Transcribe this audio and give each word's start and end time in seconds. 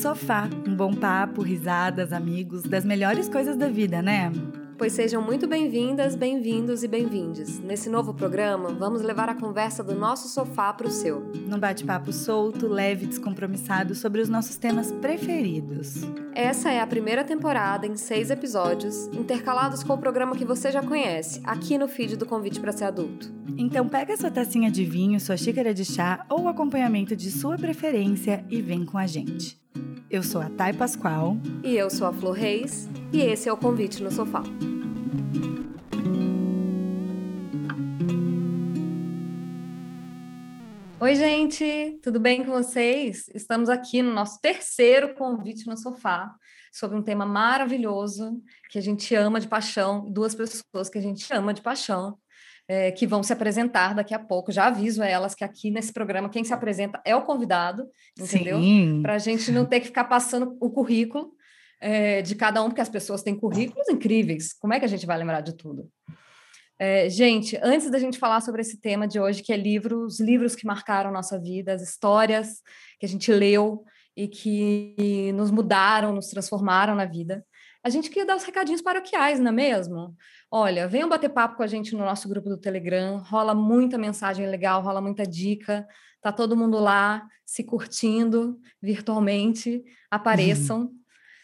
sofá, 0.00 0.48
um 0.66 0.74
bom 0.74 0.94
papo, 0.94 1.42
risadas, 1.42 2.10
amigos, 2.10 2.62
das 2.62 2.86
melhores 2.86 3.28
coisas 3.28 3.54
da 3.54 3.68
vida, 3.68 4.00
né? 4.00 4.32
Pois 4.78 4.94
sejam 4.94 5.20
muito 5.20 5.46
bem-vindas, 5.46 6.16
bem-vindos 6.16 6.82
e 6.82 6.88
bem-vindes. 6.88 7.60
Nesse 7.60 7.90
novo 7.90 8.14
programa, 8.14 8.70
vamos 8.70 9.02
levar 9.02 9.28
a 9.28 9.34
conversa 9.34 9.84
do 9.84 9.94
nosso 9.94 10.26
sofá 10.28 10.72
para 10.72 10.86
o 10.86 10.90
seu. 10.90 11.20
Num 11.46 11.58
bate-papo 11.58 12.14
solto, 12.14 12.66
leve 12.66 13.04
e 13.04 13.08
descompromissado 13.08 13.94
sobre 13.94 14.22
os 14.22 14.30
nossos 14.30 14.56
temas 14.56 14.90
preferidos. 14.90 15.96
Essa 16.34 16.70
é 16.70 16.80
a 16.80 16.86
primeira 16.86 17.22
temporada 17.22 17.86
em 17.86 17.94
seis 17.94 18.30
episódios, 18.30 19.06
intercalados 19.08 19.82
com 19.82 19.92
o 19.92 19.98
programa 19.98 20.34
que 20.34 20.46
você 20.46 20.72
já 20.72 20.82
conhece, 20.82 21.42
aqui 21.44 21.76
no 21.76 21.86
feed 21.86 22.16
do 22.16 22.24
Convite 22.24 22.58
para 22.58 22.72
Ser 22.72 22.84
Adulto. 22.84 23.30
Então 23.58 23.86
pega 23.86 24.16
sua 24.16 24.30
tacinha 24.30 24.70
de 24.70 24.82
vinho, 24.82 25.20
sua 25.20 25.36
xícara 25.36 25.74
de 25.74 25.84
chá 25.84 26.24
ou 26.30 26.48
acompanhamento 26.48 27.14
de 27.14 27.30
sua 27.30 27.58
preferência 27.58 28.42
e 28.48 28.62
vem 28.62 28.86
com 28.86 28.96
a 28.96 29.06
gente. 29.06 29.60
Eu 30.10 30.24
sou 30.24 30.40
a 30.40 30.50
Thay 30.50 30.72
Pascoal. 30.72 31.36
E 31.62 31.76
eu 31.76 31.88
sou 31.88 32.04
a 32.04 32.12
Flor 32.12 32.32
Reis. 32.32 32.88
E 33.12 33.20
esse 33.20 33.48
é 33.48 33.52
o 33.52 33.56
Convite 33.56 34.02
no 34.02 34.10
Sofá. 34.10 34.42
Oi, 40.98 41.14
gente, 41.14 42.00
tudo 42.02 42.18
bem 42.18 42.44
com 42.44 42.50
vocês? 42.50 43.30
Estamos 43.32 43.68
aqui 43.68 44.02
no 44.02 44.12
nosso 44.12 44.40
terceiro 44.40 45.14
convite 45.14 45.66
no 45.68 45.76
sofá 45.76 46.34
sobre 46.72 46.98
um 46.98 47.02
tema 47.02 47.24
maravilhoso 47.24 48.42
que 48.68 48.78
a 48.78 48.82
gente 48.82 49.14
ama 49.14 49.38
de 49.38 49.46
paixão, 49.46 50.10
duas 50.10 50.34
pessoas 50.34 50.90
que 50.90 50.98
a 50.98 51.00
gente 51.00 51.32
ama 51.32 51.54
de 51.54 51.62
paixão, 51.62 52.18
é, 52.70 52.92
que 52.92 53.04
vão 53.04 53.20
se 53.20 53.32
apresentar 53.32 53.96
daqui 53.96 54.14
a 54.14 54.18
pouco. 54.18 54.52
Já 54.52 54.66
aviso 54.66 55.02
a 55.02 55.06
elas 55.06 55.34
que 55.34 55.42
aqui 55.42 55.72
nesse 55.72 55.92
programa 55.92 56.28
quem 56.28 56.44
se 56.44 56.54
apresenta 56.54 57.02
é 57.04 57.16
o 57.16 57.22
convidado, 57.22 57.84
entendeu? 58.16 58.60
Para 59.02 59.14
a 59.14 59.18
gente 59.18 59.50
não 59.50 59.66
ter 59.66 59.80
que 59.80 59.86
ficar 59.86 60.04
passando 60.04 60.56
o 60.60 60.70
currículo 60.70 61.32
é, 61.80 62.22
de 62.22 62.36
cada 62.36 62.62
um, 62.62 62.68
porque 62.68 62.80
as 62.80 62.88
pessoas 62.88 63.24
têm 63.24 63.34
currículos 63.34 63.88
incríveis. 63.88 64.52
Como 64.52 64.72
é 64.72 64.78
que 64.78 64.84
a 64.84 64.88
gente 64.88 65.04
vai 65.04 65.18
lembrar 65.18 65.40
de 65.40 65.56
tudo? 65.56 65.90
É, 66.78 67.10
gente, 67.10 67.58
antes 67.60 67.90
da 67.90 67.98
gente 67.98 68.20
falar 68.20 68.40
sobre 68.40 68.60
esse 68.60 68.80
tema 68.80 69.08
de 69.08 69.18
hoje, 69.18 69.42
que 69.42 69.52
é 69.52 69.56
livros, 69.56 70.20
livros 70.20 70.54
que 70.54 70.64
marcaram 70.64 71.10
nossa 71.10 71.40
vida, 71.40 71.72
as 71.72 71.82
histórias 71.82 72.60
que 73.00 73.04
a 73.04 73.08
gente 73.08 73.32
leu 73.32 73.82
e 74.16 74.28
que 74.28 75.32
nos 75.34 75.50
mudaram, 75.50 76.12
nos 76.12 76.28
transformaram 76.28 76.94
na 76.94 77.04
vida, 77.04 77.44
a 77.82 77.88
gente 77.88 78.08
queria 78.08 78.26
dar 78.26 78.36
os 78.36 78.44
recadinhos 78.44 78.82
paroquiais, 78.82 79.40
não 79.40 79.48
é 79.48 79.52
mesmo? 79.52 80.14
Olha, 80.50 80.86
venham 80.86 81.08
bater 81.08 81.30
papo 81.30 81.56
com 81.56 81.62
a 81.62 81.66
gente 81.66 81.92
no 81.92 82.04
nosso 82.04 82.28
grupo 82.28 82.48
do 82.48 82.58
Telegram, 82.58 83.18
rola 83.18 83.54
muita 83.54 83.96
mensagem 83.96 84.46
legal, 84.46 84.82
rola 84.82 85.00
muita 85.00 85.26
dica, 85.26 85.86
tá 86.20 86.30
todo 86.30 86.56
mundo 86.56 86.78
lá 86.78 87.26
se 87.46 87.64
curtindo 87.64 88.58
virtualmente, 88.82 89.82
apareçam. 90.10 90.82
Uhum. 90.82 90.94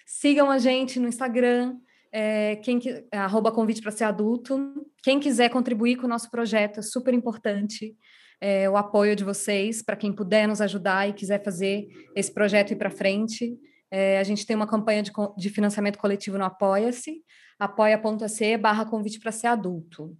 Sigam 0.06 0.51
a 0.51 0.59
gente 0.59 1.01
no 1.01 1.09
Instagram, 1.09 1.77
é, 2.12 2.56
quem 2.56 2.78
que, 2.78 3.05
arroba 3.11 3.50
convite 3.50 3.83
para 3.83 3.91
ser 3.91 4.05
adulto. 4.05 4.73
Quem 5.03 5.19
quiser 5.19 5.48
contribuir 5.50 5.97
com 5.97 6.06
o 6.06 6.09
nosso 6.09 6.31
projeto 6.31 6.81
é 6.81 6.83
super 6.83 7.12
importante. 7.12 7.97
É, 8.41 8.69
o 8.69 8.77
apoio 8.77 9.17
de 9.17 9.25
vocês, 9.25 9.83
para 9.83 9.97
quem 9.97 10.12
puder 10.12 10.47
nos 10.47 10.61
ajudar 10.61 11.09
e 11.09 11.12
quiser 11.12 11.43
fazer 11.43 11.87
esse 12.15 12.33
projeto 12.33 12.71
ir 12.73 12.77
para 12.77 12.91
frente. 12.91 13.59
É, 13.98 14.19
a 14.19 14.22
gente 14.22 14.44
tem 14.44 14.55
uma 14.55 14.66
campanha 14.66 15.02
de, 15.02 15.11
de 15.39 15.48
financiamento 15.48 15.97
coletivo 15.98 16.36
no 16.36 16.44
Apoia-se, 16.44 17.22
apoia.se 17.58 18.58
barra 18.58 18.84
convite 18.84 19.19
para 19.19 19.33
ser 19.33 19.47
adulto. 19.47 20.14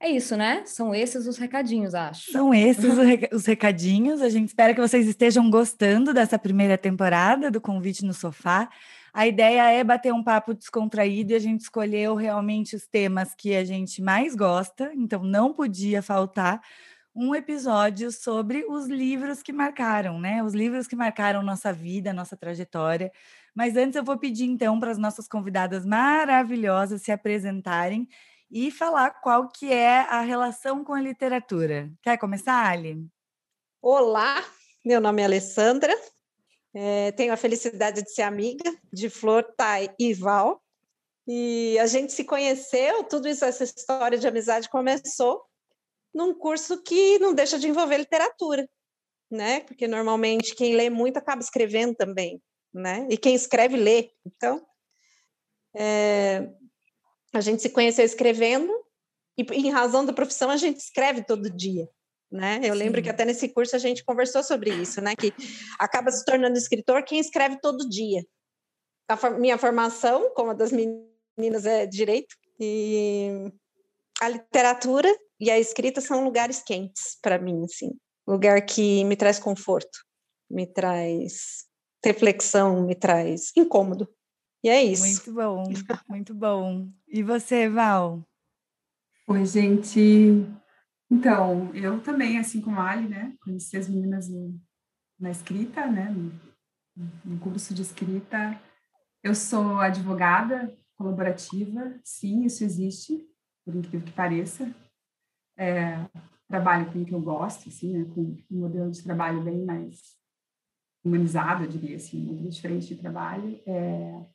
É 0.00 0.08
isso, 0.08 0.34
né? 0.34 0.62
São 0.64 0.94
esses 0.94 1.26
os 1.26 1.36
recadinhos, 1.36 1.94
acho. 1.94 2.32
São 2.32 2.54
esses 2.54 2.96
os 3.30 3.44
recadinhos. 3.44 4.22
A 4.22 4.30
gente 4.30 4.48
espera 4.48 4.72
que 4.72 4.80
vocês 4.80 5.06
estejam 5.06 5.50
gostando 5.50 6.14
dessa 6.14 6.38
primeira 6.38 6.78
temporada 6.78 7.50
do 7.50 7.60
Convite 7.60 8.02
no 8.02 8.14
Sofá. 8.14 8.70
A 9.12 9.26
ideia 9.26 9.70
é 9.70 9.84
bater 9.84 10.10
um 10.10 10.24
papo 10.24 10.54
descontraído 10.54 11.32
e 11.32 11.34
a 11.34 11.38
gente 11.38 11.60
escolheu 11.60 12.14
realmente 12.14 12.74
os 12.74 12.86
temas 12.86 13.34
que 13.34 13.54
a 13.54 13.62
gente 13.62 14.00
mais 14.00 14.34
gosta, 14.34 14.90
então 14.94 15.22
não 15.22 15.52
podia 15.52 16.00
faltar 16.00 16.62
um 17.14 17.34
episódio 17.34 18.10
sobre 18.10 18.64
os 18.68 18.86
livros 18.86 19.42
que 19.42 19.52
marcaram, 19.52 20.18
né? 20.18 20.42
Os 20.42 20.54
livros 20.54 20.86
que 20.86 20.96
marcaram 20.96 21.42
nossa 21.42 21.72
vida, 21.72 22.12
nossa 22.12 22.36
trajetória. 22.36 23.12
Mas 23.54 23.76
antes 23.76 23.96
eu 23.96 24.04
vou 24.04 24.18
pedir 24.18 24.44
então 24.44 24.80
para 24.80 24.90
as 24.90 24.98
nossas 24.98 25.28
convidadas 25.28 25.84
maravilhosas 25.84 27.02
se 27.02 27.12
apresentarem 27.12 28.08
e 28.50 28.70
falar 28.70 29.20
qual 29.20 29.48
que 29.48 29.72
é 29.72 30.00
a 30.00 30.22
relação 30.22 30.82
com 30.82 30.94
a 30.94 31.00
literatura. 31.00 31.90
Quer 32.02 32.16
começar, 32.18 32.66
Ali? 32.66 33.06
Olá, 33.80 34.42
meu 34.84 35.00
nome 35.00 35.22
é 35.22 35.24
Alessandra, 35.24 35.94
é, 36.74 37.12
tenho 37.12 37.32
a 37.32 37.36
felicidade 37.36 38.02
de 38.02 38.10
ser 38.10 38.22
amiga 38.22 38.64
de 38.92 39.10
Flor, 39.10 39.44
Thay 39.56 39.90
e 39.98 40.14
Val. 40.14 40.62
E 41.26 41.78
a 41.78 41.86
gente 41.86 42.12
se 42.12 42.24
conheceu, 42.24 43.04
tudo 43.04 43.28
isso, 43.28 43.44
essa 43.44 43.64
história 43.64 44.18
de 44.18 44.26
amizade 44.26 44.68
começou 44.68 45.42
num 46.14 46.34
curso 46.34 46.82
que 46.82 47.18
não 47.18 47.34
deixa 47.34 47.58
de 47.58 47.68
envolver 47.68 47.98
literatura, 47.98 48.68
né? 49.30 49.60
Porque 49.60 49.86
normalmente 49.86 50.54
quem 50.54 50.74
lê 50.74 50.90
muito 50.90 51.16
acaba 51.16 51.40
escrevendo 51.40 51.94
também, 51.94 52.42
né? 52.72 53.06
E 53.10 53.16
quem 53.16 53.34
escreve 53.34 53.76
lê. 53.76 54.10
Então, 54.26 54.64
é, 55.76 56.48
a 57.32 57.40
gente 57.40 57.62
se 57.62 57.70
conheceu 57.70 58.04
escrevendo 58.04 58.72
e, 59.38 59.42
em 59.42 59.70
razão 59.70 60.04
da 60.04 60.12
profissão, 60.12 60.50
a 60.50 60.56
gente 60.56 60.78
escreve 60.78 61.24
todo 61.24 61.50
dia 61.50 61.88
né? 62.32 62.60
Eu 62.62 62.72
Sim. 62.72 62.78
lembro 62.78 63.02
que 63.02 63.10
até 63.10 63.24
nesse 63.24 63.48
curso 63.50 63.76
a 63.76 63.78
gente 63.78 64.02
conversou 64.02 64.42
sobre 64.42 64.70
isso, 64.70 65.00
né? 65.02 65.14
Que 65.14 65.34
acaba 65.78 66.10
se 66.10 66.24
tornando 66.24 66.56
escritor 66.56 67.04
quem 67.04 67.18
escreve 67.18 67.60
todo 67.60 67.88
dia. 67.88 68.24
A 69.06 69.30
minha 69.30 69.58
formação, 69.58 70.32
como 70.34 70.52
a 70.52 70.54
das 70.54 70.72
meninas, 70.72 71.66
é 71.66 71.84
direito 71.84 72.34
e 72.58 73.52
a 74.20 74.28
literatura 74.28 75.14
e 75.42 75.50
a 75.50 75.58
escrita 75.58 76.00
são 76.00 76.22
lugares 76.22 76.62
quentes 76.62 77.18
para 77.20 77.36
mim, 77.36 77.64
assim, 77.64 77.90
lugar 78.24 78.64
que 78.64 79.02
me 79.02 79.16
traz 79.16 79.40
conforto, 79.40 79.98
me 80.48 80.68
traz 80.68 81.66
reflexão, 82.04 82.86
me 82.86 82.94
traz 82.94 83.50
incômodo. 83.56 84.08
E 84.62 84.68
é 84.68 84.80
isso. 84.80 85.02
Muito 85.02 85.34
bom, 85.34 85.64
muito 86.08 86.32
bom. 86.32 86.88
E 87.08 87.24
você, 87.24 87.68
Val? 87.68 88.24
Oi, 89.26 89.44
gente. 89.44 90.46
Então, 91.10 91.74
eu 91.74 92.00
também, 92.00 92.38
assim 92.38 92.60
como 92.60 92.78
a 92.78 92.90
Ali, 92.90 93.08
né, 93.08 93.34
conheci 93.42 93.76
as 93.76 93.88
meninas 93.88 94.28
no, 94.28 94.56
na 95.18 95.32
escrita, 95.32 95.88
né, 95.88 96.08
no, 96.08 97.10
no 97.24 97.40
curso 97.40 97.74
de 97.74 97.82
escrita. 97.82 98.62
Eu 99.24 99.34
sou 99.34 99.80
advogada 99.80 100.72
colaborativa, 100.96 101.98
sim, 102.04 102.44
isso 102.44 102.62
existe, 102.62 103.26
por 103.64 103.74
incrível 103.74 104.06
que 104.06 104.12
pareça. 104.12 104.72
É, 105.56 106.08
trabalho 106.48 106.92
com 106.92 107.02
o 107.02 107.04
que 107.04 107.14
eu 107.14 107.20
gosto, 107.20 107.68
assim, 107.68 107.96
né, 107.96 108.04
com 108.14 108.36
um 108.50 108.60
modelo 108.60 108.90
de 108.90 109.02
trabalho 109.02 109.42
bem 109.42 109.64
mais 109.64 110.16
humanizado, 111.04 111.64
eu 111.64 111.68
diria 111.68 111.96
assim, 111.96 112.22
um 112.22 112.32
modelo 112.32 112.50
diferente 112.50 112.88
de 112.88 112.96
trabalho. 112.96 113.60
É, 113.66 114.26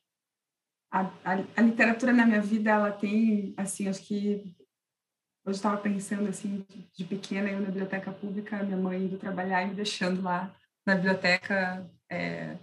a, 0.92 1.02
a, 1.02 1.34
a, 1.56 1.62
literatura 1.62 2.14
na 2.14 2.26
minha 2.26 2.42
vida, 2.42 2.72
ela 2.72 2.92
tem, 2.92 3.54
assim, 3.58 3.88
acho 3.88 4.04
que 4.04 4.56
Hoje 5.48 5.60
estava 5.60 5.78
pensando 5.78 6.28
assim, 6.28 6.66
de, 6.68 6.90
de 6.94 7.06
pequena, 7.06 7.50
eu 7.50 7.62
na 7.62 7.68
biblioteca 7.68 8.12
pública, 8.12 8.62
minha 8.64 8.76
mãe 8.76 9.06
indo 9.06 9.18
trabalhar 9.18 9.64
e 9.64 9.70
me 9.70 9.76
deixando 9.76 10.22
lá 10.22 10.54
na 10.86 10.94
biblioteca 10.94 11.90
é, 12.12 12.58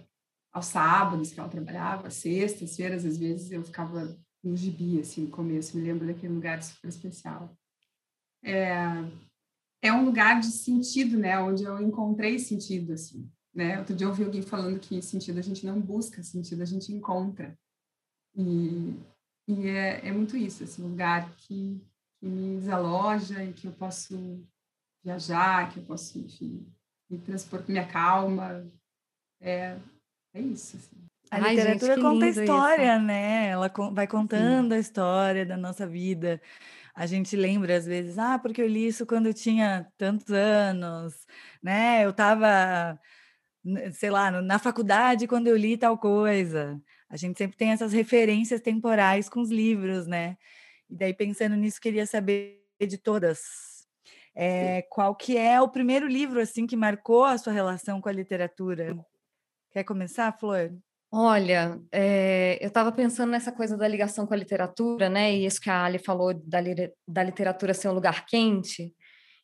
aos 0.53 0.67
sábados 0.67 1.33
que 1.33 1.39
ela 1.39 1.49
trabalhava, 1.49 2.11
sextas, 2.11 2.75
feiras, 2.75 3.03
às 3.03 3.17
vezes 3.17 3.51
eu 3.51 3.63
ficava 3.63 4.15
no 4.43 4.55
gibi, 4.55 4.99
assim, 4.99 5.23
no 5.23 5.31
começo, 5.31 5.75
me 5.75 5.81
lembro 5.81 6.05
daquele 6.05 6.31
lugar 6.31 6.61
super 6.61 6.87
especial. 6.89 7.57
É, 8.45 8.75
é 9.81 9.91
um 9.91 10.05
lugar 10.05 10.39
de 10.39 10.47
sentido, 10.47 11.17
né, 11.17 11.39
onde 11.39 11.63
eu 11.63 11.81
encontrei 11.81 12.37
sentido, 12.39 12.93
assim, 12.93 13.29
né, 13.53 13.79
outro 13.79 13.95
dia 13.95 14.05
eu 14.05 14.09
ouvi 14.11 14.23
alguém 14.23 14.41
falando 14.41 14.79
que 14.79 15.01
sentido 15.01 15.39
a 15.39 15.41
gente 15.41 15.65
não 15.65 15.81
busca, 15.81 16.21
sentido 16.23 16.61
a 16.61 16.65
gente 16.65 16.93
encontra, 16.93 17.57
e, 18.35 18.93
e 19.47 19.67
é, 19.67 20.07
é 20.07 20.11
muito 20.11 20.37
isso, 20.37 20.63
um 20.81 20.89
lugar 20.89 21.33
que 21.37 21.81
que 22.19 22.27
me 22.27 22.57
desaloja 22.59 23.43
e 23.43 23.53
que 23.53 23.67
eu 23.67 23.71
posso 23.71 24.43
viajar, 25.03 25.69
que 25.71 25.79
eu 25.79 25.83
posso, 25.83 26.17
enfim, 26.17 26.65
me 27.09 27.19
transportar, 27.19 27.69
minha 27.69 27.87
calma. 27.87 28.65
É, 29.39 29.77
é 30.33 30.41
isso. 30.41 30.77
Assim. 30.77 31.05
A 31.29 31.37
Ai, 31.37 31.55
literatura 31.55 31.95
gente, 31.95 32.03
conta 32.03 32.25
a 32.25 32.29
história, 32.29 32.95
isso. 32.95 33.05
né? 33.05 33.47
Ela 33.49 33.71
vai 33.91 34.07
contando 34.07 34.69
Sim. 34.71 34.75
a 34.75 34.79
história 34.79 35.45
da 35.45 35.55
nossa 35.55 35.87
vida. 35.87 36.41
A 36.95 37.05
gente 37.05 37.35
lembra 37.35 37.75
às 37.75 37.85
vezes, 37.85 38.17
ah, 38.17 38.39
porque 38.39 38.61
eu 38.61 38.67
li 38.67 38.87
isso 38.87 39.05
quando 39.05 39.27
eu 39.27 39.33
tinha 39.33 39.85
tantos 39.97 40.31
anos, 40.31 41.27
né? 41.61 42.05
Eu 42.05 42.11
estava, 42.11 42.97
sei 43.91 44.09
lá, 44.09 44.31
na 44.31 44.57
faculdade 44.59 45.27
quando 45.27 45.47
eu 45.47 45.57
li 45.57 45.77
tal 45.77 45.97
coisa. 45.97 46.81
A 47.09 47.17
gente 47.17 47.37
sempre 47.37 47.57
tem 47.57 47.71
essas 47.71 47.91
referências 47.93 48.61
temporais 48.61 49.27
com 49.27 49.41
os 49.41 49.49
livros, 49.51 50.07
né? 50.07 50.37
E 50.89 50.95
daí, 50.95 51.13
pensando 51.13 51.55
nisso, 51.55 51.81
queria 51.81 52.05
saber 52.05 52.63
de 52.79 52.97
todas. 52.97 53.41
É, 54.33 54.81
qual 54.83 55.15
que 55.15 55.37
é 55.37 55.61
o 55.61 55.69
primeiro 55.69 56.07
livro 56.07 56.41
assim 56.41 56.67
que 56.67 56.75
marcou 56.75 57.25
a 57.25 57.37
sua 57.37 57.53
relação 57.53 58.01
com 58.01 58.09
a 58.09 58.11
literatura? 58.13 58.97
Quer 59.71 59.83
começar, 59.83 60.31
Flor? 60.37 60.71
Olha, 61.17 61.79
é, 61.93 62.57
eu 62.59 62.67
estava 62.67 62.91
pensando 62.91 63.29
nessa 63.29 63.49
coisa 63.49 63.77
da 63.77 63.87
ligação 63.87 64.27
com 64.27 64.33
a 64.33 64.37
literatura, 64.37 65.07
né? 65.07 65.33
E 65.33 65.45
isso 65.45 65.61
que 65.61 65.69
a 65.69 65.85
Ali 65.85 65.97
falou 65.97 66.33
da, 66.33 66.59
da 67.07 67.23
literatura 67.23 67.73
ser 67.73 67.87
um 67.87 67.93
lugar 67.93 68.25
quente. 68.25 68.93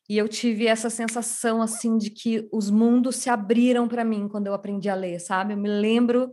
E 0.06 0.18
eu 0.18 0.28
tive 0.28 0.66
essa 0.66 0.90
sensação, 0.90 1.62
assim, 1.62 1.96
de 1.96 2.10
que 2.10 2.46
os 2.52 2.68
mundos 2.68 3.16
se 3.16 3.30
abriram 3.30 3.88
para 3.88 4.04
mim 4.04 4.28
quando 4.28 4.48
eu 4.48 4.52
aprendi 4.52 4.90
a 4.90 4.94
ler, 4.94 5.18
sabe? 5.18 5.54
Eu 5.54 5.56
me 5.56 5.70
lembro 5.70 6.30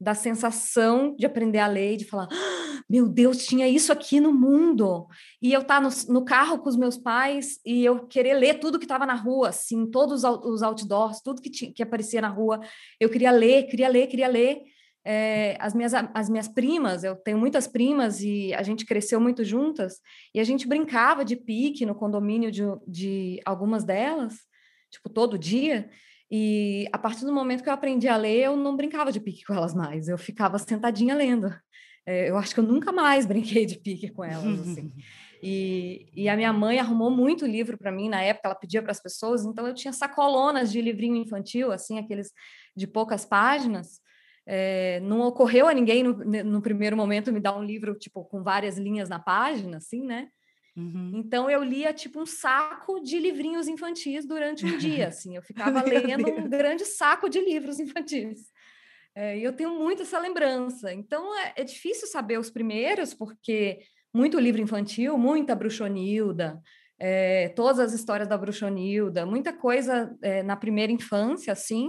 da 0.00 0.12
sensação 0.12 1.14
de 1.16 1.24
aprender 1.24 1.60
a 1.60 1.68
ler 1.68 1.92
e 1.92 1.98
de 1.98 2.06
falar: 2.06 2.26
ah, 2.28 2.82
meu 2.90 3.08
Deus, 3.08 3.46
tinha 3.46 3.68
isso 3.68 3.92
aqui 3.92 4.18
no 4.18 4.32
mundo. 4.32 5.06
E 5.40 5.52
eu 5.52 5.60
estar 5.60 5.80
tá 5.80 5.88
no, 5.88 6.12
no, 6.12 6.24
carro 6.24 6.58
com 6.58 6.68
os 6.68 6.76
meus 6.76 6.96
pais 6.96 7.60
e 7.64 7.84
eu 7.84 8.08
querer 8.08 8.34
ler 8.34 8.58
tudo 8.58 8.76
que 8.76 8.86
estava 8.86 9.06
na 9.06 9.14
rua, 9.14 9.50
assim, 9.50 9.88
todos 9.88 10.24
os 10.24 10.62
outdoors, 10.64 11.20
tudo 11.22 11.40
que, 11.40 11.48
que 11.48 11.80
aparecia 11.80 12.20
na 12.20 12.28
rua. 12.28 12.58
Eu 12.98 13.08
queria 13.08 13.30
ler, 13.30 13.68
queria 13.68 13.88
ler, 13.88 14.08
queria 14.08 14.26
ler. 14.26 14.58
É, 15.04 15.56
as, 15.58 15.74
minhas, 15.74 15.92
as 15.94 16.28
minhas 16.28 16.46
primas, 16.46 17.04
eu 17.04 17.16
tenho 17.16 17.38
muitas 17.38 17.66
primas 17.66 18.20
e 18.20 18.52
a 18.54 18.62
gente 18.62 18.84
cresceu 18.84 19.20
muito 19.20 19.42
juntas, 19.44 19.94
e 20.34 20.40
a 20.40 20.44
gente 20.44 20.68
brincava 20.68 21.24
de 21.24 21.36
pique 21.36 21.86
no 21.86 21.94
condomínio 21.94 22.50
de, 22.50 22.62
de 22.86 23.40
algumas 23.44 23.84
delas, 23.84 24.34
tipo, 24.90 25.08
todo 25.08 25.38
dia. 25.38 25.88
E 26.30 26.86
a 26.92 26.98
partir 26.98 27.24
do 27.24 27.32
momento 27.32 27.62
que 27.62 27.68
eu 27.68 27.72
aprendi 27.72 28.08
a 28.08 28.16
ler, 28.16 28.44
eu 28.44 28.56
não 28.56 28.76
brincava 28.76 29.10
de 29.10 29.20
pique 29.20 29.44
com 29.44 29.54
elas 29.54 29.74
mais, 29.74 30.08
eu 30.08 30.18
ficava 30.18 30.58
sentadinha 30.58 31.14
lendo. 31.14 31.52
É, 32.06 32.30
eu 32.30 32.36
acho 32.36 32.54
que 32.54 32.60
eu 32.60 32.64
nunca 32.64 32.92
mais 32.92 33.24
brinquei 33.26 33.66
de 33.66 33.78
pique 33.78 34.10
com 34.10 34.24
elas, 34.24 34.60
assim. 34.60 34.92
E, 35.42 36.06
e 36.14 36.28
a 36.28 36.36
minha 36.36 36.52
mãe 36.52 36.78
arrumou 36.78 37.10
muito 37.10 37.46
livro 37.46 37.78
para 37.78 37.90
mim 37.90 38.10
na 38.10 38.20
época, 38.20 38.46
ela 38.46 38.54
pedia 38.54 38.82
para 38.82 38.90
as 38.90 39.00
pessoas, 39.00 39.42
então 39.42 39.66
eu 39.66 39.72
tinha 39.72 39.90
sacolonas 39.90 40.70
de 40.70 40.82
livrinho 40.82 41.16
infantil, 41.16 41.72
assim, 41.72 41.98
aqueles 41.98 42.30
de 42.76 42.86
poucas 42.86 43.24
páginas. 43.24 44.00
É, 44.46 45.00
não 45.00 45.20
ocorreu 45.20 45.68
a 45.68 45.74
ninguém 45.74 46.02
no, 46.02 46.14
no 46.14 46.62
primeiro 46.62 46.96
momento 46.96 47.32
me 47.32 47.40
dar 47.40 47.56
um 47.56 47.62
livro, 47.62 47.94
tipo, 47.94 48.24
com 48.24 48.42
várias 48.42 48.78
linhas 48.78 49.08
na 49.08 49.18
página, 49.18 49.76
assim, 49.76 50.04
né? 50.04 50.28
Uhum. 50.76 51.12
Então 51.14 51.50
eu 51.50 51.62
lia 51.62 51.92
tipo 51.92 52.20
um 52.20 52.26
saco 52.26 53.00
de 53.00 53.18
livrinhos 53.18 53.68
infantis 53.68 54.26
durante 54.26 54.64
um 54.64 54.78
dia, 54.78 55.08
assim, 55.08 55.36
eu 55.36 55.42
ficava 55.42 55.82
lendo 55.82 56.28
um 56.30 56.48
grande 56.48 56.84
saco 56.84 57.28
de 57.28 57.40
livros 57.40 57.78
infantis. 57.78 58.50
É, 59.14 59.36
e 59.36 59.42
eu 59.42 59.52
tenho 59.52 59.70
muito 59.78 60.02
essa 60.02 60.18
lembrança. 60.18 60.92
Então 60.92 61.36
é, 61.38 61.54
é, 61.56 61.64
difícil 61.64 62.06
saber 62.06 62.38
os 62.38 62.50
primeiros, 62.50 63.12
porque 63.12 63.80
muito 64.14 64.38
livro 64.38 64.62
infantil, 64.62 65.18
muita 65.18 65.54
Bruxonilda, 65.54 66.60
é, 66.98 67.48
todas 67.50 67.78
as 67.78 67.92
histórias 67.92 68.28
da 68.28 68.38
Bruxonilda, 68.38 69.26
muita 69.26 69.52
coisa 69.52 70.16
é, 70.22 70.42
na 70.42 70.56
primeira 70.56 70.92
infância, 70.92 71.52
assim. 71.52 71.88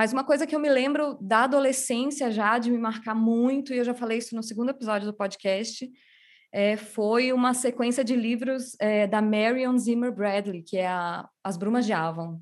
Mas 0.00 0.14
uma 0.14 0.24
coisa 0.24 0.46
que 0.46 0.56
eu 0.56 0.58
me 0.58 0.70
lembro 0.70 1.18
da 1.20 1.44
adolescência 1.44 2.30
já, 2.30 2.58
de 2.58 2.70
me 2.70 2.78
marcar 2.78 3.14
muito, 3.14 3.74
e 3.74 3.76
eu 3.76 3.84
já 3.84 3.92
falei 3.92 4.16
isso 4.16 4.34
no 4.34 4.42
segundo 4.42 4.70
episódio 4.70 5.06
do 5.06 5.12
podcast, 5.12 5.86
é, 6.50 6.74
foi 6.74 7.34
uma 7.34 7.52
sequência 7.52 8.02
de 8.02 8.16
livros 8.16 8.74
é, 8.80 9.06
da 9.06 9.20
Marion 9.20 9.76
Zimmer 9.76 10.10
Bradley, 10.10 10.62
que 10.62 10.78
é 10.78 10.86
a, 10.86 11.28
As 11.44 11.58
Brumas 11.58 11.84
de 11.84 11.92
Avon. 11.92 12.40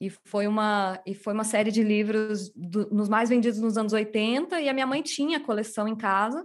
E 0.00 0.10
foi 0.10 0.48
uma, 0.48 1.00
e 1.06 1.14
foi 1.14 1.34
uma 1.34 1.44
série 1.44 1.70
de 1.70 1.84
livros 1.84 2.50
do, 2.52 2.92
nos 2.92 3.08
mais 3.08 3.28
vendidos 3.28 3.60
nos 3.60 3.78
anos 3.78 3.92
80, 3.92 4.60
e 4.60 4.68
a 4.68 4.74
minha 4.74 4.84
mãe 4.84 5.00
tinha 5.00 5.38
a 5.38 5.44
coleção 5.44 5.86
em 5.86 5.94
casa, 5.94 6.44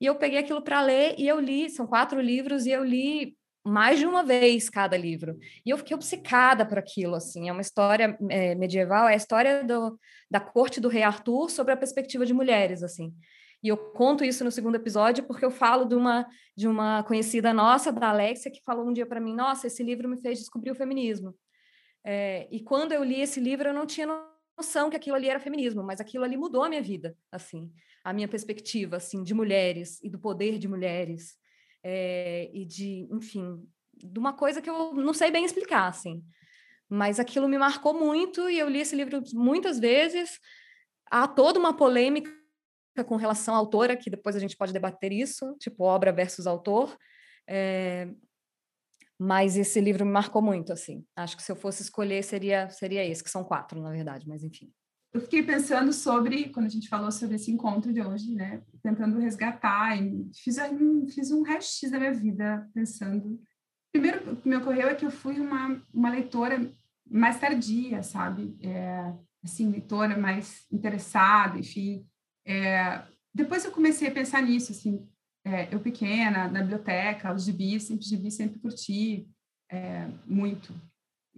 e 0.00 0.06
eu 0.06 0.14
peguei 0.14 0.38
aquilo 0.38 0.62
para 0.62 0.80
ler, 0.80 1.16
e 1.18 1.26
eu 1.26 1.40
li, 1.40 1.68
são 1.68 1.88
quatro 1.88 2.20
livros, 2.20 2.66
e 2.66 2.70
eu 2.70 2.84
li 2.84 3.36
mais 3.68 3.98
de 3.98 4.06
uma 4.06 4.24
vez 4.24 4.70
cada 4.70 4.96
livro. 4.96 5.38
E 5.64 5.70
eu 5.70 5.78
fiquei 5.78 5.94
obcecada 5.94 6.64
por 6.64 6.78
aquilo, 6.78 7.14
assim, 7.14 7.48
é 7.48 7.52
uma 7.52 7.60
história 7.60 8.16
é, 8.30 8.54
medieval, 8.54 9.08
é 9.08 9.12
a 9.12 9.16
história 9.16 9.62
do, 9.62 9.98
da 10.30 10.40
corte 10.40 10.80
do 10.80 10.88
rei 10.88 11.02
Arthur 11.02 11.50
sobre 11.50 11.72
a 11.72 11.76
perspectiva 11.76 12.24
de 12.24 12.32
mulheres, 12.32 12.82
assim. 12.82 13.14
E 13.62 13.68
eu 13.68 13.76
conto 13.76 14.24
isso 14.24 14.44
no 14.44 14.52
segundo 14.52 14.76
episódio 14.76 15.24
porque 15.24 15.44
eu 15.44 15.50
falo 15.50 15.84
de 15.84 15.94
uma, 15.94 16.26
de 16.56 16.68
uma 16.68 17.02
conhecida 17.02 17.52
nossa, 17.52 17.92
da 17.92 18.10
Alexia, 18.10 18.50
que 18.50 18.62
falou 18.62 18.88
um 18.88 18.92
dia 18.92 19.06
para 19.06 19.20
mim: 19.20 19.34
Nossa, 19.34 19.66
esse 19.66 19.82
livro 19.82 20.08
me 20.08 20.20
fez 20.20 20.38
descobrir 20.38 20.70
o 20.70 20.76
feminismo. 20.76 21.34
É, 22.04 22.48
e 22.50 22.60
quando 22.60 22.92
eu 22.92 23.02
li 23.02 23.20
esse 23.20 23.40
livro, 23.40 23.68
eu 23.68 23.74
não 23.74 23.84
tinha 23.84 24.06
noção 24.56 24.88
que 24.88 24.96
aquilo 24.96 25.16
ali 25.16 25.28
era 25.28 25.40
feminismo, 25.40 25.82
mas 25.82 26.00
aquilo 26.00 26.24
ali 26.24 26.36
mudou 26.36 26.62
a 26.62 26.68
minha 26.68 26.82
vida, 26.82 27.16
assim, 27.30 27.70
a 28.04 28.12
minha 28.12 28.28
perspectiva, 28.28 28.96
assim, 28.96 29.22
de 29.22 29.34
mulheres 29.34 30.02
e 30.02 30.08
do 30.08 30.18
poder 30.18 30.58
de 30.58 30.68
mulheres 30.68 31.36
é, 31.82 32.50
e 32.52 32.64
de, 32.64 33.08
enfim, 33.10 33.62
de 33.94 34.18
uma 34.18 34.32
coisa 34.32 34.60
que 34.62 34.70
eu 34.70 34.94
não 34.94 35.14
sei 35.14 35.30
bem 35.30 35.44
explicar, 35.44 35.88
assim. 35.88 36.22
Mas 36.88 37.20
aquilo 37.20 37.48
me 37.48 37.58
marcou 37.58 37.92
muito 37.92 38.48
e 38.48 38.58
eu 38.58 38.68
li 38.68 38.80
esse 38.80 38.96
livro 38.96 39.22
muitas 39.34 39.78
vezes. 39.78 40.38
Há 41.10 41.28
toda 41.28 41.58
uma 41.58 41.76
polêmica 41.76 42.30
com 43.06 43.16
relação 43.16 43.54
à 43.54 43.58
autora, 43.58 43.96
que 43.96 44.10
depois 44.10 44.34
a 44.34 44.40
gente 44.40 44.56
pode 44.56 44.72
debater 44.72 45.12
isso, 45.12 45.54
tipo 45.58 45.84
obra 45.84 46.12
versus 46.12 46.46
autor. 46.46 46.96
É, 47.46 48.08
mas 49.18 49.56
esse 49.56 49.80
livro 49.80 50.06
me 50.06 50.12
marcou 50.12 50.40
muito, 50.40 50.72
assim. 50.72 51.04
Acho 51.16 51.36
que 51.36 51.42
se 51.42 51.50
eu 51.50 51.56
fosse 51.56 51.82
escolher, 51.82 52.22
seria, 52.22 52.68
seria 52.70 53.04
esse, 53.04 53.22
que 53.22 53.30
são 53.30 53.42
quatro, 53.42 53.80
na 53.80 53.90
verdade, 53.90 54.26
mas 54.28 54.44
enfim. 54.44 54.72
Eu 55.12 55.20
fiquei 55.22 55.42
pensando 55.42 55.92
sobre, 55.92 56.50
quando 56.50 56.66
a 56.66 56.70
gente 56.70 56.88
falou 56.88 57.10
sobre 57.10 57.36
esse 57.36 57.50
encontro 57.50 57.92
de 57.92 58.00
hoje, 58.02 58.34
né? 58.34 58.62
Tentando 58.82 59.18
resgatar, 59.18 59.96
e 59.96 60.30
fiz, 60.34 60.56
fiz 61.14 61.30
um 61.30 61.42
raio-x 61.42 61.90
da 61.90 61.98
minha 61.98 62.12
vida, 62.12 62.68
pensando. 62.74 63.40
Primeiro, 63.90 64.32
o 64.32 64.36
que 64.36 64.48
me 64.48 64.56
ocorreu 64.56 64.88
é 64.88 64.94
que 64.94 65.06
eu 65.06 65.10
fui 65.10 65.40
uma, 65.40 65.82
uma 65.92 66.10
leitora 66.10 66.70
mais 67.10 67.40
tardia, 67.40 68.02
sabe? 68.02 68.54
É, 68.60 69.14
assim, 69.42 69.70
leitora 69.70 70.16
mais 70.16 70.66
interessada, 70.70 71.58
enfim. 71.58 72.06
É, 72.46 73.02
depois 73.34 73.64
eu 73.64 73.70
comecei 73.70 74.08
a 74.08 74.12
pensar 74.12 74.42
nisso, 74.42 74.72
assim, 74.72 75.08
é, 75.44 75.74
eu 75.74 75.80
pequena, 75.80 76.48
na 76.48 76.60
biblioteca, 76.60 77.34
os 77.34 77.44
gibis, 77.44 77.84
sempre 77.84 78.04
gibi, 78.04 78.30
sempre 78.30 78.58
curti 78.58 79.26
é, 79.70 80.06
muito. 80.26 80.74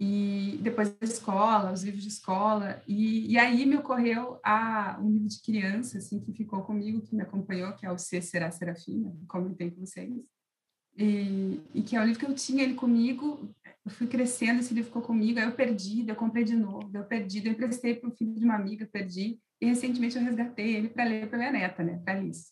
E 0.03 0.57
depois 0.63 0.89
da 0.89 1.05
escola, 1.05 1.71
os 1.71 1.83
livros 1.83 2.01
de 2.01 2.09
escola, 2.09 2.81
e, 2.87 3.31
e 3.31 3.37
aí 3.37 3.67
me 3.67 3.77
ocorreu 3.77 4.39
a, 4.43 4.99
um 4.99 5.11
livro 5.11 5.27
de 5.27 5.39
criança, 5.43 5.99
assim, 5.99 6.19
que 6.19 6.33
ficou 6.33 6.63
comigo, 6.63 7.03
que 7.03 7.15
me 7.15 7.21
acompanhou, 7.21 7.71
que 7.73 7.85
é 7.85 7.91
o 7.91 7.99
C 7.99 8.19
Será 8.19 8.49
Serafina, 8.49 9.15
comentei 9.27 9.69
com 9.69 9.85
vocês, 9.85 10.11
e, 10.97 11.59
e 11.75 11.83
que 11.83 11.95
é 11.95 12.01
o 12.01 12.03
livro 12.03 12.19
que 12.19 12.25
eu 12.25 12.33
tinha 12.33 12.63
ele 12.63 12.73
comigo, 12.73 13.53
eu 13.85 13.91
fui 13.91 14.07
crescendo, 14.07 14.61
esse 14.61 14.73
livro 14.73 14.87
ficou 14.87 15.03
comigo, 15.03 15.37
aí 15.37 15.45
eu 15.45 15.51
perdi, 15.51 16.03
eu 16.09 16.15
comprei 16.15 16.43
de 16.43 16.55
novo, 16.55 16.89
eu 16.91 17.03
perdi, 17.03 17.45
eu 17.45 17.51
emprestei 17.51 17.93
para 17.93 18.09
o 18.09 18.15
filho 18.15 18.33
de 18.33 18.43
uma 18.43 18.55
amiga, 18.55 18.89
perdi, 18.91 19.39
e 19.61 19.67
recentemente 19.67 20.17
eu 20.17 20.23
resgatei 20.23 20.77
ele 20.77 20.89
para 20.89 21.03
ler 21.03 21.29
para 21.29 21.37
minha 21.37 21.51
neta, 21.51 21.83
né, 21.83 22.01
para 22.03 22.17
Alice. 22.17 22.51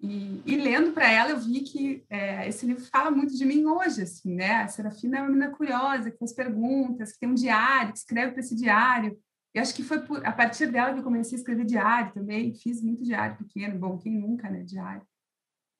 E, 0.00 0.42
e 0.44 0.56
lendo 0.56 0.92
para 0.92 1.10
ela, 1.10 1.30
eu 1.30 1.40
vi 1.40 1.60
que 1.60 2.04
é, 2.10 2.46
esse 2.48 2.66
livro 2.66 2.84
fala 2.84 3.10
muito 3.10 3.36
de 3.36 3.44
mim 3.44 3.64
hoje, 3.64 4.02
assim, 4.02 4.34
né? 4.34 4.62
A 4.62 4.68
Serafina 4.68 5.18
é 5.18 5.20
uma 5.20 5.28
menina 5.28 5.50
curiosa, 5.50 6.10
que 6.10 6.18
faz 6.18 6.32
perguntas, 6.32 7.12
que 7.12 7.20
tem 7.20 7.28
um 7.28 7.34
diário, 7.34 7.92
que 7.92 7.98
escreve 7.98 8.32
para 8.32 8.40
esse 8.40 8.54
diário. 8.54 9.18
E 9.54 9.58
acho 9.58 9.74
que 9.74 9.82
foi 9.82 10.00
por, 10.00 10.24
a 10.26 10.32
partir 10.32 10.66
dela 10.66 10.92
que 10.92 10.98
eu 10.98 11.04
comecei 11.04 11.36
a 11.36 11.40
escrever 11.40 11.64
diário 11.64 12.12
também. 12.12 12.54
Fiz 12.54 12.82
muito 12.82 13.04
diário 13.04 13.36
pequeno, 13.36 13.78
bom, 13.78 13.96
quem 13.96 14.12
nunca, 14.18 14.50
né? 14.50 14.62
Diário. 14.62 15.02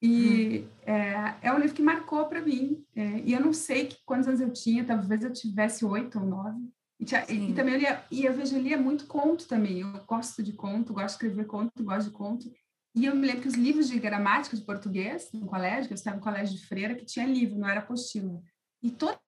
E 0.01 0.61
hum. 0.61 0.69
é, 0.87 1.35
é 1.43 1.53
um 1.53 1.59
livro 1.59 1.75
que 1.75 1.83
marcou 1.83 2.27
para 2.27 2.41
mim. 2.41 2.85
É, 2.95 3.21
e 3.25 3.33
eu 3.33 3.41
não 3.41 3.53
sei 3.53 3.87
que, 3.87 3.97
quantos 4.05 4.29
anos 4.29 4.41
eu 4.41 4.53
tinha, 4.53 4.85
talvez 4.85 5.23
eu 5.25 5.33
tivesse 5.33 5.85
oito 5.85 6.21
ou 6.21 6.27
nove. 6.27 6.61
E, 7.01 7.05
e, 7.33 7.51
e, 7.51 7.55
também 7.55 7.75
eu 7.75 7.81
lia, 7.81 8.05
e 8.11 8.25
eu 8.25 8.33
vejo, 8.33 8.55
eu 8.57 8.63
lia 8.63 8.79
muito 8.79 9.07
conto 9.07 9.49
também. 9.49 9.81
Eu 9.81 9.93
gosto 10.07 10.43
de 10.43 10.53
conto, 10.53 10.93
gosto 10.93 11.07
de 11.07 11.13
escrever 11.13 11.47
conto, 11.47 11.83
gosto 11.83 12.11
de 12.11 12.17
conto. 12.17 12.51
E 12.95 13.07
eu 13.07 13.17
me 13.17 13.27
lembro 13.27 13.43
que 13.43 13.49
os 13.49 13.55
livros 13.55 13.89
de 13.89 13.99
gramática 13.99 14.57
de 14.57 14.63
português 14.63 15.29
no 15.33 15.47
colégio, 15.47 15.89
que 15.89 15.93
eu 15.93 15.97
estava 15.97 16.17
no 16.17 16.23
colégio 16.23 16.57
de 16.57 16.65
freira, 16.65 16.95
que 16.95 17.05
tinha 17.05 17.27
livro, 17.27 17.59
não 17.59 17.69
era 17.69 17.81
apostila. 17.81 18.41
E 18.83 18.91
toda 18.91 19.19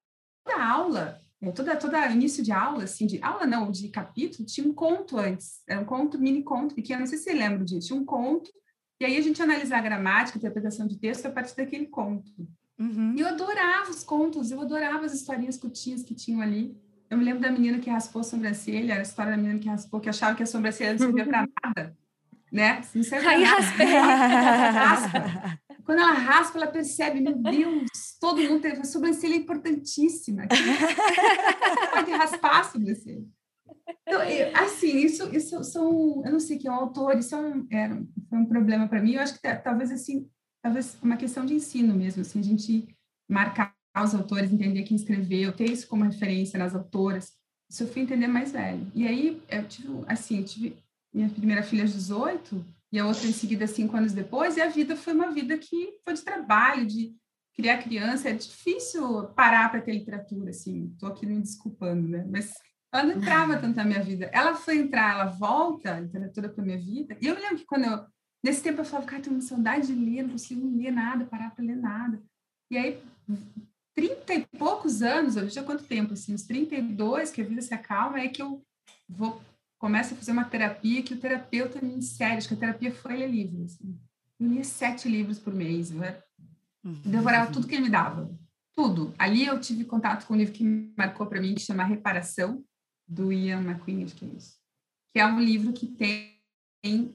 aula, 0.57 1.19
é, 1.41 1.51
toda 1.51 1.75
toda 1.75 2.09
início 2.09 2.43
de 2.43 2.51
aula, 2.51 2.85
assim, 2.85 3.05
de 3.05 3.21
aula 3.21 3.45
não, 3.45 3.69
de 3.69 3.89
capítulo, 3.89 4.45
tinha 4.45 4.65
um 4.65 4.73
conto 4.73 5.17
antes. 5.17 5.61
Era 5.67 5.81
um 5.81 5.85
conto, 5.85 6.17
mini 6.17 6.43
conto 6.43 6.73
pequeno, 6.73 7.01
não 7.01 7.07
sei 7.07 7.17
se 7.17 7.25
você 7.25 7.33
lembra 7.33 7.65
disso. 7.65 7.87
Tinha 7.87 7.99
um 7.99 8.05
conto, 8.05 8.49
e 8.99 9.05
aí 9.05 9.17
a 9.17 9.21
gente 9.21 9.41
analisava 9.41 9.81
a 9.81 9.89
gramática, 9.89 10.37
a 10.37 10.39
interpretação 10.39 10.87
de 10.87 10.97
texto 10.97 11.25
a 11.25 11.31
partir 11.31 11.55
daquele 11.55 11.87
conto. 11.87 12.31
Uhum. 12.79 13.15
E 13.15 13.21
eu 13.21 13.27
adorava 13.27 13.89
os 13.89 14.03
contos, 14.03 14.49
eu 14.49 14.61
adorava 14.61 15.05
as 15.05 15.13
historinhas 15.13 15.57
curtinhas 15.57 16.03
que 16.03 16.15
tinham 16.15 16.41
ali. 16.41 16.75
Eu 17.09 17.17
me 17.17 17.23
lembro 17.23 17.41
da 17.41 17.51
menina 17.51 17.79
que 17.79 17.89
raspou 17.89 18.21
a 18.21 18.23
sobrancelha, 18.23 18.93
era 18.93 19.01
a 19.01 19.03
história 19.03 19.31
da 19.31 19.37
menina 19.37 19.59
que 19.59 19.67
raspou, 19.67 19.99
que 19.99 20.09
achava 20.09 20.35
que 20.35 20.43
a 20.43 20.45
sobrancelha 20.45 20.93
não 20.93 20.99
servia 20.99 21.25
para 21.25 21.47
nada, 21.63 21.97
né? 22.51 22.81
Não 22.93 23.03
serve 23.03 23.27
Aí 23.27 23.43
raspei. 23.43 23.85
raspa. 23.85 25.59
Quando 25.83 25.99
ela 25.99 26.13
raspa, 26.13 26.57
ela 26.57 26.67
percebe, 26.67 27.21
meu 27.21 27.35
Deus, 27.35 27.89
todo 28.19 28.41
mundo 28.41 28.61
teve 28.61 28.81
a 28.81 28.83
sobrancelha 28.83 29.35
importantíssima. 29.35 30.43
Pode 31.91 32.11
raspar 32.11 32.59
a 32.59 32.63
sobrancelha. 32.63 33.25
Então, 34.05 34.21
assim, 34.53 34.97
isso, 34.97 35.33
isso 35.33 35.63
são, 35.63 36.21
eu 36.25 36.31
não 36.31 36.39
sei 36.39 36.57
que 36.57 36.67
é 36.67 36.71
um 36.71 36.75
autor, 36.75 37.17
isso 37.17 37.35
é 37.35 37.39
um, 37.39 37.67
é, 37.71 37.89
foi 38.29 38.37
um 38.37 38.45
problema 38.45 38.87
para 38.87 39.01
mim. 39.01 39.13
Eu 39.13 39.21
acho 39.21 39.39
que 39.39 39.55
talvez 39.59 39.91
assim, 39.91 40.29
talvez 40.61 40.97
uma 41.01 41.15
questão 41.15 41.45
de 41.45 41.53
ensino 41.53 41.93
mesmo, 41.93 42.21
assim, 42.21 42.39
a 42.39 42.43
gente 42.43 42.87
marcar 43.29 43.73
os 44.03 44.13
autores, 44.13 44.51
entender 44.51 44.83
quem 44.83 44.95
escreveu, 44.95 45.53
ter 45.53 45.71
isso 45.71 45.87
como 45.87 46.03
referência 46.03 46.59
nas 46.59 46.75
autoras. 46.75 47.33
Isso 47.69 47.83
eu 47.83 47.87
fui 47.87 48.01
entender 48.01 48.27
mais 48.27 48.51
velho. 48.51 48.89
E 48.93 49.07
aí 49.07 49.41
eu 49.49 49.67
tive, 49.67 49.89
assim, 50.07 50.39
eu 50.39 50.45
tive 50.45 50.77
minha 51.17 51.29
primeira 51.29 51.63
filha 51.63 51.83
aos 51.83 51.93
18 51.93 52.63
e 52.91 52.99
a 52.99 53.05
outra 53.05 53.27
em 53.27 53.33
seguida 53.33 53.65
cinco 53.65 53.97
anos 53.97 54.13
depois, 54.13 54.55
e 54.55 54.61
a 54.61 54.69
vida 54.69 54.95
foi 54.95 55.13
uma 55.13 55.31
vida 55.31 55.57
que 55.57 55.97
foi 56.03 56.13
de 56.13 56.21
trabalho, 56.21 56.85
de 56.85 57.15
criar 57.55 57.79
criança. 57.79 58.29
É 58.29 58.33
difícil 58.33 59.23
parar 59.29 59.69
para 59.69 59.81
ter 59.81 59.93
literatura, 59.93 60.51
assim, 60.51 60.91
estou 60.93 61.09
aqui 61.09 61.25
me 61.25 61.39
desculpando, 61.41 62.07
né? 62.07 62.25
Mas 62.29 62.53
ela 62.93 63.03
não 63.03 63.17
entrava 63.17 63.57
tanto 63.57 63.75
na 63.75 63.83
minha 63.83 64.01
vida. 64.01 64.29
Ela 64.31 64.53
foi 64.53 64.77
entrar, 64.77 65.15
ela 65.15 65.25
volta 65.25 65.95
a 65.95 65.99
literatura 65.99 66.49
para 66.49 66.63
minha 66.63 66.77
vida. 66.77 67.17
E 67.19 67.27
eu 67.27 67.35
me 67.35 67.41
lembro 67.41 67.57
que 67.57 67.65
quando 67.65 67.85
eu, 67.85 68.05
nesse 68.43 68.61
tempo 68.61 68.81
eu 68.81 68.85
falava, 68.85 69.07
cara, 69.07 69.21
tenho 69.23 69.35
uma 69.35 69.41
saudade 69.41 69.87
de 69.87 69.93
ler, 69.93 70.23
não 70.23 70.29
consigo 70.29 70.77
ler 70.77 70.91
nada, 70.91 71.25
parar 71.25 71.49
para 71.49 71.65
ler 71.65 71.77
nada. 71.77 72.21
E 72.69 72.77
aí, 72.77 73.01
trinta 73.95 74.33
e 74.35 74.45
poucos 74.57 75.01
anos, 75.01 75.35
hoje 75.35 75.55
já 75.55 75.63
quanto 75.63 75.83
tempo, 75.83 76.13
assim, 76.13 76.33
uns 76.33 76.43
32, 76.43 77.31
que 77.31 77.41
a 77.41 77.45
vida 77.45 77.61
se 77.61 77.73
acalma, 77.73 78.19
é 78.19 78.27
que 78.27 78.41
eu 78.41 78.63
vou 79.09 79.41
começo 79.77 80.13
a 80.13 80.17
fazer 80.17 80.31
uma 80.31 80.45
terapia 80.45 81.03
que 81.03 81.13
o 81.13 81.19
terapeuta 81.19 81.81
me 81.81 81.93
insere, 81.93 82.37
acho 82.37 82.47
que 82.47 82.53
a 82.53 82.57
terapia 82.57 82.91
foi 82.91 83.17
ler 83.17 83.29
livros. 83.29 83.73
Assim. 83.73 83.99
Eu 84.39 84.47
lia 84.47 84.63
sete 84.63 85.07
livros 85.07 85.39
por 85.39 85.53
mês, 85.53 85.91
eu 85.91 86.03
era, 86.03 86.23
uhum. 86.83 87.01
devorava 87.05 87.51
tudo 87.51 87.67
que 87.67 87.75
ele 87.75 87.83
me 87.83 87.89
dava, 87.89 88.29
tudo. 88.75 89.13
Ali 89.17 89.45
eu 89.45 89.59
tive 89.59 89.85
contato 89.85 90.25
com 90.25 90.33
um 90.33 90.37
livro 90.37 90.53
que 90.53 90.63
marcou 90.97 91.27
para 91.27 91.41
mim, 91.41 91.55
que 91.55 91.61
chama 91.61 91.83
Reparação, 91.83 92.63
do 93.07 93.31
Ian 93.31 93.61
McQueen, 93.61 94.03
acho 94.03 94.15
que 94.15 94.25
é 94.25 94.27
isso. 94.29 94.57
Que 95.13 95.19
é 95.19 95.25
um 95.25 95.39
livro 95.39 95.71
que 95.73 95.87
tem... 95.87 96.35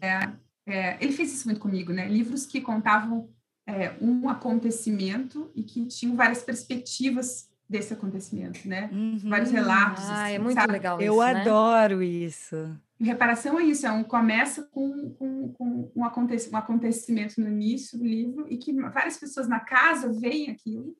É, 0.00 0.32
é, 0.66 0.96
ele 1.02 1.12
fez 1.12 1.32
isso 1.32 1.46
muito 1.46 1.60
comigo, 1.60 1.92
né? 1.92 2.08
Livros 2.08 2.46
que 2.46 2.60
contavam 2.60 3.28
é, 3.66 3.96
um 4.00 4.28
acontecimento 4.28 5.50
e 5.54 5.62
que 5.62 5.86
tinham 5.86 6.16
várias 6.16 6.42
perspectivas 6.42 7.51
desse 7.68 7.92
acontecimento, 7.92 8.68
né? 8.68 8.90
Uhum. 8.92 9.18
Vários 9.24 9.50
relatos. 9.50 10.04
Ah, 10.06 10.28
é 10.28 10.34
assim, 10.34 10.34
é 10.34 10.38
muito 10.38 10.54
sabe? 10.54 10.72
legal 10.72 11.00
Eu 11.00 11.14
isso, 11.14 11.22
né? 11.22 11.40
adoro 11.40 12.02
isso. 12.02 12.78
reparação 13.00 13.58
é 13.58 13.64
isso, 13.64 13.86
é 13.86 13.92
um, 13.92 14.04
começa 14.04 14.64
com, 14.64 15.10
com, 15.14 15.52
com 15.52 15.92
um, 15.96 16.04
acontecimento, 16.04 16.54
um 16.54 16.58
acontecimento 16.58 17.40
no 17.40 17.48
início 17.48 17.98
do 17.98 18.04
livro 18.04 18.46
e 18.48 18.56
que 18.56 18.72
várias 18.72 19.16
pessoas 19.16 19.48
na 19.48 19.60
casa 19.60 20.12
veem 20.12 20.50
aquilo 20.50 20.94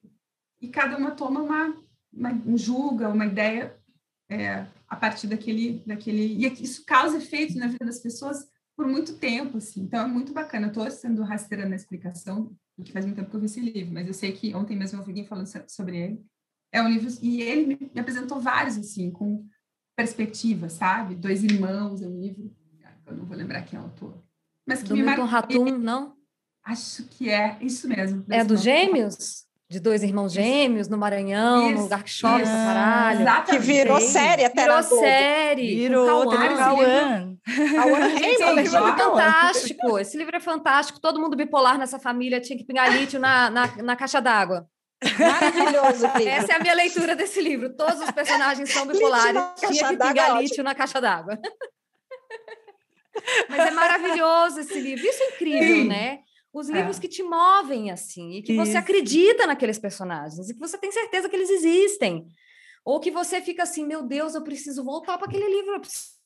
e 0.61 0.69
cada 0.69 0.97
uma 0.97 1.11
toma 1.11 1.42
uma, 1.42 1.76
uma 2.12 2.33
um 2.47 2.57
julga, 2.57 3.09
uma 3.09 3.26
ideia 3.26 3.76
é, 4.31 4.66
a 4.88 4.97
partir 4.97 5.26
daquele, 5.26 5.83
daquele... 5.87 6.37
E 6.37 6.62
isso 6.62 6.85
causa 6.87 7.19
efeitos 7.19 7.57
na 7.57 7.66
vida 7.66 7.85
das 7.85 7.99
pessoas 7.99 8.47
por 8.76 8.87
muito 8.87 9.19
tempo, 9.19 9.59
assim. 9.59 9.83
Então, 9.83 10.04
é 10.04 10.09
muito 10.09 10.33
bacana. 10.33 10.66
Eu 10.66 10.71
estou 10.71 10.90
sendo 10.90 11.23
rasteira 11.23 11.69
na 11.69 11.76
explicação, 11.76 12.57
porque 12.76 12.92
faz 12.92 13.04
muito 13.04 13.16
tempo 13.16 13.31
que 13.31 13.37
eu 13.37 13.40
vi 13.40 13.47
esse 13.47 13.61
livro, 13.61 13.92
mas 13.92 14.07
eu 14.07 14.14
sei 14.14 14.33
que 14.33 14.54
ontem 14.54 14.76
mesmo 14.76 14.97
eu 14.97 15.00
ouvi 15.00 15.12
alguém 15.12 15.26
falando 15.26 15.47
sobre 15.69 15.97
ele. 15.99 16.25
É 16.73 16.81
um 16.81 16.88
livro, 16.88 17.12
e 17.21 17.43
ele 17.43 17.91
me 17.95 18.00
apresentou 18.00 18.41
vários, 18.41 18.79
assim, 18.79 19.11
com 19.11 19.45
perspectiva, 19.95 20.69
sabe? 20.71 21.14
Dois 21.14 21.45
Irmãos 21.45 22.00
é 22.00 22.07
um 22.07 22.19
livro, 22.19 22.50
eu 23.07 23.17
não 23.17 23.26
vou 23.26 23.37
lembrar 23.37 23.62
quem 23.62 23.79
é 23.79 23.83
o 23.83 23.85
autor. 23.85 24.14
Mas 24.67 24.83
que 24.83 24.88
do 24.88 24.97
me 24.97 25.02
Milton 25.02 25.25
Ratum, 25.25 25.79
não? 25.79 26.14
Acho 26.64 27.05
que 27.05 27.29
é, 27.29 27.59
isso 27.61 27.88
mesmo. 27.88 28.25
É 28.31 28.45
dos 28.45 28.62
Gêmeos? 28.62 29.45
De 29.69 29.81
dois 29.81 30.02
irmãos 30.02 30.35
gêmeos 30.35 30.87
no 30.87 30.99
Maranhão, 30.99 31.69
isso, 31.69 31.76
no 31.76 31.83
lugar 31.85 32.02
que 32.02 32.11
chove 32.11 32.43
pra 32.43 32.52
caralho. 32.52 33.23
Exatamente. 33.23 33.50
Que 33.52 33.73
virou 33.73 34.00
série 34.02 34.45
até 34.45 34.64
Virou 34.64 34.83
série. 34.83 35.75
Virou, 35.75 36.29
teve 36.29 36.57
Cauã. 36.57 37.38
Esse 38.21 38.52
livro 38.52 38.76
é 38.76 38.99
fantástico. 38.99 39.99
Esse 39.99 40.19
livro 40.19 40.37
é 40.37 40.41
fantástico. 40.41 41.00
Todo 41.00 41.19
mundo 41.19 41.38
bipolar 41.38 41.79
nessa 41.79 41.99
família 41.99 42.38
tinha 42.38 42.59
que 42.59 42.64
pingar 42.64 42.95
lítio 42.95 43.19
na, 43.19 43.49
na, 43.49 43.83
na 43.83 43.97
caixa 43.97 44.21
d'água. 44.21 44.69
Maravilhoso. 45.18 46.06
Livro. 46.18 46.28
Essa 46.28 46.52
é 46.52 46.56
a 46.56 46.59
minha 46.61 46.75
leitura 46.75 47.16
desse 47.16 47.40
livro. 47.40 47.75
Todos 47.76 48.00
os 48.00 48.11
personagens 48.11 48.73
são 48.73 48.87
bipolares. 48.87 49.42
Tinha 49.59 49.88
que 49.88 49.97
pingar 49.97 50.40
lítio 50.40 50.62
na 50.62 50.75
caixa 50.75 51.00
d'água. 51.00 51.38
Mas 53.49 53.61
é 53.61 53.71
maravilhoso 53.71 54.61
esse 54.61 54.80
livro. 54.80 55.06
Isso 55.06 55.23
é 55.23 55.28
incrível, 55.35 55.76
Sim. 55.76 55.88
né? 55.88 56.21
Os 56.52 56.68
é. 56.68 56.73
livros 56.75 56.99
é. 56.99 57.00
que 57.00 57.09
te 57.09 57.23
movem 57.23 57.90
assim, 57.90 58.32
e 58.32 58.42
que 58.42 58.52
Isso. 58.52 58.64
você 58.64 58.76
acredita 58.76 59.47
naqueles 59.47 59.78
personagens, 59.78 60.50
e 60.50 60.54
que 60.54 60.61
você 60.61 60.76
tem 60.76 60.92
certeza 60.92 61.28
que 61.28 61.37
eles 61.37 61.50
existem. 61.50 62.26
Ou 62.85 63.00
que 63.00 63.11
você 63.11 63.40
fica 63.40 63.62
assim, 63.62 63.87
meu 63.87 64.02
Deus, 64.02 64.35
eu 64.35 64.42
preciso 64.42 64.85
voltar 64.85 65.16
para 65.16 65.28
aquele 65.28 65.49
livro, 65.49 65.75
eu 65.75 65.80
preciso 65.80 66.22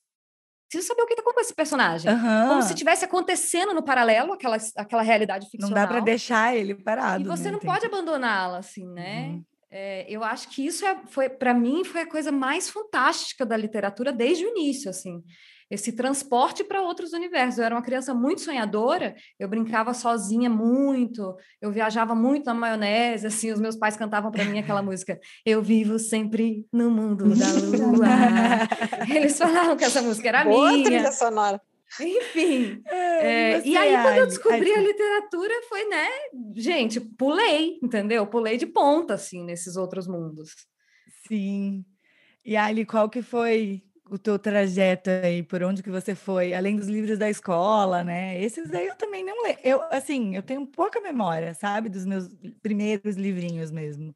preciso 0.69 0.89
saber 0.89 1.03
o 1.03 1.07
que 1.07 1.15
está 1.15 1.23
com 1.23 1.41
esse 1.41 1.55
personagem. 1.55 2.11
Uhum. 2.13 2.49
Como 2.49 2.63
se 2.63 2.75
tivesse 2.75 3.05
acontecendo 3.05 3.73
no 3.73 3.83
paralelo 3.83 4.33
aquela, 4.33 4.57
aquela 4.77 5.03
realidade 5.03 5.49
ficcional. 5.49 5.77
Não 5.77 5.83
dá 5.83 5.87
para 5.87 6.01
deixar 6.01 6.57
ele 6.57 6.75
parado. 6.75 7.23
E 7.23 7.27
você 7.27 7.45
né? 7.45 7.53
não 7.53 7.59
pode 7.59 7.87
abandoná-la, 7.87 8.59
assim, 8.59 8.87
né? 8.87 9.29
Uhum. 9.29 9.45
É, 9.71 10.07
eu 10.09 10.23
acho 10.23 10.49
que 10.49 10.65
isso 10.65 10.87
é, 10.87 10.97
foi, 11.07 11.29
para 11.29 11.53
mim, 11.53 11.85
foi 11.85 12.03
a 12.03 12.09
coisa 12.09 12.31
mais 12.31 12.71
fantástica 12.71 13.45
da 13.45 13.57
literatura 13.57 14.13
desde 14.13 14.45
o 14.45 14.49
início, 14.49 14.89
assim 14.89 15.23
esse 15.71 15.93
transporte 15.93 16.65
para 16.65 16.83
outros 16.83 17.13
universos. 17.13 17.59
Eu 17.59 17.65
era 17.65 17.75
uma 17.75 17.83
criança 17.83 18.15
muito 18.15 18.41
sonhadora, 18.41 19.15
eu 19.39 19.49
brincava 19.49 19.93
sozinha 19.93 20.49
muito, 20.49 21.37
eu 21.61 21.71
viajava 21.71 22.15
muito 22.15 22.47
na 22.47 22.55
maionese, 22.55 23.27
assim, 23.27 23.51
os 23.51 23.61
meus 23.61 23.77
pais 23.77 23.97
cantavam 23.97 24.31
para 24.31 24.45
mim 24.45 24.59
aquela 24.59 24.83
música, 24.83 25.19
Eu 25.45 25.63
vivo 25.63 25.99
sempre 25.99 26.67
no 26.73 26.91
mundo 26.91 27.25
da 27.35 27.53
lua. 27.53 28.07
Eles 29.15 29.39
falavam 29.39 29.77
que 29.77 29.85
essa 29.85 30.03
música 30.03 30.29
era 30.29 30.45
Boa 30.45 30.73
minha. 30.73 30.85
Trilha 30.85 31.13
sonora. 31.13 31.61
Enfim. 32.01 32.83
É, 32.87 33.61
e 33.67 33.77
aí, 33.77 34.03
quando 34.03 34.17
eu 34.17 34.27
descobri 34.27 34.73
a 34.73 34.81
literatura, 34.81 35.55
foi, 35.69 35.85
né? 35.89 36.09
Gente, 36.55 37.01
pulei, 37.01 37.79
entendeu? 37.83 38.27
Pulei 38.27 38.57
de 38.57 38.67
ponta, 38.67 39.15
assim, 39.15 39.45
nesses 39.45 39.77
outros 39.77 40.07
mundos. 40.07 40.51
Sim. 41.27 41.85
E 42.45 42.57
Ali, 42.57 42.85
qual 42.85 43.09
que 43.09 43.23
foi 43.23 43.83
o 44.11 44.19
teu 44.19 44.39
trajeto 44.39 45.11
aí, 45.11 45.43
por 45.43 45.63
onde 45.63 45.83
que 45.83 45.91
você 45.91 46.15
foi, 46.15 46.55
além 46.55 46.77
dos 46.77 46.87
livros 46.89 47.19
da 47.19 47.29
escola, 47.29 48.05
né? 48.05 48.41
Esses 48.41 48.73
aí 48.73 48.87
eu 48.87 48.97
também 48.97 49.25
não 49.25 49.43
leio. 49.43 49.59
Eu, 49.65 49.83
assim, 49.91 50.37
eu 50.37 50.43
tenho 50.43 50.67
pouca 50.67 51.01
memória, 51.01 51.55
sabe? 51.55 51.89
Dos 51.89 52.07
meus 52.07 52.29
primeiros 52.63 53.17
livrinhos 53.17 53.71
mesmo. 53.71 54.15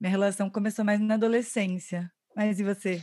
Minha 0.00 0.10
relação 0.10 0.48
começou 0.50 0.84
mais 0.84 1.00
na 1.00 1.14
adolescência. 1.14 2.10
Mas 2.34 2.58
e 2.58 2.64
você? 2.64 3.02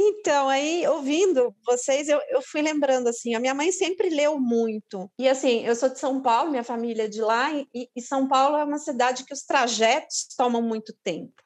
Então, 0.00 0.48
aí, 0.48 0.86
ouvindo 0.88 1.54
vocês, 1.64 2.08
eu, 2.08 2.20
eu 2.28 2.42
fui 2.42 2.60
lembrando, 2.62 3.08
assim, 3.08 3.34
a 3.34 3.40
minha 3.40 3.54
mãe 3.54 3.70
sempre 3.70 4.08
leu 4.08 4.40
muito. 4.40 5.10
E, 5.18 5.28
assim, 5.28 5.64
eu 5.64 5.76
sou 5.76 5.88
de 5.88 5.98
São 5.98 6.20
Paulo, 6.20 6.50
minha 6.50 6.64
família 6.64 7.04
é 7.04 7.08
de 7.08 7.20
lá, 7.20 7.52
e, 7.52 7.88
e 7.94 8.02
São 8.02 8.26
Paulo 8.26 8.56
é 8.56 8.64
uma 8.64 8.78
cidade 8.78 9.24
que 9.24 9.34
os 9.34 9.42
trajetos 9.42 10.26
tomam 10.36 10.62
muito 10.62 10.92
tempo. 11.04 11.41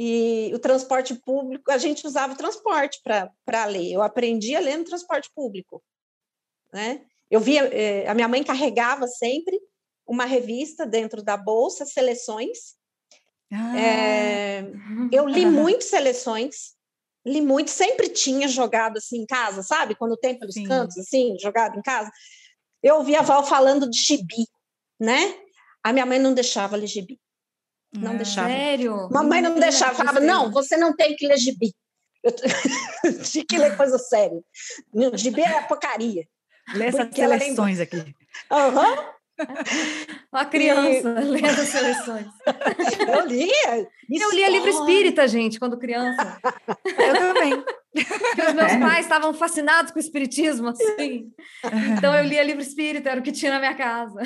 E 0.00 0.52
o 0.54 0.60
transporte 0.60 1.12
público, 1.12 1.72
a 1.72 1.76
gente 1.76 2.06
usava 2.06 2.32
o 2.32 2.36
transporte 2.36 3.00
para 3.02 3.64
ler. 3.64 3.90
Eu 3.90 4.00
aprendi 4.00 4.54
a 4.54 4.60
ler 4.60 4.76
no 4.76 4.84
transporte 4.84 5.28
público. 5.34 5.82
Né? 6.72 7.04
Eu 7.28 7.40
via, 7.40 7.64
eh, 7.64 8.06
a 8.06 8.14
minha 8.14 8.28
mãe 8.28 8.44
carregava 8.44 9.08
sempre 9.08 9.60
uma 10.06 10.24
revista 10.24 10.86
dentro 10.86 11.20
da 11.20 11.36
bolsa, 11.36 11.84
seleções. 11.84 12.76
Ah. 13.52 13.76
É, 13.76 14.70
eu 15.10 15.26
li 15.26 15.44
muito 15.50 15.82
seleções, 15.82 16.76
li 17.26 17.40
muito, 17.40 17.72
sempre 17.72 18.08
tinha 18.08 18.46
jogado 18.46 18.98
assim 18.98 19.22
em 19.22 19.26
casa, 19.26 19.64
sabe? 19.64 19.96
Quando 19.96 20.16
tem 20.16 20.38
pelos 20.38 20.54
Sim. 20.54 20.62
cantos, 20.62 20.96
assim, 20.96 21.36
jogado 21.40 21.76
em 21.76 21.82
casa. 21.82 22.08
Eu 22.80 22.98
ouvia 22.98 23.18
a 23.18 23.22
Val 23.22 23.44
falando 23.44 23.90
de 23.90 24.00
gibi, 24.00 24.46
né? 25.00 25.34
A 25.82 25.92
minha 25.92 26.06
mãe 26.06 26.20
não 26.20 26.32
deixava 26.32 26.76
ler 26.76 26.86
gibi. 26.86 27.18
Não 27.98 28.12
ah, 28.12 28.16
deixava. 28.16 28.48
Sério? 28.48 29.08
Mamãe 29.10 29.40
não 29.40 29.54
deixava. 29.58 29.94
Falava, 29.94 30.20
não, 30.20 30.50
você 30.50 30.76
não 30.76 30.94
tem 30.94 31.14
que 31.16 31.26
ler 31.26 31.38
gibi. 31.38 31.74
Eu 32.22 32.32
tinha 33.22 33.44
que 33.44 33.58
ler 33.58 33.76
coisa 33.76 33.98
séria. 33.98 34.40
Gibi 35.14 35.42
é 35.42 35.62
porcaria. 35.62 36.24
Lê 36.74 36.86
essas 36.86 37.14
seleções 37.14 37.78
lembra... 37.78 38.00
aqui. 38.00 38.14
Aham. 38.50 38.90
Uhum. 38.90 39.18
Uma 40.32 40.44
criança 40.44 41.08
e... 41.08 41.24
lendo 41.24 41.46
as 41.46 41.68
seleções. 41.68 42.26
Eu 43.08 43.26
lia. 43.26 43.88
Eu 44.10 44.30
lia 44.32 44.48
livro 44.48 44.68
espírita, 44.68 45.28
gente, 45.28 45.58
quando 45.58 45.78
criança. 45.78 46.38
Eu 46.84 47.14
também. 47.14 47.64
Porque 47.92 48.42
os 48.42 48.54
meus 48.54 48.72
é. 48.72 48.80
pais 48.80 49.06
estavam 49.06 49.32
fascinados 49.32 49.92
com 49.92 49.98
o 49.98 50.02
espiritismo, 50.02 50.68
assim. 50.68 51.30
Então 51.96 52.14
eu 52.14 52.24
lia 52.24 52.42
livro 52.42 52.62
espírita, 52.62 53.10
era 53.10 53.20
o 53.20 53.22
que 53.22 53.32
tinha 53.32 53.52
na 53.52 53.58
minha 53.58 53.74
casa. 53.74 54.20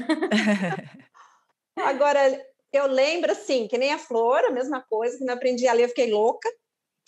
Agora, 1.76 2.21
eu 2.73 2.87
lembro, 2.87 3.31
assim, 3.31 3.69
que 3.69 3.76
nem 3.76 3.93
a 3.93 3.99
Flor, 3.99 4.45
a 4.45 4.50
mesma 4.50 4.81
coisa, 4.81 5.19
quando 5.19 5.29
eu 5.29 5.35
aprendi 5.35 5.69
a 5.69 5.73
ler, 5.73 5.85
eu 5.85 5.88
fiquei 5.88 6.11
louca. 6.11 6.49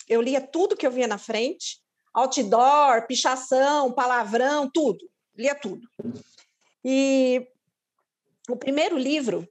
Eu 0.07 0.21
lia 0.21 0.39
tudo 0.39 0.77
que 0.77 0.85
eu 0.85 0.91
via 0.91 1.07
na 1.07 1.17
frente, 1.17 1.81
outdoor, 2.13 3.07
pichação, 3.07 3.91
palavrão, 3.91 4.69
tudo. 4.71 5.09
Lia 5.35 5.55
tudo. 5.55 5.87
E 6.83 7.47
o 8.47 8.55
primeiro 8.55 8.97
livro 8.97 9.47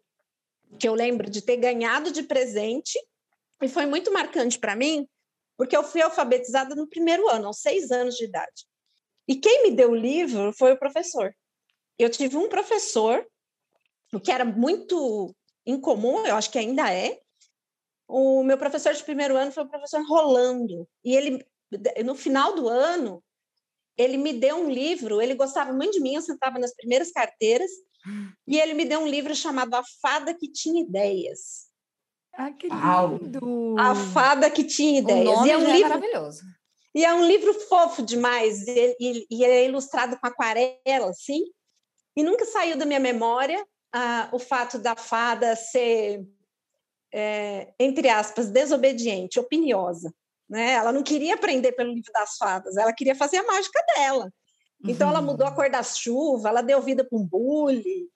que 0.78 0.88
eu 0.88 0.94
lembro 0.94 1.28
de 1.28 1.42
ter 1.42 1.56
ganhado 1.56 2.11
de 2.11 2.23
presente, 2.23 2.99
e 3.62 3.68
foi 3.68 3.87
muito 3.87 4.12
marcante 4.12 4.59
para 4.59 4.76
mim, 4.76 5.09
porque 5.56 5.76
eu 5.76 5.83
fui 5.83 6.00
alfabetizada 6.02 6.75
no 6.75 6.88
primeiro 6.88 7.28
ano, 7.28 7.49
aos 7.49 7.59
seis 7.59 7.90
anos 7.90 8.16
de 8.16 8.25
idade. 8.25 8.66
E 9.26 9.37
quem 9.37 9.64
me 9.64 9.71
deu 9.71 9.90
o 9.90 9.97
livro 9.97 10.52
foi 10.52 10.73
o 10.73 10.78
professor. 10.78 11.35
Eu 11.99 12.11
tive 12.11 12.37
um 12.37 12.49
professor, 12.49 13.26
que 14.23 14.30
era 14.30 14.44
muito 14.44 15.35
incomum, 15.66 16.26
eu 16.26 16.37
acho 16.37 16.50
que 16.50 16.59
ainda 16.59 16.92
é. 16.92 17.21
O 18.06 18.42
meu 18.42 18.59
professor 18.59 18.92
de 18.92 19.02
primeiro 19.02 19.37
ano 19.37 19.50
foi 19.50 19.64
o 19.64 19.68
professor 19.68 20.02
Rolando, 20.06 20.87
e 21.04 21.16
ele, 21.16 21.44
no 22.04 22.14
final 22.14 22.54
do 22.54 22.68
ano, 22.68 23.23
ele 23.97 24.16
me 24.16 24.33
deu 24.33 24.56
um 24.56 24.71
livro, 24.71 25.23
ele 25.23 25.35
gostava 25.35 25.73
muito 25.73 25.92
de 25.92 26.00
mim, 26.00 26.14
eu 26.14 26.23
sentava 26.23 26.59
nas 26.59 26.75
primeiras 26.75 27.11
carteiras, 27.11 27.71
e 28.47 28.59
ele 28.59 28.75
me 28.75 28.85
deu 28.85 29.00
um 29.00 29.06
livro 29.06 29.35
chamado 29.35 29.75
A 29.75 29.83
Fada 30.02 30.35
que 30.35 30.50
Tinha 30.50 30.83
Ideias. 30.83 31.68
Ah, 32.35 32.50
que 32.50 32.68
lindo! 32.68 33.76
A 33.78 33.94
Fada 33.94 34.50
que 34.50 34.64
Tinha 34.64 35.00
Ideias. 35.00 35.28
O 35.28 35.35
nome 35.37 35.49
e 35.49 35.52
é 35.52 35.56
um 35.56 35.66
já 35.66 35.73
livro 35.73 35.88
maravilhoso. 35.88 36.42
E 36.94 37.04
é 37.04 37.12
um 37.12 37.26
livro 37.26 37.52
fofo 37.54 38.02
demais, 38.02 38.68
e, 38.68 38.97
e, 39.00 39.26
e 39.30 39.44
é 39.44 39.64
ilustrado 39.64 40.16
com 40.21 40.26
aquarela, 40.26 41.11
assim. 41.11 41.42
E 42.16 42.23
nunca 42.23 42.44
saiu 42.44 42.76
da 42.76 42.87
minha 42.87 43.00
memória 43.00 43.64
ah, 43.96 44.28
o 44.32 44.40
fato 44.40 44.76
da 44.76 44.96
fada 44.96 45.54
ser, 45.54 46.26
é, 47.12 47.72
entre 47.78 48.08
aspas, 48.08 48.50
desobediente, 48.50 49.38
opiniosa. 49.38 50.12
Né? 50.50 50.72
Ela 50.72 50.90
não 50.90 51.04
queria 51.04 51.36
aprender 51.36 51.70
pelo 51.72 51.92
livro 51.92 52.10
das 52.12 52.36
fadas, 52.36 52.76
ela 52.76 52.92
queria 52.92 53.14
fazer 53.14 53.36
a 53.36 53.46
mágica 53.46 53.80
dela. 53.94 54.32
Então, 54.86 55.08
ela 55.08 55.22
mudou 55.22 55.46
a 55.46 55.52
cor 55.52 55.70
da 55.70 55.82
chuva, 55.82 56.48
ela 56.48 56.60
deu 56.60 56.82
vida 56.82 57.04
para 57.04 57.16
um 57.16 57.24
bule. 57.24 58.10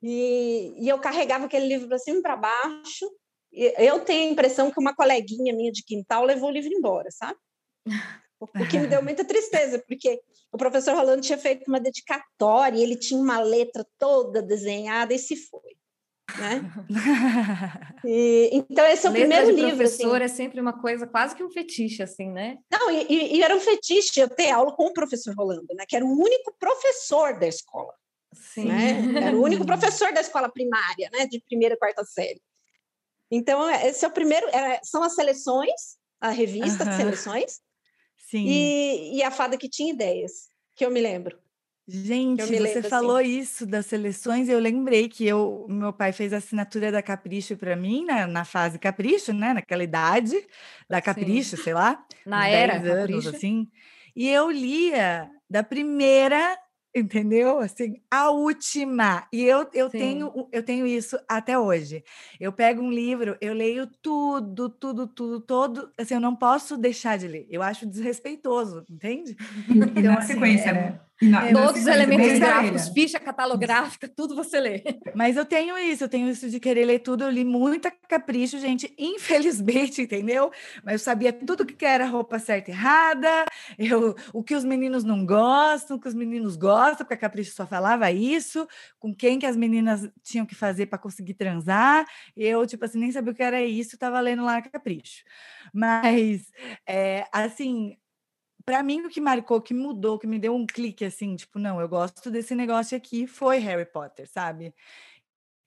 E, 0.00 0.72
e 0.78 0.88
eu 0.88 0.98
carregava 0.98 1.44
aquele 1.44 1.66
livro 1.66 1.88
para 1.88 1.98
cima 1.98 2.20
e 2.20 2.22
para 2.22 2.36
baixo. 2.36 3.10
E 3.52 3.74
eu 3.76 4.02
tenho 4.02 4.28
a 4.28 4.32
impressão 4.32 4.70
que 4.70 4.80
uma 4.80 4.94
coleguinha 4.94 5.52
minha 5.52 5.72
de 5.72 5.82
quintal 5.84 6.24
levou 6.24 6.48
o 6.48 6.52
livro 6.52 6.72
embora, 6.72 7.10
sabe? 7.10 7.38
O 8.40 8.66
que 8.66 8.78
me 8.78 8.86
deu 8.86 9.02
muita 9.02 9.24
tristeza, 9.24 9.78
porque 9.86 10.20
o 10.50 10.56
professor 10.56 10.94
Rolando 10.94 11.20
tinha 11.20 11.36
feito 11.38 11.68
uma 11.68 11.78
dedicatória 11.78 12.82
ele 12.82 12.96
tinha 12.96 13.20
uma 13.20 13.40
letra 13.40 13.86
toda 13.98 14.40
desenhada 14.42 15.12
e 15.12 15.18
se 15.18 15.36
foi. 15.36 15.76
Né? 16.38 16.62
E, 18.04 18.48
então, 18.52 18.86
esse 18.86 19.06
é 19.06 19.10
o 19.10 19.12
Letra 19.12 19.28
primeiro 19.28 19.50
livro. 19.50 19.76
professor 19.76 20.22
assim. 20.22 20.24
é 20.24 20.28
sempre 20.28 20.58
uma 20.60 20.72
coisa, 20.80 21.06
quase 21.06 21.34
que 21.36 21.44
um 21.44 21.50
fetiche, 21.50 22.02
assim, 22.02 22.30
né? 22.30 22.56
Não, 22.72 22.90
e, 22.90 23.04
e- 23.10 23.36
e 23.36 23.42
era 23.42 23.54
um 23.54 23.60
fetiche 23.60 24.20
eu 24.20 24.28
ter 24.28 24.50
aula 24.50 24.72
com 24.74 24.86
o 24.86 24.92
professor 24.94 25.34
Rolando, 25.36 25.66
né? 25.74 25.84
que 25.86 25.94
era 25.94 26.04
o 26.04 26.08
único 26.10 26.54
professor 26.58 27.38
da 27.38 27.46
escola. 27.46 27.92
Sim. 28.32 28.64
Né? 28.66 29.22
Era 29.26 29.36
o 29.36 29.42
único 29.42 29.66
professor 29.66 30.12
da 30.14 30.20
escola 30.22 30.48
primária, 30.48 31.10
né? 31.12 31.26
de 31.26 31.40
primeira 31.40 31.74
e 31.74 31.78
quarta 31.78 32.02
série. 32.04 32.40
Então, 33.30 33.68
esse 33.70 34.02
é 34.04 34.08
o 34.08 34.12
primeiro, 34.12 34.48
é, 34.48 34.80
são 34.82 35.02
as 35.02 35.14
seleções, 35.14 35.98
a 36.20 36.30
revista 36.30 36.84
de 36.86 36.96
seleções, 36.96 37.60
Sim. 38.30 38.46
e, 38.46 39.16
e 39.16 39.22
a 39.24 39.30
fada 39.30 39.58
que 39.58 39.68
tinha 39.68 39.92
ideias, 39.92 40.48
que 40.76 40.84
eu 40.84 40.90
me 40.90 41.00
lembro. 41.00 41.36
Gente, 41.88 42.44
você 42.44 42.52
me 42.52 42.58
lembro, 42.60 42.78
assim. 42.78 42.88
falou 42.88 43.20
isso 43.20 43.66
das 43.66 43.86
seleções, 43.86 44.48
eu 44.48 44.60
lembrei 44.60 45.08
que 45.08 45.26
eu, 45.26 45.66
meu 45.68 45.92
pai 45.92 46.12
fez 46.12 46.32
a 46.32 46.36
assinatura 46.36 46.92
da 46.92 47.02
Capricho 47.02 47.56
para 47.56 47.74
mim, 47.74 48.04
na, 48.04 48.28
na 48.28 48.44
fase 48.44 48.78
Capricho, 48.78 49.32
né? 49.32 49.52
Naquela 49.52 49.82
idade 49.82 50.36
da 50.88 51.02
Capricho, 51.02 51.56
sei 51.56 51.74
lá, 51.74 52.06
Na 52.24 52.46
era, 52.46 52.78
10 52.78 52.84
anos, 52.84 53.24
Capricho. 53.24 53.36
assim. 53.36 53.68
E 54.14 54.28
eu 54.28 54.48
lia 54.48 55.28
da 55.48 55.64
primeira, 55.64 56.56
entendeu? 56.94 57.58
Assim, 57.58 58.00
a 58.10 58.30
última. 58.30 59.26
E 59.32 59.44
eu, 59.44 59.68
eu, 59.72 59.90
Sim. 59.90 59.98
tenho, 59.98 60.48
eu 60.52 60.62
tenho 60.62 60.86
isso 60.86 61.18
até 61.28 61.58
hoje. 61.58 62.04
Eu 62.38 62.52
pego 62.52 62.82
um 62.82 62.90
livro, 62.90 63.36
eu 63.40 63.52
leio 63.54 63.86
tudo, 64.02 64.68
tudo, 64.70 65.06
tudo, 65.06 65.40
todo. 65.40 65.92
Assim, 65.98 66.14
eu 66.14 66.20
não 66.20 66.34
posso 66.36 66.76
deixar 66.76 67.18
de 67.18 67.28
ler. 67.28 67.46
Eu 67.50 67.62
acho 67.62 67.86
desrespeitoso, 67.86 68.84
entende? 68.90 69.36
E 69.94 70.00
Então, 70.00 70.12
na 70.12 70.18
assim, 70.18 70.34
sequência, 70.34 70.70
é- 70.70 70.72
né? 70.72 71.00
Na- 71.22 71.48
é 71.48 71.52
Todos 71.52 71.82
os 71.82 71.86
elementos 71.86 72.38
gráficos, 72.38 72.88
ficha 72.88 73.20
catalográfica, 73.20 74.08
tudo 74.08 74.34
você 74.34 74.58
lê. 74.58 74.82
Mas 75.14 75.36
eu 75.36 75.44
tenho 75.44 75.76
isso, 75.78 76.04
eu 76.04 76.08
tenho 76.08 76.30
isso 76.30 76.48
de 76.48 76.58
querer 76.58 76.86
ler 76.86 77.00
tudo. 77.00 77.24
Eu 77.24 77.30
li 77.30 77.44
muita 77.44 77.90
capricho, 77.90 78.58
gente, 78.58 78.92
infelizmente, 78.98 80.00
entendeu? 80.02 80.50
Mas 80.82 80.94
eu 80.94 80.98
sabia 80.98 81.32
tudo 81.32 81.66
que 81.66 81.84
era 81.84 82.06
roupa 82.06 82.38
certa 82.38 82.70
e 82.70 82.74
errada, 82.74 83.44
eu, 83.78 84.14
o 84.32 84.42
que 84.42 84.54
os 84.54 84.64
meninos 84.64 85.04
não 85.04 85.26
gostam, 85.26 85.96
o 85.96 86.00
que 86.00 86.08
os 86.08 86.14
meninos 86.14 86.56
gostam, 86.56 86.98
porque 87.06 87.14
a 87.14 87.16
Capricho 87.18 87.52
só 87.54 87.66
falava 87.66 88.10
isso, 88.10 88.66
com 88.98 89.14
quem 89.14 89.38
que 89.38 89.46
as 89.46 89.56
meninas 89.56 90.08
tinham 90.22 90.46
que 90.46 90.54
fazer 90.54 90.86
para 90.86 90.98
conseguir 90.98 91.34
transar. 91.34 92.06
Eu, 92.36 92.66
tipo 92.66 92.84
assim, 92.84 92.98
nem 92.98 93.12
sabia 93.12 93.32
o 93.32 93.34
que 93.34 93.42
era 93.42 93.62
isso, 93.62 93.94
estava 93.94 94.20
lendo 94.20 94.44
lá 94.44 94.62
Capricho. 94.62 95.22
Mas, 95.72 96.50
é, 96.86 97.26
assim, 97.32 97.96
para 98.64 98.82
mim, 98.82 99.02
o 99.02 99.08
que 99.08 99.20
marcou, 99.20 99.60
que 99.60 99.74
mudou, 99.74 100.18
que 100.18 100.26
me 100.26 100.38
deu 100.38 100.54
um 100.54 100.66
clique 100.66 101.04
assim, 101.04 101.36
tipo, 101.36 101.58
não, 101.58 101.80
eu 101.80 101.88
gosto 101.88 102.30
desse 102.30 102.54
negócio 102.54 102.96
aqui, 102.96 103.26
foi 103.26 103.58
Harry 103.58 103.86
Potter, 103.86 104.28
sabe? 104.28 104.74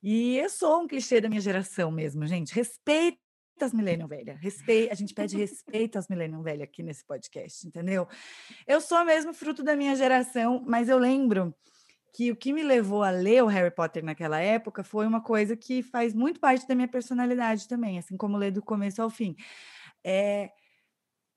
E 0.02 0.38
eu 0.38 0.50
sou 0.50 0.82
um 0.82 0.88
clichê 0.88 1.22
da 1.22 1.30
minha 1.30 1.42
geração 1.42 1.90
mesmo, 1.90 2.26
gente. 2.28 2.54
Respeita 2.54 3.18
as 3.62 3.74
millennium 3.74 4.08
velha. 4.08 4.38
Respeita, 4.42 4.92
a 4.94 4.96
gente 4.96 5.14
pede 5.14 5.38
respeito 5.38 5.98
às 5.98 6.08
millennium 6.08 6.42
velha 6.42 6.66
aqui 6.66 6.84
nesse 6.84 7.06
podcast, 7.06 7.66
entendeu? 7.66 8.08
Eu 8.68 8.82
sou 8.82 9.04
mesmo 9.06 9.34
fruto 9.34 9.64
da 9.64 9.76
minha 9.76 9.96
geração, 9.96 10.62
mas 10.68 10.90
eu 10.90 10.98
lembro 10.98 11.56
que 12.14 12.32
o 12.32 12.36
que 12.36 12.54
me 12.54 12.64
levou 12.64 13.02
a 13.02 13.10
ler 13.10 13.44
o 13.44 13.48
Harry 13.48 13.74
Potter 13.74 14.04
naquela 14.04 14.40
época 14.40 14.84
foi 14.84 15.08
uma 15.08 15.22
coisa 15.22 15.56
que 15.56 15.82
faz 15.82 16.14
muito 16.14 16.40
parte 16.40 16.68
da 16.68 16.76
minha 16.76 16.88
personalidade 16.88 17.68
também, 17.68 17.98
assim 17.98 18.18
como 18.18 18.38
ler 18.38 18.52
do 18.52 18.62
começo 18.62 19.02
ao 19.02 19.10
fim. 19.10 19.36
É 20.04 20.52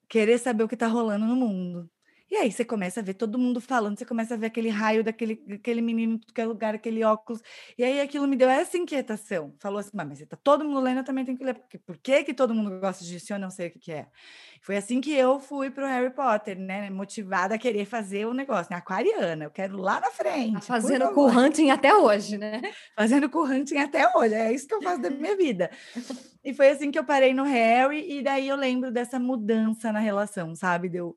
querer 0.09 0.39
saber 0.39 0.65
o 0.65 0.69
que 0.69 0.75
está 0.75 0.87
rolando 0.87 1.27
no 1.27 1.37
mundo. 1.37 1.91
E 2.29 2.35
aí 2.37 2.51
você 2.51 2.65
começa 2.65 3.01
a 3.01 3.03
ver 3.03 3.15
todo 3.15 3.39
mundo 3.39 3.61
falando, 3.61 3.97
você 3.97 4.05
começa 4.05 4.35
a 4.35 4.37
ver 4.37 4.47
aquele 4.47 4.69
raio 4.69 5.05
daquele, 5.05 5.37
daquele 5.47 5.81
menino 5.81 6.19
é 6.35 6.45
lugar, 6.45 6.75
aquele 6.75 7.05
óculos. 7.05 7.41
E 7.79 7.85
aí 7.85 8.01
aquilo 8.01 8.27
me 8.27 8.35
deu 8.37 8.49
essa 8.51 8.77
inquietação. 8.77 9.55
Falou 9.61 9.79
assim, 9.79 9.91
mas 9.95 10.19
você 10.19 10.27
tá 10.27 10.37
todo 10.37 10.65
mundo 10.65 10.81
lendo, 10.81 10.99
eu 10.99 11.05
também 11.05 11.25
tenho 11.25 11.39
que 11.39 11.45
ler. 11.45 11.55
Por 11.55 11.69
quê? 11.69 11.79
Por 11.79 11.99
que, 11.99 12.25
que 12.25 12.35
todo 12.35 12.53
mundo 12.55 12.81
gosta 12.81 13.05
disso? 13.05 13.33
Eu 13.33 13.39
não 13.39 13.51
sei 13.51 13.69
o 13.69 13.71
que, 13.71 13.79
que 13.79 13.93
é. 13.93 14.09
Foi 14.63 14.77
assim 14.77 15.01
que 15.01 15.13
eu 15.13 15.39
fui 15.39 15.71
para 15.71 15.85
o 15.85 15.89
Harry 15.89 16.11
Potter, 16.11 16.59
né? 16.59 16.91
Motivada 16.91 17.55
a 17.55 17.59
querer 17.59 17.85
fazer 17.85 18.27
o 18.27 18.35
negócio, 18.35 18.71
né? 18.71 18.77
Aquariana, 18.79 19.45
eu 19.45 19.51
quero 19.51 19.77
lá 19.77 20.01
na 20.01 20.11
frente. 20.11 20.55
Tá 20.55 20.61
fazendo 20.61 21.11
com 21.13 21.27
hunting 21.27 21.71
até 21.71 21.95
hoje, 21.95 22.39
né? 22.39 22.63
fazendo 22.97 23.29
com 23.29 23.45
hunting 23.45 23.79
até 23.79 24.11
hoje. 24.17 24.35
É 24.35 24.53
isso 24.53 24.67
que 24.67 24.75
eu 24.75 24.83
faço 24.83 25.01
da 25.01 25.11
minha 25.11 25.37
vida. 25.39 25.71
E 26.45 26.55
foi 26.55 26.69
assim 26.69 26.91
que 26.91 26.99
eu 26.99 27.05
parei 27.05 27.35
no 27.35 27.45
Harry, 27.45 28.19
e 28.19 28.23
daí 28.23 28.49
eu 28.49 28.57
lembro 28.57 28.93
dessa 28.93 29.19
mudança 29.19 29.93
na 29.93 29.99
relação, 29.99 30.55
sabe? 30.55 30.89
Deu, 30.89 31.17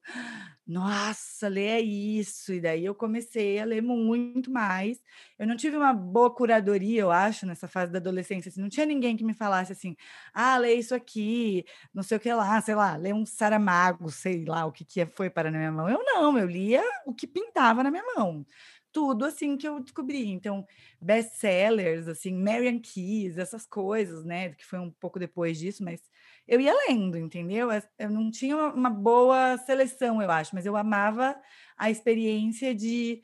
nossa, 0.70 1.48
lê 1.48 1.66
é 1.66 1.82
isso. 1.82 2.54
E 2.54 2.62
daí 2.62 2.86
eu 2.86 2.94
comecei 2.94 3.60
a 3.60 3.66
ler 3.66 3.82
muito 3.82 4.52
mais. 4.52 5.00
Eu 5.40 5.48
não 5.48 5.56
tive 5.56 5.78
uma 5.78 5.94
boa 5.94 6.30
curadoria, 6.34 7.02
eu 7.02 7.12
acho, 7.12 7.46
nessa 7.46 7.68
fase 7.68 7.92
da 7.92 7.98
adolescência. 7.98 8.50
Assim, 8.50 8.62
não 8.62 8.70
tinha 8.70 8.86
ninguém 8.86 9.16
que 9.16 9.24
me 9.24 9.34
falasse 9.34 9.72
assim, 9.72 9.96
ah, 10.34 10.58
lê 10.58 10.74
isso 10.76 10.94
aqui, 10.94 11.66
não 11.94 12.04
sei 12.04 12.18
o 12.18 12.20
que 12.20 12.32
lá, 12.34 12.60
sei 12.62 12.76
lá, 12.76 12.96
lê 12.98 13.14
um 13.14 13.26
Saramago, 13.26 14.12
sei 14.12 14.44
lá 14.46 14.66
o 14.66 14.72
que, 14.72 14.84
que 14.84 15.06
foi 15.06 15.30
para 15.30 15.50
na 15.50 15.58
minha 15.58 15.72
mão. 15.72 15.90
Eu 15.90 16.04
não, 16.04 16.38
eu 16.38 16.46
lia 16.48 16.84
o 17.06 17.14
que 17.14 17.26
pintava 17.26 17.82
na 17.82 17.90
minha 17.90 18.04
mão 18.16 18.46
tudo 18.92 19.26
assim 19.26 19.58
que 19.58 19.68
eu 19.68 19.80
descobri. 19.80 20.30
Então, 20.30 20.66
best-sellers, 21.02 22.08
assim, 22.08 22.34
Marian 22.34 22.80
Keys, 22.80 23.38
essas 23.38 23.66
coisas, 23.66 24.26
né? 24.26 24.50
Que 24.56 24.66
foi 24.66 24.80
um 24.80 24.92
pouco 24.92 25.20
depois 25.20 25.58
disso, 25.58 25.84
mas 25.84 26.02
eu 26.48 26.60
ia 26.60 26.74
lendo, 26.88 27.18
entendeu? 27.18 27.70
Eu 27.98 28.10
não 28.10 28.32
tinha 28.32 28.58
uma 28.58 28.90
boa 28.90 29.58
seleção, 29.60 30.22
eu 30.22 30.32
acho, 30.32 30.56
mas 30.56 30.66
eu 30.66 30.76
amava 30.76 31.40
a 31.78 31.90
experiência 31.92 32.74
de 32.74 33.22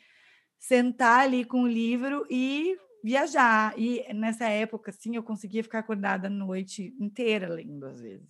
sentar 0.59 1.21
ali 1.21 1.43
com 1.45 1.63
o 1.63 1.67
livro 1.67 2.25
e 2.29 2.75
viajar. 3.03 3.73
E 3.77 4.03
nessa 4.13 4.45
época, 4.49 4.89
assim, 4.91 5.15
eu 5.15 5.23
conseguia 5.23 5.63
ficar 5.63 5.79
acordada 5.79 6.27
a 6.27 6.29
noite 6.29 6.93
inteira 6.99 7.47
lendo, 7.47 7.85
às 7.85 8.01
vezes. 8.01 8.29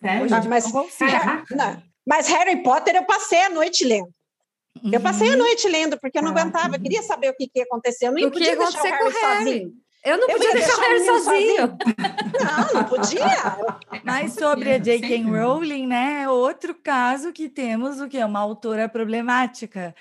Sério? 0.00 0.26
Mas- 0.30 0.72
não 0.72 1.82
Mas 2.06 2.28
Harry 2.28 2.62
Potter 2.62 2.94
eu 2.96 3.04
passei 3.04 3.40
a 3.42 3.48
noite 3.50 3.84
lendo. 3.84 4.08
Eu 4.92 5.00
passei 5.00 5.28
a 5.28 5.32
Uhum. 5.32 5.38
noite 5.38 5.66
lendo, 5.68 5.98
porque 5.98 6.18
eu 6.18 6.22
não 6.22 6.34
Caraca. 6.34 6.50
aguentava, 6.58 6.76
eu 6.76 6.80
queria 6.82 7.02
saber 7.02 7.30
o 7.30 7.34
que, 7.34 7.48
que 7.48 7.60
ia 7.60 7.64
acontecer. 7.64 8.06
Eu 8.08 8.12
não 8.12 8.18
O 8.18 8.24
que 8.30 8.30
podia 8.32 8.50
ia 8.50 8.56
deixar 8.56 8.78
o 8.82 8.86
acontecer 8.86 8.90
Harry, 8.90 9.02
com 9.02 9.08
o 9.08 9.22
Harry? 9.22 9.44
sozinho. 9.44 9.72
Eu 10.04 10.18
não 10.18 10.28
Eu 10.28 10.34
podia 10.36 10.48
ia 10.48 10.54
deixar 10.54 10.74
o 10.74 10.76
deixar 10.76 10.78
o 10.78 10.80
Harry 10.84 11.00
menino 11.00 11.24
sozinho. 11.24 11.78
Não, 12.44 12.74
não 12.74 12.84
podia. 12.84 13.24
Mas 14.04 14.32
sobre 14.34 14.72
a 14.74 14.78
J.K. 14.78 15.22
Rowling, 15.24 15.86
né, 15.86 16.22
é 16.24 16.28
outro 16.28 16.74
caso 16.74 17.32
que 17.32 17.48
temos 17.48 18.00
o 18.00 18.06
que 18.08 18.18
é 18.18 18.26
uma 18.26 18.38
autora 18.40 18.88
problemática. 18.88 19.94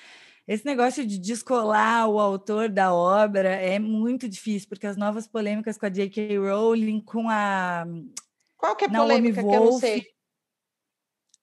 Esse 0.47 0.63
negócio 0.65 1.05
de 1.05 1.17
descolar 1.17 2.07
o 2.07 2.19
autor 2.19 2.69
da 2.69 2.93
obra 2.93 3.49
é 3.49 3.79
muito 3.79 4.29
difícil, 4.29 4.69
porque 4.69 4.85
as 4.85 4.95
novas 4.95 5.27
polêmicas 5.27 5.77
com 5.77 5.87
a 5.87 5.89
J.K. 5.89 6.37
Rowling, 6.37 7.01
com 7.01 7.27
a, 7.29 7.83
Qual 8.55 8.75
que 8.75 8.85
é 8.85 8.87
a 8.87 8.91
Naomi 8.91 9.33
polêmica 9.33 9.41
que 9.41 9.47
eu 9.55 9.59
não 9.59 9.71
Wolf, 9.71 9.81
sei? 9.81 10.05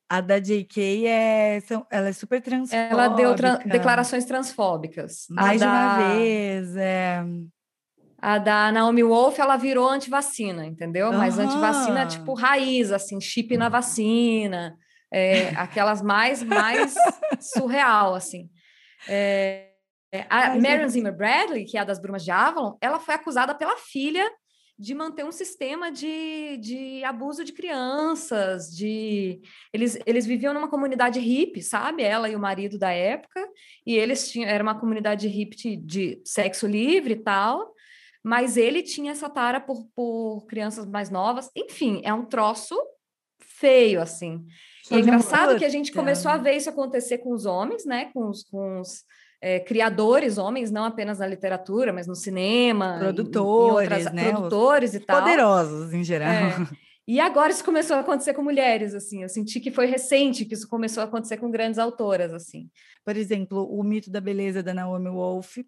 a 0.08 0.20
da 0.20 0.38
J.K. 0.38 1.06
é, 1.06 1.60
são, 1.60 1.84
ela 1.90 2.08
é 2.10 2.12
super 2.12 2.40
transfóbica. 2.40 2.92
Ela 2.92 3.08
deu 3.08 3.34
tra- 3.34 3.56
declarações 3.56 4.24
transfóbicas. 4.24 5.26
A 5.30 5.42
mais 5.42 5.60
de 5.60 5.66
uma 5.66 5.86
da- 5.86 5.96
vez. 5.96 6.76
É... 6.76 7.24
A 8.24 8.38
da 8.38 8.70
Naomi 8.70 9.02
Wolf, 9.02 9.36
ela 9.40 9.56
virou 9.56 9.88
antivacina, 9.88 10.64
entendeu? 10.64 11.12
Mas 11.12 11.38
Aham. 11.40 11.48
antivacina, 11.48 12.06
tipo, 12.06 12.34
raiz, 12.34 12.92
assim, 12.92 13.20
chip 13.20 13.56
na 13.56 13.68
vacina, 13.68 14.76
é, 15.12 15.48
aquelas 15.56 16.00
mais, 16.00 16.40
mais 16.40 16.94
surreal, 17.40 18.14
assim. 18.14 18.48
É, 19.08 19.70
é, 20.12 20.26
a 20.28 20.54
Marion 20.56 20.82
eu- 20.82 20.88
Zimmer 20.88 21.16
Bradley, 21.16 21.64
que 21.64 21.76
é 21.76 21.80
a 21.80 21.84
das 21.84 21.98
Brumas 22.00 22.24
de 22.24 22.30
Avalon, 22.30 22.76
ela 22.80 23.00
foi 23.00 23.14
acusada 23.14 23.54
pela 23.54 23.76
filha 23.76 24.30
de 24.78 24.94
manter 24.94 25.24
um 25.24 25.32
sistema 25.32 25.92
de, 25.92 26.56
de 26.56 27.04
abuso 27.04 27.44
de 27.44 27.52
crianças, 27.52 28.74
de 28.74 29.40
eles, 29.72 29.98
eles 30.06 30.26
viviam 30.26 30.52
numa 30.52 30.68
comunidade 30.68 31.20
hippie, 31.20 31.62
sabe? 31.62 32.02
Ela 32.02 32.28
e 32.28 32.34
o 32.34 32.40
marido 32.40 32.78
da 32.78 32.90
época, 32.90 33.46
e 33.86 33.94
eles 33.96 34.30
tinham, 34.30 34.48
era 34.48 34.62
uma 34.62 34.78
comunidade 34.78 35.28
hippie 35.28 35.56
de, 35.56 35.76
de 35.76 36.22
sexo 36.24 36.66
livre 36.66 37.14
e 37.14 37.22
tal, 37.22 37.72
mas 38.24 38.56
ele 38.56 38.82
tinha 38.82 39.12
essa 39.12 39.30
tara 39.30 39.60
por, 39.60 39.86
por 39.94 40.46
crianças 40.46 40.86
mais 40.86 41.10
novas. 41.10 41.50
Enfim, 41.54 42.00
é 42.04 42.12
um 42.12 42.24
troço 42.24 42.76
feio, 43.40 44.00
assim. 44.00 44.44
E 44.92 44.96
é 44.96 45.00
engraçado 45.00 45.58
que 45.58 45.64
a 45.64 45.68
gente 45.68 45.92
começou 45.92 46.30
a 46.30 46.36
ver 46.36 46.54
isso 46.56 46.68
acontecer 46.68 47.18
com 47.18 47.32
os 47.32 47.46
homens, 47.46 47.84
né? 47.84 48.10
Com 48.12 48.28
os, 48.28 48.44
com 48.44 48.80
os 48.80 49.04
é, 49.40 49.58
criadores, 49.60 50.38
homens, 50.38 50.70
não 50.70 50.84
apenas 50.84 51.18
na 51.18 51.26
literatura, 51.26 51.92
mas 51.92 52.06
no 52.06 52.14
cinema, 52.14 52.98
produtores, 52.98 53.90
outras, 53.90 54.12
né? 54.12 54.30
produtores 54.30 54.94
e 54.94 55.00
tal. 55.00 55.20
Poderosos 55.20 55.92
em 55.92 56.04
geral. 56.04 56.28
É. 56.30 56.52
E 57.04 57.18
agora 57.18 57.50
isso 57.50 57.64
começou 57.64 57.96
a 57.96 58.00
acontecer 58.00 58.32
com 58.32 58.42
mulheres, 58.42 58.94
assim. 58.94 59.22
Eu 59.22 59.28
senti 59.28 59.58
que 59.58 59.72
foi 59.72 59.86
recente 59.86 60.44
que 60.44 60.54
isso 60.54 60.68
começou 60.68 61.00
a 61.00 61.04
acontecer 61.04 61.36
com 61.36 61.50
grandes 61.50 61.76
autoras, 61.76 62.32
assim. 62.32 62.70
Por 63.04 63.16
exemplo, 63.16 63.64
o 63.64 63.82
mito 63.82 64.08
da 64.08 64.20
beleza 64.20 64.62
da 64.62 64.72
Naomi 64.72 65.10
Wolf 65.10 65.58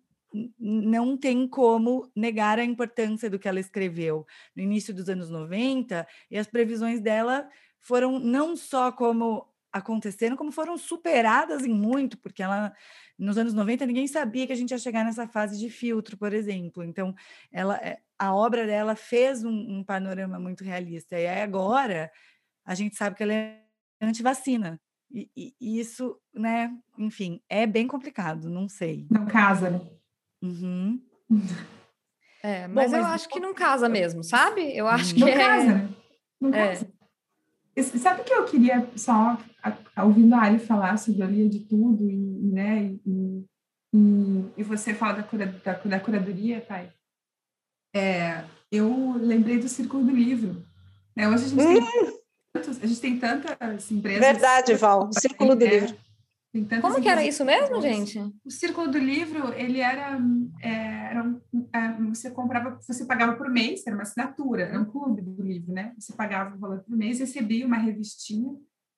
não 0.58 1.16
tem 1.16 1.46
como 1.48 2.10
negar 2.14 2.58
a 2.58 2.64
importância 2.64 3.28
do 3.28 3.38
que 3.38 3.48
ela 3.48 3.60
escreveu 3.60 4.24
no 4.54 4.62
início 4.62 4.94
dos 4.94 5.08
anos 5.08 5.28
90 5.28 6.06
e 6.30 6.38
as 6.38 6.46
previsões 6.46 7.00
dela 7.00 7.48
foram 7.85 8.18
não 8.18 8.57
só 8.57 8.90
como 8.90 9.47
aconteceram, 9.73 10.37
como 10.37 10.51
foram 10.51 10.79
superadas 10.79 11.64
em 11.64 11.75
muito, 11.75 12.16
porque 12.18 12.42
ela 12.42 12.73
nos 13.18 13.37
anos 13.37 13.53
90 13.55 13.87
ninguém 13.87 14.07
sabia 14.07 14.47
que 14.47 14.53
a 14.53 14.57
gente 14.57 14.70
ia 14.70 14.79
chegar 14.79 15.05
nessa 15.05 15.29
fase 15.29 15.59
de 15.59 15.68
filtro, 15.68 16.16
por 16.16 16.33
exemplo. 16.33 16.83
Então, 16.83 17.14
ela 17.53 17.77
eh, 17.83 17.99
a 18.18 18.35
obra 18.35 18.66
dela 18.66 18.97
fez 18.97 19.44
um, 19.44 19.51
um 19.51 19.85
panorama 19.85 20.38
muito 20.38 20.64
realista. 20.64 21.18
E 21.18 21.27
aí 21.27 21.42
agora 21.42 22.11
a 22.64 22.75
gente 22.75 22.97
sabe 22.97 23.16
que 23.16 23.23
ela 23.23 23.35
é 23.35 23.61
antivacina. 24.01 24.81
E, 25.12 25.31
e, 25.37 25.55
e 25.61 25.79
isso, 25.79 26.18
né, 26.33 26.73
enfim, 26.99 27.40
é 27.49 27.66
bem 27.66 27.87
complicado, 27.87 28.49
não 28.49 28.68
sei. 28.68 29.07
Não 29.11 29.27
casa, 29.27 29.70
né? 29.70 29.81
Uhum. 30.42 31.01
É, 32.42 32.66
mas, 32.68 32.90
Bom, 32.90 32.92
mas 32.92 32.92
eu 32.92 33.05
acho 33.07 33.29
que 33.29 33.40
não 33.40 33.55
casa 33.55 33.88
mesmo, 33.88 34.23
sabe? 34.23 34.77
Eu 34.77 34.87
acho 34.87 35.18
não 35.18 35.27
que 35.27 35.35
casa, 35.35 35.73
é... 35.73 36.05
Não 36.40 36.55
é. 36.55 36.79
Sabe 37.82 38.20
o 38.20 38.24
que 38.24 38.32
eu 38.32 38.44
queria 38.44 38.88
só 38.96 39.37
ouvindo 40.04 40.34
a 40.34 40.42
Ali 40.42 40.58
falar 40.58 40.96
sobre 40.96 41.22
a 41.22 41.26
Lia 41.26 41.48
de 41.48 41.60
tudo 41.60 42.08
e, 42.08 42.16
né, 42.52 42.94
e, 43.04 43.44
e, 43.92 44.44
e 44.58 44.62
você 44.62 44.94
fala 44.94 45.14
da, 45.14 45.22
cura, 45.22 45.46
da, 45.64 45.72
da 45.72 46.00
curadoria, 46.00 46.60
Thay? 46.60 46.88
É, 47.94 48.44
eu 48.70 49.14
lembrei 49.18 49.58
do 49.58 49.68
Círculo 49.68 50.04
do 50.04 50.12
Livro. 50.12 50.64
Né? 51.16 51.28
Hoje 51.28 51.44
a 51.44 51.48
gente, 51.48 51.62
hum. 51.62 51.80
tem 51.80 52.18
tantos, 52.52 52.82
a 52.82 52.87
gente 52.87 53.00
tem 53.00 53.18
tantas 53.18 53.90
empresas... 53.90 54.20
Verdade, 54.20 54.74
Val, 54.74 55.10
Círculo 55.12 55.54
do 55.54 55.64
Livro. 55.64 55.96
Como 56.80 57.02
que 57.02 57.08
era 57.08 57.24
isso 57.24 57.44
mesmo, 57.44 57.82
gente? 57.82 58.18
O 58.44 58.50
Círculo 58.50 58.88
do 58.88 58.98
Livro, 58.98 59.52
ele 59.54 59.80
era, 59.80 60.16
é, 60.62 60.93
era 61.14 61.22
um, 61.22 61.68
é, 61.72 61.92
você 62.09 62.31
comprava, 62.31 62.79
você 62.81 63.05
pagava 63.05 63.37
por 63.37 63.48
mês, 63.48 63.87
era 63.87 63.94
uma 63.94 64.03
assinatura, 64.03 64.64
era 64.64 64.81
um 64.81 64.85
clube 64.85 65.22
do 65.22 65.42
livro, 65.42 65.72
né? 65.72 65.94
Você 65.98 66.12
pagava 66.12 66.57
o 66.57 66.59
valor 66.59 66.81
por 66.81 66.96
mês, 66.96 67.20
recebia 67.20 67.66
uma 67.66 67.77
revistinha 67.77 68.55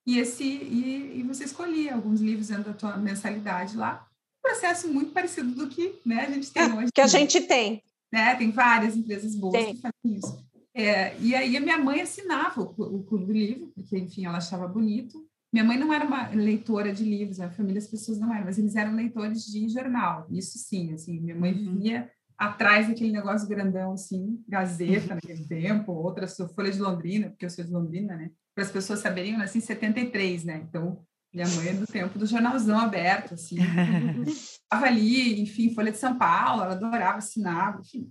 e 0.07 0.18
esse 0.18 0.44
e, 0.44 1.18
e 1.18 1.22
você 1.24 1.44
escolhia 1.44 1.94
alguns 1.94 2.20
livros 2.20 2.48
dentro 2.48 2.64
da 2.64 2.72
tua 2.72 2.96
mensalidade 2.96 3.76
lá. 3.76 4.07
Um 4.38 4.48
processo 4.48 4.88
muito 4.88 5.12
parecido 5.12 5.50
do 5.55 5.68
que 5.68 6.00
né, 6.07 6.24
a 6.24 6.31
gente 6.31 6.52
tem 6.52 6.62
é, 6.62 6.74
hoje. 6.74 6.92
Que 6.94 7.00
a 7.00 7.07
gente 7.07 7.40
tem. 7.42 7.83
Né? 8.12 8.35
Tem 8.37 8.50
várias 8.50 8.96
empresas 8.96 9.35
boas 9.35 9.52
tem. 9.52 9.74
que 9.74 9.81
fazem 9.81 10.18
isso. 10.18 10.46
É, 10.72 11.16
e 11.20 11.35
aí 11.35 11.57
a 11.57 11.61
minha 11.61 11.79
mãe 11.79 12.02
assinava 12.02 12.61
o, 12.62 12.98
o 12.98 13.02
clube 13.05 13.26
do 13.26 13.33
livro, 13.33 13.72
porque, 13.74 13.98
enfim, 13.98 14.26
ela 14.26 14.38
achava 14.38 14.68
bonito. 14.68 15.26
Minha 15.56 15.64
mãe 15.64 15.78
não 15.78 15.90
era 15.90 16.04
uma 16.04 16.28
leitora 16.28 16.92
de 16.92 17.02
livros, 17.02 17.40
a 17.40 17.48
família 17.48 17.78
as 17.78 17.86
pessoas 17.86 18.20
não 18.20 18.30
eram, 18.30 18.44
mas 18.44 18.58
eles 18.58 18.76
eram 18.76 18.94
leitores 18.94 19.46
de 19.46 19.66
jornal. 19.70 20.26
Isso 20.30 20.58
sim, 20.58 20.92
assim, 20.92 21.18
minha 21.18 21.34
mãe 21.34 21.50
uhum. 21.50 21.78
via 21.78 22.10
atrás 22.36 22.88
daquele 22.88 23.10
negócio 23.10 23.48
grandão, 23.48 23.92
assim, 23.92 24.38
Gazeta 24.46 25.14
naquele 25.14 25.46
tempo, 25.48 25.92
outra 25.92 26.28
Folha 26.28 26.70
de 26.70 26.78
Londrina, 26.78 27.30
porque 27.30 27.46
eu 27.46 27.48
sou 27.48 27.64
de 27.64 27.72
Londrina, 27.72 28.14
né? 28.16 28.30
Para 28.54 28.64
as 28.64 28.70
pessoas 28.70 28.98
saberem, 28.98 29.32
eu 29.32 29.38
nasci 29.38 29.56
em 29.56 29.62
73, 29.62 30.44
né? 30.44 30.62
Então, 30.68 31.02
minha 31.32 31.48
mãe 31.48 31.68
é 31.68 31.72
do 31.72 31.86
tempo 31.86 32.18
do 32.18 32.26
jornalzão 32.26 32.78
aberto, 32.78 33.32
assim. 33.32 33.56
Estava 34.28 34.84
ali, 34.84 35.40
enfim, 35.40 35.72
Folha 35.74 35.90
de 35.90 35.96
São 35.96 36.18
Paulo, 36.18 36.64
ela 36.64 36.74
adorava 36.74 37.16
assinar, 37.16 37.80
enfim. 37.80 38.10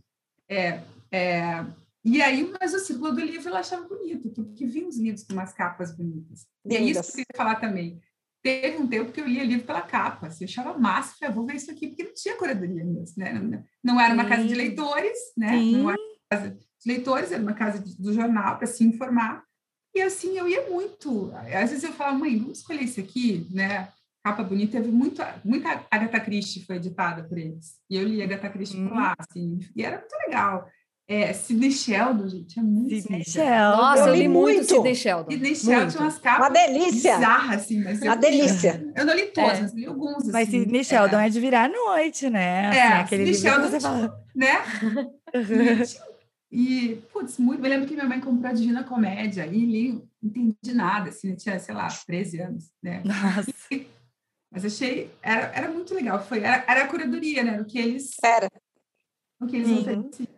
É, 0.49 0.81
é, 1.11 1.63
e 2.05 2.21
aí, 2.21 2.53
mas 2.59 2.71
o 2.75 2.79
círculo 2.79 3.11
do 3.11 3.21
livro 3.21 3.49
ela 3.49 3.61
achava 3.61 3.87
bonito, 3.87 4.29
porque 4.29 4.67
vinha 4.67 4.87
os 4.87 4.95
livros 4.95 5.23
com 5.23 5.33
umas 5.33 5.53
capas 5.53 5.91
bonitas. 5.97 6.45
E 6.63 6.75
é 6.75 6.81
isso 6.81 7.01
que 7.01 7.07
eu 7.07 7.25
queria 7.25 7.35
falar 7.35 7.55
também. 7.55 7.99
Teve 8.43 8.77
um 8.77 8.87
tempo 8.87 9.11
que 9.11 9.19
eu 9.19 9.27
lia 9.27 9.43
livro 9.43 9.65
pela 9.65 9.81
capa, 9.81 10.27
assim, 10.27 10.43
eu 10.43 10.47
achava 10.47 10.77
massa, 10.77 11.15
falei, 11.19 11.31
ah, 11.31 11.35
vou 11.35 11.47
ver 11.47 11.55
isso 11.55 11.71
aqui, 11.71 11.87
porque 11.87 12.03
não 12.03 12.13
tinha 12.13 12.37
curadoria 12.37 12.85
mesmo, 12.85 13.15
né? 13.17 13.65
Não, 13.83 13.99
era 13.99 14.13
uma 14.13 14.25
casa 14.25 14.43
de 14.43 14.53
leitores, 14.53 15.17
né? 15.35 15.57
Sim. 15.57 15.77
Não 15.77 15.89
era 15.89 15.99
uma 15.99 16.29
casa 16.29 16.49
de 16.51 16.91
leitores, 16.91 17.31
era 17.31 17.41
uma 17.41 17.53
casa 17.53 17.83
do 17.97 18.13
jornal 18.13 18.57
para 18.59 18.67
se 18.67 18.83
informar. 18.83 19.43
E 19.95 19.99
assim, 19.99 20.37
eu 20.37 20.47
ia 20.47 20.69
muito. 20.69 21.31
Às 21.33 21.71
vezes 21.71 21.83
eu 21.83 21.93
falava, 21.93 22.19
mãe, 22.19 22.37
vamos 22.37 22.59
escolher 22.59 22.83
isso 22.83 22.99
aqui, 22.99 23.47
né? 23.49 23.91
Capa 24.23 24.43
bonita, 24.43 24.73
teve 24.73 24.91
muito, 24.91 25.23
muita 25.43 25.83
Agatha 25.89 26.19
Christie 26.19 26.65
foi 26.65 26.75
editada 26.75 27.23
por 27.23 27.37
eles. 27.39 27.79
E 27.89 27.95
eu 27.95 28.03
li 28.03 28.21
Agatha 28.21 28.49
Christie 28.49 28.79
hum. 28.79 28.89
por 28.89 28.95
lá, 28.95 29.15
assim, 29.17 29.57
e 29.75 29.83
era 29.83 29.97
muito 29.97 30.15
legal. 30.27 30.69
É, 31.07 31.33
Sidney 31.33 31.71
Sheldon, 31.71 32.27
gente, 32.27 32.57
é 32.57 32.63
muito 32.63 32.95
Sidney 32.95 33.23
Sheldon. 33.23 33.77
Nossa, 33.77 34.07
eu 34.07 34.15
li 34.15 34.27
muito, 34.27 34.55
muito 34.55 34.65
Sidney 34.65 34.95
Sheldon. 34.95 35.31
Sidney 35.31 35.55
Sheldon 35.55 35.87
tinha 35.87 36.01
umas 36.01 36.17
capas 36.17 36.47
Uma 36.47 36.49
delícia. 36.49 37.15
bizarras, 37.15 37.61
assim. 37.61 37.83
Mas 37.83 38.01
Uma 38.01 38.15
delícia. 38.15 38.93
Eu 38.95 39.05
não 39.05 39.13
li 39.13 39.25
todas, 39.27 39.59
é. 39.59 39.61
mas 39.61 39.73
li 39.73 39.85
alguns, 39.85 40.17
assim. 40.17 40.31
Mas 40.31 40.49
Sidney 40.49 40.83
Sheldon 40.83 41.19
é. 41.19 41.27
é 41.27 41.29
de 41.29 41.39
virar 41.39 41.65
à 41.65 41.67
noite, 41.67 42.27
né? 42.27 42.69
Assim, 42.69 42.79
é, 42.79 42.87
aquele 42.93 43.33
Sidney 43.35 43.51
Sheldon, 43.51 43.69
você 43.69 43.79
fala... 43.79 44.25
né? 44.35 44.63
e, 46.51 46.99
putz, 47.13 47.37
muito... 47.37 47.63
Eu 47.63 47.69
lembro 47.69 47.87
que 47.87 47.93
minha 47.93 48.07
mãe 48.07 48.19
comprou 48.19 48.49
a 48.49 48.55
Divina 48.55 48.83
Comédia 48.83 49.45
e 49.45 49.63
li, 49.63 49.91
não 49.91 50.03
entendi 50.23 50.73
nada, 50.73 51.09
assim, 51.09 51.29
eu 51.29 51.37
tinha, 51.37 51.59
sei 51.59 51.75
lá, 51.75 51.87
13 51.87 52.41
anos, 52.41 52.71
né? 52.81 53.03
Nossa. 53.05 53.53
E, 53.69 53.85
mas 54.51 54.65
achei, 54.65 55.11
era, 55.21 55.51
era 55.53 55.69
muito 55.69 55.93
legal, 55.93 56.23
foi, 56.25 56.39
era, 56.39 56.65
era 56.67 56.85
a 56.85 56.87
curadoria, 56.87 57.43
né, 57.43 57.59
do 57.59 57.65
que 57.65 57.77
eles... 57.77 58.15
Era. 58.23 58.49
O 59.39 59.45
que 59.45 59.57
eles 59.57 59.69
ofereciam. 59.69 60.34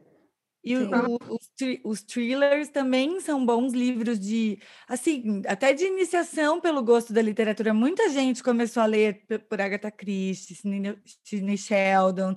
E 0.68 0.76
o, 0.76 1.20
os, 1.30 1.50
os 1.84 2.02
thrillers 2.02 2.70
também 2.70 3.20
são 3.22 3.46
bons 3.46 3.74
livros 3.74 4.20
de, 4.20 4.60
assim, 4.88 5.42
até 5.48 5.74
de 5.74 5.86
iniciação 5.86 6.60
pelo 6.60 6.84
gosto 6.84 7.14
da 7.14 7.22
literatura. 7.22 7.74
Muita 7.74 8.10
gente 8.10 8.44
começou 8.44 8.84
a 8.84 8.86
ler 8.86 9.26
por 9.50 9.62
Agatha 9.62 9.90
Christie, 9.90 10.56
Sidney 11.24 11.58
Sheldon. 11.58 12.36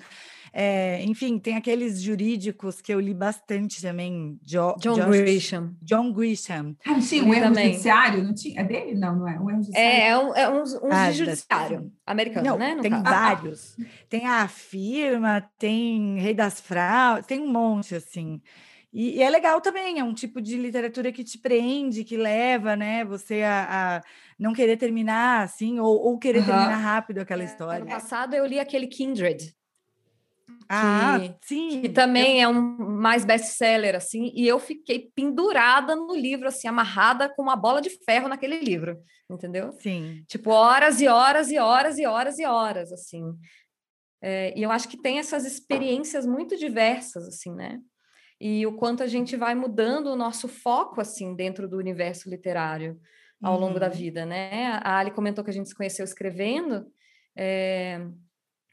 É, 0.53 1.03
enfim, 1.05 1.39
tem 1.39 1.57
aqueles 1.57 2.03
jurídicos 2.03 2.81
que 2.81 2.93
eu 2.93 2.99
li 2.99 3.15
bastante 3.15 3.81
também. 3.81 4.39
Jo, 4.45 4.75
John 4.81 4.95
Josh, 4.95 5.07
Grisham. 5.07 5.77
John 5.81 6.13
Grisham. 6.13 6.77
Ah, 6.85 7.01
sim, 7.01 7.23
o 7.23 7.33
erro 7.33 7.45
também. 7.45 7.69
judiciário, 7.69 8.25
não 8.25 8.35
tinha? 8.35 8.61
É 8.61 8.65
dele? 8.65 8.95
Não, 8.95 9.17
não 9.17 9.29
é. 9.29 9.39
Um 9.39 9.49
erro 9.49 9.63
judiciário. 9.63 9.91
É, 9.91 10.09
é 10.09 10.19
um, 10.19 10.35
é 10.35 10.49
um, 10.49 10.63
um 10.63 10.93
ah, 10.93 11.11
de 11.11 11.19
judiciário 11.19 11.93
americano, 12.05 12.47
não, 12.47 12.59
né? 12.59 12.77
tem 12.81 12.91
caso. 12.91 13.05
vários. 13.05 13.77
Tem 14.09 14.27
a 14.27 14.49
Firma, 14.49 15.49
tem 15.59 16.19
Rei 16.19 16.35
das 16.35 16.61
Fraudes, 16.61 17.27
tem 17.27 17.41
um 17.41 17.51
monte, 17.51 17.95
assim. 17.95 18.41
E, 18.93 19.19
e, 19.19 19.23
é 19.23 19.31
legal 19.31 19.61
também, 19.61 20.01
é 20.01 20.05
um 20.05 20.13
tipo 20.13 20.41
de 20.41 20.57
literatura 20.57 21.13
que 21.13 21.23
te 21.23 21.39
prende, 21.39 22.03
que 22.03 22.17
leva, 22.17 22.75
né, 22.75 23.05
você 23.05 23.43
a, 23.43 23.99
a 23.99 24.03
não 24.37 24.53
querer 24.53 24.77
terminar, 24.77 25.45
assim, 25.45 25.79
ou, 25.79 25.97
ou 26.07 26.19
querer 26.19 26.45
terminar 26.45 26.77
rápido 26.77 27.19
aquela 27.19 27.43
é, 27.43 27.45
história. 27.45 27.83
Ano 27.83 27.91
passado 27.91 28.35
eu 28.35 28.45
li 28.45 28.59
aquele 28.59 28.89
Kindred, 28.89 29.55
ah, 30.69 31.19
que, 31.21 31.47
sim. 31.47 31.81
Que 31.81 31.89
também 31.89 32.41
é 32.41 32.47
um 32.47 32.61
mais 32.79 33.25
best-seller, 33.25 33.97
assim, 33.97 34.33
e 34.35 34.47
eu 34.47 34.59
fiquei 34.59 35.11
pendurada 35.15 35.97
no 35.97 36.15
livro, 36.15 36.47
assim, 36.47 36.69
amarrada 36.69 37.29
com 37.29 37.43
uma 37.43 37.57
bola 37.57 37.81
de 37.81 37.91
ferro 38.05 38.29
naquele 38.29 38.61
livro, 38.61 38.99
entendeu? 39.29 39.73
Sim. 39.81 40.25
Tipo, 40.29 40.51
horas 40.51 41.01
e 41.01 41.09
horas 41.09 41.51
e 41.51 41.59
horas 41.59 41.99
e 41.99 42.07
horas 42.07 42.39
e 42.39 42.45
horas, 42.45 42.93
assim. 42.93 43.25
É, 44.23 44.57
e 44.57 44.63
eu 44.63 44.71
acho 44.71 44.89
que 44.89 45.01
tem 45.01 45.19
essas 45.19 45.45
experiências 45.45 46.27
muito 46.27 46.57
diversas, 46.57 47.27
assim, 47.27 47.55
né? 47.55 47.81
E 48.41 48.67
o 48.67 48.77
quanto 48.77 49.03
a 49.03 49.07
gente 49.07 49.37
vai 49.37 49.55
mudando 49.55 50.07
o 50.07 50.17
nosso 50.17 50.47
foco, 50.49 51.01
assim, 51.01 51.35
dentro 51.35 51.69
do 51.69 51.77
universo 51.77 52.31
literário 52.31 52.99
ao 53.43 53.55
uhum. 53.55 53.61
longo 53.61 53.81
da 53.81 53.89
uhum. 53.89 53.93
vida, 53.93 54.25
né? 54.25 54.81
A 54.83 54.99
Ali 54.99 55.11
comentou 55.11 55.43
que 55.43 55.51
a 55.51 55.53
gente 55.53 55.69
se 55.69 55.75
conheceu 55.75 56.05
escrevendo, 56.05 56.87
é, 57.37 58.07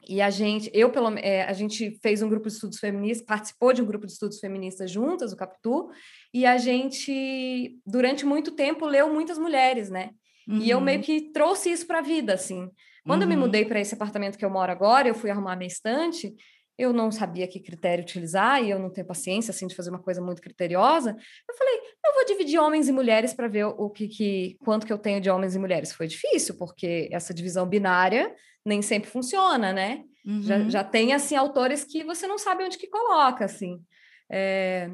e 0.06 0.20
a 0.20 0.30
gente, 0.30 0.70
eu 0.72 0.90
pelo 0.90 1.18
é, 1.18 1.42
a 1.42 1.52
gente 1.52 1.98
fez 2.02 2.22
um 2.22 2.28
grupo 2.28 2.48
de 2.48 2.54
estudos 2.54 2.78
feministas, 2.78 3.26
participou 3.26 3.72
de 3.72 3.82
um 3.82 3.86
grupo 3.86 4.06
de 4.06 4.12
estudos 4.12 4.38
feministas 4.38 4.90
juntas, 4.90 5.32
o 5.32 5.36
Capitu, 5.36 5.88
e 6.32 6.46
a 6.46 6.56
gente, 6.56 7.78
durante 7.86 8.24
muito 8.24 8.52
tempo, 8.52 8.86
leu 8.86 9.12
muitas 9.12 9.38
mulheres, 9.38 9.90
né? 9.90 10.10
Uhum. 10.48 10.58
E 10.58 10.70
eu 10.70 10.80
meio 10.80 10.98
uhum. 10.98 11.04
que 11.04 11.32
trouxe 11.32 11.70
isso 11.70 11.86
para 11.86 11.98
a 11.98 12.02
vida, 12.02 12.32
assim. 12.32 12.70
Quando 13.04 13.22
uhum. 13.22 13.24
eu 13.24 13.28
me 13.28 13.34
uhum. 13.34 13.40
mudei 13.42 13.64
para 13.64 13.80
esse 13.80 13.94
apartamento 13.94 14.38
que 14.38 14.44
eu 14.44 14.50
moro 14.50 14.72
agora, 14.72 15.08
eu 15.08 15.14
fui 15.14 15.30
arrumar 15.30 15.56
minha 15.56 15.68
estante, 15.68 16.34
eu 16.78 16.92
não 16.92 17.10
sabia 17.10 17.48
que 17.48 17.58
critério 17.58 18.02
utilizar 18.02 18.62
e 18.62 18.70
eu 18.70 18.78
não 18.78 18.88
tenho 18.88 19.06
paciência 19.06 19.50
assim 19.50 19.66
de 19.66 19.74
fazer 19.74 19.90
uma 19.90 19.98
coisa 19.98 20.22
muito 20.22 20.40
criteriosa. 20.40 21.16
Eu 21.48 21.54
falei, 21.56 21.74
eu 22.06 22.14
vou 22.14 22.24
dividir 22.24 22.60
homens 22.60 22.88
e 22.88 22.92
mulheres 22.92 23.34
para 23.34 23.48
ver 23.48 23.64
o 23.64 23.90
que, 23.90 24.06
que 24.06 24.56
quanto 24.60 24.86
que 24.86 24.92
eu 24.92 24.98
tenho 24.98 25.20
de 25.20 25.28
homens 25.28 25.56
e 25.56 25.58
mulheres. 25.58 25.92
Foi 25.92 26.06
difícil 26.06 26.56
porque 26.56 27.08
essa 27.10 27.34
divisão 27.34 27.66
binária 27.66 28.32
nem 28.64 28.80
sempre 28.80 29.10
funciona, 29.10 29.72
né? 29.72 30.04
Uhum. 30.24 30.42
Já, 30.42 30.68
já 30.68 30.84
tem 30.84 31.12
assim 31.12 31.34
autores 31.34 31.84
que 31.84 32.04
você 32.04 32.28
não 32.28 32.38
sabe 32.38 32.62
onde 32.62 32.78
que 32.78 32.86
coloca, 32.86 33.44
assim. 33.44 33.80
É, 34.30 34.90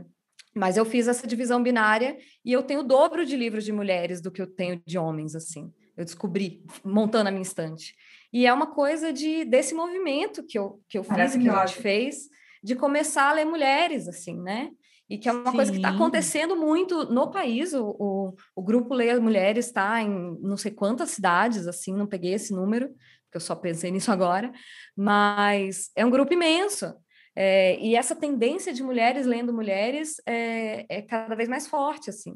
mas 0.55 0.77
eu 0.79 0.85
fiz 0.87 1.07
essa 1.07 1.27
divisão 1.27 1.63
binária 1.63 2.17
e 2.43 2.53
eu 2.53 2.63
tenho 2.63 2.81
o 2.81 2.85
dobro 2.85 3.27
de 3.27 3.37
livros 3.37 3.65
de 3.65 3.73
mulheres 3.73 4.23
do 4.23 4.31
que 4.31 4.41
eu 4.41 4.47
tenho 4.47 4.81
de 4.87 4.97
homens, 4.97 5.35
assim. 5.35 5.71
Eu 5.97 6.05
descobri 6.05 6.65
montando 6.83 7.29
a 7.29 7.31
minha 7.31 7.43
estante. 7.43 7.95
E 8.35 8.47
é 8.47 8.53
uma 8.53 8.67
coisa 8.67 9.13
de 9.13 9.45
desse 9.45 9.77
movimento 9.77 10.43
que 10.45 10.59
eu, 10.59 10.81
que 10.89 10.99
eu 10.99 11.05
fiz, 11.05 11.37
que 11.37 11.49
a 11.49 11.67
gente 11.67 11.81
fez, 11.81 12.29
de 12.61 12.75
começar 12.75 13.31
a 13.31 13.33
ler 13.33 13.45
mulheres, 13.45 14.09
assim, 14.09 14.37
né? 14.43 14.71
E 15.09 15.17
que 15.17 15.29
é 15.29 15.33
uma 15.33 15.53
Sim. 15.53 15.57
coisa 15.57 15.71
que 15.71 15.77
está 15.77 15.91
acontecendo 15.91 16.57
muito 16.57 17.05
no 17.13 17.31
país. 17.31 17.73
O, 17.75 17.95
o, 17.97 18.35
o 18.57 18.63
grupo 18.63 18.93
Leia 18.93 19.21
Mulheres 19.21 19.67
está 19.67 20.03
em 20.03 20.37
não 20.41 20.57
sei 20.57 20.73
quantas 20.73 21.11
cidades, 21.11 21.69
assim, 21.69 21.95
não 21.95 22.09
peguei 22.09 22.35
esse 22.35 22.53
número, 22.53 22.89
porque 22.89 23.37
eu 23.37 23.41
só 23.41 23.55
pensei 23.55 23.93
nisso 23.93 24.11
agora, 24.11 24.53
mas 24.97 25.93
é 25.95 26.05
um 26.05 26.11
grupo 26.11 26.35
imenso. 26.35 26.93
É, 27.37 27.79
e 27.79 27.95
essa 27.95 28.17
tendência 28.17 28.73
de 28.73 28.83
mulheres 28.83 29.27
lendo 29.27 29.55
mulheres 29.55 30.17
é, 30.27 30.87
é, 30.89 31.03
cada 31.03 31.37
vez 31.37 31.49
mais 31.49 31.69
forte, 31.69 32.11
assim. 32.11 32.35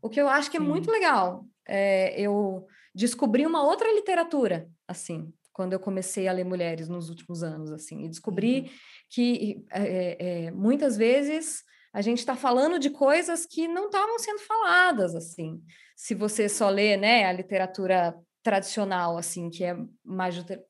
O 0.00 0.08
que 0.08 0.20
eu 0.20 0.28
acho 0.28 0.50
que 0.50 0.56
é 0.56 0.60
Sim. 0.60 0.66
muito 0.66 0.90
legal. 0.90 1.44
É, 1.68 2.18
eu 2.18 2.66
descobri 2.94 3.44
uma 3.46 3.62
outra 3.62 3.92
literatura, 3.92 4.68
assim, 4.86 5.32
quando 5.52 5.72
eu 5.72 5.80
comecei 5.80 6.28
a 6.28 6.32
ler 6.32 6.44
mulheres 6.44 6.88
nos 6.88 7.08
últimos 7.08 7.42
anos, 7.42 7.70
assim, 7.70 8.04
e 8.04 8.08
descobri 8.08 8.60
uhum. 8.60 8.68
que 9.10 9.64
é, 9.72 10.44
é, 10.46 10.50
muitas 10.50 10.96
vezes 10.96 11.62
a 11.92 12.02
gente 12.02 12.18
está 12.18 12.34
falando 12.34 12.78
de 12.78 12.90
coisas 12.90 13.46
que 13.46 13.68
não 13.68 13.86
estavam 13.86 14.18
sendo 14.18 14.40
faladas, 14.40 15.14
assim. 15.14 15.62
Se 15.96 16.12
você 16.12 16.48
só 16.48 16.68
lê, 16.68 16.96
né, 16.96 17.24
a 17.24 17.32
literatura 17.32 18.14
tradicional, 18.42 19.16
assim, 19.16 19.48
que 19.48 19.64
é 19.64 19.76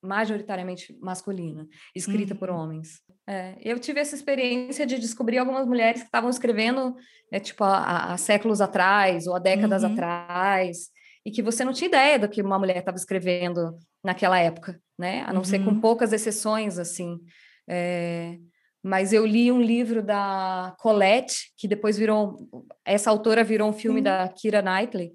majoritariamente 0.00 0.96
masculina, 1.00 1.66
escrita 1.94 2.34
uhum. 2.34 2.38
por 2.38 2.50
homens. 2.50 3.00
É, 3.26 3.56
eu 3.60 3.80
tive 3.80 4.00
essa 4.00 4.14
experiência 4.14 4.86
de 4.86 4.98
descobrir 4.98 5.38
algumas 5.38 5.66
mulheres 5.66 6.02
que 6.02 6.06
estavam 6.06 6.28
escrevendo, 6.28 6.94
é, 7.32 7.40
tipo, 7.40 7.64
há, 7.64 8.12
há, 8.12 8.16
séculos 8.18 8.60
atrás 8.60 9.26
ou 9.26 9.34
há 9.34 9.38
décadas 9.38 9.82
uhum. 9.82 9.92
atrás, 9.92 10.90
e 11.24 11.30
que 11.30 11.42
você 11.42 11.64
não 11.64 11.72
tinha 11.72 11.88
ideia 11.88 12.18
do 12.18 12.28
que 12.28 12.42
uma 12.42 12.58
mulher 12.58 12.78
estava 12.78 12.96
escrevendo 12.96 13.76
naquela 14.02 14.38
época, 14.38 14.78
né? 14.98 15.22
A 15.26 15.32
não 15.32 15.40
uhum. 15.40 15.44
ser 15.44 15.64
com 15.64 15.70
uhum. 15.70 15.80
poucas 15.80 16.12
exceções, 16.12 16.78
assim. 16.78 17.18
É, 17.68 18.36
mas 18.82 19.12
eu 19.12 19.24
li 19.24 19.50
um 19.50 19.62
livro 19.62 20.02
da 20.02 20.76
Colette, 20.78 21.52
que 21.56 21.66
depois 21.66 21.96
virou... 21.96 22.36
Essa 22.84 23.10
autora 23.10 23.42
virou 23.42 23.70
um 23.70 23.72
filme 23.72 24.00
uhum. 24.00 24.04
da 24.04 24.28
Kira 24.28 24.60
Knightley, 24.60 25.12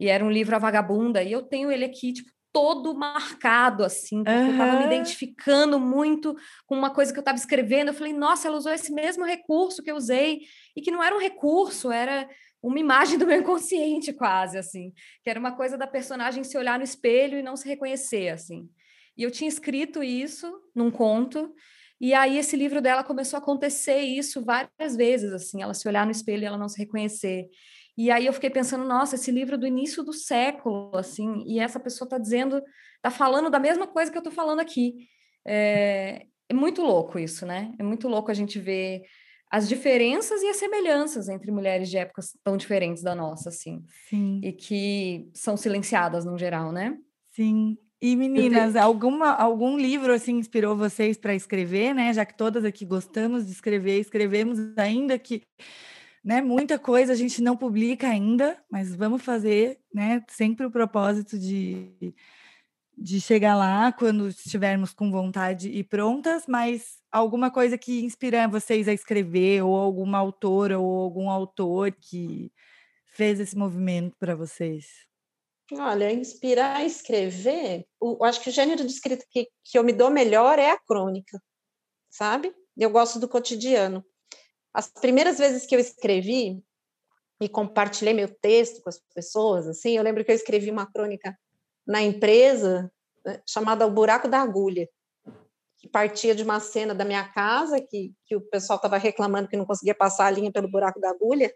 e 0.00 0.08
era 0.08 0.24
um 0.24 0.30
livro 0.30 0.56
A 0.56 0.58
Vagabunda, 0.58 1.22
e 1.22 1.30
eu 1.30 1.42
tenho 1.42 1.70
ele 1.70 1.84
aqui, 1.84 2.12
tipo, 2.12 2.28
todo 2.52 2.94
marcado, 2.94 3.84
assim, 3.84 4.24
porque 4.24 4.36
uhum. 4.36 4.46
eu 4.46 4.52
estava 4.52 4.78
me 4.80 4.86
identificando 4.86 5.78
muito 5.78 6.36
com 6.66 6.76
uma 6.76 6.90
coisa 6.90 7.12
que 7.12 7.18
eu 7.18 7.22
estava 7.22 7.38
escrevendo. 7.38 7.88
Eu 7.88 7.94
falei, 7.94 8.12
nossa, 8.12 8.48
ela 8.48 8.58
usou 8.58 8.72
esse 8.72 8.92
mesmo 8.92 9.24
recurso 9.24 9.82
que 9.82 9.90
eu 9.90 9.96
usei, 9.96 10.40
e 10.76 10.82
que 10.82 10.90
não 10.90 11.02
era 11.02 11.14
um 11.14 11.20
recurso, 11.20 11.92
era 11.92 12.28
uma 12.62 12.78
imagem 12.78 13.18
do 13.18 13.26
meu 13.26 13.40
inconsciente, 13.40 14.12
quase, 14.12 14.56
assim, 14.56 14.92
que 15.22 15.28
era 15.28 15.40
uma 15.40 15.56
coisa 15.56 15.76
da 15.76 15.86
personagem 15.86 16.44
se 16.44 16.56
olhar 16.56 16.78
no 16.78 16.84
espelho 16.84 17.38
e 17.38 17.42
não 17.42 17.56
se 17.56 17.68
reconhecer, 17.68 18.28
assim. 18.28 18.68
E 19.16 19.22
eu 19.22 19.30
tinha 19.30 19.48
escrito 19.48 20.02
isso 20.02 20.50
num 20.74 20.90
conto, 20.90 21.52
e 22.00 22.14
aí 22.14 22.38
esse 22.38 22.56
livro 22.56 22.80
dela 22.80 23.04
começou 23.04 23.36
a 23.36 23.40
acontecer 23.40 24.00
isso 24.00 24.44
várias 24.44 24.96
vezes, 24.96 25.32
assim, 25.32 25.62
ela 25.62 25.74
se 25.74 25.86
olhar 25.86 26.04
no 26.04 26.12
espelho 26.12 26.42
e 26.42 26.46
ela 26.46 26.58
não 26.58 26.68
se 26.68 26.78
reconhecer. 26.78 27.48
E 27.96 28.10
aí 28.10 28.26
eu 28.26 28.32
fiquei 28.32 28.50
pensando, 28.50 28.84
nossa, 28.84 29.16
esse 29.16 29.30
livro 29.30 29.58
do 29.58 29.66
início 29.66 30.02
do 30.02 30.12
século, 30.12 30.90
assim, 30.96 31.44
e 31.46 31.60
essa 31.60 31.78
pessoa 31.78 32.06
está 32.06 32.18
dizendo, 32.18 32.62
está 32.96 33.10
falando 33.10 33.50
da 33.50 33.58
mesma 33.58 33.86
coisa 33.86 34.10
que 34.10 34.16
eu 34.16 34.20
estou 34.20 34.32
falando 34.32 34.60
aqui. 34.60 35.06
É, 35.46 36.26
é, 36.48 36.54
muito 36.54 36.82
louco 36.82 37.18
isso, 37.18 37.44
né? 37.44 37.72
É 37.78 37.82
muito 37.82 38.08
louco 38.08 38.30
a 38.30 38.34
gente 38.34 38.58
ver 38.58 39.02
as 39.52 39.68
diferenças 39.68 40.40
e 40.40 40.48
as 40.48 40.56
semelhanças 40.56 41.28
entre 41.28 41.52
mulheres 41.52 41.90
de 41.90 41.98
épocas 41.98 42.34
tão 42.42 42.56
diferentes 42.56 43.02
da 43.02 43.14
nossa, 43.14 43.50
assim. 43.50 43.84
Sim. 44.08 44.40
E 44.42 44.50
que 44.50 45.28
são 45.34 45.58
silenciadas 45.58 46.24
no 46.24 46.38
geral, 46.38 46.72
né? 46.72 46.96
Sim. 47.32 47.76
E 48.00 48.16
meninas, 48.16 48.74
alguma, 48.76 49.30
algum 49.34 49.76
livro 49.76 50.12
assim 50.14 50.38
inspirou 50.38 50.74
vocês 50.74 51.18
para 51.18 51.34
escrever, 51.34 51.94
né? 51.94 52.14
Já 52.14 52.24
que 52.24 52.34
todas 52.34 52.64
aqui 52.64 52.86
gostamos 52.86 53.44
de 53.44 53.52
escrever, 53.52 54.00
escrevemos 54.00 54.58
ainda 54.78 55.18
que 55.18 55.42
né? 56.24 56.40
Muita 56.40 56.78
coisa 56.78 57.12
a 57.12 57.16
gente 57.16 57.42
não 57.42 57.56
publica 57.56 58.08
ainda, 58.08 58.56
mas 58.70 58.94
vamos 58.94 59.22
fazer, 59.22 59.78
né? 59.92 60.22
Sempre 60.28 60.64
o 60.64 60.70
propósito 60.70 61.38
de, 61.38 62.14
de 62.96 63.20
chegar 63.20 63.56
lá 63.56 63.92
quando 63.92 64.28
estivermos 64.28 64.92
com 64.92 65.10
vontade 65.10 65.68
e 65.68 65.82
prontas, 65.82 66.44
mas 66.46 66.98
alguma 67.10 67.50
coisa 67.50 67.76
que 67.76 68.04
inspira 68.04 68.46
vocês 68.46 68.86
a 68.88 68.92
escrever, 68.92 69.62
ou 69.62 69.74
alguma 69.74 70.18
autora 70.18 70.78
ou 70.78 71.00
algum 71.00 71.30
autor 71.30 71.92
que 71.92 72.52
fez 73.06 73.40
esse 73.40 73.56
movimento 73.56 74.16
para 74.18 74.34
vocês? 74.34 74.86
Olha, 75.72 76.12
inspirar 76.12 76.76
a 76.76 76.84
escrever, 76.84 77.86
eu 78.00 78.22
acho 78.24 78.40
que 78.42 78.50
o 78.50 78.52
gênero 78.52 78.84
de 78.84 78.92
escrita 78.92 79.24
que, 79.30 79.48
que 79.64 79.78
eu 79.78 79.82
me 79.84 79.92
dou 79.92 80.10
melhor 80.10 80.58
é 80.58 80.70
a 80.70 80.78
crônica, 80.78 81.42
sabe? 82.10 82.54
Eu 82.76 82.90
gosto 82.90 83.18
do 83.18 83.28
cotidiano. 83.28 84.04
As 84.74 84.88
primeiras 84.88 85.38
vezes 85.38 85.66
que 85.66 85.74
eu 85.74 85.80
escrevi 85.80 86.62
e 87.40 87.48
compartilhei 87.48 88.12
meu 88.12 88.28
texto 88.28 88.82
com 88.82 88.88
as 88.88 89.00
pessoas, 89.14 89.66
assim, 89.66 89.96
eu 89.96 90.02
lembro 90.02 90.24
que 90.24 90.30
eu 90.30 90.34
escrevi 90.34 90.70
uma 90.70 90.90
crônica 90.90 91.36
na 91.86 92.02
empresa 92.02 92.90
né, 93.24 93.40
chamada 93.46 93.86
O 93.86 93.90
Buraco 93.90 94.28
da 94.28 94.40
Agulha, 94.40 94.88
que 95.78 95.88
partia 95.88 96.34
de 96.34 96.44
uma 96.44 96.60
cena 96.60 96.94
da 96.94 97.04
minha 97.04 97.26
casa, 97.32 97.80
que, 97.80 98.14
que 98.24 98.36
o 98.36 98.40
pessoal 98.40 98.76
estava 98.76 98.96
reclamando 98.96 99.48
que 99.48 99.56
não 99.56 99.66
conseguia 99.66 99.94
passar 99.94 100.26
a 100.26 100.30
linha 100.30 100.52
pelo 100.52 100.70
buraco 100.70 101.00
da 101.00 101.10
agulha. 101.10 101.52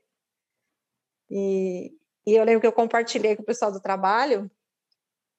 E, 1.30 1.92
e 2.26 2.34
eu 2.34 2.44
lembro 2.44 2.60
que 2.60 2.66
eu 2.66 2.72
compartilhei 2.72 3.36
com 3.36 3.42
o 3.42 3.46
pessoal 3.46 3.70
do 3.70 3.80
trabalho 3.80 4.50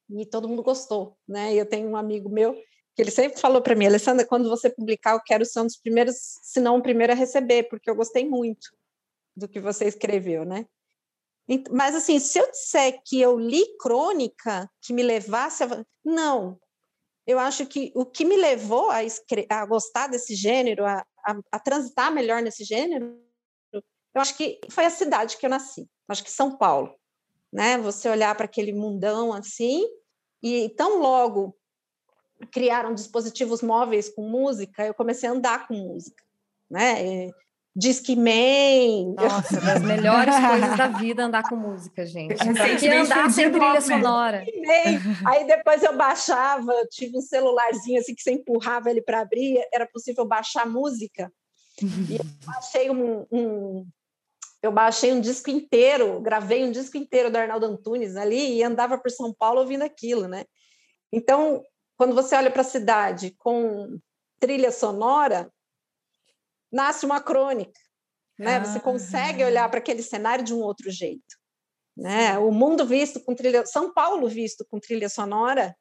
e 0.10 0.26
todo 0.26 0.48
mundo 0.48 0.64
gostou, 0.64 1.18
né? 1.28 1.54
E 1.54 1.58
eu 1.58 1.66
tenho 1.66 1.90
um 1.90 1.98
amigo 1.98 2.30
meu 2.30 2.54
que 2.96 3.02
ele 3.02 3.12
sempre 3.12 3.40
falou 3.40 3.62
para 3.62 3.76
mim, 3.76 3.86
Alessandra, 3.86 4.26
quando 4.26 4.50
você 4.50 4.70
publicar, 4.70 5.14
eu 5.14 5.22
quero 5.22 5.46
ser 5.46 5.60
um 5.60 5.66
dos 5.66 5.78
primeiros, 5.78 6.16
se 6.42 6.60
não 6.60 6.78
o 6.78 6.82
primeiro 6.82 7.14
a 7.14 7.16
receber, 7.16 7.64
porque 7.70 7.90
eu 7.90 7.96
gostei 7.96 8.28
muito 8.28 8.70
do 9.36 9.48
que 9.48 9.60
você 9.60 9.86
escreveu, 9.86 10.44
né? 10.44 10.66
Mas 11.72 11.96
assim, 11.96 12.20
se 12.20 12.38
eu 12.40 12.52
disser 12.52 13.02
que 13.06 13.22
eu 13.22 13.40
li 13.40 13.66
crônica 13.78 14.70
que 14.82 14.92
me 14.94 15.02
levasse 15.02 15.64
a... 15.64 15.86
não, 16.04 16.60
eu 17.26 17.40
acho 17.40 17.66
que 17.66 17.92
o 17.96 18.06
que 18.06 18.26
me 18.26 18.36
levou 18.36 18.90
a, 18.90 19.00
a 19.50 19.66
gostar 19.66 20.08
desse 20.08 20.36
gênero, 20.36 20.86
a, 20.86 21.06
a, 21.26 21.40
a, 21.52 21.60
transitar 21.60 22.12
melhor 22.12 22.42
nesse 22.42 22.64
gênero, 22.64 23.18
eu 23.72 24.22
acho 24.22 24.36
que 24.36 24.60
foi 24.70 24.86
a 24.86 24.90
cidade 24.90 25.38
que 25.38 25.46
eu 25.46 25.50
nasci. 25.50 25.88
Acho 26.08 26.24
que 26.24 26.32
São 26.32 26.58
Paulo, 26.58 26.96
né? 27.52 27.78
Você 27.80 28.10
olhar 28.10 28.34
para 28.36 28.46
aquele 28.46 28.74
mundão 28.74 29.34
assim 29.34 29.86
e 30.42 30.70
tão 30.70 31.00
logo 31.00 31.56
criaram 32.52 32.94
dispositivos 32.94 33.62
móveis 33.62 34.10
com 34.10 34.30
música, 34.30 34.86
eu 34.86 34.94
comecei 34.94 35.28
a 35.28 35.34
andar 35.34 35.68
com 35.68 35.74
música, 35.74 36.24
né? 36.70 37.30
Disque 37.78 38.16
Man. 38.16 39.14
Nossa, 39.16 39.62
das 39.62 39.84
melhores 39.84 40.34
coisas 40.36 40.76
da 40.76 40.88
vida 40.88 41.26
andar 41.26 41.48
com 41.48 41.56
música, 41.56 42.08
gente. 42.08 42.36
Que 42.80 42.88
andar 42.88 43.30
sem 43.30 43.52
trilha 43.52 43.80
sonora? 43.82 44.44
Aí 45.28 45.46
depois 45.46 45.84
eu 45.84 45.96
baixava, 45.96 46.74
tive 46.90 47.20
um 47.20 47.22
celularzinho 47.22 48.00
assim 48.00 48.16
que 48.16 48.24
você 48.24 48.32
empurrava 48.32 48.90
ele 48.90 49.00
para 49.00 49.20
abrir, 49.20 49.62
era 49.72 49.86
possível 49.86 50.26
baixar 50.26 50.66
música. 50.66 51.32
E 52.10 52.16
eu 52.16 52.26
baixei 52.44 52.90
um, 52.90 53.28
um, 53.32 53.88
eu 54.64 54.72
baixei 54.72 55.14
um 55.14 55.22
disco 55.22 55.52
inteiro, 55.52 56.20
gravei 56.20 56.64
um 56.64 56.72
disco 56.72 56.98
inteiro 56.98 57.30
do 57.30 57.38
Arnaldo 57.38 57.68
Antunes 57.68 58.16
ali 58.16 58.56
e 58.56 58.64
andava 58.64 58.98
por 58.98 59.12
São 59.12 59.32
Paulo 59.32 59.60
ouvindo 59.60 59.84
aquilo, 59.84 60.28
né? 60.28 60.46
Então, 61.12 61.62
quando 61.96 62.16
você 62.16 62.36
olha 62.36 62.50
para 62.50 62.62
a 62.62 62.66
cidade 62.66 63.36
com 63.38 64.00
trilha 64.40 64.72
sonora, 64.72 65.52
nasce 66.78 67.06
uma 67.08 67.20
crônica, 67.20 67.80
né? 68.38 68.58
Ah, 68.58 68.64
você 68.64 68.80
consegue 68.80 69.44
olhar 69.44 69.68
para 69.68 69.80
aquele 69.80 70.04
cenário 70.04 70.46
de 70.46 70.54
um 70.54 70.60
outro 70.60 70.92
jeito, 70.92 71.36
né? 71.98 72.38
O 72.38 72.52
mundo 72.52 72.86
visto 72.86 73.20
com 73.20 73.34
trilha, 73.34 73.66
São 73.66 73.92
Paulo 73.92 74.30
visto 74.30 74.64
com 74.70 74.80
trilha 74.80 75.10
sonora, 75.10 75.76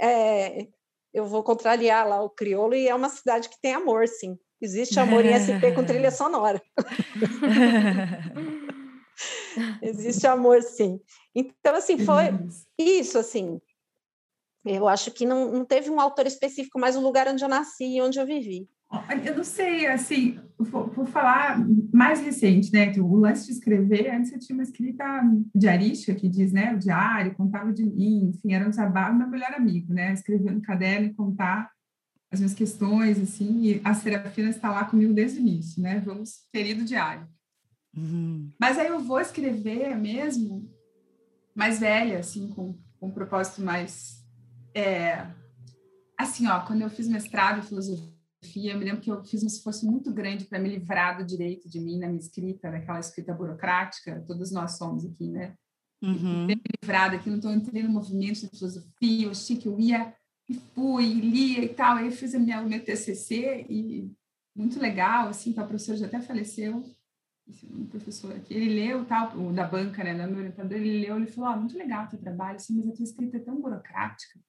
é... 0.00 0.68
eu 1.12 1.24
vou 1.26 1.42
contrariar 1.42 2.06
lá 2.06 2.22
o 2.22 2.30
crioulo 2.30 2.74
e 2.76 2.86
é 2.86 2.94
uma 2.94 3.08
cidade 3.08 3.48
que 3.48 3.60
tem 3.60 3.74
amor, 3.74 4.06
sim. 4.06 4.38
Existe 4.62 5.00
amor 5.00 5.24
em 5.24 5.34
SP 5.34 5.74
com 5.74 5.84
trilha 5.84 6.12
sonora. 6.14 6.62
Existe 9.82 10.26
amor, 10.28 10.62
sim. 10.62 11.00
Então, 11.34 11.74
assim, 11.74 11.98
foi 11.98 12.24
isso, 12.78 13.18
assim, 13.18 13.60
eu 14.64 14.88
acho 14.88 15.10
que 15.10 15.26
não, 15.26 15.50
não 15.50 15.64
teve 15.64 15.90
um 15.90 16.00
autor 16.00 16.26
específico, 16.26 16.78
mas 16.78 16.96
o 16.96 17.00
lugar 17.00 17.28
onde 17.28 17.44
eu 17.44 17.48
nasci 17.48 17.84
e 17.84 18.02
onde 18.02 18.18
eu 18.18 18.26
vivi. 18.26 18.68
Eu 19.24 19.36
não 19.36 19.44
sei, 19.44 19.86
assim, 19.86 20.38
vou, 20.58 20.88
vou, 20.88 21.06
falar 21.06 21.58
mais 21.92 22.20
recente, 22.20 22.72
né? 22.72 22.92
O 22.98 23.16
lance 23.16 23.46
de 23.46 23.52
escrever, 23.52 24.10
antes 24.10 24.32
eu 24.32 24.38
tinha 24.38 24.56
uma 24.56 24.62
escrita 24.62 25.04
diarística 25.54 26.14
que 26.14 26.28
diz, 26.28 26.52
né? 26.52 26.72
O 26.72 26.78
diário, 26.78 27.34
contava 27.34 27.72
de 27.72 27.84
mim, 27.84 28.30
enfim, 28.30 28.52
era 28.52 28.66
um 28.66 28.70
desabafo, 28.70 29.14
meu 29.14 29.28
melhor 29.28 29.52
amigo, 29.54 29.92
né? 29.92 30.12
Escrever 30.12 30.52
no 30.52 30.62
caderno 30.62 31.08
e 31.08 31.14
contar 31.14 31.70
as 32.30 32.40
minhas 32.40 32.54
questões, 32.54 33.20
assim, 33.20 33.62
e 33.62 33.80
a 33.84 33.94
Serafina 33.94 34.50
está 34.50 34.70
lá 34.70 34.84
comigo 34.84 35.12
desde 35.12 35.38
o 35.38 35.40
início, 35.40 35.82
né? 35.82 36.00
Vamos, 36.00 36.46
querido 36.52 36.84
diário. 36.84 37.26
Uhum. 37.96 38.52
Mas 38.58 38.78
aí 38.78 38.88
eu 38.88 39.00
vou 39.00 39.20
escrever 39.20 39.96
mesmo 39.96 40.70
mais 41.54 41.80
velha, 41.80 42.18
assim, 42.18 42.48
com, 42.48 42.78
com 42.98 43.08
um 43.08 43.12
propósito 43.12 43.62
mais... 43.62 44.24
É, 44.74 45.26
assim, 46.18 46.46
ó, 46.46 46.60
quando 46.60 46.82
eu 46.82 46.90
fiz 46.90 47.08
mestrado 47.08 47.60
em 47.60 47.62
filosofia, 47.62 48.15
eu 48.54 48.78
me 48.78 48.84
lembro 48.84 49.00
que 49.00 49.10
eu 49.10 49.24
fiz 49.24 49.42
um 49.42 49.46
esforço 49.46 49.86
muito 49.86 50.12
grande 50.12 50.44
para 50.44 50.58
me 50.58 50.68
livrar 50.68 51.18
do 51.18 51.24
direito 51.24 51.68
de 51.68 51.80
mim 51.80 51.98
na 51.98 52.06
minha 52.08 52.20
escrita, 52.20 52.70
daquela 52.70 53.00
escrita 53.00 53.32
burocrática, 53.32 54.24
todos 54.26 54.52
nós 54.52 54.76
somos 54.76 55.04
aqui, 55.04 55.28
né? 55.28 55.54
Uhum. 56.02 56.46
Me 56.46 56.60
livrar 56.82 57.10
daquilo, 57.10 57.36
então 57.36 57.50
eu 57.50 57.56
entrei 57.56 57.82
no 57.82 57.90
movimento 57.90 58.40
de 58.40 58.48
filosofia, 58.48 59.26
eu 59.26 59.30
achei 59.30 59.56
que 59.56 59.66
eu 59.66 59.78
ia 59.80 60.14
e 60.48 60.54
fui, 60.54 61.04
e 61.04 61.20
lia 61.20 61.64
e 61.64 61.68
tal, 61.68 61.96
aí 61.96 62.06
eu 62.06 62.12
fiz 62.12 62.34
a 62.34 62.38
minha, 62.38 62.60
o 62.60 62.68
meu 62.68 62.84
TCC 62.84 63.66
e 63.68 64.10
muito 64.54 64.78
legal, 64.78 65.28
assim, 65.28 65.52
tá, 65.52 65.64
o 65.64 65.66
professor 65.66 65.96
já 65.96 66.06
até 66.06 66.20
faleceu, 66.20 66.84
um 67.70 67.86
professor 67.86 68.34
aqui, 68.34 68.54
ele 68.54 68.74
leu 68.74 69.04
tal, 69.04 69.36
o 69.36 69.52
da 69.52 69.66
banca, 69.66 70.02
né, 70.02 70.14
meu 70.26 70.38
orientador, 70.38 70.78
ele 70.78 71.00
leu, 71.00 71.16
ele 71.16 71.26
falou, 71.26 71.56
muito 71.58 71.76
legal 71.76 72.04
o 72.06 72.08
teu 72.08 72.18
trabalho, 72.18 72.56
assim, 72.56 72.76
mas 72.76 72.88
a 72.88 72.92
tua 72.92 73.04
escrita 73.04 73.36
é 73.36 73.40
tão 73.40 73.60
burocrática, 73.60 74.40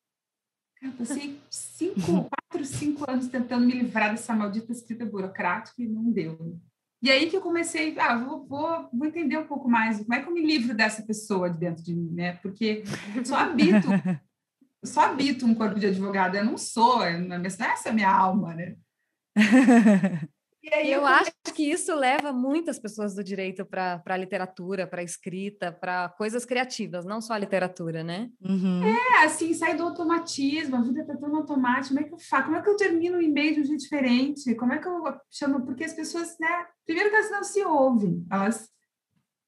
eu 0.82 0.92
passei 0.94 1.40
cinco, 1.50 2.30
quatro, 2.58 2.66
cinco 2.66 3.10
anos 3.10 3.28
tentando 3.28 3.66
me 3.66 3.74
livrar 3.74 4.12
dessa 4.12 4.34
maldita 4.34 4.72
escrita 4.72 5.06
burocrática 5.06 5.82
e 5.82 5.88
não 5.88 6.12
deu. 6.12 6.60
E 7.02 7.12
aí 7.12 7.30
que 7.30 7.38
eu 7.38 7.42
comecei, 7.42 7.98
ah, 8.00 8.18
vou, 8.18 8.46
vou, 8.48 8.90
vou 8.92 9.08
entender 9.08 9.38
um 9.38 9.46
pouco 9.46 9.70
mais 9.70 10.00
como 10.00 10.14
é 10.16 10.22
que 10.22 10.28
eu 10.28 10.34
me 10.34 10.44
livro 10.44 10.76
dessa 10.76 11.04
pessoa 11.04 11.50
de 11.50 11.60
dentro 11.60 11.84
de 11.84 11.94
mim, 11.94 12.12
né? 12.12 12.34
Porque 12.38 12.84
só 13.24 13.36
habito, 13.36 13.88
só 14.84 15.02
habito 15.02 15.46
um 15.46 15.54
corpo 15.54 15.80
de 15.80 15.88
advogado, 15.88 16.36
eu 16.36 16.46
não 16.46 16.58
sou, 16.58 17.00
não 17.20 17.36
é 17.36 17.46
essa 17.46 17.90
é 17.90 17.90
a 17.90 17.94
minha 17.94 18.12
alma, 18.12 18.56
né? 18.56 18.76
eu, 20.72 21.00
eu 21.00 21.06
acho 21.06 21.32
que 21.54 21.64
isso 21.64 21.96
leva 21.96 22.32
muitas 22.32 22.80
pessoas 22.80 23.16
do 23.16 23.24
direito 23.24 23.66
para 23.66 24.02
a 24.06 24.18
literatura, 24.18 24.86
para 24.86 25.02
a 25.02 25.04
escrita, 25.04 25.72
para 25.72 26.10
coisas 26.10 26.46
criativas, 26.46 27.06
não 27.06 27.22
só 27.22 27.34
a 27.34 27.38
literatura, 27.38 28.04
né? 28.04 28.30
Uhum. 28.42 28.84
É, 28.84 29.26
assim, 29.26 29.54
sai 29.54 29.76
do 29.76 29.84
automatismo, 29.84 30.76
a 30.76 30.82
vida 30.82 31.02
está 31.02 31.16
tão 31.16 31.36
automática, 31.36 31.88
como 31.90 32.00
é 32.00 32.04
que 32.04 32.14
eu 32.14 32.20
faço? 32.20 32.46
Como 32.46 32.58
é 32.58 32.62
que 32.62 32.70
eu 32.70 32.78
termino 32.78 33.18
um 33.18 33.22
e-mail 33.22 33.56
de 33.56 33.62
um 33.62 33.66
jeito 33.66 33.82
diferente? 33.82 34.56
Como 34.56 34.74
é 34.74 34.78
que 34.78 34.88
eu 34.88 35.04
chamo? 35.32 35.66
Porque 35.66 35.84
as 35.84 35.94
pessoas, 35.94 36.36
né? 36.40 36.66
Primeiro 36.86 37.10
que 37.10 37.16
elas 37.16 37.32
não 37.32 37.44
se 37.44 37.64
ouvem, 37.64 38.26
elas, 38.32 38.70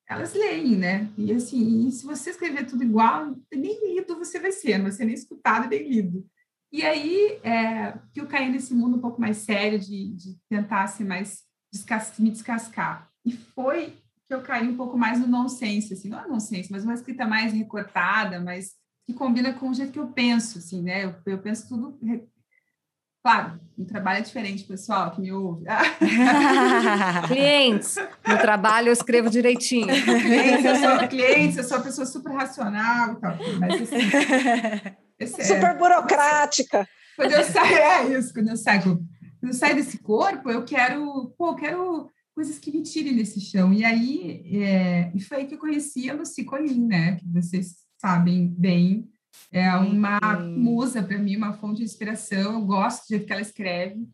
elas 0.07 0.33
leem, 0.33 0.75
né? 0.75 1.09
E 1.17 1.31
assim, 1.33 1.87
e 1.87 1.91
se 1.91 2.05
você 2.05 2.31
escrever 2.31 2.65
tudo 2.65 2.83
igual, 2.83 3.35
nem 3.53 3.93
lido 3.93 4.17
você 4.17 4.39
vai 4.39 4.51
ser, 4.51 4.77
não 4.77 4.85
vai 4.85 4.93
ser 4.93 5.05
nem 5.05 5.15
escutado 5.15 5.69
nem 5.69 5.87
lido. 5.87 6.25
E 6.71 6.83
aí 6.83 7.39
é, 7.43 7.97
que 8.13 8.21
eu 8.21 8.27
caí 8.27 8.49
nesse 8.49 8.73
mundo 8.73 8.97
um 8.97 9.01
pouco 9.01 9.19
mais 9.19 9.37
sério 9.37 9.79
de, 9.79 10.13
de 10.13 10.37
tentar 10.47 10.87
ser 10.87 11.03
mais 11.03 11.43
descas, 11.71 12.17
me 12.19 12.29
descascar. 12.29 13.09
E 13.25 13.31
foi 13.31 13.97
que 14.27 14.33
eu 14.33 14.41
caí 14.41 14.67
um 14.67 14.77
pouco 14.77 14.97
mais 14.97 15.19
no 15.19 15.27
nonsense, 15.27 15.93
assim, 15.93 16.09
não 16.09 16.19
é 16.19 16.27
nonsense, 16.27 16.71
mas 16.71 16.83
uma 16.83 16.93
escrita 16.93 17.25
mais 17.25 17.51
recortada, 17.51 18.39
mais 18.39 18.75
que 19.07 19.13
combina 19.13 19.53
com 19.53 19.69
o 19.69 19.73
jeito 19.73 19.91
que 19.91 19.99
eu 19.99 20.09
penso, 20.09 20.59
assim, 20.59 20.83
né? 20.83 21.05
Eu, 21.05 21.15
eu 21.25 21.39
penso 21.39 21.67
tudo. 21.67 21.99
Claro, 23.21 23.59
o 23.77 23.85
trabalho 23.85 24.19
é 24.19 24.21
diferente, 24.21 24.63
pessoal, 24.63 25.11
que 25.11 25.19
me 25.21 25.31
ouve. 25.31 25.65
clientes, 27.27 27.95
no 28.25 28.37
trabalho 28.37 28.87
eu 28.89 28.93
escrevo 28.93 29.29
direitinho. 29.29 29.87
clientes, 29.87 30.65
eu 30.65 30.75
sou 30.75 31.07
clientes, 31.07 31.57
eu 31.57 31.63
sou 31.63 31.77
uma 31.77 31.83
pessoa 31.83 32.05
super 32.05 32.31
racional 32.31 33.13
e 33.13 33.15
tal, 33.19 33.37
mas 33.59 33.81
assim, 33.81 33.97
Esse 35.19 35.43
Super 35.43 35.71
é, 35.71 35.73
burocrática. 35.75 36.87
Quando 37.17 37.31
eu 37.33 37.43
saio, 37.43 37.77
é 37.77 38.17
isso, 38.17 38.33
quando 38.33 38.49
eu 38.49 38.57
saio, 38.57 38.81
quando 38.83 39.51
eu 39.51 39.53
saio 39.53 39.75
desse 39.75 39.97
corpo, 39.97 40.49
eu 40.49 40.63
quero, 40.63 41.33
pô, 41.37 41.49
eu 41.49 41.55
quero 41.55 42.09
coisas 42.33 42.57
que 42.57 42.71
me 42.71 42.81
tirem 42.81 43.17
desse 43.17 43.41
chão. 43.41 43.73
E 43.73 43.83
aí, 43.83 44.41
é, 44.63 45.11
e 45.13 45.19
foi 45.19 45.39
aí 45.39 45.45
que 45.45 45.55
eu 45.55 45.59
conheci 45.59 46.09
a 46.09 46.13
Lucy 46.13 46.45
Colin, 46.45 46.87
né? 46.87 47.15
Que 47.17 47.27
vocês 47.27 47.75
sabem 47.97 48.47
bem. 48.57 49.09
É 49.51 49.73
uma 49.75 50.19
musa 50.39 51.01
para 51.01 51.17
mim, 51.17 51.35
uma 51.35 51.53
fonte 51.53 51.77
de 51.77 51.83
inspiração. 51.83 52.53
Eu 52.53 52.61
gosto 52.61 53.03
do 53.03 53.09
jeito 53.09 53.25
que 53.25 53.33
ela 53.33 53.41
escreve. 53.41 54.07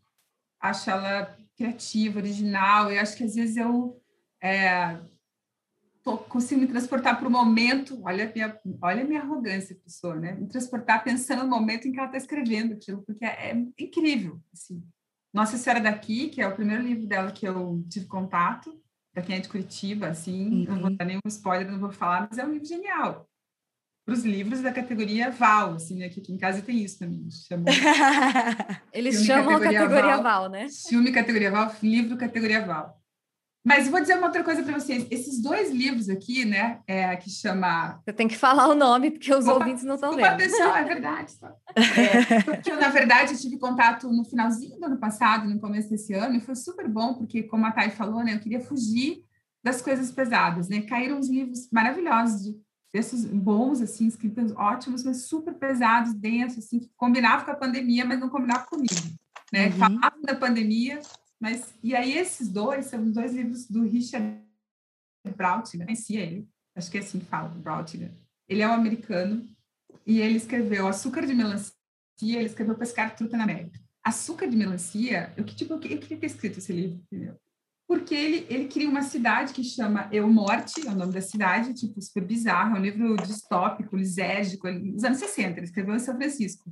Acho 0.60 0.90
ela 0.90 1.36
criativa, 1.56 2.18
original. 2.18 2.90
Eu 2.90 3.00
acho 3.00 3.16
que 3.16 3.24
às 3.24 3.34
vezes 3.34 3.56
eu 3.56 4.00
é, 4.42 4.98
tô, 6.06 6.16
consigo 6.18 6.60
me 6.60 6.68
transportar 6.68 7.18
para 7.18 7.26
o 7.26 7.30
momento, 7.30 8.00
olha 8.04 8.28
a 8.28 8.32
minha, 8.32 8.60
olha 8.80 9.04
minha 9.04 9.20
arrogância, 9.20 9.74
pessoa, 9.74 10.14
né? 10.14 10.34
Me 10.34 10.46
transportar 10.46 11.02
pensando 11.02 11.42
no 11.42 11.50
momento 11.50 11.88
em 11.88 11.92
que 11.92 11.98
ela 11.98 12.06
está 12.06 12.16
escrevendo 12.16 12.74
aquilo, 12.74 13.02
porque 13.02 13.24
é, 13.24 13.50
é, 13.50 13.66
incrível, 13.78 14.40
assim. 14.52 14.80
Nossa 15.34 15.56
Senhora 15.56 15.80
daqui, 15.80 16.28
que 16.28 16.40
é 16.40 16.46
o 16.46 16.54
primeiro 16.54 16.84
livro 16.84 17.06
dela 17.06 17.32
que 17.32 17.46
eu 17.46 17.84
tive 17.90 18.06
contato, 18.06 18.80
para 19.12 19.22
quem 19.22 19.36
é 19.36 19.40
de 19.40 19.48
Curitiba, 19.48 20.08
assim, 20.08 20.60
uhum. 20.60 20.64
não 20.64 20.80
vou 20.80 20.90
dar 20.96 21.04
nenhum 21.04 21.20
spoiler, 21.26 21.70
não 21.70 21.80
vou 21.80 21.90
falar, 21.90 22.28
mas 22.30 22.38
é 22.38 22.44
um 22.44 22.52
livro 22.52 22.68
genial. 22.68 23.28
Para 24.06 24.14
os 24.14 24.24
livros 24.24 24.60
da 24.60 24.72
categoria 24.72 25.32
Val, 25.32 25.74
assim, 25.74 25.98
né? 25.98 26.08
Que 26.08 26.20
aqui 26.20 26.32
em 26.32 26.38
casa 26.38 26.62
tem 26.62 26.84
isso 26.84 26.96
também. 26.96 27.26
Chamam... 27.48 27.64
Eles 28.92 29.24
chamam 29.24 29.54
categoria, 29.54 29.80
categoria 29.80 30.16
Val, 30.18 30.22
Val, 30.22 30.48
né? 30.48 30.68
Filme 30.88 31.10
categoria 31.10 31.50
Val, 31.50 31.74
livro 31.82 32.16
categoria 32.16 32.64
Val. 32.64 32.96
Mas 33.66 33.88
vou 33.88 34.00
dizer 34.00 34.16
uma 34.16 34.28
outra 34.28 34.44
coisa 34.44 34.62
para 34.62 34.78
vocês. 34.78 35.08
Esses 35.10 35.42
dois 35.42 35.72
livros 35.72 36.08
aqui, 36.08 36.44
né, 36.44 36.78
é, 36.86 37.16
que 37.16 37.28
chama... 37.28 38.00
Você 38.04 38.12
tem 38.12 38.28
que 38.28 38.36
falar 38.36 38.68
o 38.68 38.76
nome, 38.76 39.10
porque 39.10 39.34
os 39.34 39.44
Opa, 39.48 39.58
ouvintes 39.58 39.82
não 39.82 39.96
estão 39.96 40.14
vendo. 40.14 40.36
Pessoal, 40.36 40.76
é 40.76 40.84
verdade. 40.84 41.32
É, 41.74 42.42
porque 42.44 42.70
eu, 42.70 42.80
na 42.80 42.90
verdade, 42.90 43.32
eu 43.32 43.40
tive 43.40 43.58
contato 43.58 44.08
no 44.08 44.24
finalzinho 44.24 44.78
do 44.78 44.86
ano 44.86 44.98
passado, 44.98 45.48
no 45.48 45.58
começo 45.58 45.90
desse 45.90 46.14
ano, 46.14 46.36
e 46.36 46.40
foi 46.40 46.54
super 46.54 46.86
bom, 46.86 47.14
porque, 47.14 47.42
como 47.42 47.66
a 47.66 47.72
Thay 47.72 47.90
falou, 47.90 48.22
né, 48.22 48.34
eu 48.34 48.38
queria 48.38 48.60
fugir 48.60 49.24
das 49.64 49.82
coisas 49.82 50.12
pesadas, 50.12 50.68
né? 50.68 50.82
Caíram 50.82 51.18
uns 51.18 51.28
livros 51.28 51.68
maravilhosos, 51.72 52.44
de 52.44 52.56
textos 52.92 53.24
bons, 53.24 53.80
assim, 53.80 54.06
escritos 54.06 54.52
ótimos, 54.52 55.04
mas 55.04 55.24
super 55.24 55.54
pesados, 55.54 56.14
densos, 56.14 56.64
assim, 56.64 56.78
que 56.80 56.90
combinavam 56.96 57.44
com 57.44 57.50
a 57.50 57.56
pandemia, 57.56 58.04
mas 58.04 58.18
não 58.18 58.28
combinavam 58.28 58.66
comigo, 58.66 58.94
né? 59.52 59.66
Uhum. 59.66 59.72
Falavam 59.72 60.22
da 60.22 60.34
pandemia, 60.34 61.00
mas, 61.40 61.74
e 61.82 61.94
aí 61.94 62.16
esses 62.16 62.48
dois 62.48 62.86
são 62.86 63.10
dois 63.10 63.34
livros 63.34 63.66
do 63.66 63.82
Richard 63.82 64.40
Brautigan, 65.36 65.84
conhecia 65.84 66.20
ele, 66.20 66.48
acho 66.74 66.90
que 66.90 66.98
é 66.98 67.00
assim 67.00 67.18
que 67.18 67.26
fala, 67.26 67.48
Brautigan. 67.48 68.10
Ele 68.48 68.62
é 68.62 68.68
um 68.68 68.72
americano 68.72 69.46
e 70.06 70.20
ele 70.20 70.36
escreveu 70.36 70.86
Açúcar 70.86 71.26
de 71.26 71.34
Melancia, 71.34 71.74
ele 72.22 72.46
escreveu 72.46 72.76
Pescar 72.76 73.14
Truta 73.14 73.36
na 73.36 73.44
América. 73.44 73.78
Açúcar 74.02 74.46
de 74.46 74.56
Melancia, 74.56 75.32
eu, 75.36 75.44
tipo, 75.44 75.74
eu 75.74 75.80
queria 75.80 76.16
ter 76.16 76.26
escrito 76.26 76.58
esse 76.58 76.72
livro, 76.72 77.02
entendeu? 77.10 77.36
Porque 77.86 78.14
ele, 78.14 78.46
ele 78.50 78.66
cria 78.66 78.88
uma 78.88 79.02
cidade 79.02 79.52
que 79.52 79.62
chama 79.62 80.08
Eu 80.10 80.28
Morte, 80.28 80.86
é 80.86 80.90
o 80.90 80.94
nome 80.94 81.12
da 81.12 81.20
cidade, 81.20 81.72
tipo, 81.72 82.02
super 82.02 82.24
bizarro, 82.24 82.76
é 82.76 82.80
um 82.80 82.82
livro 82.82 83.16
distópico, 83.16 83.96
lisérgico, 83.96 84.68
nos 84.68 85.04
anos 85.04 85.18
60, 85.18 85.58
ele 85.58 85.66
escreveu 85.66 85.94
em 85.94 86.00
São 86.00 86.16
Francisco. 86.16 86.68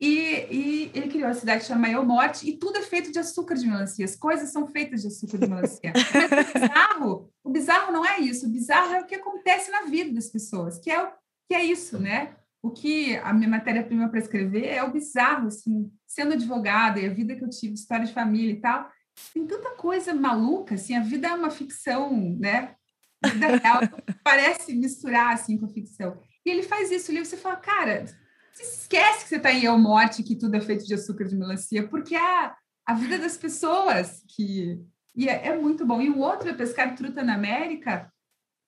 E, 0.00 0.46
e, 0.50 0.90
ele 0.94 1.08
criou 1.08 1.28
a 1.28 1.34
cidade 1.34 1.62
que 1.62 1.66
chama 1.66 1.88
Morte, 2.02 2.48
e 2.48 2.58
tudo 2.58 2.78
é 2.78 2.82
feito 2.82 3.10
de 3.10 3.18
açúcar 3.18 3.54
de 3.54 3.66
melancia. 3.66 4.04
As 4.04 4.14
coisas 4.14 4.52
são 4.52 4.66
feitas 4.66 5.00
de 5.00 5.08
açúcar 5.08 5.38
de 5.38 5.48
melancia. 5.48 5.92
Mas 5.94 6.50
o 6.50 6.60
bizarro, 6.60 7.32
o 7.42 7.50
bizarro 7.50 7.92
não 7.92 8.04
é 8.04 8.20
isso. 8.20 8.46
O 8.46 8.50
bizarro 8.50 8.94
é 8.94 9.00
o 9.00 9.06
que 9.06 9.14
acontece 9.14 9.70
na 9.70 9.82
vida 9.82 10.12
das 10.12 10.28
pessoas, 10.28 10.78
que 10.78 10.90
é, 10.90 11.02
o, 11.02 11.08
que 11.48 11.54
é 11.54 11.64
isso, 11.64 11.98
né? 11.98 12.36
O 12.62 12.70
que 12.70 13.16
a 13.18 13.32
minha 13.32 13.48
matéria-prima 13.48 14.08
para 14.08 14.18
escrever 14.18 14.66
é 14.66 14.82
o 14.82 14.92
bizarro, 14.92 15.48
assim, 15.48 15.90
sendo 16.06 16.34
advogada 16.34 17.00
e 17.00 17.06
a 17.06 17.12
vida 17.12 17.34
que 17.34 17.44
eu 17.44 17.50
tive, 17.50 17.74
história 17.74 18.04
de 18.04 18.12
família 18.12 18.52
e 18.52 18.60
tal. 18.60 18.90
Tem 19.32 19.46
tanta 19.46 19.70
coisa 19.76 20.14
maluca, 20.14 20.74
assim, 20.74 20.94
a 20.94 21.02
vida 21.02 21.28
é 21.28 21.34
uma 21.34 21.50
ficção, 21.50 22.36
né? 22.38 22.74
A 23.22 23.28
vida 23.28 23.46
real 23.56 23.80
parece 24.22 24.74
misturar, 24.74 25.34
assim, 25.34 25.56
com 25.58 25.66
a 25.66 25.70
ficção. 25.70 26.20
E 26.44 26.50
ele 26.50 26.62
faz 26.62 26.90
isso, 26.90 27.10
o 27.10 27.14
livro, 27.14 27.28
você 27.28 27.36
fala, 27.36 27.56
cara, 27.56 28.04
você 28.52 28.62
esquece 28.62 29.24
que 29.24 29.28
você 29.28 29.36
está 29.36 29.52
em 29.52 29.64
Eu 29.64 29.78
Morte, 29.78 30.22
que 30.22 30.36
tudo 30.36 30.54
é 30.54 30.60
feito 30.60 30.86
de 30.86 30.94
açúcar 30.94 31.24
de 31.24 31.36
melancia, 31.36 31.86
porque 31.88 32.14
é 32.14 32.20
a, 32.20 32.56
a 32.86 32.94
vida 32.94 33.18
das 33.18 33.36
pessoas 33.36 34.22
que. 34.28 34.80
E 35.14 35.28
é, 35.28 35.48
é 35.48 35.58
muito 35.58 35.84
bom. 35.84 36.00
E 36.00 36.10
o 36.10 36.18
outro 36.18 36.48
é 36.48 36.52
Pescar 36.52 36.94
Truta 36.94 37.22
na 37.22 37.34
América, 37.34 38.12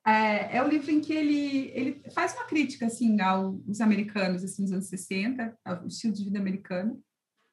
é, 0.08 0.56
é, 0.56 0.62
o 0.62 0.68
livro 0.68 0.90
em 0.90 1.00
que 1.02 1.12
ele, 1.12 1.70
ele 1.74 2.02
faz 2.14 2.32
uma 2.32 2.46
crítica 2.46 2.86
assim 2.86 3.20
aos 3.20 3.78
americanos 3.78 4.42
assim 4.42 4.62
nos 4.62 4.72
anos 4.72 4.88
60, 4.88 5.54
ao 5.62 5.86
estilo 5.86 6.14
de 6.14 6.24
vida 6.24 6.38
americano. 6.38 6.98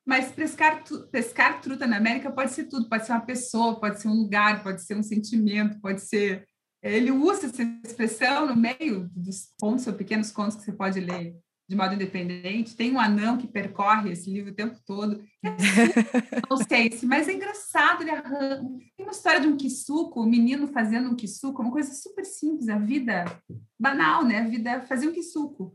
Mas 0.05 0.31
pescar, 0.31 0.83
pescar 1.11 1.61
truta 1.61 1.87
na 1.87 1.97
América 1.97 2.31
pode 2.31 2.51
ser 2.51 2.65
tudo, 2.65 2.87
pode 2.87 3.05
ser 3.05 3.13
uma 3.13 3.25
pessoa, 3.25 3.79
pode 3.79 3.99
ser 3.99 4.07
um 4.07 4.13
lugar, 4.13 4.61
pode 4.61 4.81
ser 4.83 4.95
um 4.95 5.03
sentimento, 5.03 5.79
pode 5.81 6.01
ser. 6.01 6.47
Ele 6.83 7.11
usa 7.11 7.47
essa 7.47 7.63
expressão 7.83 8.45
no 8.45 8.55
meio 8.55 9.09
dos 9.15 9.49
contos 9.59 9.87
ou 9.87 9.93
pequenos 9.93 10.31
contos 10.31 10.57
que 10.57 10.63
você 10.63 10.71
pode 10.71 10.99
ler 10.99 11.35
de 11.67 11.75
modo 11.75 11.95
independente. 11.95 12.75
Tem 12.75 12.91
um 12.91 12.99
anão 12.99 13.37
que 13.37 13.47
percorre 13.47 14.11
esse 14.11 14.29
livro 14.31 14.51
o 14.51 14.55
tempo 14.55 14.77
todo. 14.85 15.23
Não 16.49 16.57
sei 16.57 16.91
se, 16.91 17.05
mas 17.05 17.27
é 17.27 17.33
engraçado. 17.33 18.01
Ele 18.01 18.11
arranca. 18.11 18.61
Tem 18.95 19.05
uma 19.05 19.11
história 19.11 19.41
de 19.41 19.47
um 19.47 19.57
kisuko, 19.57 20.21
um 20.21 20.29
menino 20.29 20.67
fazendo 20.67 21.09
um 21.09 21.15
kisuko, 21.15 21.61
uma 21.61 21.71
coisa 21.71 21.93
super 21.93 22.23
simples, 22.23 22.69
a 22.69 22.77
vida 22.77 23.25
banal, 23.79 24.23
né? 24.23 24.39
A 24.39 24.47
vida 24.47 24.69
é 24.71 24.81
fazer 24.81 25.07
um 25.07 25.13
kisuko. 25.13 25.73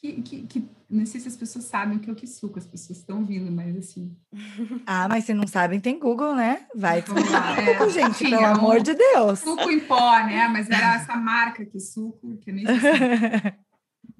Que, 0.00 0.22
que, 0.22 0.46
que, 0.46 0.68
não 0.88 1.04
sei 1.04 1.20
se 1.20 1.28
as 1.28 1.36
pessoas 1.36 1.66
sabem 1.66 1.98
o 1.98 2.00
que 2.00 2.08
é 2.08 2.12
o 2.12 2.16
kisuko, 2.16 2.58
as 2.58 2.66
pessoas 2.66 3.00
estão 3.00 3.22
vindo, 3.24 3.52
mas 3.52 3.76
assim. 3.76 4.16
Ah, 4.86 5.06
mas 5.08 5.24
se 5.24 5.34
não 5.34 5.46
sabem, 5.46 5.78
tem 5.78 5.98
Google, 5.98 6.34
né? 6.34 6.66
Vai 6.74 7.04
lá. 7.30 7.60
É, 7.60 7.90
gente, 7.90 8.10
enfim, 8.10 8.30
pelo 8.30 8.36
é 8.36 8.40
um 8.40 8.54
amor 8.54 8.80
de 8.80 8.94
Deus. 8.94 9.40
Suco 9.40 9.70
em 9.70 9.80
pó, 9.80 10.18
né? 10.24 10.48
Mas 10.48 10.70
era 10.70 10.94
essa 10.94 11.16
marca 11.16 11.66
kisuko, 11.66 12.38
que 12.38 12.50
eu 12.50 12.54
nem 12.54 12.66
sei. 12.66 12.72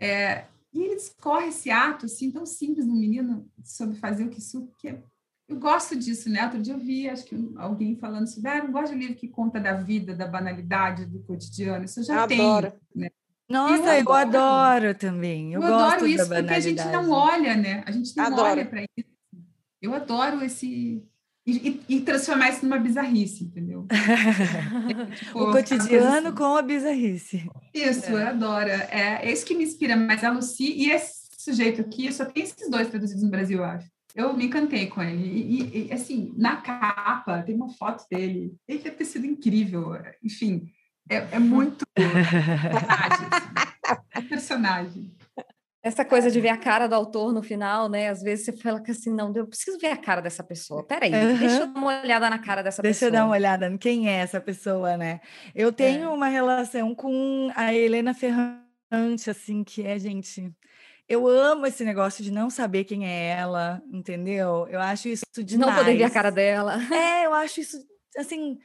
É, 0.02 0.46
e 0.72 0.80
ele 0.80 0.96
discorre 0.96 1.48
esse 1.48 1.70
ato 1.70 2.06
assim 2.06 2.30
tão 2.30 2.46
simples 2.46 2.86
no 2.86 2.94
menino 2.94 3.46
sobre 3.62 3.98
fazer 3.98 4.24
o 4.24 4.30
kisuko, 4.30 4.72
que 4.78 4.88
é 4.88 5.02
eu 5.50 5.58
gosto 5.58 5.96
disso, 5.96 6.30
né? 6.30 6.44
Outro 6.44 6.62
dia 6.62 6.74
eu 6.74 6.78
vi, 6.78 7.10
acho 7.10 7.24
que 7.24 7.36
alguém 7.56 7.96
falando 7.96 8.28
sobre, 8.28 8.48
ah, 8.48 8.58
eu 8.58 8.64
não 8.64 8.72
gosto 8.72 8.92
de 8.92 8.98
livro 9.00 9.16
que 9.16 9.26
conta 9.26 9.58
da 9.58 9.74
vida, 9.74 10.14
da 10.14 10.24
banalidade, 10.24 11.04
do 11.06 11.18
cotidiano. 11.24 11.84
Isso 11.84 11.98
eu 11.98 12.04
já 12.04 12.22
Adoro. 12.22 12.70
tenho, 12.70 12.80
né? 12.94 13.10
Nossa, 13.50 13.98
eu, 13.98 14.04
Eu 14.04 14.12
adoro. 14.12 14.18
adoro 14.38 14.94
também. 14.94 15.52
Eu, 15.52 15.60
Eu, 15.62 15.68
gosto 15.68 15.94
adoro 15.94 16.06
isso 16.06 16.28
da 16.28 16.36
porque 16.36 16.54
a 16.54 16.60
gente 16.60 16.84
não 16.84 17.10
olha, 17.10 17.56
né? 17.56 17.82
A 17.86 17.90
gente 17.90 18.16
não 18.16 18.24
Adoro. 18.24 18.42
olha 18.48 18.64
para 18.64 18.82
isso. 18.82 19.08
Eu 19.82 19.94
adoro 19.94 20.44
esse 20.44 21.02
e, 21.46 21.80
e- 21.88 22.00
transformar 22.02 22.50
isso 22.50 22.64
numa 22.64 22.78
bizarrice, 22.78 23.44
entendeu? 23.44 23.86
Tipo, 25.18 25.38
O 25.40 25.50
cotidiano 25.52 26.12
coisa 26.22 26.32
com 26.32 26.56
a 26.56 26.62
bizarrice. 26.62 27.38
assim. 27.38 27.50
Isso, 27.74 28.10
eu 28.12 28.26
adoro. 28.28 28.68
É, 28.70 29.20
é 29.26 29.32
isso 29.32 29.44
que 29.44 29.54
me 29.54 29.64
inspira. 29.64 29.96
Mas 29.96 30.22
a 30.22 30.30
Lucy 30.30 30.72
e 30.72 30.90
esse 30.90 31.28
sujeito 31.38 31.80
aqui, 31.80 32.12
só 32.12 32.24
tem 32.26 32.42
esses 32.44 32.70
dois 32.70 32.88
traduzidos 32.88 33.22
no 33.24 33.30
Brasil, 33.30 33.58
eu 33.58 33.64
acho. 33.64 33.88
Eu 34.14 34.36
me 34.36 34.46
encantei 34.46 34.86
com 34.86 35.02
ele. 35.02 35.24
E, 35.26 35.62
e- 35.62 35.88
e, 35.88 35.92
assim, 35.92 36.32
na 36.36 36.56
capa 36.56 37.42
tem 37.42 37.54
uma 37.56 37.70
foto 37.70 38.04
dele. 38.10 38.54
Ele 38.68 38.78
deve 38.80 38.96
ter 38.96 39.04
sido 39.06 39.24
incrível. 39.26 39.92
Enfim, 40.22 40.68
é, 41.08 41.16
é 41.32 41.38
muito 41.38 41.84
personagem. 41.94 43.26
assim. 43.30 44.00
É 44.14 44.20
personagem. 44.22 45.14
Essa 45.82 46.04
coisa 46.04 46.30
de 46.30 46.38
ver 46.40 46.50
a 46.50 46.58
cara 46.58 46.86
do 46.86 46.94
autor 46.94 47.32
no 47.32 47.42
final, 47.42 47.88
né? 47.88 48.08
Às 48.10 48.22
vezes 48.22 48.44
você 48.44 48.52
fala 48.52 48.82
que 48.82 48.90
assim, 48.90 49.10
não, 49.14 49.32
eu 49.34 49.46
preciso 49.46 49.78
ver 49.78 49.86
a 49.88 49.96
cara 49.96 50.20
dessa 50.20 50.44
pessoa. 50.44 50.84
Peraí, 50.86 51.10
deixa 51.10 51.60
eu 51.60 51.66
dar 51.72 51.80
uma 51.80 52.02
olhada 52.02 52.28
na 52.28 52.38
cara 52.38 52.62
dessa 52.62 52.82
Deixa 52.82 53.06
eu 53.06 53.10
pessoa. 53.10 53.22
dar 53.22 53.26
uma 53.26 53.34
olhada 53.34 53.66
em 53.66 53.78
quem 53.78 54.06
é 54.06 54.16
essa 54.20 54.38
pessoa, 54.40 54.96
né? 54.98 55.20
Eu 55.54 55.72
tenho 55.72 56.12
uma 56.12 56.28
relação 56.28 56.94
com 56.94 57.50
a 57.56 57.72
Helena 57.72 58.12
Ferrante, 58.12 59.30
assim, 59.30 59.64
que 59.64 59.82
é, 59.86 59.98
gente. 59.98 60.52
Eu 61.08 61.26
amo 61.26 61.66
esse 61.66 61.82
negócio 61.82 62.22
de 62.22 62.30
não 62.30 62.50
saber 62.50 62.84
quem 62.84 63.06
é 63.08 63.30
ela, 63.30 63.82
entendeu? 63.90 64.68
Eu 64.70 64.80
acho 64.80 65.08
isso 65.08 65.24
De 65.34 65.42
demais. 65.42 65.72
não 65.72 65.78
poder 65.78 65.96
ver 65.96 66.04
a 66.04 66.10
cara 66.10 66.30
dela. 66.30 66.76
É, 66.94 67.24
eu 67.26 67.32
acho 67.32 67.58
isso, 67.58 67.78
assim, 68.18 68.58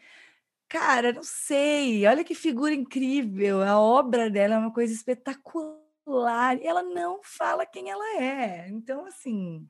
cara, 0.67 1.13
não 1.13 1.23
sei. 1.23 2.05
Olha 2.07 2.23
que 2.23 2.35
figura 2.35 2.73
incrível. 2.73 3.61
A 3.61 3.79
obra 3.79 4.29
dela 4.29 4.55
é 4.55 4.57
uma 4.57 4.73
coisa 4.73 4.93
espetacular. 4.93 6.57
E 6.61 6.67
ela 6.67 6.83
não 6.83 7.19
fala 7.23 7.65
quem 7.65 7.89
ela 7.89 8.21
é. 8.21 8.67
Então, 8.69 9.05
assim, 9.05 9.65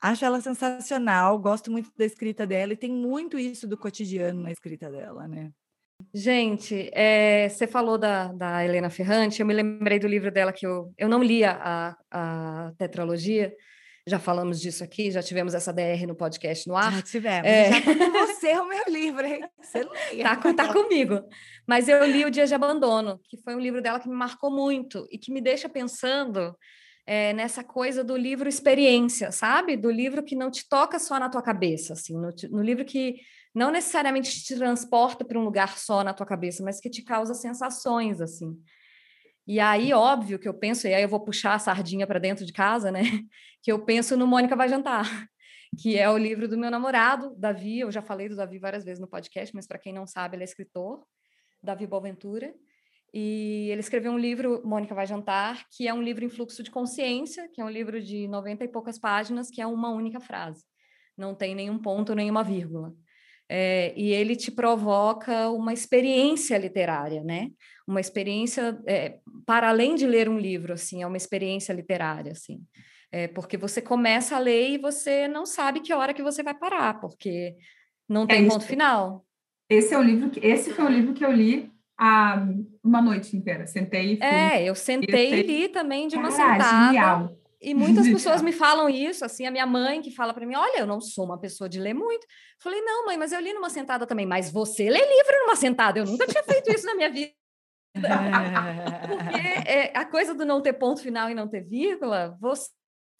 acho 0.00 0.24
ela 0.24 0.40
sensacional. 0.40 1.38
Gosto 1.38 1.70
muito 1.70 1.90
da 1.96 2.04
escrita 2.04 2.46
dela 2.46 2.72
e 2.72 2.76
tem 2.76 2.90
muito 2.92 3.38
isso 3.38 3.66
do 3.66 3.76
cotidiano 3.76 4.42
na 4.42 4.52
escrita 4.52 4.90
dela, 4.90 5.26
né? 5.28 5.52
Gente, 6.14 6.90
é, 6.92 7.48
você 7.48 7.66
falou 7.66 7.98
da, 7.98 8.32
da 8.32 8.64
Helena 8.64 8.88
Ferrante, 8.90 9.40
eu 9.40 9.46
me 9.46 9.52
lembrei 9.52 9.98
do 9.98 10.08
livro 10.08 10.30
dela 10.30 10.52
que 10.52 10.66
eu, 10.66 10.92
eu 10.96 11.08
não 11.08 11.22
li 11.22 11.44
a, 11.44 11.94
a 12.10 12.72
tetralogia, 12.78 13.54
já 14.10 14.18
falamos 14.18 14.60
disso 14.60 14.82
aqui, 14.82 15.10
já 15.10 15.22
tivemos 15.22 15.54
essa 15.54 15.72
DR 15.72 16.04
no 16.06 16.14
podcast 16.14 16.68
no 16.68 16.76
ar. 16.76 16.92
Já 16.96 17.02
tivemos. 17.02 17.48
É. 17.48 17.70
Já 17.70 17.80
tá 17.80 17.94
com 17.94 18.26
você 18.26 18.58
o 18.58 18.68
meu 18.68 18.84
livro, 18.88 19.24
hein? 19.24 19.48
Você 19.62 19.84
leia. 19.84 20.24
Tá, 20.24 20.36
com- 20.36 20.54
tá 20.54 20.72
comigo. 20.72 21.22
Mas 21.66 21.88
eu 21.88 22.04
li 22.04 22.24
O 22.24 22.30
Dia 22.30 22.46
de 22.46 22.54
Abandono, 22.54 23.20
que 23.24 23.36
foi 23.38 23.54
um 23.54 23.60
livro 23.60 23.80
dela 23.80 24.00
que 24.00 24.08
me 24.08 24.14
marcou 24.16 24.50
muito 24.50 25.06
e 25.10 25.16
que 25.16 25.32
me 25.32 25.40
deixa 25.40 25.68
pensando 25.68 26.54
é, 27.06 27.32
nessa 27.32 27.62
coisa 27.62 28.02
do 28.02 28.16
livro 28.16 28.48
experiência, 28.48 29.30
sabe? 29.30 29.76
Do 29.76 29.90
livro 29.90 30.22
que 30.22 30.34
não 30.34 30.50
te 30.50 30.68
toca 30.68 30.98
só 30.98 31.18
na 31.18 31.28
tua 31.28 31.42
cabeça, 31.42 31.92
assim, 31.92 32.14
no, 32.14 32.30
no 32.50 32.62
livro 32.62 32.84
que 32.84 33.16
não 33.54 33.70
necessariamente 33.70 34.44
te 34.44 34.56
transporta 34.56 35.24
para 35.24 35.38
um 35.38 35.44
lugar 35.44 35.78
só 35.78 36.02
na 36.04 36.12
tua 36.12 36.26
cabeça, 36.26 36.62
mas 36.62 36.80
que 36.80 36.90
te 36.90 37.02
causa 37.02 37.34
sensações, 37.34 38.20
assim. 38.20 38.56
E 39.46 39.58
aí, 39.58 39.92
óbvio 39.92 40.38
que 40.38 40.48
eu 40.48 40.54
penso, 40.54 40.86
e 40.86 40.94
aí 40.94 41.02
eu 41.02 41.08
vou 41.08 41.18
puxar 41.18 41.54
a 41.54 41.58
sardinha 41.58 42.06
para 42.06 42.20
dentro 42.20 42.46
de 42.46 42.52
casa, 42.52 42.92
né? 42.92 43.02
Que 43.62 43.72
eu 43.72 43.84
penso 43.84 44.16
no 44.16 44.26
Mônica 44.26 44.56
Vai 44.56 44.68
Jantar, 44.68 45.04
que 45.80 45.98
é 45.98 46.08
o 46.08 46.16
livro 46.16 46.48
do 46.48 46.58
meu 46.58 46.70
namorado, 46.70 47.34
Davi. 47.36 47.80
Eu 47.80 47.90
já 47.90 48.02
falei 48.02 48.28
do 48.28 48.36
Davi 48.36 48.58
várias 48.58 48.84
vezes 48.84 49.00
no 49.00 49.08
podcast, 49.08 49.54
mas 49.54 49.66
para 49.66 49.78
quem 49.78 49.92
não 49.92 50.06
sabe, 50.06 50.36
ele 50.36 50.42
é 50.42 50.44
escritor, 50.44 51.04
Davi 51.62 51.86
Boaventura. 51.86 52.54
E 53.12 53.68
ele 53.70 53.80
escreveu 53.80 54.12
um 54.12 54.18
livro, 54.18 54.62
Mônica 54.64 54.94
Vai 54.94 55.06
Jantar, 55.06 55.66
que 55.70 55.88
é 55.88 55.92
um 55.92 56.02
livro 56.02 56.24
em 56.24 56.28
fluxo 56.28 56.62
de 56.62 56.70
consciência, 56.70 57.48
que 57.52 57.60
é 57.60 57.64
um 57.64 57.70
livro 57.70 58.00
de 58.00 58.28
90 58.28 58.64
e 58.64 58.68
poucas 58.68 58.98
páginas, 58.98 59.50
que 59.50 59.60
é 59.60 59.66
uma 59.66 59.90
única 59.90 60.20
frase. 60.20 60.64
Não 61.16 61.34
tem 61.34 61.54
nenhum 61.54 61.78
ponto, 61.78 62.14
nenhuma 62.14 62.44
vírgula. 62.44 62.94
É, 63.52 63.92
e 63.96 64.12
ele 64.12 64.36
te 64.36 64.48
provoca 64.52 65.50
uma 65.50 65.72
experiência 65.72 66.56
literária, 66.56 67.24
né? 67.24 67.50
Uma 67.84 68.00
experiência 68.00 68.80
é, 68.86 69.18
para 69.44 69.70
além 69.70 69.96
de 69.96 70.06
ler 70.06 70.28
um 70.28 70.38
livro, 70.38 70.72
assim, 70.72 71.02
é 71.02 71.06
uma 71.06 71.16
experiência 71.16 71.72
literária, 71.72 72.30
assim. 72.30 72.62
É, 73.12 73.26
porque 73.26 73.56
você 73.56 73.82
começa 73.82 74.36
a 74.36 74.38
ler 74.38 74.70
e 74.70 74.78
você 74.78 75.26
não 75.26 75.44
sabe 75.44 75.80
que 75.80 75.92
hora 75.92 76.14
que 76.14 76.22
você 76.22 76.42
vai 76.42 76.54
parar, 76.54 77.00
porque 77.00 77.56
não 78.08 78.26
tem 78.26 78.42
isso. 78.42 78.50
ponto 78.52 78.64
final. 78.64 79.24
Esse 79.68 79.94
é 79.94 79.98
o 79.98 80.02
livro 80.02 80.30
que 80.30 80.44
esse 80.44 80.72
foi 80.72 80.84
o 80.84 80.88
livro 80.88 81.12
que 81.12 81.24
eu 81.24 81.32
li 81.32 81.72
há 81.98 82.44
uma 82.82 83.02
noite 83.02 83.36
inteira. 83.36 83.66
Sentei 83.66 84.14
e 84.14 84.16
fui. 84.16 84.26
É, 84.26 84.64
eu 84.64 84.74
sentei 84.74 85.32
e 85.34 85.42
li 85.42 85.68
também 85.68 86.08
de 86.08 86.16
uma 86.16 86.30
Cara, 86.30 86.62
sentada. 86.62 86.86
genial. 86.86 87.36
E 87.62 87.74
muitas 87.74 88.08
pessoas 88.08 88.40
me 88.40 88.52
falam 88.52 88.88
isso, 88.88 89.22
assim, 89.22 89.46
a 89.46 89.50
minha 89.50 89.66
mãe 89.66 90.00
que 90.00 90.10
fala 90.10 90.32
para 90.32 90.46
mim, 90.46 90.54
olha, 90.54 90.78
eu 90.78 90.86
não 90.86 90.98
sou 90.98 91.26
uma 91.26 91.38
pessoa 91.38 91.68
de 91.68 91.78
ler 91.78 91.92
muito. 91.92 92.26
Falei, 92.58 92.80
não, 92.80 93.04
mãe, 93.04 93.18
mas 93.18 93.32
eu 93.32 93.40
li 93.40 93.52
numa 93.52 93.68
sentada 93.68 94.06
também. 94.06 94.24
Mas 94.24 94.50
você 94.50 94.88
lê 94.88 94.98
livro 94.98 95.40
numa 95.42 95.54
sentada? 95.54 95.98
Eu 95.98 96.06
nunca 96.06 96.26
tinha 96.26 96.42
feito 96.42 96.72
isso 96.72 96.86
na 96.86 96.94
minha 96.94 97.10
vida. 97.10 97.32
Porque 99.06 99.68
é, 99.68 99.92
a 99.94 100.06
coisa 100.06 100.34
do 100.34 100.46
não 100.46 100.62
ter 100.62 100.72
ponto 100.72 101.02
final 101.02 101.28
e 101.28 101.34
não 101.34 101.48
ter 101.48 101.60
vírgula, 101.60 102.34
você 102.40 102.70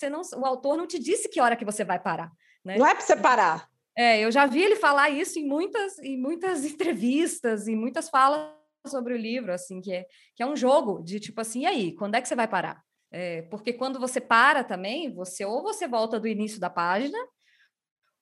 não, 0.08 0.22
o 0.36 0.46
autor 0.46 0.76
não 0.76 0.86
te 0.86 0.98
disse 0.98 1.28
que 1.28 1.40
hora 1.40 1.56
que 1.56 1.64
você 1.64 1.84
vai 1.84 1.98
parar. 1.98 2.30
Né? 2.64 2.78
Não 2.78 2.86
é 2.86 2.94
para 2.94 3.04
você 3.04 3.16
parar. 3.16 3.68
É, 3.96 4.20
eu 4.20 4.30
já 4.30 4.46
vi 4.46 4.62
ele 4.62 4.76
falar 4.76 5.10
isso 5.10 5.38
em 5.38 5.46
muitas, 5.46 5.98
em 5.98 6.16
muitas 6.16 6.64
entrevistas, 6.64 7.66
e 7.66 7.74
muitas 7.74 8.08
falas 8.08 8.48
sobre 8.86 9.12
o 9.12 9.16
livro, 9.16 9.52
assim, 9.52 9.80
que 9.80 9.92
é, 9.92 10.06
que 10.34 10.42
é 10.42 10.46
um 10.46 10.56
jogo 10.56 11.02
de 11.02 11.20
tipo 11.20 11.40
assim, 11.40 11.62
e 11.62 11.66
aí, 11.66 11.94
quando 11.94 12.14
é 12.14 12.22
que 12.22 12.28
você 12.28 12.34
vai 12.34 12.48
parar? 12.48 12.82
É, 13.12 13.42
porque 13.42 13.72
quando 13.72 13.98
você 13.98 14.20
para 14.20 14.62
também, 14.62 15.12
você 15.12 15.44
ou 15.44 15.62
você 15.62 15.86
volta 15.86 16.18
do 16.18 16.28
início 16.28 16.60
da 16.60 16.70
página, 16.70 17.18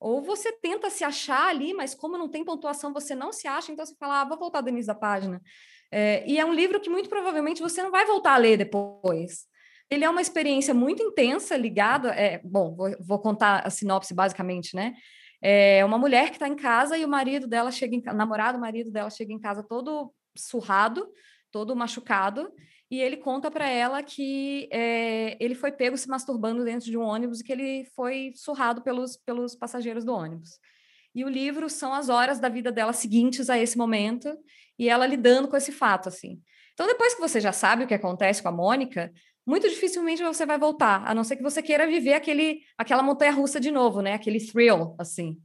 ou 0.00 0.22
você 0.22 0.52
tenta 0.52 0.88
se 0.90 1.04
achar 1.04 1.48
ali, 1.48 1.74
mas 1.74 1.94
como 1.94 2.16
não 2.16 2.28
tem 2.28 2.44
pontuação, 2.44 2.92
você 2.92 3.14
não 3.14 3.32
se 3.32 3.46
acha, 3.46 3.70
então 3.70 3.84
você 3.84 3.94
fala, 3.96 4.22
ah, 4.22 4.24
vou 4.24 4.38
voltar 4.38 4.60
do 4.60 4.68
início 4.68 4.86
da 4.86 4.94
página. 4.94 5.42
É, 5.90 6.24
e 6.26 6.38
é 6.38 6.44
um 6.44 6.52
livro 6.52 6.80
que 6.80 6.90
muito 6.90 7.08
provavelmente 7.08 7.62
você 7.62 7.82
não 7.82 7.90
vai 7.90 8.06
voltar 8.06 8.34
a 8.34 8.38
ler 8.38 8.56
depois. 8.56 9.46
Ele 9.90 10.04
é 10.04 10.10
uma 10.10 10.20
experiência 10.20 10.74
muito 10.74 11.02
intensa, 11.02 11.56
ligada. 11.56 12.10
É, 12.10 12.40
bom, 12.44 12.74
vou, 12.74 12.96
vou 13.00 13.18
contar 13.18 13.66
a 13.66 13.70
sinopse 13.70 14.14
basicamente, 14.14 14.74
né? 14.74 14.94
É 15.40 15.84
uma 15.84 15.98
mulher 15.98 16.30
que 16.30 16.36
está 16.36 16.48
em 16.48 16.56
casa 16.56 16.98
e 16.98 17.04
o 17.04 17.08
marido 17.08 17.46
dela 17.46 17.70
chega 17.70 17.94
em, 17.94 18.02
namorado, 18.02 18.58
o 18.58 18.60
marido 18.60 18.90
dela 18.90 19.08
chega 19.08 19.32
em 19.32 19.38
casa 19.38 19.62
todo 19.62 20.12
surrado, 20.36 21.08
todo 21.50 21.76
machucado, 21.76 22.52
e 22.90 23.00
ele 23.00 23.16
conta 23.16 23.50
para 23.50 23.68
ela 23.68 24.02
que 24.02 24.68
é, 24.72 25.36
ele 25.38 25.54
foi 25.54 25.70
pego 25.70 25.96
se 25.96 26.08
masturbando 26.08 26.64
dentro 26.64 26.86
de 26.86 26.96
um 26.96 27.02
ônibus 27.02 27.40
e 27.40 27.44
que 27.44 27.52
ele 27.52 27.84
foi 27.94 28.32
surrado 28.34 28.82
pelos, 28.82 29.16
pelos 29.16 29.54
passageiros 29.54 30.04
do 30.04 30.12
ônibus. 30.12 30.58
E 31.14 31.24
o 31.24 31.28
livro 31.28 31.68
são 31.68 31.92
as 31.92 32.08
horas 32.08 32.38
da 32.40 32.48
vida 32.48 32.72
dela 32.72 32.92
seguintes 32.92 33.50
a 33.50 33.58
esse 33.58 33.76
momento 33.76 34.36
e 34.78 34.88
ela 34.88 35.06
lidando 35.06 35.48
com 35.48 35.56
esse 35.56 35.72
fato, 35.72 36.08
assim. 36.08 36.40
Então, 36.72 36.86
depois 36.86 37.14
que 37.14 37.20
você 37.20 37.40
já 37.40 37.52
sabe 37.52 37.84
o 37.84 37.86
que 37.86 37.94
acontece 37.94 38.40
com 38.42 38.48
a 38.48 38.52
Mônica, 38.52 39.12
muito 39.48 39.66
dificilmente 39.66 40.22
você 40.22 40.44
vai 40.44 40.58
voltar, 40.58 41.02
a 41.06 41.14
não 41.14 41.24
ser 41.24 41.34
que 41.36 41.42
você 41.42 41.62
queira 41.62 41.86
viver 41.86 42.12
aquele, 42.12 42.60
aquela 42.76 43.02
montanha-russa 43.02 43.58
de 43.58 43.70
novo, 43.70 44.02
né? 44.02 44.12
Aquele 44.12 44.38
thrill, 44.38 44.94
assim. 44.98 45.40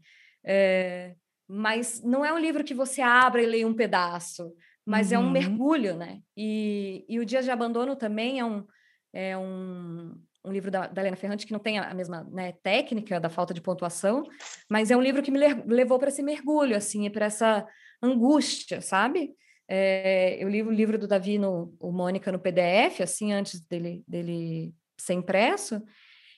É, 0.46 1.16
mas 1.48 2.04
não 2.04 2.26
é 2.26 2.34
um 2.34 2.38
livro 2.38 2.66
que 2.66 2.74
você 2.74 3.02
abra 3.02 3.42
e 3.42 3.46
leia 3.46 3.66
um 3.66 3.74
pedaço, 3.74 4.54
mas 4.86 5.12
uhum. 5.12 5.16
é 5.16 5.20
um 5.20 5.32
mergulho, 5.32 5.96
né? 5.96 6.20
E, 6.36 7.06
e 7.08 7.18
o 7.18 7.26
Dias 7.26 7.46
de 7.46 7.52
Abandono 7.52 7.96
também 7.96 8.42
é 8.42 8.46
um, 8.46 8.66
é 9.14 9.38
um, 9.38 10.14
um 10.44 10.52
livro 10.52 10.70
da, 10.70 10.86
da 10.86 11.02
Helena 11.02 11.16
Ferrante 11.16 11.48
que 11.48 11.54
não 11.54 11.60
tem 11.60 11.80
a 11.80 11.94
mesma 11.94 12.28
né, 12.30 12.52
técnica 12.62 13.22
da 13.22 13.30
falta 13.30 13.54
de 13.54 13.62
pontuação, 13.62 14.24
mas 14.70 14.92
é 14.92 14.98
um 14.98 15.02
livro 15.02 15.24
que 15.24 15.32
me 15.32 15.40
levou 15.66 15.98
para 15.98 16.10
esse 16.10 16.22
mergulho, 16.22 16.76
assim, 16.76 17.10
para 17.10 17.28
essa 17.28 17.66
angústia, 18.02 18.82
sabe? 18.82 19.34
É, 19.68 20.44
eu 20.44 20.50
li 20.50 20.62
o 20.62 20.72
livro 20.72 20.98
do 20.98 21.08
Davi, 21.08 21.38
no, 21.38 21.76
o 21.80 21.92
Mônica, 21.92 22.32
no 22.32 22.40
PDF, 22.40 23.02
assim, 23.02 23.32
antes 23.32 23.60
dele, 23.62 24.04
dele 24.08 24.74
ser 24.98 25.14
impresso, 25.14 25.82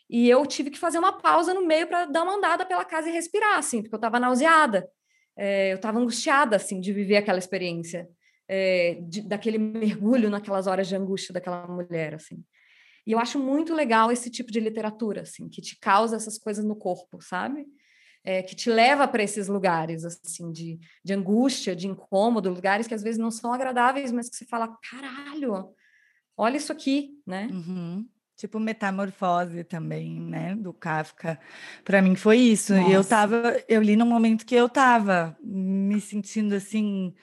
e 0.10 0.30
eu 0.30 0.46
tive 0.46 0.70
que 0.70 0.78
fazer 0.78 1.00
uma 1.00 1.14
pausa 1.14 1.54
no 1.54 1.66
meio 1.66 1.88
para 1.88 2.06
dar 2.06 2.24
uma 2.24 2.36
andada 2.36 2.66
pela 2.66 2.86
casa 2.86 3.10
e 3.10 3.14
respirar, 3.14 3.58
assim, 3.58 3.82
porque 3.82 3.96
eu 3.96 3.98
estava 3.98 4.20
nauseada, 4.20 4.88
é, 5.38 5.72
eu 5.72 5.76
estava 5.76 6.00
angustiada, 6.00 6.56
assim, 6.56 6.80
de 6.80 6.94
viver 6.94 7.18
aquela 7.18 7.40
experiência, 7.40 8.08
é, 8.48 9.00
de, 9.02 9.22
daquele 9.22 9.58
mergulho 9.58 10.30
naquelas 10.30 10.68
horas 10.68 10.88
de 10.88 10.96
angústia 10.96 11.34
daquela 11.34 11.68
mulher, 11.68 12.14
assim. 12.14 12.44
E 13.06 13.12
eu 13.12 13.20
acho 13.20 13.40
muito 13.40 13.74
legal 13.74 14.12
esse 14.12 14.30
tipo 14.30 14.52
de 14.52 14.60
literatura, 14.60 15.22
assim, 15.22 15.50
que 15.50 15.62
te 15.62 15.78
causa 15.80 16.16
essas 16.16 16.38
coisas 16.38 16.64
no 16.64 16.76
corpo, 16.76 17.22
sabe? 17.22 17.66
É, 18.28 18.42
que 18.42 18.56
te 18.56 18.72
leva 18.72 19.08
para 19.08 19.22
esses 19.22 19.48
lugares, 19.48 20.04
assim, 20.04 20.52
de, 20.52 20.80
de 21.04 21.14
angústia, 21.14 21.76
de 21.76 21.88
incômodo, 21.88 22.50
lugares 22.50 22.88
que 22.88 22.94
às 22.96 23.04
vezes 23.04 23.20
não 23.20 23.30
são 23.30 23.54
agradáveis, 23.54 24.12
mas 24.12 24.28
que 24.28 24.36
você 24.36 24.46
fala, 24.46 24.76
caralho, 24.90 25.70
olha 26.36 26.58
isso 26.58 26.72
aqui, 26.72 27.12
né? 27.26 27.48
Uhum. 27.52 28.04
Tipo 28.36 28.60
metamorfose 28.60 29.64
também, 29.64 30.20
né, 30.20 30.56
do 30.56 30.74
Kafka. 30.74 31.40
Para 31.84 32.02
mim 32.02 32.16
foi 32.16 32.38
isso. 32.38 32.74
Nossa. 32.74 32.92
Eu 32.92 33.06
tava, 33.06 33.64
eu 33.70 33.82
li 33.82 33.96
num 33.96 34.08
momento 34.08 34.46
que 34.46 34.56
eu 34.56 34.68
tava 34.68 35.38
me 35.42 36.02
sentindo 36.02 36.56
assim 36.56 37.14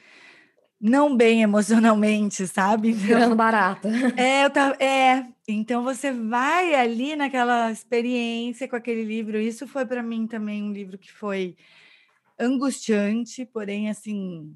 não 0.83 1.17
bem 1.17 1.43
emocionalmente, 1.43 2.45
sabe? 2.49 2.91
Virando 2.93 3.37
barata. 3.37 3.89
É, 4.17 4.45
eu 4.45 4.51
tava, 4.51 4.75
é, 4.83 5.25
então 5.47 5.85
você 5.85 6.11
vai 6.11 6.75
ali 6.75 7.15
naquela 7.15 7.71
experiência 7.71 8.67
com 8.67 8.75
aquele 8.75 9.05
livro. 9.05 9.39
Isso 9.39 9.69
foi 9.69 9.87
para 9.87 10.03
mim 10.03 10.27
também 10.27 10.61
um 10.61 10.73
livro 10.73 10.99
que 10.99 11.13
foi 11.13 11.57
angustiante, 12.37 13.47
porém 13.47 13.89
assim, 13.89 14.53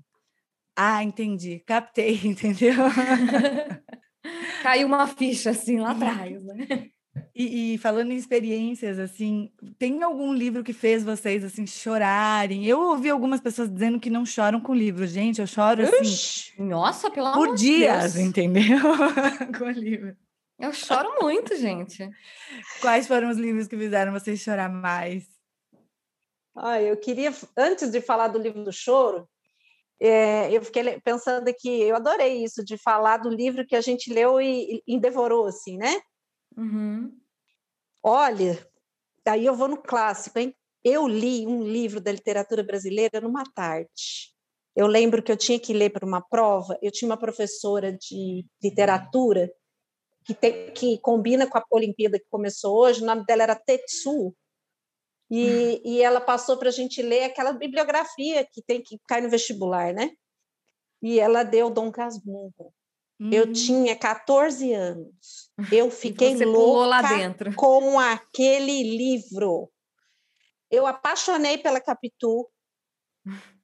ah, 0.75 1.05
entendi, 1.05 1.63
captei, 1.65 2.21
entendeu? 2.27 2.75
Caiu 4.65 4.89
uma 4.89 5.07
ficha 5.07 5.51
assim 5.51 5.79
lá 5.79 5.93
atrás, 5.93 6.43
né? 6.43 6.91
E, 7.35 7.75
e, 7.75 7.79
falando 7.79 8.13
em 8.13 8.17
experiências, 8.17 8.99
assim, 8.99 9.51
tem 9.79 10.03
algum 10.03 10.33
livro 10.33 10.65
que 10.65 10.73
fez 10.73 11.05
vocês 11.05 11.45
assim 11.45 11.67
chorarem? 11.67 12.65
Eu 12.65 12.81
ouvi 12.81 13.11
algumas 13.11 13.41
pessoas 13.41 13.71
dizendo 13.71 14.01
que 14.01 14.09
não 14.09 14.25
choram 14.25 14.61
com 14.61 14.75
livro. 14.75 15.07
Gente, 15.07 15.41
eu 15.41 15.47
choro 15.47 15.83
assim. 15.83 16.63
nossa, 16.63 17.11
pelo 17.11 17.33
por 17.33 17.49
amor 17.49 17.57
dias, 17.57 18.15
Deus. 18.15 18.27
entendeu? 18.27 18.79
com 19.59 19.69
livro. 19.71 20.17
Eu 20.59 20.73
choro 20.73 21.19
muito, 21.21 21.55
gente. 21.57 22.09
Quais 22.81 23.07
foram 23.07 23.29
os 23.29 23.37
livros 23.37 23.69
que 23.69 23.77
fizeram 23.77 24.13
vocês 24.13 24.41
chorar 24.41 24.71
mais? 24.71 25.25
Ah, 26.57 26.81
eu 26.81 26.97
queria, 26.97 27.35
antes 27.57 27.91
de 27.91 28.01
falar 28.01 28.29
do 28.29 28.39
livro 28.39 28.65
do 28.65 28.73
choro, 28.73 29.29
é, 30.01 30.51
eu 30.51 30.63
fiquei 30.63 30.99
pensando 31.01 31.53
que 31.55 31.83
eu 31.83 31.97
adorei 31.97 32.43
isso 32.43 32.65
de 32.65 32.79
falar 32.79 33.19
do 33.19 33.29
livro 33.29 33.67
que 33.67 33.77
a 33.77 33.81
gente 33.83 34.13
leu 34.13 34.41
e, 34.41 34.83
e 34.87 34.99
devorou, 34.99 35.47
assim, 35.47 35.77
né? 35.77 36.01
Uhum. 36.57 37.17
Olha, 38.03 38.67
daí 39.25 39.45
eu 39.45 39.55
vou 39.55 39.69
no 39.69 39.77
clássico, 39.77 40.39
hein? 40.39 40.55
Eu 40.85 41.07
li 41.07 41.47
um 41.47 41.63
livro 41.63 42.01
da 42.01 42.13
literatura 42.13 42.63
brasileira 42.63 43.21
numa 43.21 43.45
tarde. 43.55 44.33
Eu 44.75 44.87
lembro 44.87 45.23
que 45.23 45.33
eu 45.33 45.37
tinha 45.37 45.59
que 45.59 45.73
ler 45.73 45.91
para 45.91 46.07
uma 46.07 46.21
prova. 46.21 46.79
Eu 46.81 46.93
tinha 46.93 47.09
uma 47.09 47.17
professora 47.17 47.93
de 47.93 48.47
literatura 48.63 49.51
que, 50.25 50.35
tem, 50.35 50.73
que 50.73 50.99
combina 50.99 51.49
com 51.49 51.59
a 51.59 51.65
Olimpíada 51.71 52.19
que 52.19 52.27
começou 52.29 52.77
hoje. 52.77 53.03
O 53.03 53.07
nome 53.07 53.25
dela 53.25 53.43
era 53.43 53.57
Tetsu, 53.57 54.35
e, 55.31 55.83
e 55.85 56.03
ela 56.03 56.21
passou 56.21 56.57
para 56.57 56.69
a 56.69 56.73
gente 56.73 57.03
ler 57.03 57.25
aquela 57.25 57.53
bibliografia 57.53 58.47
que 58.53 58.63
tem 58.63 58.81
que 58.83 58.99
cair 59.09 59.23
no 59.23 59.31
vestibular, 59.31 59.93
né? 59.93 60.11
E 61.03 61.19
ela 61.19 61.43
deu 61.43 61.69
Dom 61.69 61.91
Casmurro. 61.91 62.73
Uhum. 63.21 63.33
Eu 63.33 63.53
tinha 63.53 63.97
14 63.97 64.73
anos. 64.73 65.46
Eu 65.73 65.91
fiquei 65.91 66.35
louca 66.45 67.55
com 67.55 67.99
aquele 67.99 68.83
livro. 68.97 69.71
Eu 70.71 70.87
apaixonei 70.87 71.59
pela 71.59 71.81
Capitu. 71.81 72.49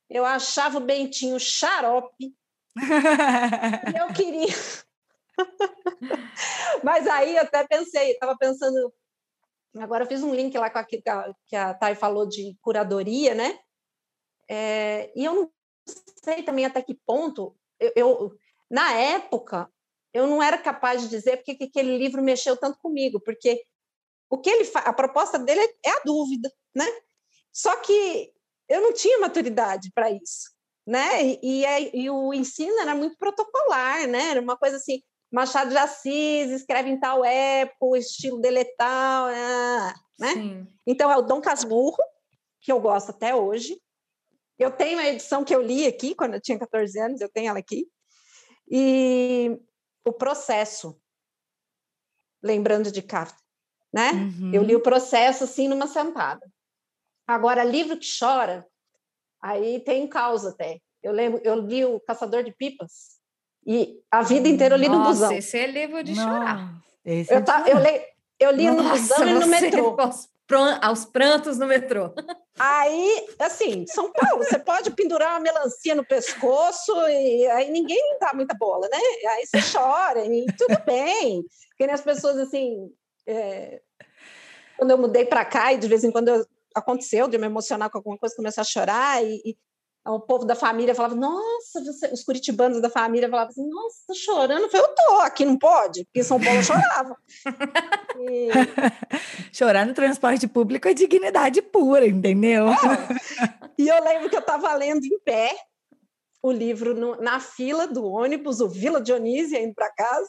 Eu 0.09 0.25
achava 0.25 0.79
o 0.79 0.85
Bentinho 0.85 1.39
xarope. 1.39 2.35
eu 3.99 4.09
queria. 4.17 4.55
Mas 6.83 7.07
aí 7.07 7.37
eu 7.37 7.43
até 7.43 7.67
pensei, 7.67 8.13
estava 8.13 8.37
pensando, 8.37 8.93
Agora 9.79 10.05
eu 10.05 10.09
fiz 10.09 10.23
um 10.23 10.35
link 10.35 10.57
lá 10.59 10.69
com 10.69 10.79
aquilo 10.79 11.03
que 11.47 11.57
a 11.57 11.73
Thay 11.73 11.95
falou 11.95 12.29
de 12.29 12.57
curadoria, 12.61 13.35
né? 13.35 13.59
É, 14.49 15.11
e 15.17 15.25
eu 15.25 15.35
não 15.35 15.53
sei 16.23 16.43
também 16.43 16.67
até 16.67 16.83
que 16.83 16.95
ponto 17.07 17.57
eu, 17.81 17.93
eu, 17.97 18.39
na 18.71 18.93
época 18.93 19.72
eu 20.13 20.27
não 20.27 20.43
era 20.43 20.59
capaz 20.59 21.03
de 21.03 21.09
dizer 21.09 21.39
porque 21.39 21.55
que 21.55 21.65
aquele 21.65 21.97
livro 21.97 22.23
mexeu 22.23 22.57
tanto 22.57 22.79
comigo, 22.79 23.21
porque 23.21 23.63
o 24.31 24.39
que 24.39 24.51
ele 24.51 24.71
a 24.75 24.93
proposta 24.93 25.39
dele 25.39 25.61
é 25.85 25.91
a 25.91 26.03
dúvida, 26.05 26.51
né? 26.75 26.87
Só 27.53 27.77
que 27.77 28.33
eu 28.69 28.81
não 28.81 28.93
tinha 28.93 29.19
maturidade 29.19 29.91
para 29.95 30.11
isso, 30.11 30.51
né? 30.87 31.23
E, 31.23 31.41
e, 31.43 31.65
é, 31.65 31.97
e, 31.97 32.11
o 32.11 32.33
ensino 32.33 32.79
era 32.81 32.95
muito 32.95 33.17
protocolar, 33.19 34.07
né? 34.07 34.31
Era 34.31 34.41
uma 34.41 34.57
coisa 34.57 34.77
assim, 34.77 35.03
Machado 35.31 35.71
de 35.71 35.77
Assis 35.77 36.51
escreve 36.51 36.91
em 36.91 37.01
tal 37.01 37.25
época, 37.25 37.77
o 37.81 37.97
estilo 37.97 38.41
dele 38.41 38.61
é 38.61 38.75
tal, 38.77 39.27
né? 39.29 39.95
né? 40.19 40.67
Então 40.87 41.11
é 41.11 41.17
o 41.17 41.23
Dom 41.23 41.41
Casmurro, 41.41 42.03
que 42.61 42.71
eu 42.71 42.81
gosto 42.81 43.11
até 43.11 43.35
hoje. 43.35 43.81
Eu 44.59 44.71
tenho 44.71 44.99
a 44.99 45.09
edição 45.09 45.45
que 45.45 45.55
eu 45.55 45.61
li 45.61 45.87
aqui, 45.87 46.15
quando 46.15 46.35
eu 46.35 46.41
tinha 46.41 46.59
14 46.59 46.99
anos, 47.01 47.21
eu 47.21 47.29
tenho 47.29 47.49
ela 47.49 47.59
aqui. 47.59 47.87
E 48.71 49.59
o 50.05 50.13
processo, 50.13 51.01
lembrando 52.43 52.91
de 52.91 53.03
Kafka, 53.03 53.41
né? 53.93 54.13
Uhum. 54.13 54.51
Eu 54.53 54.63
li 54.63 54.75
o 54.75 54.83
processo 54.83 55.45
assim 55.45 55.69
numa 55.69 55.87
sentada. 55.87 56.47
Agora, 57.27 57.63
livro 57.63 57.97
que 57.97 58.07
chora, 58.19 58.67
aí 59.41 59.81
tem 59.81 60.09
causa 60.09 60.51
até. 60.51 60.81
Eu 61.03 61.13
lembro, 61.13 61.41
eu 61.45 61.55
li 61.55 61.85
o 61.85 62.01
Caçador 62.01 62.43
de 62.43 62.53
Pipas, 62.53 63.21
e 63.67 64.01
a 64.11 64.23
vida 64.23 64.49
inteira 64.49 64.75
eu 64.75 64.79
li 64.79 64.89
Nossa, 64.89 64.99
no 64.99 65.09
busão. 65.09 65.33
esse 65.33 65.57
é 65.57 65.67
livro 65.67 66.03
de 66.03 66.15
chorar. 66.15 66.83
Esse 67.05 67.33
eu, 67.33 67.39
é 67.39 67.43
tá, 67.43 67.65
eu, 67.69 67.79
li, 67.79 68.07
eu 68.39 68.51
li 68.51 68.71
Nossa, 68.71 68.83
no 68.83 68.91
busão 68.91 69.29
e 69.29 69.35
no 69.35 69.47
metrô. 69.47 69.97
Aos 70.81 71.05
prantos 71.05 71.59
no 71.59 71.67
metrô. 71.67 72.13
Aí, 72.59 73.27
assim, 73.39 73.87
São 73.87 74.13
Paulo, 74.13 74.45
você 74.45 74.59
pode 74.59 74.91
pendurar 74.91 75.31
uma 75.31 75.41
melancia 75.41 75.95
no 75.95 76.05
pescoço 76.05 76.93
e 77.09 77.47
aí 77.49 77.71
ninguém 77.71 78.19
dá 78.21 78.33
muita 78.35 78.55
bola, 78.55 78.89
né? 78.91 78.99
Aí 79.31 79.47
você 79.47 79.59
chora 79.73 80.25
e 80.25 80.47
tudo 80.59 80.77
bem. 80.85 81.43
Porque 81.71 81.91
as 81.91 82.03
pessoas, 82.03 82.37
assim, 82.39 82.91
é... 83.27 83.81
quando 84.77 84.91
eu 84.91 84.99
mudei 84.99 85.25
para 85.25 85.45
cá 85.45 85.73
e 85.73 85.79
de 85.79 85.89
vez 85.89 86.05
em 86.05 86.11
quando 86.11 86.29
eu... 86.29 86.47
aconteceu 86.75 87.27
de 87.29 87.39
me 87.39 87.47
emocionar 87.47 87.91
com 87.91 87.99
alguma 87.99 88.19
coisa, 88.19 88.37
começar 88.37 88.61
a 88.61 88.65
chorar 88.65 89.25
e 89.25 89.57
o 90.05 90.21
povo 90.21 90.45
da 90.45 90.57
família 90.57 90.95
falava, 90.95 91.15
nossa, 91.15 91.83
você... 91.85 92.09
os 92.09 92.25
curitibanos 92.25 92.81
da 92.81 92.91
família 92.91 93.29
falavam 93.29 93.51
assim, 93.51 93.69
nossa, 93.69 93.97
tá 94.09 94.15
chorando? 94.15 94.63
Eu 94.63 94.71
falei, 94.71 94.87
eu 94.87 94.95
tô, 94.95 95.21
aqui 95.21 95.45
não 95.45 95.57
pode, 95.57 96.05
porque 96.05 96.21
em 96.21 96.25
São 96.25 96.41
Paulo 96.41 96.59
eu 96.59 96.65
chorava. 96.65 97.17
e... 98.19 98.49
Chorar 99.53 99.87
no 99.87 99.95
transporte 99.95 100.49
público 100.49 100.89
é 100.89 100.95
dignidade 100.95 101.63
pura, 101.63 102.07
entendeu? 102.07 102.69
É. 102.69 103.73
E 103.79 103.87
eu 103.87 104.03
lembro 104.03 104.29
que 104.29 104.37
eu 104.37 104.41
estava 104.41 104.75
lendo 104.75 105.05
em 105.05 105.19
pé 105.21 105.55
o 106.43 106.51
livro 106.51 106.95
no, 106.95 107.17
na 107.21 107.39
fila 107.39 107.87
do 107.87 108.05
ônibus, 108.05 108.61
o 108.61 108.69
Vila 108.69 109.01
Dionísia, 109.01 109.63
indo 109.63 109.75
para 109.75 109.93
casa, 109.93 110.29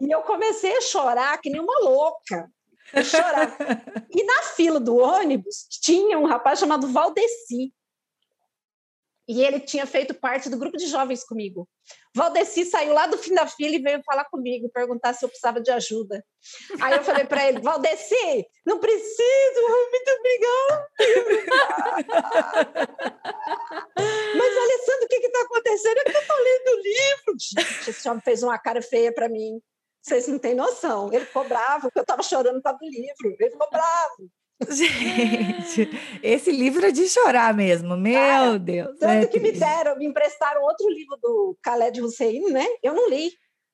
e 0.00 0.10
eu 0.10 0.22
comecei 0.22 0.76
a 0.76 0.80
chorar 0.80 1.38
que 1.38 1.50
nem 1.50 1.60
uma 1.60 1.78
louca. 1.80 2.50
Eu 2.92 3.04
chorava. 3.04 3.54
e 4.10 4.24
na 4.24 4.42
fila 4.42 4.80
do 4.80 4.96
ônibus 4.96 5.66
tinha 5.68 6.18
um 6.18 6.26
rapaz 6.26 6.58
chamado 6.58 6.88
Valdeci, 6.88 7.72
e 9.28 9.42
ele 9.42 9.60
tinha 9.60 9.86
feito 9.86 10.14
parte 10.14 10.50
do 10.50 10.58
grupo 10.58 10.76
de 10.76 10.86
jovens 10.86 11.24
comigo. 11.24 11.68
Valdeci 12.14 12.64
saiu 12.64 12.92
lá 12.92 13.06
do 13.06 13.16
fim 13.16 13.34
da 13.34 13.46
fila 13.46 13.74
e 13.74 13.82
veio 13.82 14.02
falar 14.04 14.24
comigo, 14.26 14.68
perguntar 14.68 15.12
se 15.12 15.24
eu 15.24 15.28
precisava 15.28 15.60
de 15.60 15.70
ajuda. 15.70 16.24
Aí 16.80 16.94
eu 16.94 17.04
falei 17.04 17.24
para 17.24 17.48
ele: 17.48 17.60
Valdeci, 17.60 18.46
não 18.66 18.78
preciso, 18.78 19.60
muito 19.90 20.10
obrigado. 20.18 20.86
Mas, 24.34 24.56
Alessandro, 24.56 25.04
o 25.04 25.08
que 25.08 25.16
está 25.16 25.42
acontecendo? 25.42 25.98
É 25.98 26.04
que 26.04 26.16
eu 26.16 26.20
estou 26.20 26.36
lendo 26.36 26.68
o 26.68 26.82
livro. 26.82 27.36
Gente, 27.38 27.90
esse 27.90 28.08
homem 28.08 28.22
fez 28.22 28.42
uma 28.42 28.58
cara 28.58 28.82
feia 28.82 29.12
para 29.12 29.28
mim. 29.28 29.60
Vocês 30.02 30.26
não 30.26 30.38
têm 30.38 30.54
noção. 30.54 31.12
Ele 31.12 31.24
ficou 31.24 31.44
bravo, 31.44 31.82
porque 31.82 32.00
eu 32.00 32.02
estava 32.02 32.22
chorando 32.22 32.60
causa 32.60 32.78
do 32.78 32.86
livro. 32.86 33.36
Ele 33.38 33.50
ficou 33.50 33.70
bravo. 33.70 34.28
Gente, 34.70 35.90
esse 36.22 36.50
livro 36.50 36.86
é 36.86 36.90
de 36.90 37.08
chorar 37.08 37.54
mesmo, 37.54 37.96
meu 37.96 38.14
Cara, 38.14 38.58
Deus. 38.58 38.98
Tanto 38.98 39.24
é 39.24 39.26
que 39.26 39.40
me 39.40 39.52
deram, 39.52 39.96
me 39.96 40.06
emprestaram 40.06 40.62
outro 40.62 40.88
livro 40.88 41.16
do 41.20 41.56
Khaled 41.64 42.00
Hussein, 42.00 42.50
né? 42.50 42.66
Eu 42.82 42.94
não 42.94 43.08
li. 43.08 43.30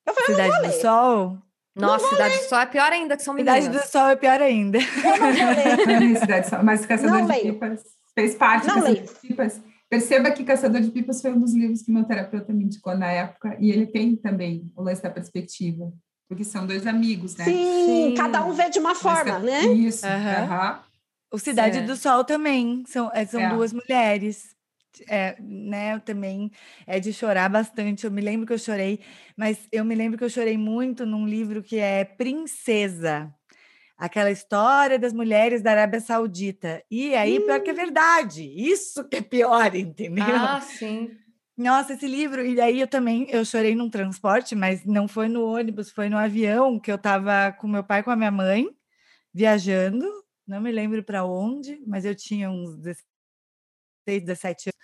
Eu 0.06 0.14
falei, 0.14 0.26
Cidade 0.26 0.62
não 0.62 0.68
do 0.68 0.80
Sol? 0.80 1.38
Nossa, 1.76 2.08
Cidade 2.08 2.34
ler. 2.34 2.42
do 2.42 2.48
Sol 2.48 2.58
é 2.58 2.66
pior 2.66 2.92
ainda, 2.92 3.16
que 3.16 3.22
são 3.22 3.34
meninas. 3.34 3.64
Cidade 3.64 3.78
do 3.78 3.90
Sol 3.90 4.08
é 4.08 4.16
pior 4.16 4.42
ainda. 4.42 4.78
Eu 4.82 5.18
não 5.18 5.32
vou 5.32 5.98
ler. 5.98 6.18
Cidade 6.18 6.46
do 6.46 6.50
Sol, 6.50 6.62
mas 6.62 6.86
Caçador 6.86 7.26
de 7.26 7.40
Pipas 7.40 7.82
fez 8.14 8.34
parte 8.34 8.66
não 8.66 8.80
de 8.82 9.02
Pipas. 9.20 9.60
Perceba 9.88 10.30
que 10.30 10.44
Caçador 10.44 10.80
de 10.80 10.90
Pipas 10.90 11.22
foi 11.22 11.32
um 11.32 11.40
dos 11.40 11.54
livros 11.54 11.82
que 11.82 11.90
meu 11.90 12.04
terapeuta 12.04 12.52
me 12.52 12.64
indicou 12.64 12.96
na 12.96 13.10
época, 13.10 13.56
e 13.58 13.70
ele 13.70 13.86
tem 13.86 14.16
também 14.16 14.70
o 14.76 14.82
lance 14.82 15.02
da 15.02 15.10
perspectiva, 15.10 15.90
porque 16.28 16.44
são 16.44 16.66
dois 16.66 16.86
amigos, 16.86 17.34
né? 17.36 17.46
Sim, 17.46 18.10
Sim. 18.10 18.14
cada 18.14 18.44
um 18.44 18.52
vê 18.52 18.68
de 18.68 18.78
uma 18.78 18.94
forma, 18.94 19.38
né? 19.38 19.64
Isso, 19.64 20.06
uhum. 20.06 20.12
Uhum. 20.12 20.78
O 21.32 21.38
Cidade 21.38 21.78
é. 21.78 21.82
do 21.82 21.96
Sol 21.96 22.22
também, 22.22 22.84
são, 22.86 23.10
é, 23.14 23.24
são 23.24 23.40
é. 23.40 23.48
duas 23.48 23.72
mulheres. 23.72 24.56
É, 25.06 25.36
né, 25.40 26.00
também 26.00 26.50
é 26.84 26.98
de 26.98 27.12
chorar 27.12 27.48
bastante. 27.48 28.04
Eu 28.04 28.10
me 28.10 28.20
lembro 28.20 28.46
que 28.46 28.52
eu 28.52 28.58
chorei, 28.58 28.98
mas 29.36 29.56
eu 29.70 29.84
me 29.84 29.94
lembro 29.94 30.18
que 30.18 30.24
eu 30.24 30.30
chorei 30.30 30.58
muito 30.58 31.06
num 31.06 31.24
livro 31.24 31.62
que 31.62 31.78
é 31.78 32.04
Princesa, 32.04 33.32
aquela 33.96 34.30
história 34.30 34.98
das 34.98 35.12
mulheres 35.12 35.62
da 35.62 35.70
Arábia 35.70 36.00
Saudita. 36.00 36.82
E 36.90 37.14
aí, 37.14 37.38
hum. 37.38 37.42
pior 37.42 37.60
que 37.60 37.70
é 37.70 37.74
verdade, 37.74 38.42
isso 38.42 39.04
que 39.08 39.18
é 39.18 39.22
pior, 39.22 39.72
entendeu? 39.76 40.24
Ah, 40.26 40.60
sim. 40.60 41.10
Nossa, 41.58 41.94
esse 41.94 42.06
livro, 42.06 42.46
e 42.46 42.60
aí 42.60 42.80
eu 42.80 42.86
também, 42.86 43.28
eu 43.30 43.44
chorei 43.44 43.74
num 43.74 43.90
transporte, 43.90 44.54
mas 44.54 44.84
não 44.84 45.08
foi 45.08 45.26
no 45.26 45.44
ônibus, 45.44 45.90
foi 45.90 46.08
no 46.08 46.16
avião, 46.16 46.78
que 46.78 46.88
eu 46.88 46.94
estava 46.94 47.50
com 47.50 47.66
meu 47.66 47.82
pai 47.82 48.00
com 48.00 48.12
a 48.12 48.16
minha 48.16 48.30
mãe, 48.30 48.68
viajando, 49.34 50.06
não 50.46 50.60
me 50.60 50.70
lembro 50.70 51.02
para 51.02 51.24
onde, 51.24 51.82
mas 51.84 52.04
eu 52.04 52.14
tinha 52.14 52.48
uns 52.48 52.76
16, 52.76 53.04
17 54.06 54.70
anos. 54.70 54.78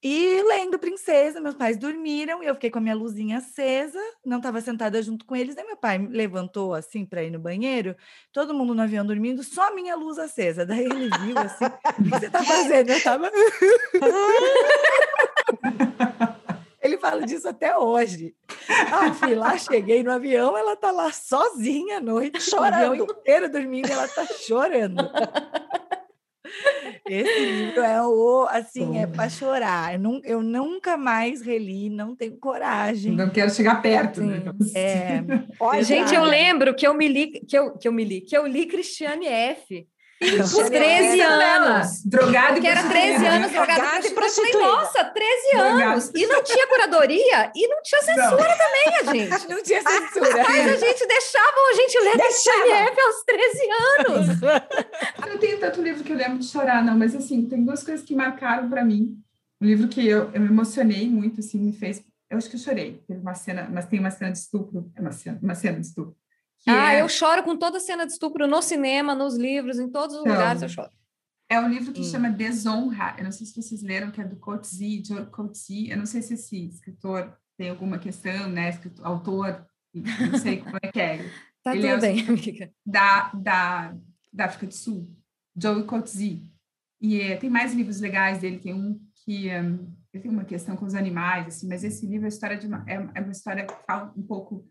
E 0.00 0.42
lendo 0.44 0.78
Princesa, 0.78 1.40
meus 1.40 1.56
pais 1.56 1.76
dormiram 1.76 2.40
e 2.44 2.46
eu 2.46 2.54
fiquei 2.54 2.70
com 2.70 2.78
a 2.78 2.82
minha 2.82 2.94
luzinha 2.94 3.38
acesa, 3.38 3.98
não 4.24 4.36
estava 4.36 4.60
sentada 4.60 5.02
junto 5.02 5.24
com 5.24 5.34
eles. 5.34 5.58
Aí 5.58 5.64
meu 5.64 5.76
pai 5.76 5.98
levantou 5.98 6.74
assim 6.74 7.04
para 7.04 7.24
ir 7.24 7.32
no 7.32 7.40
banheiro, 7.40 7.96
todo 8.32 8.54
mundo 8.54 8.72
no 8.72 8.82
avião 8.82 9.04
dormindo, 9.04 9.42
só 9.42 9.68
a 9.68 9.74
minha 9.74 9.96
luz 9.96 10.16
acesa. 10.16 10.64
Daí 10.64 10.84
ele 10.84 11.10
viu 11.26 11.36
assim: 11.38 11.64
o 11.64 12.04
que 12.04 12.10
você 12.10 12.26
está 12.26 12.44
fazendo? 12.44 12.90
Eu 12.90 13.02
tava. 13.02 13.28
Ele 16.80 16.96
fala 16.96 17.26
disso 17.26 17.48
até 17.48 17.76
hoje. 17.76 18.34
Ah, 18.92 19.12
fui 19.12 19.34
lá, 19.34 19.58
cheguei 19.58 20.02
no 20.02 20.12
avião, 20.12 20.56
ela 20.56 20.76
tá 20.76 20.90
lá 20.90 21.10
sozinha 21.12 21.98
à 21.98 22.00
noite, 22.00 22.40
chorando. 22.40 22.72
o 22.72 22.92
avião 22.92 22.94
inteiro 22.94 23.50
dormindo, 23.50 23.90
ela 23.90 24.06
tá 24.06 24.24
chorando. 24.26 25.02
Esse 27.06 27.38
livro 27.46 27.80
é 27.80 28.02
o, 28.02 28.46
assim, 28.50 28.98
é 28.98 29.06
para 29.06 29.28
chorar. 29.28 29.94
Eu, 29.94 29.98
não, 29.98 30.20
eu, 30.24 30.42
nunca 30.42 30.96
mais 30.96 31.40
reli, 31.40 31.88
não 31.88 32.14
tenho 32.14 32.36
coragem. 32.36 33.12
Não 33.12 33.30
quero 33.30 33.50
chegar 33.50 33.80
perto. 33.80 34.20
Né? 34.22 34.42
É. 34.74 35.22
Olha, 35.58 35.82
gente, 35.82 36.14
eu 36.14 36.24
lembro 36.24 36.74
que 36.74 36.86
eu 36.86 36.94
me 36.94 37.08
li, 37.08 37.40
que 37.40 37.58
eu, 37.58 37.76
que 37.76 37.88
eu 37.88 37.92
me 37.92 38.04
li, 38.04 38.20
que 38.20 38.36
eu 38.36 38.46
li 38.46 38.66
Cristiane 38.66 39.26
F. 39.26 39.86
Por 40.18 40.68
13 40.68 41.20
anos. 41.20 42.02
Drogado 42.04 42.58
e 42.58 42.60
Que 42.60 42.66
era 42.66 42.82
13 42.82 43.24
anos 43.24 43.52
drogado 43.52 44.06
e 44.06 44.10
prostituída. 44.10 44.58
Nossa, 44.58 45.04
13 45.04 45.56
anos. 45.56 46.10
E 46.12 46.26
não 46.26 46.42
tinha 46.42 46.66
curadoria 46.66 47.52
e 47.54 47.68
não 47.68 47.80
tinha 47.82 48.02
censura 48.02 48.30
não. 48.30 48.58
também, 48.58 48.96
a 48.96 49.04
gente. 49.14 49.48
Não 49.48 49.62
tinha 49.62 49.80
censura. 49.80 50.44
Mas 50.44 50.72
a 50.72 50.76
gente 50.76 51.06
deixava 51.06 51.56
a 51.70 51.74
gente 51.74 51.98
ler 52.00 52.20
F 52.20 53.00
aos 53.00 53.24
13 53.24 53.68
anos. 53.98 54.42
Eu 55.22 55.32
não 55.32 55.38
tenho 55.38 55.58
tanto 55.60 55.82
livro 55.82 56.02
que 56.02 56.12
eu 56.12 56.16
lembro 56.16 56.38
de 56.38 56.46
chorar, 56.46 56.82
não, 56.82 56.96
mas 56.96 57.14
assim, 57.14 57.46
tem 57.46 57.64
duas 57.64 57.82
coisas 57.82 58.04
que 58.04 58.14
marcaram 58.14 58.68
para 58.68 58.84
mim. 58.84 59.16
Um 59.60 59.66
livro 59.66 59.88
que 59.88 60.06
eu, 60.06 60.30
eu 60.32 60.40
me 60.40 60.48
emocionei 60.48 61.08
muito, 61.08 61.40
assim, 61.40 61.58
me 61.58 61.72
fez. 61.72 62.02
Eu 62.30 62.38
acho 62.38 62.48
que 62.48 62.56
eu 62.56 62.60
chorei. 62.60 63.02
Teve 63.06 63.20
uma 63.20 63.34
cena, 63.34 63.68
mas 63.70 63.86
tem 63.86 63.98
uma 63.98 64.10
cena 64.10 64.32
de 64.32 64.38
estupro. 64.38 64.90
É 64.96 65.00
uma 65.00 65.12
cena, 65.12 65.38
uma 65.42 65.54
cena 65.54 65.80
de 65.80 65.86
estupro 65.86 66.16
ah, 66.70 66.94
é... 66.94 67.02
eu 67.02 67.08
choro 67.08 67.42
com 67.42 67.56
toda 67.56 67.80
cena 67.80 68.06
de 68.06 68.12
estupro 68.12 68.46
no 68.46 68.62
cinema, 68.62 69.14
nos 69.14 69.36
livros, 69.36 69.78
em 69.78 69.90
todos 69.90 70.16
os 70.16 70.22
então, 70.22 70.32
lugares 70.32 70.62
eu 70.62 70.68
choro. 70.68 70.90
É 71.50 71.58
um 71.58 71.68
livro 71.68 71.92
que 71.92 72.02
hum. 72.02 72.04
chama 72.04 72.30
Desonra. 72.30 73.14
Eu 73.16 73.24
não 73.24 73.32
sei 73.32 73.46
se 73.46 73.54
vocês 73.54 73.82
leram, 73.82 74.10
que 74.10 74.20
é 74.20 74.24
do 74.24 74.36
Coetzee, 74.36 75.02
Joe 75.04 75.26
Coetzee. 75.26 75.90
Eu 75.90 75.96
não 75.96 76.06
sei 76.06 76.20
se 76.20 76.34
esse 76.34 76.66
escritor 76.66 77.34
tem 77.56 77.70
alguma 77.70 77.98
questão, 77.98 78.48
né? 78.48 78.68
Escritor, 78.68 79.06
autor, 79.06 79.66
não 79.94 80.38
sei 80.38 80.58
como 80.58 80.76
é 80.82 80.92
que 80.92 81.00
é. 81.00 81.18
tá 81.64 81.74
Ele 81.74 81.88
tudo 81.88 82.04
é 82.04 82.12
bem, 82.12 82.28
amiga. 82.28 82.70
Da, 82.84 83.30
da, 83.32 83.96
da 84.30 84.44
África 84.44 84.66
do 84.66 84.74
Sul, 84.74 85.10
Joe 85.56 85.84
Coetzee. 85.84 86.46
E 87.00 87.20
é, 87.20 87.36
tem 87.36 87.48
mais 87.48 87.72
livros 87.72 88.00
legais 88.00 88.40
dele. 88.40 88.58
Tem 88.58 88.74
um 88.74 89.00
que 89.24 89.48
um, 89.56 89.94
tem 90.12 90.30
uma 90.30 90.44
questão 90.44 90.76
com 90.76 90.84
os 90.84 90.94
animais, 90.94 91.46
assim, 91.46 91.68
mas 91.68 91.84
esse 91.84 92.06
livro 92.06 92.26
é 92.26 92.28
história 92.28 92.56
de 92.56 92.66
uma, 92.66 92.84
é, 92.86 92.94
é 93.14 93.20
uma 93.20 93.32
história 93.32 93.66
que 93.66 93.74
fala 93.86 94.12
um 94.16 94.22
pouco 94.22 94.66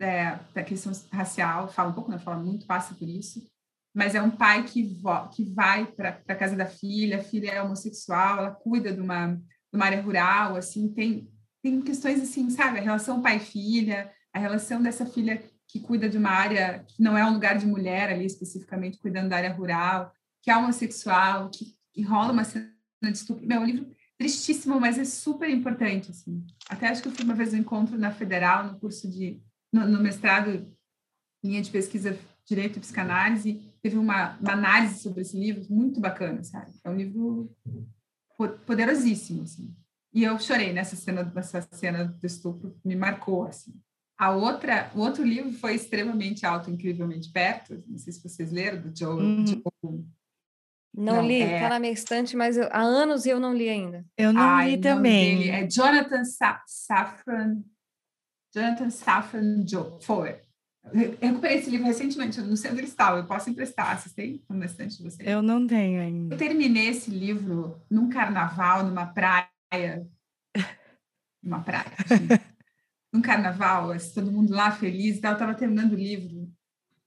é, 0.00 0.38
da 0.54 0.62
questão 0.62 0.92
racial, 1.12 1.68
fala 1.68 1.90
um 1.90 1.92
pouco, 1.92 2.10
não 2.10 2.18
fala 2.18 2.38
muito, 2.38 2.66
passa 2.66 2.94
por 2.94 3.08
isso, 3.08 3.46
mas 3.94 4.14
é 4.14 4.22
um 4.22 4.30
pai 4.30 4.64
que, 4.64 4.98
que 5.34 5.44
vai 5.52 5.86
para 5.86 6.20
a 6.26 6.34
casa 6.34 6.56
da 6.56 6.66
filha, 6.66 7.18
a 7.18 7.22
filha 7.22 7.50
é 7.50 7.62
homossexual, 7.62 8.38
ela 8.38 8.50
cuida 8.50 8.92
de 8.92 9.00
uma, 9.00 9.34
de 9.34 9.74
uma 9.74 9.84
área 9.84 10.00
rural, 10.00 10.56
assim, 10.56 10.88
tem, 10.92 11.28
tem 11.62 11.80
questões 11.82 12.20
assim, 12.20 12.48
sabe, 12.50 12.78
a 12.78 12.82
relação 12.82 13.20
pai-filha, 13.20 14.10
a 14.32 14.38
relação 14.38 14.82
dessa 14.82 15.04
filha 15.04 15.42
que 15.66 15.80
cuida 15.80 16.08
de 16.08 16.18
uma 16.18 16.30
área 16.30 16.84
que 16.88 17.02
não 17.02 17.16
é 17.16 17.24
um 17.24 17.32
lugar 17.32 17.58
de 17.58 17.66
mulher 17.66 18.10
ali, 18.10 18.24
especificamente, 18.24 18.98
cuidando 18.98 19.28
da 19.28 19.36
área 19.36 19.52
rural, 19.52 20.12
que 20.42 20.50
é 20.50 20.56
homossexual, 20.56 21.50
que, 21.50 21.76
que 21.92 22.02
rola 22.02 22.32
uma 22.32 22.44
cena 22.44 22.72
de 23.02 23.12
estupro. 23.12 23.46
Meu, 23.46 23.58
é 23.58 23.60
um 23.60 23.66
livro 23.66 23.90
tristíssimo, 24.18 24.80
mas 24.80 24.98
é 24.98 25.04
super 25.04 25.48
importante, 25.48 26.10
assim. 26.10 26.44
Até 26.68 26.88
acho 26.88 27.02
que 27.02 27.08
eu 27.08 27.12
fui 27.12 27.24
uma 27.24 27.34
vez 27.34 27.52
no 27.52 27.58
encontro 27.58 27.96
na 27.96 28.10
Federal, 28.10 28.64
no 28.64 28.78
curso 28.78 29.08
de 29.08 29.40
no, 29.72 29.86
no 29.86 30.00
mestrado, 30.00 30.66
linha 31.42 31.62
de 31.62 31.70
pesquisa 31.70 32.18
Direito 32.44 32.78
e 32.78 32.80
Psicanálise, 32.80 33.62
teve 33.80 33.96
uma, 33.96 34.36
uma, 34.38 34.52
análise 34.52 35.00
sobre 35.00 35.22
esse 35.22 35.38
livro 35.38 35.64
muito 35.72 36.00
bacana, 36.00 36.42
sabe? 36.42 36.72
É 36.82 36.90
um 36.90 36.96
livro 36.96 37.54
poderosíssimo, 38.66 39.42
assim. 39.42 39.74
E 40.12 40.24
eu 40.24 40.38
chorei 40.38 40.72
nessa 40.72 40.96
cena, 40.96 41.22
nessa 41.22 41.62
cena 41.70 42.04
do 42.04 42.26
estupro, 42.26 42.76
me 42.84 42.96
marcou, 42.96 43.44
assim. 43.44 43.72
A 44.18 44.32
outra, 44.32 44.90
o 44.94 45.00
outro 45.00 45.22
livro 45.22 45.52
foi 45.52 45.74
extremamente 45.74 46.44
alto, 46.44 46.70
incrivelmente 46.70 47.30
perto. 47.30 47.82
Não 47.86 47.96
sei 47.96 48.12
se 48.12 48.22
vocês 48.22 48.50
leram, 48.50 48.82
do 48.82 48.98
Joe. 48.98 49.22
Uhum. 49.22 49.46
Joe 49.46 49.62
não, 50.92 51.16
não, 51.16 51.26
li, 51.26 51.40
é... 51.40 51.60
tá 51.60 51.68
na 51.68 51.78
minha 51.78 51.92
estante, 51.92 52.36
mas 52.36 52.56
eu, 52.56 52.68
há 52.72 52.80
anos 52.80 53.24
eu 53.24 53.38
não 53.38 53.54
li 53.54 53.68
ainda. 53.68 54.04
Eu 54.18 54.32
não 54.32 54.42
Ai, 54.42 54.72
li 54.72 54.78
também. 54.78 55.38
Dele 55.38 55.50
é 55.50 55.66
Jonathan 55.68 56.24
Sa 56.24 56.62
Safran 56.66 57.62
Jonathan 58.54 58.90
Safran 58.90 59.64
Foer. 60.02 60.42
Eu 60.92 61.16
recuperei 61.20 61.58
esse 61.58 61.70
livro 61.70 61.86
recentemente, 61.86 62.40
no 62.40 62.56
centro 62.56 62.78
cristal, 62.78 63.18
eu 63.18 63.26
posso 63.26 63.50
emprestar, 63.50 64.00
vocês 64.00 64.14
têm 64.14 64.42
no 64.48 64.64
estante 64.64 64.96
de 64.96 65.02
vocês? 65.02 65.28
Eu 65.28 65.42
não 65.42 65.66
tenho 65.66 66.00
ainda. 66.00 66.34
Eu 66.34 66.38
terminei 66.38 66.88
esse 66.88 67.10
livro 67.10 67.80
num 67.90 68.08
carnaval, 68.08 68.84
numa 68.84 69.06
praia, 69.06 70.06
numa 71.42 71.60
praia, 71.60 71.92
num 73.12 73.20
carnaval, 73.20 73.92
assim, 73.92 74.14
todo 74.14 74.32
mundo 74.32 74.52
lá 74.52 74.72
feliz 74.72 75.18
e 75.18 75.20
tal, 75.20 75.32
eu 75.32 75.34
estava 75.34 75.54
terminando 75.54 75.92
o 75.92 75.96
livro, 75.96 76.50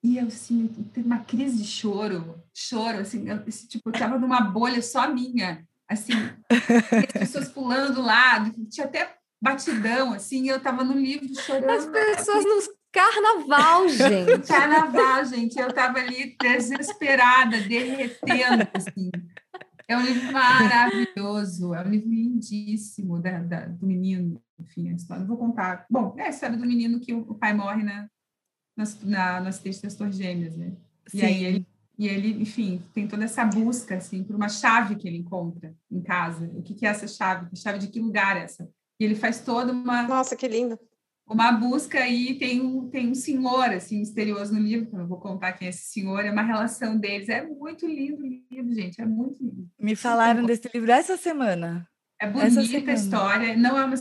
e 0.04 0.18
eu, 0.18 0.28
assim, 0.28 0.68
teve 0.94 1.08
uma 1.08 1.20
crise 1.20 1.58
de 1.58 1.68
choro, 1.68 2.44
choro, 2.54 3.00
assim, 3.00 3.28
eu, 3.28 3.42
esse, 3.48 3.68
tipo, 3.68 3.90
eu 3.90 3.94
estava 3.94 4.20
numa 4.20 4.42
bolha 4.42 4.82
só 4.82 5.12
minha, 5.12 5.66
assim, 5.90 6.14
as 7.08 7.12
pessoas 7.12 7.50
pulando 7.50 7.96
do 7.96 8.02
lado, 8.02 8.52
tinha 8.70 8.86
até 8.86 9.18
batidão, 9.44 10.14
assim, 10.14 10.50
eu 10.50 10.60
tava 10.60 10.86
no 10.86 10.94
livro 10.94 11.28
chorando. 11.42 11.70
As 11.70 11.86
pessoas 11.86 12.46
nos 12.46 12.70
carnaval, 12.94 13.90
gente. 13.90 14.48
Carnaval, 14.48 15.26
gente. 15.26 15.60
Eu 15.60 15.74
tava 15.74 16.00
ali 16.00 16.36
desesperada, 16.40 17.60
derretendo, 17.60 18.68
assim. 18.74 19.12
É 19.86 19.98
um 19.98 20.02
livro 20.02 20.32
maravilhoso, 20.32 21.74
é 21.74 21.86
um 21.86 21.90
livro 21.90 22.10
lindíssimo 22.10 23.20
da, 23.20 23.40
da, 23.40 23.66
do 23.68 23.86
menino, 23.86 24.42
enfim, 24.58 24.90
a 24.90 24.94
história. 24.94 25.20
Não 25.22 25.28
vou 25.28 25.38
contar. 25.38 25.86
Bom, 25.90 26.16
é 26.18 26.28
a 26.28 26.30
história 26.30 26.56
do 26.56 26.66
menino 26.66 27.02
que 27.02 27.14
o, 27.14 27.36
pai 27.36 27.54
morre 27.54 27.84
na, 27.84 28.08
na, 29.04 29.42
no 29.42 29.48
acidente 29.50 29.82
das 29.82 30.16
Gêmeas, 30.16 30.56
né? 30.56 30.72
Sim. 31.08 31.18
E 31.18 31.26
aí 31.26 31.44
ele, 31.44 31.68
e 32.00 32.08
ele, 32.08 32.42
enfim, 32.42 32.82
tem 32.94 33.08
toda 33.10 33.26
essa 33.26 33.44
busca, 33.44 33.98
assim, 33.98 34.24
por 34.24 34.38
uma 34.38 34.48
chave 34.48 34.96
que 34.96 35.06
ele 35.06 35.18
encontra 35.18 35.76
em 35.92 36.02
casa. 36.02 36.50
O 36.56 36.64
que, 36.64 36.74
que 36.74 36.86
é 36.86 36.90
essa 36.90 37.08
chave? 37.08 37.54
Chave 37.58 37.80
de 37.80 37.88
que 37.88 38.00
lugar 38.00 38.38
é 38.38 38.44
essa? 38.44 38.70
E 39.04 39.06
ele 39.06 39.16
faz 39.16 39.42
toda 39.42 39.74
uma. 39.74 40.04
Nossa, 40.04 40.34
que 40.34 40.48
lindo! 40.48 40.80
Uma 41.28 41.52
busca 41.52 42.00
aí, 42.00 42.38
tem 42.38 42.62
um, 42.62 42.90
tem 42.90 43.10
um 43.10 43.14
senhor, 43.14 43.70
assim, 43.70 44.00
misterioso 44.00 44.54
no 44.54 44.62
livro, 44.62 44.88
que 44.88 44.96
eu 44.96 45.00
não 45.00 45.08
vou 45.08 45.20
contar 45.20 45.52
quem 45.54 45.68
é 45.68 45.70
esse 45.70 45.92
senhor, 45.92 46.26
é 46.26 46.32
uma 46.32 46.42
relação 46.42 46.98
deles. 46.98 47.28
É 47.28 47.46
muito 47.46 47.86
lindo 47.86 48.22
o 48.22 48.26
livro, 48.26 48.74
gente, 48.74 49.02
é 49.02 49.06
muito 49.06 49.44
lindo. 49.44 49.68
Me 49.78 49.94
falaram 49.94 50.46
desse 50.46 50.70
livro 50.74 50.90
essa 50.90 51.18
semana. 51.18 51.86
É 52.18 52.30
bonita 52.30 52.92
a 52.92 52.94
história, 52.94 53.58
não 53.58 53.78
é 53.78 53.84
uma 53.84 53.96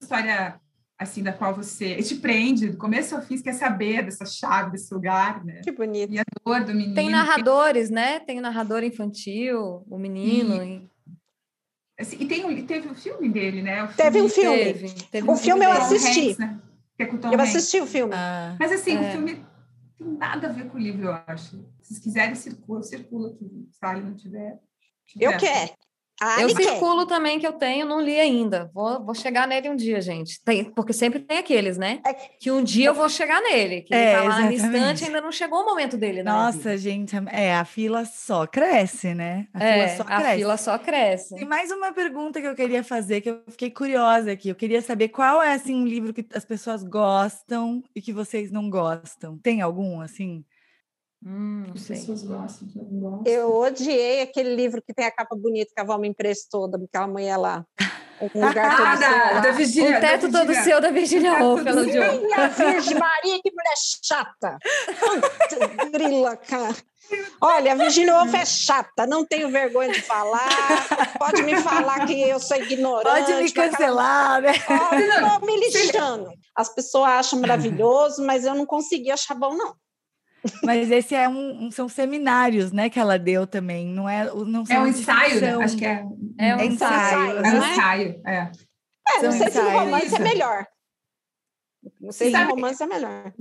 história 0.00 0.60
assim, 0.96 1.24
da 1.24 1.32
qual 1.32 1.52
você 1.52 1.96
te 1.96 2.14
prende, 2.14 2.68
do 2.68 2.76
começo 2.76 3.16
ao 3.16 3.22
fim, 3.22 3.42
quer 3.42 3.52
saber 3.52 4.04
dessa 4.04 4.24
chave, 4.24 4.70
desse 4.70 4.94
lugar, 4.94 5.44
né? 5.44 5.60
Que 5.64 5.72
bonito. 5.72 6.12
E 6.12 6.20
a 6.20 6.24
dor 6.44 6.64
do 6.64 6.72
menino. 6.72 6.94
Tem 6.94 7.10
narradores, 7.10 7.90
né? 7.90 8.20
Tem 8.20 8.40
narrador 8.40 8.84
infantil, 8.84 9.84
o 9.90 9.98
menino. 9.98 10.62
E... 10.62 10.88
Assim, 11.98 12.16
e 12.20 12.26
tem, 12.26 12.66
teve 12.66 12.88
o 12.88 12.92
um 12.92 12.94
filme 12.94 13.28
dele, 13.28 13.62
né? 13.62 13.76
Filme, 13.88 13.94
teve 13.96 14.22
um 14.22 14.28
filme. 14.28 14.64
Teve, 14.64 14.88
teve 15.10 15.28
o 15.28 15.32
um 15.32 15.36
filme, 15.36 15.60
filme 15.60 15.64
eu 15.64 15.82
assisti. 15.82 16.20
Hanks, 16.20 16.38
né? 16.38 16.60
que 16.96 17.02
é 17.02 17.06
com 17.06 17.16
Tom 17.18 17.28
eu 17.28 17.40
Hanks. 17.40 17.56
assisti 17.56 17.80
o 17.80 17.86
filme. 17.86 18.14
Ah, 18.14 18.56
Mas 18.58 18.72
assim, 18.72 18.96
é. 18.96 19.08
o 19.08 19.12
filme 19.12 19.46
tem 19.98 20.08
nada 20.08 20.48
a 20.48 20.52
ver 20.52 20.68
com 20.68 20.76
o 20.76 20.80
livro, 20.80 21.06
eu 21.06 21.12
acho. 21.26 21.56
Se 21.82 21.88
vocês 21.94 21.98
quiserem, 22.00 22.34
circula, 22.34 22.82
circula 22.82 23.30
aqui. 23.30 23.68
Se 23.70 24.00
não 24.00 24.14
tiver, 24.14 24.58
tiver. 25.06 25.24
Eu 25.24 25.38
quero. 25.38 25.72
A 26.20 26.40
Eu 26.40 26.48
Anne 26.48 26.54
quer. 26.54 26.62
circulo 26.70 27.04
também 27.06 27.38
que 27.38 27.46
eu 27.46 27.52
tenho, 27.52 27.84
não 27.86 28.00
li 28.00 28.18
ainda. 28.18 28.70
Vou, 28.72 29.04
vou 29.04 29.14
chegar 29.14 29.46
nele 29.46 29.68
um 29.68 29.76
dia, 29.76 30.00
gente. 30.00 30.40
Tem, 30.42 30.64
porque 30.64 30.92
sempre 30.92 31.20
tem 31.20 31.38
aqueles, 31.38 31.76
né? 31.76 32.00
É. 32.06 32.14
Que 32.14 32.50
um 32.50 32.62
dia 32.64 32.86
eu 32.88 32.94
vou 32.94 33.08
chegar 33.08 33.40
nele. 33.42 33.82
Que 33.82 33.94
É, 33.94 34.12
ele 34.12 34.16
tá 34.16 34.22
lá 34.28 34.40
na 34.40 34.52
exatamente. 34.52 34.78
estante, 34.80 35.04
ainda 35.04 35.20
não 35.20 35.30
chegou 35.30 35.60
o 35.60 35.66
momento 35.66 35.96
dele. 35.96 36.22
na 36.22 36.50
vida. 36.50 36.56
Nossa, 36.58 36.78
gente, 36.78 37.14
é, 37.30 37.54
a 37.54 37.64
fila 37.66 38.04
só 38.06 38.46
cresce, 38.46 39.14
né? 39.14 39.46
A 39.52 39.62
é, 39.64 39.88
fila 39.88 39.96
só 39.96 40.02
a 40.12 40.16
cresce. 40.20 40.36
fila 40.38 40.56
só 40.56 40.78
cresce. 40.78 41.34
Tem 41.34 41.44
mais 41.46 41.70
uma 41.70 41.92
pergunta 41.92 42.40
que 42.40 42.46
eu 42.46 42.54
queria 42.54 42.82
fazer, 42.82 43.20
que 43.20 43.30
eu 43.30 43.42
fiquei 43.48 43.70
curiosa 43.70 44.32
aqui. 44.32 44.48
Eu 44.48 44.54
queria 44.54 44.80
saber 44.80 45.08
qual 45.08 45.42
é, 45.42 45.52
assim, 45.52 45.74
um 45.74 45.86
livro 45.86 46.14
que 46.14 46.24
as 46.34 46.44
pessoas 46.44 46.82
gostam 46.82 47.82
e 47.94 48.00
que 48.00 48.12
vocês 48.12 48.50
não 48.50 48.70
gostam. 48.70 49.36
Tem 49.38 49.60
algum, 49.60 50.00
assim? 50.00 50.44
Hum, 51.24 51.64
não 51.68 51.74
As 51.74 51.80
sei. 51.82 51.96
pessoas 51.96 52.22
gostam, 52.22 52.68
que 52.68 52.78
eu 52.78 52.84
não 52.84 53.00
gosto. 53.00 53.26
Eu 53.26 53.56
odiei 53.56 54.22
aquele 54.22 54.54
livro 54.54 54.82
que 54.82 54.94
tem 54.94 55.06
a 55.06 55.10
capa 55.10 55.34
bonita 55.36 55.72
que 55.74 55.80
a 55.80 55.84
Val 55.84 55.98
me 55.98 56.08
emprestou, 56.08 56.68
daquela 56.70 57.06
mulher 57.08 57.36
lá. 57.36 57.64
Um 58.18 58.46
lugar 58.46 58.76
todo 58.78 58.86
Ah, 58.86 58.96
seu 58.96 59.10
da, 59.10 59.34
lá. 59.34 59.40
da 59.40 59.50
O 59.50 59.52
Virgínia. 59.52 59.92
da 59.92 60.00
teto 60.00 60.22
todo 60.32 60.46
Virgínia. 60.46 60.62
seu 60.64 60.80
da 60.80 60.90
Virginia 60.90 61.32
teto 61.32 61.44
Woolf. 61.44 61.62
Minha 61.62 62.48
Virgem 62.48 62.98
Maria, 62.98 63.38
que 63.42 63.50
mulher 63.52 63.74
chata! 64.02 64.56
Grila, 65.92 66.34
cara. 66.36 66.74
Olha, 67.42 67.72
a 67.72 67.74
Virginia 67.74 68.14
Woolf 68.16 68.34
é 68.34 68.44
chata, 68.46 69.06
não 69.06 69.22
tenho 69.22 69.50
vergonha 69.50 69.92
de 69.92 70.00
falar. 70.00 70.48
Pode 71.18 71.42
me 71.42 71.56
falar 71.60 72.06
que 72.06 72.18
eu 72.22 72.40
sou 72.40 72.56
ignorante. 72.56 73.26
Pode 73.26 73.42
me 73.42 73.52
cancelar, 73.52 74.40
né? 74.40 74.52
Tô 74.54 75.46
me 75.46 75.56
lixando. 75.60 76.30
As 76.56 76.74
pessoas 76.74 77.10
acham 77.10 77.38
maravilhoso, 77.40 78.24
mas 78.24 78.46
eu 78.46 78.54
não 78.54 78.64
consegui 78.64 79.10
achar 79.10 79.34
bom, 79.34 79.54
não. 79.54 79.74
Mas 80.64 80.90
esse 80.90 81.14
é 81.14 81.28
um, 81.28 81.66
um- 81.66 81.70
são 81.70 81.88
seminários, 81.88 82.72
né, 82.72 82.88
que 82.90 82.98
ela 82.98 83.18
deu 83.18 83.46
também, 83.46 83.86
não 83.86 84.08
é? 84.08 84.24
Não 84.32 84.64
É 84.68 84.80
um 84.80 84.86
ensaio, 84.86 85.40
né? 85.40 85.54
Acho 85.64 85.76
que 85.76 85.84
é. 85.84 86.04
É 86.38 86.56
um 86.56 86.60
É 86.60 86.66
ensaio. 86.66 87.30
É 87.36 87.38
um 87.38 87.42
né? 87.42 87.72
ensaio, 87.72 88.20
é. 88.26 88.52
É, 89.08 89.22
não 89.22 89.32
sei 89.32 89.50
se 89.50 89.58
o 89.58 89.70
romance 89.70 90.14
é 90.14 90.18
melhor. 90.18 90.66
Não 92.00 92.12
sei 92.12 92.26
se 92.28 92.32
Sabe- 92.32 92.50
o 92.52 92.54
romance 92.54 92.82
é 92.82 92.86
melhor. 92.86 93.32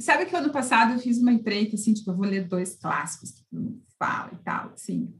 Sabe 0.00 0.24
que 0.26 0.34
ano 0.34 0.50
passado 0.50 0.94
eu 0.94 0.98
fiz 0.98 1.18
uma 1.18 1.30
empreita, 1.32 1.74
assim, 1.76 1.92
tipo, 1.92 2.10
eu 2.10 2.16
vou 2.16 2.24
ler 2.26 2.48
dois 2.48 2.74
clássicos 2.76 3.32
que 3.32 3.42
todo 3.50 3.60
mundo 3.62 3.82
fala 3.98 4.30
e 4.32 4.36
tal, 4.42 4.70
assim. 4.72 5.12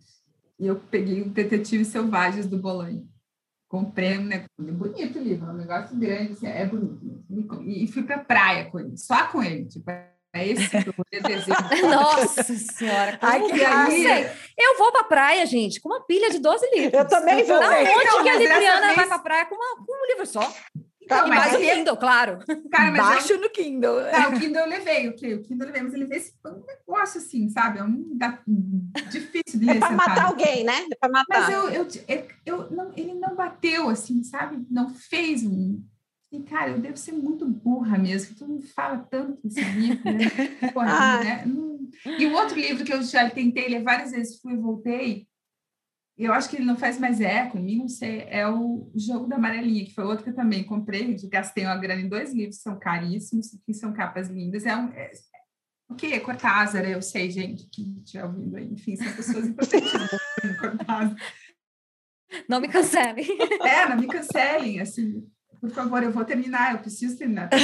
E 0.59 0.67
eu 0.67 0.77
peguei 0.77 1.21
o 1.23 1.29
Detetives 1.29 1.89
Selvagens 1.89 2.47
do 2.47 2.57
Bolanho. 2.59 3.07
Comprei 3.69 4.19
um 4.19 4.25
negócio 4.25 4.49
bonito 4.59 5.19
o 5.19 5.23
livro, 5.23 5.51
um 5.51 5.53
negócio 5.57 5.95
grande, 5.97 6.33
assim, 6.33 6.47
é 6.47 6.65
bonito. 6.67 6.99
mesmo. 7.29 7.63
E 7.63 7.87
fui 7.87 8.03
pra 8.03 8.19
praia 8.19 8.71
com 8.71 8.81
ele, 8.81 8.97
só 8.97 9.27
com 9.29 9.43
ele, 9.43 9.67
tipo, 9.67 9.91
é 10.33 10.49
esse 10.49 10.71
eu. 10.77 10.95
Nossa 11.91 12.43
senhora, 12.55 13.19
como 13.19 13.33
Ai, 13.33 13.41
que 13.41 13.61
eu 13.61 13.69
não 13.69 13.77
raiva. 13.77 13.91
sei. 13.91 14.27
Eu 14.59 14.79
vou 14.79 14.93
pra 14.93 15.05
praia, 15.05 15.45
gente, 15.47 15.81
com 15.81 15.89
uma 15.89 16.05
pilha 16.07 16.31
de 16.31 16.39
12 16.39 16.69
livros. 16.75 16.93
Eu 16.95 17.07
também 17.09 17.45
vou. 17.45 17.59
Da 17.59 17.69
onde 17.71 17.91
Então, 17.91 18.23
que 18.23 18.29
a 18.29 18.37
Libriana 18.37 18.81
vez- 18.87 18.97
vai 18.97 19.07
pra 19.09 19.19
praia 19.19 19.47
com, 19.47 19.55
uma- 19.55 19.85
com 19.85 19.93
um 19.93 20.07
livro 20.07 20.27
só? 20.27 20.53
Então, 21.03 21.27
e 21.27 21.31
mais 21.31 21.53
o 21.53 21.57
aí- 21.57 21.71
Kindle, 21.73 21.97
claro. 21.97 22.39
Cara, 22.71 22.93
mas 22.93 23.01
Baixo 23.01 23.37
no 23.39 23.51
Kindle. 23.51 23.99
eu, 23.99 24.13
não, 24.21 24.31
o 24.31 24.39
Kindle 24.39 24.63
eu 24.63 24.69
levei, 24.69 25.09
o 25.09 25.17
quê? 25.17 25.35
O 25.35 25.43
Kindle 25.43 25.67
eu 25.67 25.73
levei, 25.73 25.83
mas 25.83 25.93
ele 25.95 26.03
levei 26.05 26.19
esse 26.19 26.35
um 26.47 26.63
negócio 26.65 27.21
assim, 27.21 27.49
sabe? 27.49 27.81
É 27.81 27.83
um 27.83 28.17
da- 28.17 28.39
difícil 29.11 29.59
de 29.59 29.67
ler 29.67 29.77
É 29.79 29.81
para 29.81 29.91
matar 29.91 30.27
alguém, 30.27 30.63
né? 30.63 30.87
É 30.93 30.95
para 30.95 31.11
matar. 31.11 31.41
Mas 31.41 31.49
eu, 31.53 31.69
eu, 31.71 31.89
eu, 32.07 32.27
eu 32.47 32.71
não, 32.71 32.93
ele 32.97 33.15
não 33.15 33.35
bateu, 33.35 33.89
assim, 33.89 34.23
sabe? 34.23 34.65
Não 34.71 34.89
fez 34.91 35.43
um. 35.43 35.83
E, 36.33 36.43
cara, 36.45 36.71
eu 36.71 36.81
devo 36.81 36.97
ser 36.97 37.13
muito 37.13 37.45
burra 37.47 37.99
mesmo, 37.99 38.29
que 38.33 38.39
todo 38.39 38.51
mundo 38.51 38.67
fala 38.69 38.99
tanto 38.99 39.41
desse 39.43 39.63
livro, 39.73 40.05
né? 40.05 40.25
Porra, 40.73 40.89
Ah. 40.89 41.25
né? 41.25 41.45
E 42.19 42.27
o 42.27 42.35
outro 42.35 42.59
livro 42.59 42.85
que 42.85 42.93
eu 42.93 43.03
já 43.03 43.29
tentei 43.29 43.69
ler 43.69 43.83
várias 43.83 44.13
vezes, 44.13 44.41
fui 44.41 44.53
e 44.53 44.57
voltei, 44.57 45.27
eu 46.17 46.33
acho 46.33 46.49
que 46.49 46.57
ele 46.57 46.65
não 46.65 46.77
faz 46.77 47.01
mais 47.01 47.21
eco 47.21 47.59
em 47.59 47.63
mim, 47.63 47.77
não 47.79 47.89
sei, 47.89 48.21
é 48.29 48.47
o 48.47 48.93
Jogo 48.95 49.27
da 49.27 49.37
Amarelinha, 49.37 49.85
que 49.85 49.95
foi 49.95 50.05
outro 50.05 50.23
que 50.23 50.31
eu 50.31 50.35
também 50.35 50.63
comprei, 50.63 51.17
gastei 51.29 51.65
uma 51.65 51.77
grana 51.77 52.01
em 52.03 52.09
dois 52.09 52.33
livros, 52.33 52.61
são 52.61 52.79
caríssimos, 52.79 53.49
que 53.65 53.75
são 53.75 53.93
capas 53.93 54.29
lindas. 54.29 54.67
É 54.67 54.77
um, 54.77 54.89
é, 54.93 55.11
o 55.89 55.95
que 55.97 56.13
é 56.13 56.21
Cortázar? 56.21 56.85
Eu 56.85 57.03
sei, 57.03 57.31
gente, 57.31 57.69
que 57.71 57.83
estiver 58.05 58.25
ouvindo 58.25 58.57
aí. 58.57 58.67
Enfim, 58.71 58.95
são 58.97 59.13
pessoas 59.13 59.49
importantes. 59.49 59.91
Cortázar. 60.61 61.17
Não 62.49 62.61
me 62.61 62.69
cancele. 62.69 63.27
É, 63.63 63.89
não 63.89 63.97
me 63.97 64.07
cancelem, 64.07 64.79
assim. 64.79 65.29
Por 65.61 65.71
favor, 65.71 66.03
eu 66.03 66.11
vou 66.11 66.25
terminar, 66.25 66.73
eu 66.73 66.79
preciso 66.79 67.19
terminar. 67.19 67.51
eu 67.53 67.59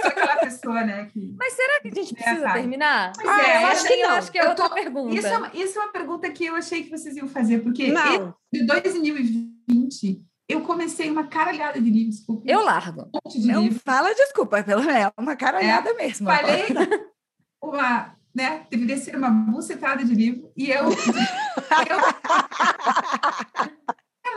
sou 0.00 0.10
aquela 0.10 0.36
pessoa, 0.36 0.84
né, 0.84 1.06
que... 1.12 1.34
Mas 1.38 1.54
será 1.54 1.80
que 1.80 1.88
a 1.88 1.94
gente 1.94 2.12
É, 2.12 2.22
precisa 2.22 2.42
tá. 2.46 2.52
terminar? 2.54 3.12
Pois 3.14 3.26
Ah, 3.28 3.42
é, 3.48 3.62
eu 3.62 3.66
acho 3.68 3.86
que 3.86 3.92
eu 3.94 4.08
não. 4.08 4.14
acho 4.16 4.32
que 4.32 4.38
é 4.38 4.44
Eu 4.44 4.48
outra 4.50 4.68
tô- 4.68 4.74
pergunta. 4.74 5.14
Isso 5.14 5.26
é, 5.26 5.36
uma, 5.38 5.50
isso 5.54 5.78
é 5.78 5.82
uma 5.82 5.92
pergunta 5.92 6.30
que 6.30 6.44
eu 6.44 6.54
achei 6.56 6.82
que 6.82 6.90
vocês 6.90 7.16
iam 7.16 7.26
fazer, 7.28 7.60
porque 7.62 7.90
Não, 7.90 8.34
de 8.52 8.64
2020 8.66 10.22
eu 10.48 10.60
comecei 10.62 11.10
uma 11.10 11.26
caralhada 11.26 11.80
de 11.80 11.90
livros. 11.90 12.24
Eu 12.44 12.62
largo. 12.62 13.02
um 13.02 13.20
monte 13.24 13.40
de 13.40 13.48
Não 13.48 13.62
livros. 13.62 13.82
fala 13.82 14.14
desculpa, 14.14 14.62
pelo 14.62 14.82
menos 14.82 14.96
é 15.02 15.12
uma 15.18 15.36
caralhada 15.36 15.92
mesmo. 15.94 16.26
Falei 16.26 16.64
uma, 17.62 18.14
né, 18.34 18.66
deveria 18.70 18.96
ser 18.96 19.16
uma 19.16 19.30
bucetada 19.30 20.04
de 20.04 20.14
livro, 20.14 20.50
e 20.56 20.70
eu... 20.70 20.84
eu 20.88 21.98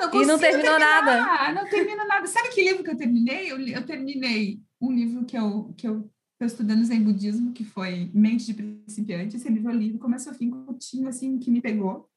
Eu 0.01 0.07
E 0.07 0.25
não 0.25 0.37
consigo 0.37 0.39
terminou 0.39 0.79
nada. 0.79 1.11
terminar, 1.11 1.53
Não 1.53 1.69
termino 1.69 2.07
nada. 2.07 2.27
Sabe 2.27 2.49
que 2.49 2.63
livro 2.63 2.83
que 2.83 2.89
eu 2.89 2.97
terminei? 2.97 3.51
Eu, 3.51 3.59
eu 3.59 3.85
terminei 3.85 4.61
um 4.79 4.91
livro 4.91 5.25
que 5.25 5.37
eu 5.37 5.73
que 5.77 5.87
eu 5.87 6.09
estou 6.33 6.47
estudando 6.47 6.83
Zen 6.83 7.03
Budismo, 7.03 7.53
que 7.53 7.63
foi 7.63 8.09
Mente 8.13 8.47
de 8.47 8.53
Principiante. 8.55 9.35
Esse 9.35 9.49
livro 9.49 9.71
eu 9.71 9.77
li 9.77 9.91
do 9.91 9.99
começo 9.99 10.27
ao 10.29 10.35
fim, 10.35 10.49
curtinho, 10.49 11.07
assim, 11.07 11.37
que 11.37 11.51
me 11.51 11.61
pegou. 11.61 12.09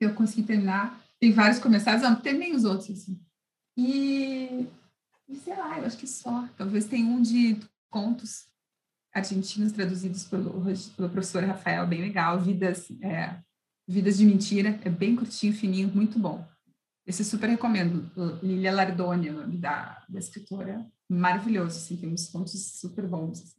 Eu 0.00 0.14
consegui 0.14 0.42
terminar. 0.42 0.98
Tem 1.18 1.30
vários 1.30 1.58
começados, 1.58 2.02
não, 2.02 2.16
terminei 2.16 2.54
os 2.54 2.64
outros, 2.64 2.90
assim. 2.90 3.20
E, 3.76 4.66
e 5.28 5.36
sei 5.36 5.54
lá, 5.54 5.78
eu 5.78 5.84
acho 5.84 5.98
que 5.98 6.06
só. 6.06 6.48
Talvez 6.56 6.86
tenha 6.86 7.06
um 7.06 7.20
de 7.20 7.58
contos 7.90 8.46
argentinos 9.12 9.72
traduzidos 9.72 10.24
pelo, 10.24 10.62
pelo 10.96 11.10
professor 11.10 11.44
Rafael, 11.44 11.86
bem 11.86 12.00
legal. 12.00 12.40
Vidas, 12.40 12.90
é, 13.02 13.36
Vidas 13.86 14.16
de 14.16 14.24
Mentira, 14.24 14.80
é 14.84 14.88
bem 14.88 15.14
curtinho, 15.14 15.52
fininho, 15.52 15.92
muito 15.94 16.18
bom. 16.18 16.46
Esse 17.10 17.24
super 17.24 17.48
recomendo. 17.48 18.08
Lilia 18.40 18.72
Lardoni, 18.72 19.30
o 19.30 19.32
nome 19.32 19.56
da, 19.56 20.00
da 20.08 20.20
escritora. 20.20 20.86
Maravilhoso, 21.08 21.76
assim, 21.76 21.96
tem 21.96 22.12
uns 22.12 22.28
contos 22.28 22.78
super 22.78 23.04
bons. 23.08 23.56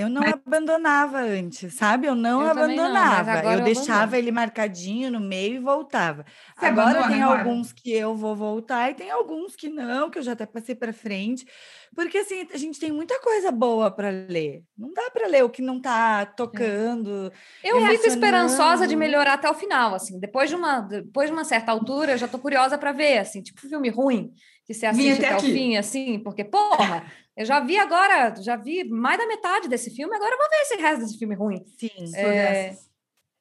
Eu 0.00 0.08
não 0.08 0.22
Mas- 0.22 0.34
abandonava 0.46 1.18
antes, 1.20 1.74
sabe? 1.74 2.06
Eu 2.06 2.14
não 2.14 2.40
Eu 2.40 2.54
não, 2.54 2.62
abandonava. 2.64 3.32
agora 3.32 3.54
eu 3.56 3.58
eu 3.60 3.64
deixava 3.64 4.18
ele 4.18 4.30
marcadinho 4.32 5.10
no 5.10 5.20
meio 5.20 5.56
e 5.56 5.58
voltava. 5.58 6.24
Você 6.56 6.66
agora 6.66 7.06
tem 7.08 7.22
agora? 7.22 7.40
alguns 7.40 7.72
que 7.72 7.92
eu 7.92 8.14
vou 8.14 8.34
voltar 8.34 8.90
e 8.90 8.94
tem 8.94 9.10
alguns 9.10 9.54
que 9.54 9.68
não, 9.68 10.10
que 10.10 10.18
eu 10.18 10.22
já 10.22 10.32
até 10.32 10.46
passei 10.46 10.74
para 10.74 10.92
frente. 10.92 11.46
Porque 11.94 12.18
assim, 12.18 12.46
a 12.52 12.56
gente 12.56 12.78
tem 12.78 12.92
muita 12.92 13.18
coisa 13.20 13.50
boa 13.50 13.90
para 13.90 14.10
ler. 14.10 14.62
Não 14.78 14.92
dá 14.92 15.10
para 15.12 15.26
ler 15.26 15.44
o 15.44 15.50
que 15.50 15.60
não 15.60 15.78
está 15.78 16.24
tocando. 16.24 17.32
Eu 17.62 17.84
fico 17.86 18.06
esperançosa 18.06 18.86
de 18.86 18.96
melhorar 18.96 19.34
até 19.34 19.50
o 19.50 19.54
final, 19.54 19.94
assim. 19.94 20.18
Depois 20.18 20.48
de 20.48 20.56
uma, 20.56 20.80
depois 20.80 21.28
de 21.28 21.32
uma 21.32 21.44
certa 21.44 21.72
altura, 21.72 22.12
eu 22.12 22.18
já 22.18 22.28
tô 22.28 22.38
curiosa 22.38 22.78
para 22.78 22.92
ver, 22.92 23.18
assim, 23.18 23.42
tipo 23.42 23.60
filme 23.60 23.88
ruim 23.90 24.32
que 24.70 24.74
você 24.74 24.86
assiste 24.86 25.24
até 25.24 25.34
até, 25.34 25.36
o 25.36 25.40
fim, 25.40 25.76
assim, 25.76 26.20
porque 26.20 26.44
porra, 26.44 27.04
eu 27.36 27.44
já 27.44 27.58
vi 27.58 27.76
agora, 27.76 28.32
já 28.40 28.54
vi 28.54 28.84
mais 28.84 29.18
da 29.18 29.26
metade 29.26 29.68
desse 29.68 29.90
filme, 29.90 30.14
agora 30.14 30.32
eu 30.32 30.38
vou 30.38 30.48
ver 30.48 30.56
esse 30.62 30.76
resto 30.76 31.00
desse 31.00 31.18
filme 31.18 31.34
ruim. 31.34 31.64
Sim. 31.76 32.16
É. 32.16 32.76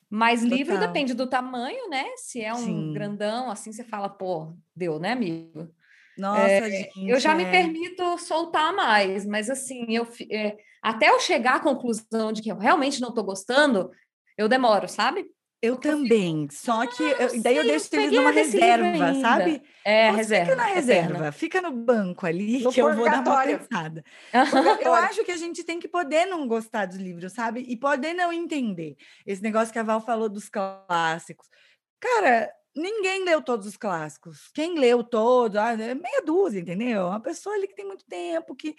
Mas 0.09 0.41
livro 0.41 0.73
Total. 0.73 0.87
depende 0.87 1.13
do 1.13 1.27
tamanho, 1.27 1.87
né? 1.87 2.05
Se 2.17 2.41
é 2.41 2.51
um 2.51 2.65
Sim. 2.65 2.93
grandão, 2.93 3.51
assim, 3.51 3.71
você 3.71 3.83
fala, 3.83 4.09
pô, 4.09 4.51
deu, 4.75 4.97
né, 4.97 5.11
amigo? 5.11 5.69
Nossa, 6.17 6.71
gente. 6.71 7.07
Eu 7.07 7.19
já 7.19 7.35
me 7.35 7.43
é. 7.43 7.51
permito 7.51 8.17
soltar 8.17 8.73
mais, 8.73 9.23
mas 9.23 9.51
assim, 9.51 9.85
eu 9.87 10.07
é, 10.31 10.57
até 10.81 11.09
eu 11.09 11.19
chegar 11.19 11.57
à 11.57 11.59
conclusão 11.59 12.31
de 12.31 12.41
que 12.41 12.51
eu 12.51 12.57
realmente 12.57 12.99
não 12.99 13.13
tô 13.13 13.23
gostando, 13.23 13.91
eu 14.35 14.49
demoro, 14.49 14.89
sabe? 14.89 15.27
Eu 15.61 15.75
também. 15.75 16.47
Só 16.51 16.87
que 16.87 17.03
eu- 17.03 17.41
daí 17.41 17.57
eu 17.57 17.63
sei, 17.63 17.71
deixo 17.71 17.95
eles 17.95 18.11
numa 18.13 18.31
reserva, 18.31 19.13
sabe? 19.15 19.61
É, 19.83 20.09
reserva. 20.11 20.45
Fica 20.45 20.55
na 20.55 20.65
reserva, 20.65 21.31
fica 21.31 21.61
no 21.61 21.71
banco 21.71 22.25
ali, 22.25 22.63
No 22.63 22.71
que 22.71 22.81
eu 22.81 22.93
vou 22.95 23.03
dar 23.05 23.21
uma 23.21 23.43
pensada. 23.43 24.03
Eu 24.81 24.93
acho 24.93 25.23
que 25.25 25.31
a 25.31 25.37
gente 25.37 25.63
tem 25.63 25.79
que 25.79 25.87
poder 25.87 26.25
não 26.25 26.47
gostar 26.47 26.85
dos 26.85 26.97
livros, 26.97 27.33
sabe? 27.33 27.65
E 27.67 27.75
poder 27.75 28.13
não 28.13 28.31
entender. 28.31 28.95
Esse 29.25 29.41
negócio 29.41 29.73
que 29.73 29.79
a 29.79 29.83
Val 29.83 29.99
falou 29.99 30.29
dos 30.29 30.47
clássicos. 30.49 31.47
Cara, 31.99 32.49
ninguém 32.75 33.25
leu 33.25 33.41
todos 33.41 33.67
os 33.67 33.75
clássicos. 33.75 34.49
Quem 34.53 34.79
leu 34.79 35.03
todos, 35.03 35.57
ah, 35.57 35.73
é 35.73 35.93
meia 35.93 36.21
dúzia, 36.25 36.59
entendeu? 36.61 37.07
Uma 37.07 37.19
pessoa 37.19 37.55
ali 37.55 37.67
que 37.67 37.75
tem 37.75 37.85
muito 37.85 38.05
tempo, 38.05 38.55
que 38.55 38.75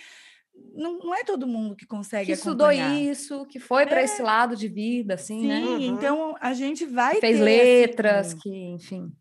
não, 0.75 0.99
não 0.99 1.15
é 1.15 1.25
todo 1.25 1.47
mundo 1.47 1.75
que 1.77 1.87
consegue 1.87 2.27
que 2.27 2.33
estudou 2.33 2.71
isso, 2.71 3.47
que 3.47 3.59
foi 3.61 3.87
para 3.87 4.01
É. 4.01 4.05
esse 4.05 4.23
lado 4.23 4.57
de 4.57 4.69
vida, 4.69 5.15
assim, 5.15 5.41
Sim, 5.43 5.49
né? 5.49 5.61
Uhum. 5.61 5.81
então 5.81 6.37
a 6.41 6.53
gente 6.55 6.85
vai 6.87 7.15
Que 7.15 7.21
fez 7.21 7.39
ter, 7.39 7.45
letras, 7.45 8.29
assim, 8.29 8.39
que, 8.39 8.51
enfim. 8.73 9.13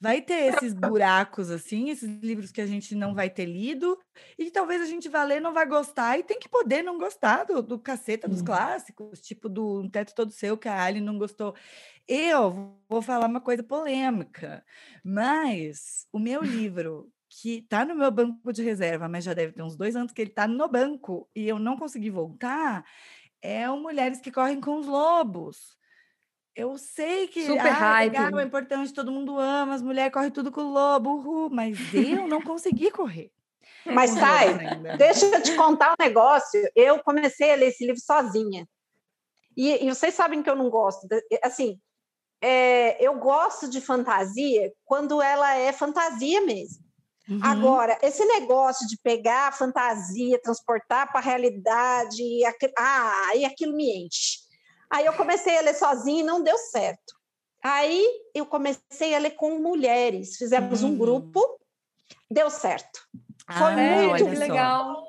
Vai 0.00 0.20
ter 0.20 0.52
esses 0.52 0.74
buracos 0.74 1.50
assim, 1.50 1.88
esses 1.88 2.20
livros 2.20 2.50
que 2.52 2.60
a 2.60 2.66
gente 2.66 2.94
não 2.94 3.14
vai 3.14 3.30
ter 3.30 3.46
lido 3.46 3.96
e 4.38 4.44
que 4.46 4.50
talvez 4.50 4.82
a 4.82 4.86
gente 4.86 5.08
vá 5.08 5.24
ler 5.24 5.40
não 5.40 5.54
vai 5.54 5.64
gostar 5.66 6.18
e 6.18 6.22
tem 6.22 6.38
que 6.38 6.48
poder 6.48 6.82
não 6.82 6.98
gostar 6.98 7.44
do, 7.44 7.62
do 7.62 7.78
caceta 7.78 8.28
dos 8.28 8.42
clássicos, 8.42 9.18
tipo 9.20 9.48
do 9.48 9.80
um 9.80 9.88
Teto 9.88 10.14
Todo 10.14 10.30
Seu, 10.30 10.58
que 10.58 10.68
a 10.68 10.82
Ali 10.82 11.00
não 11.00 11.16
gostou. 11.16 11.54
Eu 12.06 12.76
vou 12.86 13.00
falar 13.00 13.26
uma 13.26 13.40
coisa 13.40 13.62
polêmica, 13.62 14.62
mas 15.02 16.06
o 16.12 16.18
meu 16.18 16.42
livro 16.42 17.10
que 17.40 17.58
está 17.58 17.84
no 17.84 17.94
meu 17.94 18.10
banco 18.10 18.52
de 18.52 18.62
reserva, 18.62 19.08
mas 19.08 19.24
já 19.24 19.34
deve 19.34 19.52
ter 19.52 19.62
uns 19.62 19.76
dois 19.76 19.96
anos 19.96 20.12
que 20.12 20.22
ele 20.22 20.30
está 20.30 20.46
no 20.46 20.68
banco 20.68 21.28
e 21.34 21.48
eu 21.48 21.58
não 21.58 21.76
consegui 21.76 22.08
voltar, 22.08 22.84
é 23.42 23.68
o 23.68 23.76
Mulheres 23.76 24.20
que 24.20 24.30
Correm 24.30 24.60
com 24.60 24.76
os 24.76 24.86
Lobos. 24.86 25.76
Eu 26.54 26.78
sei 26.78 27.26
que 27.26 27.44
Super 27.44 27.66
ah, 27.66 27.68
é 27.68 27.72
hype. 27.72 28.12
legal, 28.12 28.38
é 28.38 28.44
importante, 28.44 28.94
todo 28.94 29.10
mundo 29.10 29.36
ama, 29.38 29.74
as 29.74 29.82
mulheres 29.82 30.12
correm 30.12 30.30
tudo 30.30 30.52
com 30.52 30.60
o 30.60 30.72
lobo, 30.72 31.16
uhul, 31.16 31.50
mas 31.50 31.76
eu 31.92 32.28
não 32.28 32.40
consegui 32.40 32.90
correr. 32.92 33.32
Mas, 33.84 34.14
Thay, 34.14 34.50
ainda. 34.50 34.96
deixa 34.96 35.26
eu 35.26 35.42
te 35.42 35.56
contar 35.56 35.92
um 35.92 36.02
negócio. 36.02 36.70
Eu 36.74 37.02
comecei 37.02 37.52
a 37.52 37.56
ler 37.56 37.68
esse 37.68 37.84
livro 37.84 38.00
sozinha. 38.00 38.66
E, 39.56 39.84
e 39.84 39.88
vocês 39.88 40.14
sabem 40.14 40.42
que 40.42 40.48
eu 40.48 40.56
não 40.56 40.70
gosto. 40.70 41.06
Assim, 41.42 41.78
é, 42.40 43.04
eu 43.04 43.18
gosto 43.18 43.68
de 43.68 43.80
fantasia 43.80 44.72
quando 44.84 45.20
ela 45.20 45.56
é 45.56 45.72
fantasia 45.72 46.40
mesmo. 46.40 46.83
Uhum. 47.28 47.40
Agora, 47.42 47.98
esse 48.02 48.24
negócio 48.24 48.86
de 48.86 48.98
pegar 49.02 49.48
a 49.48 49.52
fantasia, 49.52 50.40
transportar 50.42 51.10
para 51.10 51.20
a 51.20 51.22
realidade, 51.22 52.22
e 52.22 52.44
aqu- 52.44 52.72
ah, 52.78 53.28
aí 53.28 53.44
aquilo 53.44 53.74
me 53.74 54.04
enche. 54.06 54.38
Aí 54.90 55.06
eu 55.06 55.12
comecei 55.14 55.56
a 55.56 55.62
ler 55.62 55.74
sozinha 55.74 56.20
e 56.20 56.26
não 56.26 56.42
deu 56.42 56.56
certo. 56.58 57.14
Aí 57.62 58.06
eu 58.34 58.44
comecei 58.44 59.14
a 59.14 59.18
ler 59.18 59.30
com 59.36 59.58
mulheres, 59.58 60.36
fizemos 60.36 60.82
Uhum. 60.82 60.90
um 60.90 60.98
grupo, 60.98 61.40
deu 62.30 62.50
certo. 62.50 63.00
Foi 63.58 63.72
Ah, 63.72 63.76
muito 63.76 64.24
olha 64.24 64.30
que 64.30 64.36
só. 64.36 64.40
legal. 64.42 65.04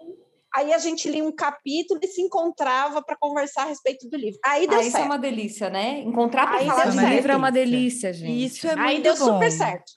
Aí 0.54 0.72
a 0.72 0.78
gente 0.78 1.10
lia 1.10 1.22
um 1.24 1.34
capítulo 1.36 2.00
e 2.02 2.08
se 2.08 2.22
encontrava 2.22 3.04
para 3.04 3.18
conversar 3.20 3.64
a 3.64 3.66
respeito 3.66 4.08
do 4.08 4.16
livro. 4.16 4.40
Aí 4.46 4.66
deu 4.68 4.78
Ah, 4.80 4.82
isso 4.82 4.88
é 4.96 5.00
certo. 5.00 5.06
uma 5.06 5.20
delícia, 5.20 5.70
né? 5.70 6.00
Encontrar 6.00 6.48
para 6.48 6.60
Aí 6.60 6.66
falar 6.66 6.86
de 6.86 6.96
certo. 6.98 7.14
livro 7.14 7.32
é 7.34 7.36
uma 7.36 7.52
delícia, 7.52 8.14
gente. 8.14 8.46
Isso 8.46 8.66
é 8.68 8.74
Aí 8.80 8.94
muito 8.96 9.04
deu 9.04 9.18
bom. 9.18 9.26
super 9.34 9.52
certo. 9.52 9.92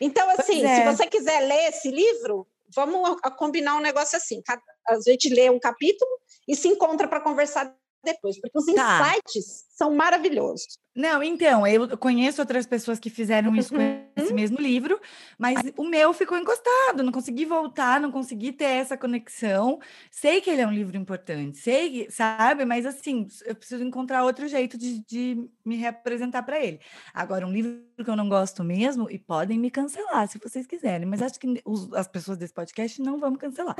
Então, 0.00 0.28
assim, 0.30 0.64
é. 0.64 0.76
se 0.76 0.96
você 0.96 1.06
quiser 1.06 1.40
ler 1.40 1.68
esse 1.68 1.90
livro, 1.90 2.46
vamos 2.74 3.20
combinar 3.36 3.76
um 3.76 3.80
negócio 3.80 4.16
assim. 4.16 4.42
A 4.86 5.00
gente 5.00 5.28
lê 5.28 5.50
um 5.50 5.58
capítulo 5.58 6.10
e 6.46 6.54
se 6.56 6.68
encontra 6.68 7.08
para 7.08 7.20
conversar 7.20 7.74
depois, 8.04 8.40
porque 8.40 8.58
os 8.58 8.64
Tá. 8.74 9.00
insights 9.08 9.66
são 9.70 9.94
maravilhosos. 9.94 10.78
Não, 10.96 11.22
então, 11.22 11.64
eu 11.66 11.96
conheço 11.96 12.40
outras 12.42 12.66
pessoas 12.66 12.98
que 12.98 13.08
fizeram 13.08 13.54
isso 13.54 13.70
com 13.72 13.76
Uhum. 13.80 14.04
esse 14.16 14.34
mesmo 14.34 14.58
livro, 14.58 15.00
mas 15.38 15.60
o 15.76 15.84
meu 15.84 16.12
ficou 16.12 16.36
encostado, 16.36 17.04
não 17.04 17.12
consegui 17.12 17.44
voltar, 17.44 18.00
não 18.00 18.10
consegui 18.10 18.50
ter 18.52 18.64
essa 18.64 18.96
conexão. 18.96 19.78
Sei 20.10 20.40
que 20.40 20.50
ele 20.50 20.60
é 20.62 20.66
um 20.66 20.72
livro 20.72 20.96
importante, 20.96 21.58
sei, 21.58 22.08
sabe? 22.10 22.64
Mas 22.64 22.84
assim, 22.84 23.28
eu 23.46 23.54
preciso 23.54 23.84
encontrar 23.84 24.24
outro 24.24 24.48
jeito 24.48 24.76
de, 24.76 25.04
de 25.06 25.48
me 25.64 25.76
representar 25.76 26.42
para 26.42 26.58
ele. 26.58 26.80
Agora, 27.14 27.46
um 27.46 27.52
livro 27.52 27.80
que 28.04 28.10
eu 28.10 28.16
não 28.16 28.28
gosto 28.28 28.64
mesmo, 28.64 29.08
e 29.08 29.18
podem 29.18 29.56
me 29.58 29.70
cancelar 29.70 30.26
se 30.26 30.38
vocês 30.38 30.66
quiserem, 30.66 31.06
mas 31.06 31.22
acho 31.22 31.38
que 31.38 31.62
os- 31.64 31.92
as 31.92 32.08
pessoas 32.08 32.38
desse 32.38 32.52
podcast 32.54 33.00
não 33.00 33.18
vão 33.20 33.30
me 33.32 33.38
cancelar. 33.38 33.76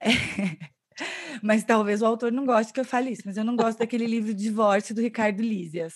Mas 1.42 1.64
talvez 1.64 2.02
o 2.02 2.06
autor 2.06 2.32
não 2.32 2.44
goste 2.44 2.72
que 2.72 2.80
eu 2.80 2.84
fale 2.84 3.10
isso, 3.10 3.22
mas 3.24 3.36
eu 3.36 3.44
não 3.44 3.56
gosto 3.56 3.78
daquele 3.78 4.06
livro 4.06 4.34
Divórcio 4.34 4.94
do 4.94 5.00
Ricardo 5.00 5.40
Lísias. 5.40 5.94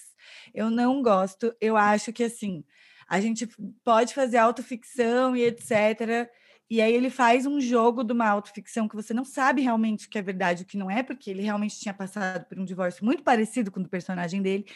Eu 0.55 0.71
não 0.71 1.03
gosto, 1.03 1.55
eu 1.61 1.77
acho 1.77 2.13
que 2.13 2.25
assim, 2.25 2.65
a 3.09 3.21
gente 3.21 3.49
pode 3.85 4.15
fazer 4.15 4.39
autoficção 4.39 5.37
e 5.37 5.45
etc. 5.45 6.29
E 6.69 6.83
aí 6.83 6.93
ele 6.93 7.11
faz 7.11 7.47
um 7.47 7.61
jogo 7.61 8.03
de 8.03 8.13
uma 8.13 8.29
autoficção 8.29 8.89
que 8.89 8.97
você 8.97 9.15
não 9.15 9.25
sabe 9.25 9.63
realmente 9.63 10.07
o 10.07 10.11
que 10.11 10.19
é 10.19 10.23
verdade 10.23 10.63
e 10.63 10.65
o 10.65 10.67
que 10.67 10.77
não 10.77 10.91
é, 10.91 11.03
porque 11.03 11.31
ele 11.31 11.43
realmente 11.43 11.79
tinha 11.79 11.95
passado 11.95 12.45
por 12.47 12.59
um 12.59 12.65
divórcio 12.65 13.05
muito 13.05 13.23
parecido 13.23 13.71
com 13.71 13.79
o 13.79 13.83
do 13.85 13.89
personagem 13.89 14.43
dele. 14.43 14.67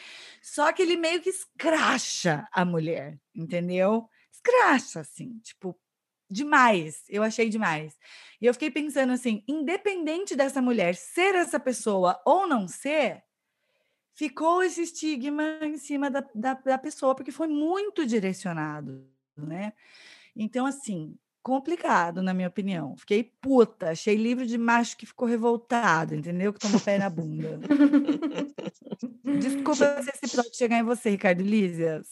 Só 0.40 0.72
que 0.72 0.82
ele 0.82 0.96
meio 0.96 1.20
que 1.20 1.30
escracha 1.30 2.46
a 2.52 2.64
mulher, 2.64 3.18
entendeu? 3.34 4.08
Escracha, 4.32 5.00
assim, 5.00 5.40
tipo, 5.42 5.76
demais. 6.30 7.04
Eu 7.08 7.22
achei 7.22 7.48
demais. 7.48 7.98
E 8.40 8.46
eu 8.46 8.52
fiquei 8.54 8.70
pensando 8.70 9.12
assim, 9.12 9.42
independente 9.46 10.36
dessa 10.36 10.62
mulher 10.62 10.94
ser 10.94 11.34
essa 11.34 11.58
pessoa 11.58 12.20
ou 12.24 12.46
não 12.46 12.68
ser, 12.68 13.22
ficou 14.14 14.62
esse 14.62 14.82
estigma 14.82 15.42
em 15.62 15.76
cima 15.76 16.10
da, 16.10 16.24
da, 16.34 16.54
da 16.54 16.78
pessoa, 16.78 17.14
porque 17.14 17.32
foi 17.32 17.48
muito 17.48 18.06
direcionado, 18.06 19.06
né? 19.36 19.72
Então, 20.36 20.66
assim, 20.66 21.18
complicado, 21.42 22.22
na 22.22 22.34
minha 22.34 22.48
opinião. 22.48 22.96
Fiquei 22.96 23.32
puta, 23.40 23.90
achei 23.90 24.14
livro 24.14 24.46
de 24.46 24.58
macho 24.58 24.96
que 24.96 25.06
ficou 25.06 25.26
revoltado, 25.26 26.14
entendeu? 26.14 26.52
Que 26.52 26.60
tomou 26.60 26.80
pé 26.80 26.98
na 26.98 27.10
bunda. 27.10 27.60
Desculpa 29.38 30.02
se 30.02 30.10
esse 30.10 30.26
episódio 30.26 30.54
chegar 30.54 30.78
em 30.78 30.82
você, 30.82 31.10
Ricardo 31.10 31.42
Lísias. 31.42 32.06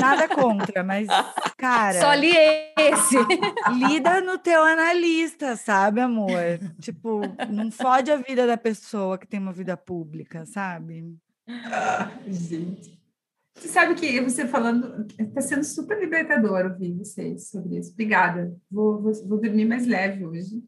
Nada 0.00 0.28
contra, 0.28 0.82
mas, 0.84 1.08
cara. 1.56 2.00
Só 2.00 2.14
li 2.14 2.32
esse. 2.78 3.16
Lida 3.72 4.20
no 4.20 4.38
teu 4.38 4.62
analista, 4.62 5.56
sabe, 5.56 6.00
amor? 6.00 6.58
Tipo, 6.80 7.22
não 7.50 7.70
fode 7.70 8.10
a 8.10 8.16
vida 8.16 8.46
da 8.46 8.56
pessoa 8.56 9.18
que 9.18 9.26
tem 9.26 9.40
uma 9.40 9.52
vida 9.52 9.76
pública, 9.76 10.44
sabe? 10.46 11.16
Gente. 12.26 13.03
Você 13.56 13.68
sabe 13.68 13.94
que 13.94 14.20
você 14.20 14.46
falando, 14.48 15.06
está 15.18 15.40
sendo 15.40 15.64
super 15.64 15.98
libertador 16.00 16.66
ouvir 16.66 16.92
vocês 16.94 17.48
sobre 17.48 17.78
isso. 17.78 17.92
Obrigada. 17.92 18.54
Vou, 18.70 19.00
vou, 19.00 19.12
vou 19.28 19.40
dormir 19.40 19.64
mais 19.64 19.86
leve 19.86 20.24
hoje. 20.26 20.62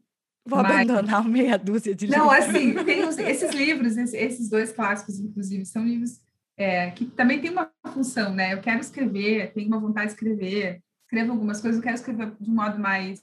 Vou 0.45 0.61
Mas- 0.63 0.71
abandonar 0.89 1.27
meia 1.27 1.57
dúzia 1.57 1.93
de 1.93 2.07
Não, 2.07 2.31
livros. 2.33 2.55
assim, 2.55 2.85
tem 2.85 3.03
os- 3.05 3.17
esses 3.17 3.53
livros, 3.53 3.97
esse- 3.97 4.15
esses 4.17 4.49
dois 4.49 4.71
clássicos, 4.71 5.19
inclusive, 5.19 5.65
são 5.65 5.85
livros 5.85 6.21
é, 6.59 6.89
que 6.89 7.05
também 7.05 7.39
têm 7.39 7.51
uma 7.51 7.71
função, 7.93 8.33
né? 8.33 8.53
Eu 8.53 8.61
quero 8.61 8.79
escrever, 8.79 9.53
tenho 9.53 9.67
uma 9.67 9.79
vontade 9.79 10.07
de 10.07 10.13
escrever, 10.13 10.81
escrevo 11.03 11.33
algumas 11.33 11.61
coisas, 11.61 11.77
eu 11.77 11.83
quero 11.83 11.93
escrever 11.95 12.35
de 12.39 12.49
um 12.49 12.55
modo 12.55 12.79
mais, 12.79 13.21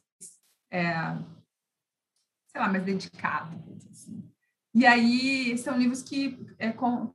é, 0.70 0.92
sei 2.52 2.60
lá, 2.60 2.68
mais 2.68 2.84
dedicado. 2.84 3.56
assim. 3.90 4.22
E 4.72 4.86
aí, 4.86 5.58
são 5.58 5.76
livros 5.76 6.00
que, 6.00 6.38
é, 6.58 6.70
com- 6.70 7.12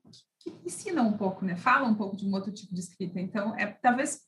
que 0.52 0.68
ensinam 0.68 1.08
um 1.08 1.18
pouco, 1.18 1.46
né? 1.46 1.56
Falam 1.56 1.92
um 1.92 1.96
pouco 1.96 2.16
de 2.16 2.26
um 2.26 2.34
outro 2.34 2.52
tipo 2.52 2.74
de 2.74 2.80
escrita. 2.80 3.20
Então, 3.20 3.56
é 3.58 3.68
talvez 3.68 4.22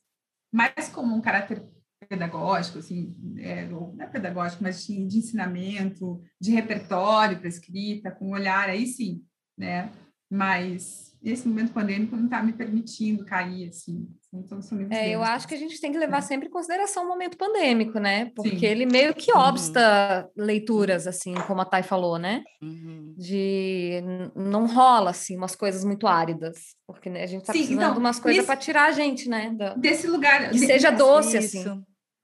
mais 0.52 0.88
como 0.88 1.14
um 1.14 1.20
caráter 1.20 1.66
pedagógico, 2.08 2.78
assim, 2.78 3.14
é, 3.38 3.66
não 3.66 3.94
é 3.98 4.06
pedagógico, 4.06 4.62
mas 4.62 4.84
de, 4.86 5.06
de 5.06 5.18
ensinamento, 5.18 6.22
de 6.40 6.50
repertório 6.50 7.38
para 7.38 7.48
escrita, 7.48 8.10
com 8.10 8.28
um 8.28 8.32
olhar, 8.32 8.68
aí 8.68 8.86
sim, 8.86 9.24
né? 9.56 9.90
Mas 10.30 11.11
nesse 11.22 11.46
momento 11.46 11.72
pandêmico 11.72 12.16
não 12.16 12.24
está 12.24 12.42
me 12.42 12.52
permitindo 12.52 13.24
cair, 13.24 13.68
assim. 13.68 14.08
Então, 14.34 14.60
são 14.62 14.78
livros 14.78 14.96
É, 14.96 15.10
eu 15.10 15.22
acho 15.22 15.46
que 15.46 15.54
a 15.54 15.58
gente 15.58 15.80
tem 15.80 15.92
que 15.92 15.98
levar 15.98 16.20
sempre 16.22 16.48
em 16.48 16.50
consideração 16.50 17.04
o 17.04 17.08
momento 17.08 17.36
pandêmico, 17.36 17.98
né? 17.98 18.30
Porque 18.34 18.58
Sim. 18.58 18.66
ele 18.66 18.86
meio 18.86 19.14
que 19.14 19.30
Uhum. 19.32 19.40
obsta 19.40 20.28
leituras, 20.36 21.06
assim, 21.06 21.34
como 21.46 21.60
a 21.60 21.64
Thay 21.64 21.82
falou, 21.82 22.18
né? 22.18 22.42
Uhum. 22.62 23.14
De 23.16 24.02
não 24.34 24.66
rola 24.66 25.10
assim 25.10 25.36
umas 25.36 25.54
coisas 25.54 25.84
muito 25.84 26.06
áridas, 26.06 26.74
porque 26.86 27.08
né, 27.10 27.22
a 27.22 27.26
gente 27.26 27.44
tá 27.44 27.52
Sim, 27.52 27.58
precisando 27.60 27.82
então, 27.82 27.92
de 27.94 27.98
umas 28.00 28.18
coisas 28.18 28.44
para 28.46 28.56
tirar 28.56 28.88
a 28.88 28.92
gente, 28.92 29.28
né? 29.28 29.50
da- 29.54 29.74
Desse 29.74 30.06
lugar... 30.06 30.48
Que 30.50 30.58
de- 30.58 30.66
seja 30.66 30.90
doce, 30.90 31.36
assim. 31.36 31.60
Isso. 31.60 31.70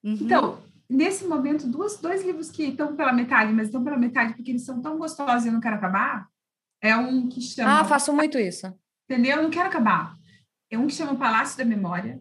Uhum. 0.02 0.18
Então, 0.20 0.58
nesse 0.88 1.26
momento, 1.26 1.66
duas, 1.66 1.98
dois 1.98 2.24
livros 2.24 2.50
que 2.50 2.64
estão 2.64 2.96
pela 2.96 3.12
metade, 3.12 3.52
mas 3.52 3.66
estão 3.66 3.84
pela 3.84 3.98
metade 3.98 4.32
porque 4.34 4.50
eles 4.50 4.64
são 4.64 4.80
tão 4.80 4.96
gostosos 4.98 5.44
e 5.44 5.48
eu 5.48 5.52
não 5.52 5.60
quero 5.60 5.76
acabar, 5.76 6.26
é 6.80 6.96
um 6.96 7.28
que 7.28 7.40
chama... 7.42 7.80
Ah, 7.80 7.84
faço 7.84 8.12
muito 8.14 8.38
isso. 8.38 8.72
Entendeu? 9.10 9.36
Eu 9.38 9.42
não 9.44 9.50
quero 9.50 9.68
acabar. 9.68 10.14
É 10.70 10.76
um 10.78 10.86
que 10.86 10.92
chama 10.92 11.16
Palácio 11.16 11.56
da 11.56 11.64
Memória, 11.64 12.20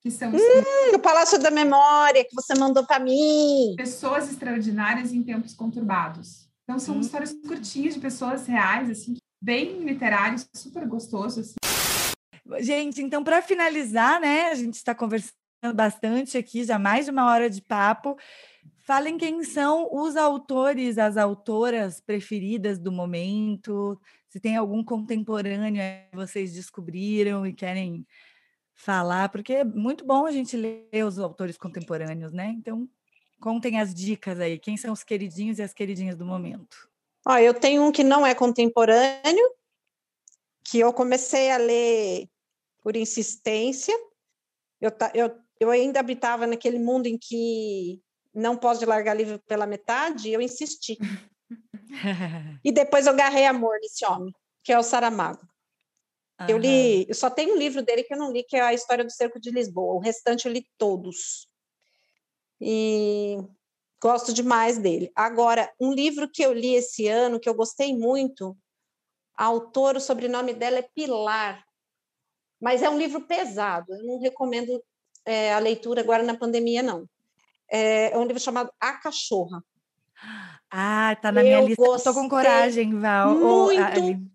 que 0.00 0.10
são 0.10 0.30
Hum, 0.30 0.94
o 0.94 0.98
Palácio 0.98 1.38
da 1.38 1.50
Memória 1.50 2.24
que 2.24 2.34
você 2.34 2.54
mandou 2.54 2.86
para 2.86 2.98
mim. 2.98 3.74
pessoas 3.76 4.30
extraordinárias 4.30 5.12
em 5.12 5.22
tempos 5.22 5.54
conturbados. 5.54 6.48
Então, 6.64 6.78
são 6.78 6.96
Hum. 6.96 7.00
histórias 7.00 7.32
curtinhas 7.46 7.94
de 7.94 8.00
pessoas 8.00 8.46
reais, 8.46 8.88
assim, 8.88 9.16
bem 9.42 9.80
literários, 9.84 10.48
super 10.54 10.86
gostosos. 10.86 11.38
Assim. 11.50 12.64
Gente, 12.64 13.02
então, 13.02 13.22
para 13.22 13.42
finalizar, 13.42 14.18
né? 14.18 14.46
A 14.50 14.54
gente 14.54 14.74
está 14.74 14.94
conversando 14.94 15.34
bastante 15.74 16.38
aqui, 16.38 16.64
já 16.64 16.78
mais 16.78 17.04
de 17.04 17.10
uma 17.10 17.26
hora 17.30 17.50
de 17.50 17.60
papo. 17.60 18.16
Falem 18.86 19.16
quem 19.18 19.42
são 19.44 19.88
os 19.92 20.16
autores, 20.16 20.96
as 20.98 21.16
autoras 21.18 22.00
preferidas 22.00 22.78
do 22.78 22.92
momento. 22.92 23.98
Se 24.34 24.40
tem 24.40 24.56
algum 24.56 24.82
contemporâneo 24.82 25.80
que 25.80 26.16
vocês 26.16 26.52
descobriram 26.52 27.46
e 27.46 27.54
querem 27.54 28.04
falar, 28.74 29.28
porque 29.28 29.52
é 29.52 29.64
muito 29.64 30.04
bom 30.04 30.26
a 30.26 30.32
gente 30.32 30.56
ler 30.56 31.04
os 31.06 31.20
autores 31.20 31.56
contemporâneos, 31.56 32.32
né? 32.32 32.48
Então, 32.48 32.88
contem 33.40 33.78
as 33.78 33.94
dicas 33.94 34.40
aí. 34.40 34.58
Quem 34.58 34.76
são 34.76 34.92
os 34.92 35.04
queridinhos 35.04 35.60
e 35.60 35.62
as 35.62 35.72
queridinhas 35.72 36.16
do 36.16 36.26
momento? 36.26 36.90
Ó, 37.24 37.38
eu 37.38 37.54
tenho 37.54 37.84
um 37.84 37.92
que 37.92 38.02
não 38.02 38.26
é 38.26 38.34
contemporâneo, 38.34 39.54
que 40.64 40.80
eu 40.80 40.92
comecei 40.92 41.52
a 41.52 41.56
ler 41.56 42.28
por 42.82 42.96
insistência. 42.96 43.96
Eu, 44.80 44.90
eu 45.14 45.30
eu 45.60 45.70
ainda 45.70 46.00
habitava 46.00 46.44
naquele 46.44 46.80
mundo 46.80 47.06
em 47.06 47.16
que 47.16 48.02
não 48.34 48.56
pode 48.56 48.84
largar 48.84 49.14
livro 49.14 49.38
pela 49.46 49.64
metade, 49.64 50.28
eu 50.32 50.40
insisti. 50.40 50.98
e 52.64 52.72
depois 52.72 53.06
eu 53.06 53.12
agarrei 53.12 53.46
amor 53.46 53.78
nesse 53.80 54.04
homem, 54.04 54.32
que 54.62 54.72
é 54.72 54.78
o 54.78 54.82
Saramago. 54.82 55.46
Uhum. 56.40 56.46
Eu 56.48 56.58
li, 56.58 57.06
eu 57.08 57.14
só 57.14 57.30
tenho 57.30 57.54
um 57.54 57.58
livro 57.58 57.82
dele 57.82 58.02
que 58.02 58.12
eu 58.12 58.18
não 58.18 58.32
li, 58.32 58.42
que 58.42 58.56
é 58.56 58.60
a 58.60 58.74
História 58.74 59.04
do 59.04 59.10
Cerco 59.10 59.40
de 59.40 59.50
Lisboa. 59.50 59.94
O 59.94 60.00
restante 60.00 60.46
eu 60.46 60.52
li 60.52 60.66
todos. 60.76 61.48
E 62.60 63.36
gosto 64.02 64.32
demais 64.32 64.78
dele. 64.78 65.10
Agora, 65.14 65.72
um 65.80 65.92
livro 65.92 66.28
que 66.28 66.42
eu 66.42 66.52
li 66.52 66.74
esse 66.74 67.08
ano, 67.08 67.40
que 67.40 67.48
eu 67.48 67.54
gostei 67.54 67.96
muito, 67.96 68.56
a 69.36 69.44
autora, 69.44 69.98
o 69.98 70.00
sobrenome 70.00 70.52
dela 70.52 70.78
é 70.78 70.88
Pilar, 70.94 71.64
mas 72.60 72.82
é 72.82 72.90
um 72.90 72.98
livro 72.98 73.26
pesado. 73.26 73.92
Eu 73.92 74.04
não 74.04 74.20
recomendo 74.20 74.82
é, 75.24 75.52
a 75.52 75.58
leitura 75.58 76.00
agora 76.00 76.22
na 76.22 76.36
pandemia, 76.36 76.82
não. 76.82 77.08
É, 77.70 78.12
é 78.12 78.18
um 78.18 78.24
livro 78.24 78.40
chamado 78.40 78.72
A 78.80 78.94
Cachorra. 78.94 79.62
Ah, 80.70 81.16
tá 81.20 81.30
na 81.30 81.42
minha 81.42 81.58
eu 81.58 81.66
lista. 81.66 81.96
Estou 81.96 82.14
com 82.14 82.28
coragem, 82.28 82.98
Val. 82.98 83.34
Muito, 83.34 84.34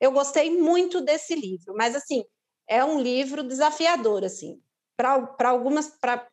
eu 0.00 0.10
gostei 0.10 0.50
muito 0.50 1.00
desse 1.00 1.34
livro, 1.34 1.74
mas 1.76 1.94
assim, 1.94 2.24
é 2.68 2.84
um 2.84 3.00
livro 3.00 3.42
desafiador, 3.42 4.24
assim, 4.24 4.60
para 4.96 5.48
algumas. 5.48 5.88
Pra, 6.00 6.26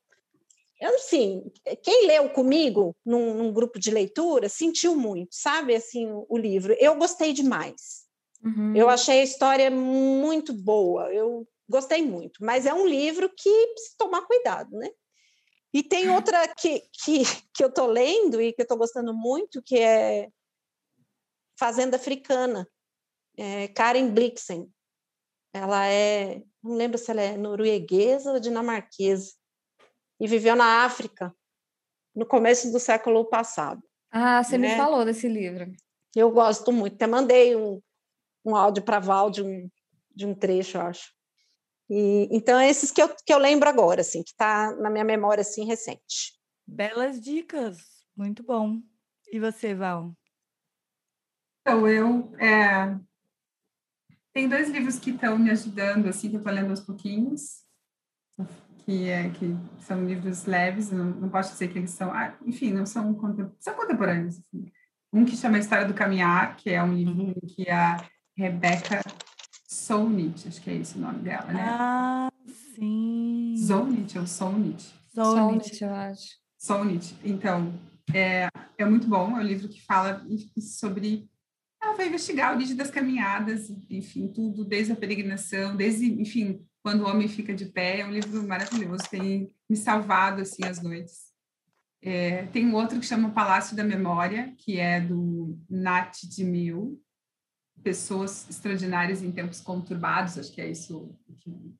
assim, 0.95 1.43
quem 1.83 2.07
leu 2.07 2.29
comigo 2.29 2.95
num, 3.05 3.33
num, 3.35 3.53
grupo 3.53 3.79
de 3.79 3.91
leitura 3.91 4.49
sentiu 4.49 4.95
muito, 4.95 5.35
sabe, 5.35 5.75
assim, 5.75 6.09
o, 6.11 6.25
o 6.29 6.37
livro. 6.37 6.75
Eu 6.79 6.95
gostei 6.95 7.31
demais. 7.31 8.07
Uhum. 8.43 8.75
Eu 8.75 8.89
achei 8.89 9.19
a 9.19 9.23
história 9.23 9.69
muito 9.69 10.53
boa, 10.53 11.13
eu 11.13 11.47
gostei 11.69 12.01
muito, 12.01 12.43
mas 12.43 12.65
é 12.65 12.73
um 12.73 12.87
livro 12.87 13.29
que 13.29 13.67
precisa 13.67 13.95
tomar 13.97 14.21
cuidado, 14.21 14.71
né? 14.71 14.89
E 15.73 15.83
tem 15.83 16.09
outra 16.09 16.47
que, 16.47 16.81
que, 16.91 17.23
que 17.53 17.63
eu 17.63 17.69
estou 17.69 17.87
lendo 17.87 18.41
e 18.41 18.53
que 18.53 18.61
eu 18.61 18.63
estou 18.63 18.77
gostando 18.77 19.13
muito, 19.13 19.61
que 19.61 19.77
é 19.77 20.29
Fazenda 21.57 21.97
Africana, 21.97 22.67
é 23.37 23.67
Karen 23.67 24.09
Blixen. 24.11 24.71
Ela 25.53 25.87
é, 25.87 26.41
não 26.63 26.75
lembro 26.75 26.97
se 26.97 27.11
ela 27.11 27.21
é 27.21 27.37
norueguesa 27.37 28.33
ou 28.33 28.39
dinamarquesa, 28.39 29.33
e 30.19 30.27
viveu 30.27 30.55
na 30.55 30.83
África 30.83 31.33
no 32.15 32.25
começo 32.25 32.71
do 32.71 32.79
século 32.79 33.25
passado. 33.25 33.81
Ah, 34.11 34.43
você 34.43 34.57
né? 34.57 34.69
me 34.69 34.77
falou 34.77 35.05
desse 35.05 35.27
livro. 35.27 35.71
Eu 36.15 36.31
gosto 36.31 36.71
muito, 36.71 36.95
até 36.95 37.07
mandei 37.07 37.55
um, 37.55 37.81
um 38.43 38.55
áudio 38.55 38.83
para 38.83 38.99
Val 38.99 39.29
de 39.29 39.43
um, 39.43 39.69
de 40.13 40.25
um 40.25 40.33
trecho, 40.33 40.79
acho. 40.79 41.13
E, 41.89 42.27
então, 42.31 42.59
é 42.59 42.69
esses 42.69 42.91
que 42.91 43.01
eu, 43.01 43.09
que 43.09 43.33
eu 43.33 43.39
lembro 43.39 43.67
agora, 43.67 44.01
assim, 44.01 44.21
que 44.21 44.29
está 44.29 44.75
na 44.75 44.89
minha 44.89 45.03
memória, 45.03 45.41
assim, 45.41 45.65
recente. 45.65 46.37
Belas 46.67 47.19
dicas, 47.19 47.79
muito 48.15 48.43
bom. 48.43 48.79
E 49.31 49.39
você, 49.39 49.73
Val? 49.73 50.13
Então, 51.61 51.87
eu... 51.87 52.31
É... 52.37 52.95
Tem 54.31 54.47
dois 54.47 54.69
livros 54.69 54.99
que 54.99 55.09
estão 55.09 55.37
me 55.39 55.49
ajudando, 55.49 56.07
assim, 56.07 56.29
que 56.29 56.35
eu 56.35 56.39
estou 56.39 56.53
lendo 56.53 56.69
aos 56.69 56.81
pouquinhos, 56.81 57.63
que, 58.85 59.09
é, 59.09 59.31
que 59.31 59.55
são 59.79 60.05
livros 60.05 60.45
leves, 60.45 60.91
não, 60.91 61.05
não 61.05 61.29
posso 61.29 61.53
dizer 61.53 61.69
que 61.69 61.79
eles 61.79 61.89
são... 61.89 62.13
Ah, 62.13 62.37
enfim, 62.45 62.71
não 62.71 62.85
são, 62.85 63.19
são 63.59 63.73
contemporâneos, 63.73 64.37
assim. 64.37 64.71
Um 65.11 65.25
que 65.25 65.35
chama 65.35 65.57
A 65.57 65.59
História 65.59 65.87
do 65.87 65.95
Caminhar, 65.95 66.55
que 66.55 66.69
é 66.69 66.83
um 66.83 66.93
livro 66.93 67.23
uhum. 67.23 67.33
que 67.55 67.67
a 67.67 67.97
Rebecca 68.37 69.01
Solnit, 69.89 70.47
acho 70.47 70.61
que 70.61 70.69
é 70.69 70.75
esse 70.75 70.99
o 70.99 71.01
nome 71.01 71.17
dela, 71.23 71.51
né? 71.51 71.65
Ah, 71.67 72.31
sim. 72.75 73.55
Solnit 73.57 74.19
ou 74.19 74.27
Solnit? 74.27 74.93
Solnit, 75.15 75.83
eu 75.83 75.91
acho. 75.91 76.27
Solnit. 76.59 77.15
Então, 77.23 77.73
é, 78.13 78.47
é 78.77 78.85
muito 78.85 79.07
bom, 79.07 79.35
é 79.35 79.39
um 79.39 79.43
livro 79.43 79.67
que 79.67 79.81
fala 79.81 80.23
sobre... 80.59 81.27
Ela 81.81 81.97
vai 81.97 82.07
investigar 82.07 82.51
a 82.51 82.55
origem 82.55 82.75
das 82.75 82.91
caminhadas, 82.91 83.71
enfim, 83.89 84.27
tudo, 84.27 84.63
desde 84.63 84.91
a 84.91 84.95
peregrinação, 84.95 85.75
desde, 85.75 86.05
enfim, 86.21 86.63
quando 86.83 87.01
o 87.01 87.07
homem 87.07 87.27
fica 87.27 87.51
de 87.55 87.65
pé, 87.65 88.01
é 88.01 88.05
um 88.05 88.11
livro 88.11 88.47
maravilhoso, 88.47 89.09
tem 89.09 89.51
me 89.67 89.75
salvado, 89.75 90.43
assim, 90.43 90.63
as 90.65 90.83
noites. 90.83 91.29
É, 91.99 92.43
tem 92.47 92.63
um 92.67 92.75
outro 92.75 92.99
que 92.99 93.07
chama 93.07 93.31
Palácio 93.31 93.75
da 93.75 93.83
Memória, 93.83 94.53
que 94.55 94.77
é 94.77 95.01
do 95.01 95.57
Nat 95.67 96.15
de 96.25 96.43
Mil, 96.43 97.01
pessoas 97.83 98.49
extraordinárias 98.49 99.21
em 99.21 99.31
tempos 99.31 99.61
conturbados, 99.61 100.37
acho 100.37 100.51
que 100.51 100.61
é 100.61 100.69
isso 100.69 101.15
o 101.45 101.73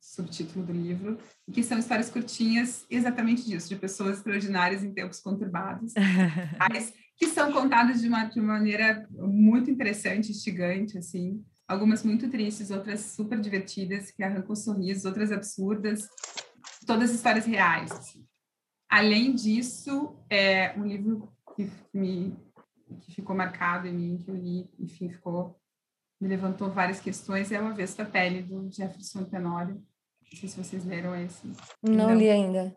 subtítulo 0.00 0.64
do 0.64 0.72
livro, 0.72 1.18
que 1.52 1.62
são 1.62 1.78
histórias 1.78 2.08
curtinhas 2.10 2.86
exatamente 2.88 3.44
disso, 3.44 3.68
de 3.68 3.76
pessoas 3.76 4.18
extraordinárias 4.18 4.82
em 4.82 4.92
tempos 4.92 5.20
conturbados, 5.20 5.92
mas 6.58 6.92
que 7.16 7.26
são 7.28 7.52
contadas 7.52 8.00
de 8.00 8.08
uma, 8.08 8.24
de 8.24 8.38
uma 8.38 8.54
maneira 8.54 9.06
muito 9.10 9.70
interessante, 9.70 10.30
instigante, 10.30 10.98
assim, 10.98 11.42
algumas 11.66 12.04
muito 12.04 12.28
tristes, 12.28 12.70
outras 12.70 13.00
super 13.00 13.40
divertidas, 13.40 14.10
que 14.10 14.22
arrancam 14.22 14.54
sorrisos, 14.54 15.04
outras 15.04 15.32
absurdas, 15.32 16.08
todas 16.86 17.12
histórias 17.12 17.46
reais. 17.46 17.90
Assim. 17.90 18.24
Além 18.88 19.34
disso, 19.34 20.16
é 20.30 20.74
um 20.78 20.86
livro 20.86 21.32
que 21.56 21.70
me 21.92 22.36
que 23.00 23.14
ficou 23.14 23.34
marcado 23.34 23.86
em 23.86 23.92
mim, 23.92 24.18
que 24.18 24.30
eu 24.30 24.34
li, 24.34 24.70
enfim, 24.78 25.08
ficou 25.08 25.58
me 26.20 26.28
levantou 26.28 26.70
várias 26.70 27.00
questões, 27.00 27.52
é 27.52 27.60
o 27.60 27.66
Avesso 27.66 27.98
da 27.98 28.04
Pele, 28.04 28.42
do 28.42 28.70
Jefferson 28.72 29.24
Tenório. 29.24 29.74
Não 29.74 30.38
sei 30.38 30.48
se 30.48 30.56
vocês 30.56 30.84
leram 30.84 31.14
esse. 31.14 31.46
Não, 31.82 32.08
Não. 32.08 32.14
li 32.14 32.30
ainda. 32.30 32.74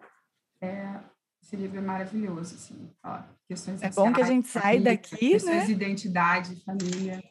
É, 0.61 0.99
esse 1.41 1.55
livro 1.55 1.77
é 1.77 1.81
maravilhoso, 1.81 2.55
assim, 2.55 2.91
ó, 3.03 3.21
questões 3.47 3.81
É 3.81 3.89
bom 3.89 4.11
que 4.11 4.21
a 4.21 4.25
gente 4.25 4.47
sai 4.47 4.79
daqui, 4.79 5.17
questões 5.17 5.55
né? 5.55 5.65
de 5.65 5.71
identidade, 5.71 6.63
família. 6.63 7.23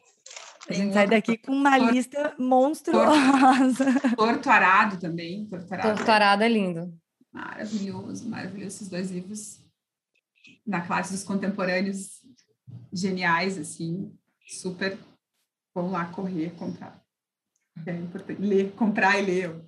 A 0.67 0.73
gente 0.73 0.93
sai 0.93 1.07
daqui 1.07 1.37
com 1.37 1.51
uma 1.51 1.77
lista 1.77 2.35
monstruosa. 2.37 3.85
Torto 4.15 4.49
Arado 4.49 4.99
também. 4.99 5.47
Torto 5.47 5.73
Arado, 5.73 5.95
Torto 5.95 6.11
Arado 6.11 6.43
é 6.43 6.49
lindo. 6.49 6.93
Maravilhoso, 7.31 8.27
maravilhoso. 8.27 8.75
Esses 8.75 8.89
dois 8.89 9.09
livros 9.09 9.63
na 10.65 10.81
classe 10.81 11.13
dos 11.13 11.23
contemporâneos 11.23 12.18
geniais, 12.91 13.57
assim, 13.57 14.11
super. 14.47 14.97
Vão 15.73 15.91
lá 15.91 16.05
correr, 16.05 16.51
comprar. 16.51 17.01
É 17.85 17.91
importante. 17.91 18.41
Ler, 18.41 18.71
comprar 18.73 19.19
e 19.19 19.25
ler. 19.25 19.61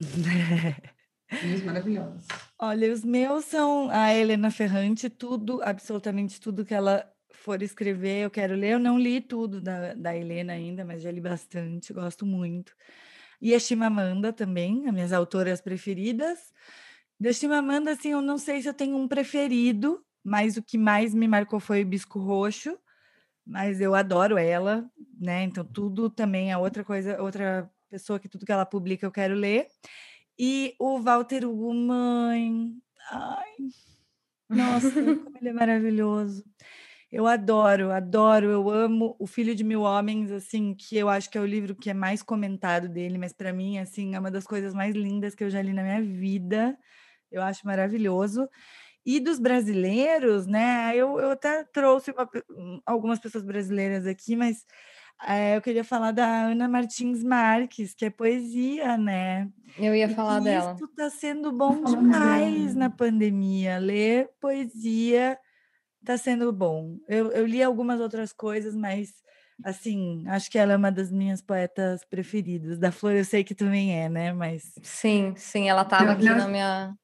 Livros 1.42 1.62
maravilhosos. 1.62 2.26
Olha, 2.58 2.92
os 2.92 3.04
meus 3.04 3.44
são 3.44 3.90
a 3.90 4.14
Helena 4.14 4.50
Ferrante, 4.50 5.10
tudo, 5.10 5.62
absolutamente 5.62 6.40
tudo 6.40 6.64
que 6.64 6.74
ela 6.74 7.06
for 7.30 7.62
escrever, 7.62 8.24
eu 8.24 8.30
quero 8.30 8.54
ler. 8.54 8.72
Eu 8.72 8.78
não 8.78 8.98
li 8.98 9.20
tudo 9.20 9.60
da, 9.60 9.94
da 9.94 10.16
Helena 10.16 10.54
ainda, 10.54 10.84
mas 10.84 11.02
já 11.02 11.10
li 11.10 11.20
bastante, 11.20 11.92
gosto 11.92 12.26
muito. 12.26 12.74
E 13.40 13.54
a 13.54 13.58
Chimamanda 13.58 14.32
também, 14.32 14.86
as 14.86 14.92
minhas 14.92 15.12
autoras 15.12 15.60
preferidas. 15.60 16.38
Da 17.20 17.32
Chimamanda, 17.32 17.92
assim, 17.92 18.10
eu 18.10 18.22
não 18.22 18.38
sei 18.38 18.62
se 18.62 18.68
eu 18.68 18.74
tenho 18.74 18.96
um 18.96 19.06
preferido, 19.06 20.04
mas 20.28 20.56
o 20.56 20.62
que 20.62 20.78
mais 20.78 21.14
me 21.14 21.26
marcou 21.26 21.58
foi 21.58 21.82
o 21.82 21.86
Bisco 21.86 22.18
Roxo, 22.20 22.78
mas 23.46 23.80
eu 23.80 23.94
adoro 23.94 24.36
ela, 24.38 24.88
né? 25.18 25.42
Então 25.44 25.64
tudo 25.64 26.10
também 26.10 26.52
é 26.52 26.58
outra 26.58 26.84
coisa, 26.84 27.20
outra 27.22 27.70
pessoa 27.90 28.18
que 28.20 28.28
tudo 28.28 28.44
que 28.44 28.52
ela 28.52 28.66
publica 28.66 29.06
eu 29.06 29.10
quero 29.12 29.34
ler. 29.34 29.66
E 30.38 30.74
o 30.78 31.00
Walter 31.00 31.44
Ugumãe, 31.46 32.72
ai, 33.10 33.56
nossa, 34.48 34.90
como 34.90 35.36
ele 35.40 35.48
é 35.48 35.52
maravilhoso. 35.52 36.44
Eu 37.10 37.26
adoro, 37.26 37.90
adoro, 37.90 38.50
eu 38.50 38.68
amo 38.68 39.16
O 39.18 39.26
Filho 39.26 39.54
de 39.54 39.64
Mil 39.64 39.80
Homens, 39.80 40.30
assim, 40.30 40.74
que 40.74 40.94
eu 40.96 41.08
acho 41.08 41.30
que 41.30 41.38
é 41.38 41.40
o 41.40 41.46
livro 41.46 41.74
que 41.74 41.88
é 41.88 41.94
mais 41.94 42.22
comentado 42.22 42.86
dele, 42.86 43.16
mas 43.16 43.32
para 43.32 43.50
mim, 43.50 43.78
assim, 43.78 44.14
é 44.14 44.18
uma 44.18 44.30
das 44.30 44.46
coisas 44.46 44.74
mais 44.74 44.94
lindas 44.94 45.34
que 45.34 45.42
eu 45.42 45.48
já 45.48 45.62
li 45.62 45.72
na 45.72 45.82
minha 45.82 46.02
vida. 46.02 46.78
Eu 47.32 47.42
acho 47.42 47.66
maravilhoso. 47.66 48.46
E 49.10 49.20
dos 49.20 49.38
brasileiros, 49.38 50.46
né? 50.46 50.94
Eu, 50.94 51.18
eu 51.18 51.30
até 51.30 51.64
trouxe 51.64 52.10
uma, 52.10 52.28
algumas 52.84 53.18
pessoas 53.18 53.42
brasileiras 53.42 54.06
aqui, 54.06 54.36
mas 54.36 54.66
é, 55.26 55.56
eu 55.56 55.62
queria 55.62 55.82
falar 55.82 56.12
da 56.12 56.26
Ana 56.26 56.68
Martins 56.68 57.24
Marques, 57.24 57.94
que 57.94 58.04
é 58.04 58.10
poesia, 58.10 58.98
né? 58.98 59.48
Eu 59.78 59.94
ia 59.94 60.10
falar 60.10 60.40
dela. 60.40 60.74
Isso 60.74 60.84
está 60.84 61.08
sendo 61.08 61.50
bom 61.50 61.82
demais 61.84 62.74
na 62.74 62.90
pandemia. 62.90 63.78
Ler 63.78 64.28
poesia 64.38 65.38
está 66.02 66.18
sendo 66.18 66.52
bom. 66.52 66.98
Eu, 67.08 67.32
eu 67.32 67.46
li 67.46 67.62
algumas 67.62 68.02
outras 68.02 68.30
coisas, 68.30 68.76
mas 68.76 69.14
assim, 69.64 70.22
acho 70.28 70.50
que 70.50 70.58
ela 70.58 70.74
é 70.74 70.76
uma 70.76 70.92
das 70.92 71.10
minhas 71.10 71.40
poetas 71.40 72.04
preferidas. 72.04 72.78
Da 72.78 72.92
Flor 72.92 73.14
eu 73.14 73.24
sei 73.24 73.42
que 73.42 73.54
também 73.54 73.98
é, 73.98 74.10
né? 74.10 74.34
Mas 74.34 74.74
sim, 74.82 75.32
sim, 75.34 75.66
ela 75.66 75.80
estava 75.80 76.12
aqui 76.12 76.24
na 76.26 76.46
minha. 76.46 76.94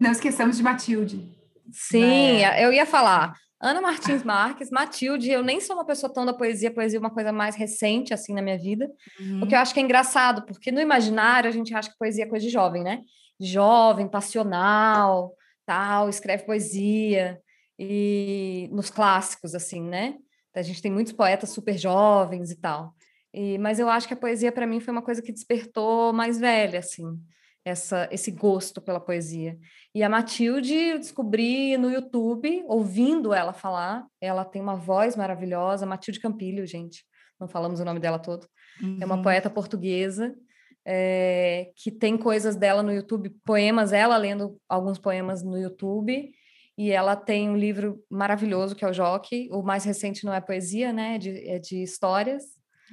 Não 0.00 0.12
esqueçamos 0.12 0.56
de 0.56 0.62
Matilde. 0.62 1.41
Sim, 1.70 2.42
é. 2.44 2.64
eu 2.64 2.72
ia 2.72 2.86
falar. 2.86 3.34
Ana 3.60 3.80
Martins 3.80 4.24
Marques, 4.24 4.70
Matilde, 4.70 5.30
eu 5.30 5.42
nem 5.42 5.60
sou 5.60 5.76
uma 5.76 5.86
pessoa 5.86 6.12
tão 6.12 6.26
da 6.26 6.34
poesia, 6.34 6.74
poesia 6.74 6.98
é 6.98 7.00
uma 7.00 7.12
coisa 7.12 7.30
mais 7.30 7.54
recente, 7.54 8.12
assim, 8.12 8.34
na 8.34 8.42
minha 8.42 8.58
vida, 8.58 8.90
uhum. 9.20 9.42
o 9.44 9.46
que 9.46 9.54
eu 9.54 9.58
acho 9.60 9.72
que 9.72 9.78
é 9.78 9.82
engraçado, 9.84 10.44
porque 10.44 10.72
no 10.72 10.80
imaginário 10.80 11.48
a 11.48 11.52
gente 11.52 11.72
acha 11.72 11.88
que 11.88 11.96
poesia 11.96 12.24
é 12.24 12.28
coisa 12.28 12.44
de 12.44 12.50
jovem, 12.52 12.82
né? 12.82 13.02
jovem, 13.42 14.08
passional, 14.08 15.34
tal, 15.66 16.08
escreve 16.08 16.44
poesia 16.44 17.40
e 17.78 18.68
nos 18.72 18.90
clássicos 18.90 19.54
assim, 19.54 19.82
né? 19.82 20.14
A 20.54 20.62
gente 20.62 20.82
tem 20.82 20.92
muitos 20.92 21.12
poetas 21.12 21.50
super 21.50 21.76
jovens 21.76 22.50
e 22.50 22.56
tal. 22.56 22.94
E, 23.32 23.58
mas 23.58 23.78
eu 23.78 23.88
acho 23.88 24.06
que 24.06 24.14
a 24.14 24.16
poesia 24.16 24.52
para 24.52 24.66
mim 24.66 24.80
foi 24.80 24.92
uma 24.92 25.02
coisa 25.02 25.22
que 25.22 25.32
despertou 25.32 26.12
mais 26.12 26.38
velha, 26.38 26.78
assim, 26.78 27.18
essa, 27.64 28.08
esse 28.10 28.30
gosto 28.30 28.80
pela 28.80 29.00
poesia. 29.00 29.58
E 29.94 30.02
a 30.02 30.08
Matilde 30.08 30.74
eu 30.74 30.98
descobri 30.98 31.76
no 31.76 31.90
YouTube, 31.90 32.64
ouvindo 32.66 33.32
ela 33.32 33.52
falar. 33.52 34.06
Ela 34.20 34.44
tem 34.44 34.60
uma 34.60 34.76
voz 34.76 35.16
maravilhosa, 35.16 35.86
Matilde 35.86 36.20
Campilho, 36.20 36.66
gente. 36.66 37.04
Não 37.40 37.48
falamos 37.48 37.80
o 37.80 37.84
nome 37.84 38.00
dela 38.00 38.18
todo. 38.18 38.46
Uhum. 38.82 38.98
É 39.00 39.04
uma 39.04 39.16
uhum. 39.16 39.22
poeta 39.22 39.50
portuguesa 39.50 40.34
é, 40.84 41.70
que 41.76 41.90
tem 41.90 42.16
coisas 42.16 42.56
dela 42.56 42.82
no 42.82 42.92
YouTube, 42.92 43.30
poemas, 43.44 43.92
ela 43.92 44.16
lendo 44.16 44.58
alguns 44.68 44.98
poemas 44.98 45.42
no 45.42 45.56
YouTube. 45.56 46.30
E 46.76 46.90
ela 46.90 47.14
tem 47.14 47.50
um 47.50 47.56
livro 47.56 48.02
maravilhoso 48.10 48.74
que 48.74 48.84
é 48.84 48.88
o 48.88 48.92
Joque. 48.92 49.48
O 49.52 49.62
mais 49.62 49.84
recente 49.84 50.24
não 50.24 50.32
é 50.32 50.40
poesia, 50.40 50.92
né? 50.92 51.16
É 51.16 51.18
de, 51.18 51.48
é 51.50 51.58
de 51.58 51.82
histórias. 51.82 52.44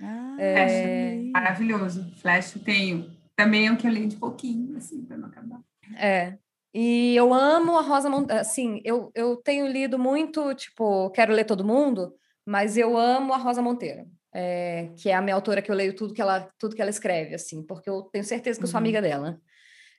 Ah, 0.02 0.36
é... 0.38 1.16
Maravilhoso. 1.32 2.12
Flash 2.18 2.54
tenho. 2.64 3.19
Também 3.40 3.68
é 3.68 3.72
o 3.72 3.78
que 3.78 3.88
eu 3.88 3.92
leio 3.92 4.08
de 4.08 4.18
pouquinho, 4.18 4.76
assim, 4.76 5.06
para 5.06 5.16
não 5.16 5.30
acabar. 5.30 5.62
É. 5.98 6.38
E 6.74 7.16
eu 7.16 7.34
amo 7.34 7.78
a 7.78 7.82
Rosa 7.82 8.10
Monteiro. 8.10 8.42
Assim, 8.42 8.82
eu, 8.84 9.10
eu 9.16 9.38
tenho 9.38 9.66
lido 9.66 9.98
muito, 9.98 10.54
tipo, 10.54 11.10
quero 11.12 11.32
ler 11.32 11.46
todo 11.46 11.64
mundo, 11.64 12.14
mas 12.46 12.78
eu 12.78 12.98
amo 12.98 13.34
a 13.34 13.38
Rosa 13.38 13.62
Monteiro. 13.62 14.06
É, 14.32 14.92
que 14.98 15.10
é 15.10 15.16
a 15.16 15.22
minha 15.22 15.34
autora 15.34 15.62
que 15.62 15.72
eu 15.72 15.76
leio 15.76 15.96
tudo 15.96 16.14
que 16.14 16.22
ela 16.22 16.48
tudo 16.60 16.76
que 16.76 16.82
ela 16.84 16.92
escreve 16.92 17.34
assim 17.34 17.66
porque 17.66 17.90
eu 17.90 18.04
tenho 18.04 18.24
certeza 18.24 18.60
que 18.60 18.64
eu 18.64 18.68
sou 18.68 18.78
uhum. 18.78 18.86
amiga 18.86 19.02
dela 19.02 19.42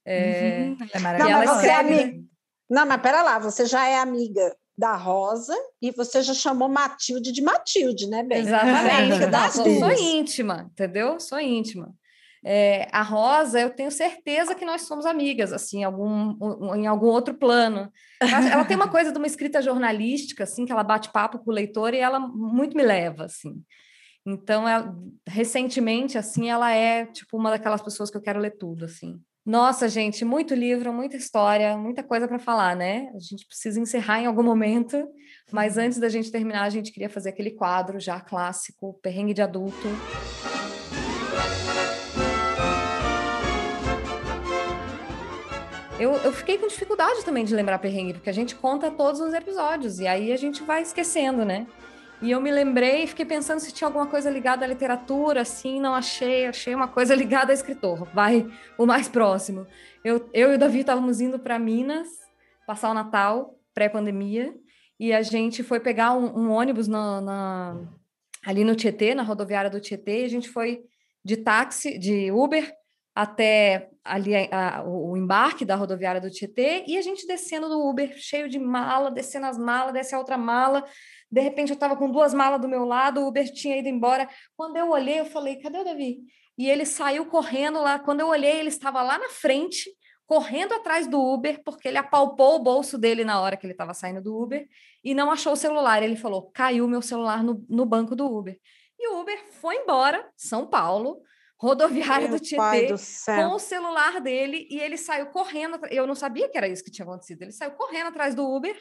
é, 0.06 0.68
uhum. 0.68 0.76
é 0.94 0.98
maravilhosa. 1.00 1.32
Não, 1.32 1.46
mas 1.46 1.60
você 1.60 1.66
é 1.66 1.74
amiga... 1.74 2.24
não 2.70 2.86
mas 2.86 3.02
pera 3.02 3.22
lá 3.24 3.40
você 3.40 3.66
já 3.66 3.88
é 3.88 3.98
amiga 3.98 4.56
da 4.78 4.94
Rosa 4.94 5.54
e 5.82 5.90
você 5.90 6.22
já 6.22 6.32
chamou 6.32 6.68
Matilde 6.68 7.32
de 7.32 7.42
Matilde, 7.42 8.08
né, 8.08 8.22
Bem? 8.22 8.38
Exatamente. 8.38 9.26
Das 9.26 9.56
Não, 9.56 9.64
sou 9.64 9.92
íntima, 9.92 10.70
entendeu? 10.72 11.20
Sou 11.20 11.38
íntima. 11.38 11.92
É, 12.44 12.88
a 12.90 13.02
Rosa, 13.02 13.60
eu 13.60 13.70
tenho 13.70 13.90
certeza 13.90 14.54
que 14.54 14.64
nós 14.64 14.82
somos 14.82 15.04
amigas, 15.04 15.52
assim, 15.52 15.84
algum, 15.84 16.74
em 16.74 16.86
algum 16.86 17.08
outro 17.08 17.34
plano. 17.34 17.92
Ela, 18.20 18.48
ela, 18.48 18.64
tem 18.64 18.76
uma 18.76 18.88
coisa 18.90 19.12
de 19.12 19.18
uma 19.18 19.26
escrita 19.26 19.60
jornalística, 19.60 20.44
assim, 20.44 20.64
que 20.64 20.72
ela 20.72 20.82
bate 20.82 21.12
papo 21.12 21.38
com 21.38 21.50
o 21.50 21.54
leitor 21.54 21.92
e 21.92 21.98
ela 21.98 22.18
muito 22.18 22.76
me 22.76 22.82
leva, 22.82 23.24
assim. 23.24 23.62
Então, 24.26 24.68
ela, 24.68 24.94
recentemente, 25.26 26.16
assim, 26.16 26.48
ela 26.48 26.72
é, 26.72 27.06
tipo, 27.06 27.36
uma 27.36 27.50
daquelas 27.50 27.82
pessoas 27.82 28.10
que 28.10 28.16
eu 28.16 28.22
quero 28.22 28.40
ler 28.40 28.56
tudo, 28.56 28.84
assim. 28.84 29.20
Nossa, 29.44 29.88
gente, 29.88 30.24
muito 30.24 30.54
livro, 30.54 30.92
muita 30.92 31.16
história, 31.16 31.76
muita 31.76 32.02
coisa 32.02 32.28
para 32.28 32.38
falar, 32.38 32.76
né? 32.76 33.10
A 33.14 33.18
gente 33.18 33.46
precisa 33.46 33.80
encerrar 33.80 34.20
em 34.20 34.26
algum 34.26 34.42
momento, 34.42 35.08
mas 35.50 35.78
antes 35.78 35.98
da 35.98 36.08
gente 36.08 36.30
terminar, 36.30 36.64
a 36.64 36.70
gente 36.70 36.92
queria 36.92 37.08
fazer 37.08 37.30
aquele 37.30 37.50
quadro 37.50 37.98
já 37.98 38.20
clássico, 38.20 38.98
perrengue 39.02 39.34
de 39.34 39.42
adulto. 39.42 39.88
Eu, 46.00 46.14
eu 46.16 46.32
fiquei 46.32 46.56
com 46.56 46.66
dificuldade 46.66 47.22
também 47.26 47.44
de 47.44 47.54
lembrar 47.54 47.78
perrengue, 47.78 48.14
porque 48.14 48.30
a 48.30 48.32
gente 48.32 48.54
conta 48.54 48.90
todos 48.90 49.20
os 49.20 49.34
episódios 49.34 50.00
e 50.00 50.06
aí 50.06 50.32
a 50.32 50.36
gente 50.36 50.62
vai 50.62 50.80
esquecendo, 50.80 51.44
né? 51.44 51.66
E 52.22 52.30
eu 52.30 52.40
me 52.40 52.50
lembrei 52.50 53.04
e 53.04 53.06
fiquei 53.06 53.26
pensando 53.26 53.60
se 53.60 53.70
tinha 53.70 53.86
alguma 53.86 54.06
coisa 54.06 54.30
ligada 54.30 54.64
à 54.64 54.68
literatura, 54.68 55.42
assim, 55.42 55.78
não 55.78 55.94
achei, 55.94 56.46
achei 56.46 56.74
uma 56.74 56.88
coisa 56.88 57.14
ligada 57.16 57.52
a 57.52 57.54
escritor. 57.54 58.08
Vai 58.14 58.50
o 58.78 58.86
mais 58.86 59.08
próximo. 59.08 59.66
Eu, 60.02 60.26
eu 60.32 60.52
e 60.52 60.54
o 60.54 60.58
Davi 60.58 60.80
estávamos 60.80 61.20
indo 61.20 61.38
para 61.38 61.58
Minas 61.58 62.08
passar 62.66 62.90
o 62.90 62.94
Natal, 62.94 63.58
pré-pandemia, 63.74 64.54
e 64.98 65.12
a 65.12 65.20
gente 65.20 65.62
foi 65.62 65.80
pegar 65.80 66.14
um, 66.14 66.46
um 66.46 66.50
ônibus 66.50 66.88
na, 66.88 67.20
na, 67.20 67.76
ali 68.46 68.64
no 68.64 68.74
Tietê, 68.74 69.14
na 69.14 69.22
rodoviária 69.22 69.68
do 69.68 69.80
Tietê, 69.80 70.22
e 70.22 70.24
a 70.24 70.28
gente 70.28 70.48
foi 70.48 70.80
de 71.22 71.36
táxi, 71.36 71.98
de 71.98 72.32
Uber, 72.32 72.72
até 73.20 73.90
ali 74.02 74.34
a, 74.34 74.78
a, 74.78 74.82
o 74.82 75.14
embarque 75.14 75.62
da 75.64 75.76
rodoviária 75.76 76.20
do 76.20 76.30
Tietê, 76.30 76.84
e 76.86 76.96
a 76.96 77.02
gente 77.02 77.26
descendo 77.26 77.68
do 77.68 77.86
Uber, 77.86 78.14
cheio 78.16 78.48
de 78.48 78.58
mala, 78.58 79.10
descendo 79.10 79.46
as 79.46 79.58
malas, 79.58 79.92
desce 79.92 80.14
a 80.14 80.18
outra 80.18 80.38
mala, 80.38 80.84
de 81.30 81.40
repente 81.40 81.68
eu 81.68 81.74
estava 81.74 81.94
com 81.96 82.10
duas 82.10 82.32
malas 82.32 82.60
do 82.60 82.68
meu 82.68 82.84
lado, 82.86 83.20
o 83.20 83.28
Uber 83.28 83.52
tinha 83.52 83.76
ido 83.76 83.88
embora. 83.88 84.26
Quando 84.56 84.76
eu 84.76 84.90
olhei, 84.90 85.20
eu 85.20 85.26
falei: 85.26 85.56
cadê 85.56 85.78
o 85.78 85.84
Davi? 85.84 86.20
E 86.56 86.68
ele 86.68 86.86
saiu 86.86 87.26
correndo 87.26 87.80
lá. 87.82 87.98
Quando 87.98 88.20
eu 88.20 88.28
olhei, 88.28 88.58
ele 88.58 88.68
estava 88.68 89.02
lá 89.02 89.18
na 89.18 89.28
frente, 89.28 89.90
correndo 90.26 90.72
atrás 90.72 91.06
do 91.06 91.20
Uber, 91.20 91.62
porque 91.62 91.88
ele 91.88 91.98
apalpou 91.98 92.56
o 92.56 92.62
bolso 92.62 92.96
dele 92.96 93.22
na 93.22 93.40
hora 93.40 93.56
que 93.56 93.66
ele 93.66 93.74
estava 93.74 93.92
saindo 93.92 94.22
do 94.22 94.34
Uber 94.34 94.66
e 95.04 95.14
não 95.14 95.30
achou 95.30 95.52
o 95.52 95.56
celular. 95.56 96.02
Ele 96.02 96.16
falou: 96.16 96.50
caiu 96.52 96.88
meu 96.88 97.02
celular 97.02 97.44
no, 97.44 97.64
no 97.68 97.84
banco 97.84 98.16
do 98.16 98.26
Uber. 98.26 98.58
E 98.98 99.08
o 99.10 99.20
Uber 99.20 99.38
foi 99.60 99.76
embora, 99.76 100.26
São 100.36 100.66
Paulo, 100.66 101.20
rodoviária 101.60 102.28
Meu 102.28 102.38
do 102.38 102.42
Tietê, 102.42 102.86
do 102.86 102.96
com 103.26 103.54
o 103.54 103.58
celular 103.58 104.20
dele, 104.20 104.66
e 104.70 104.80
ele 104.80 104.96
saiu 104.96 105.26
correndo. 105.26 105.78
Eu 105.90 106.06
não 106.06 106.14
sabia 106.14 106.48
que 106.48 106.56
era 106.56 106.66
isso 106.66 106.82
que 106.82 106.90
tinha 106.90 107.04
acontecido. 107.04 107.42
Ele 107.42 107.52
saiu 107.52 107.72
correndo 107.72 108.08
atrás 108.08 108.34
do 108.34 108.48
Uber 108.48 108.76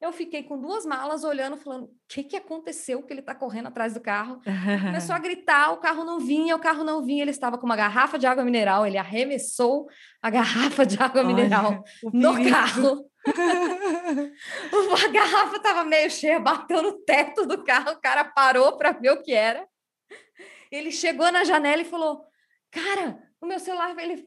eu 0.00 0.12
fiquei 0.12 0.44
com 0.44 0.60
duas 0.60 0.86
malas 0.86 1.24
olhando, 1.24 1.56
falando: 1.56 1.84
o 1.86 1.90
que, 2.08 2.22
que 2.22 2.36
aconteceu 2.36 3.02
que 3.02 3.12
ele 3.12 3.20
está 3.20 3.34
correndo 3.34 3.66
atrás 3.66 3.94
do 3.94 4.00
carro? 4.00 4.40
Começou 4.44 5.14
a 5.14 5.18
gritar, 5.18 5.72
o 5.72 5.78
carro 5.78 6.04
não 6.04 6.20
vinha, 6.20 6.54
o 6.54 6.60
carro 6.60 6.84
não 6.84 7.04
vinha. 7.04 7.22
Ele 7.22 7.32
estava 7.32 7.58
com 7.58 7.66
uma 7.66 7.74
garrafa 7.74 8.16
de 8.16 8.26
água 8.26 8.44
mineral, 8.44 8.86
ele 8.86 8.96
arremessou 8.96 9.88
a 10.22 10.30
garrafa 10.30 10.86
de 10.86 11.02
água 11.02 11.22
Olha, 11.22 11.34
mineral 11.34 11.82
no 12.12 12.48
carro. 12.48 13.06
a 15.04 15.08
garrafa 15.08 15.56
estava 15.56 15.84
meio 15.84 16.08
cheia, 16.10 16.38
bateu 16.38 16.80
no 16.80 16.92
teto 17.04 17.44
do 17.44 17.64
carro, 17.64 17.90
o 17.90 18.00
cara 18.00 18.24
parou 18.24 18.78
para 18.78 18.92
ver 18.92 19.10
o 19.10 19.20
que 19.22 19.32
era. 19.32 19.66
Ele 20.70 20.90
chegou 20.90 21.30
na 21.32 21.44
janela 21.44 21.82
e 21.82 21.84
falou: 21.84 22.24
Cara, 22.70 23.18
o 23.40 23.46
meu 23.46 23.58
celular. 23.58 23.96
Ele... 23.98 24.26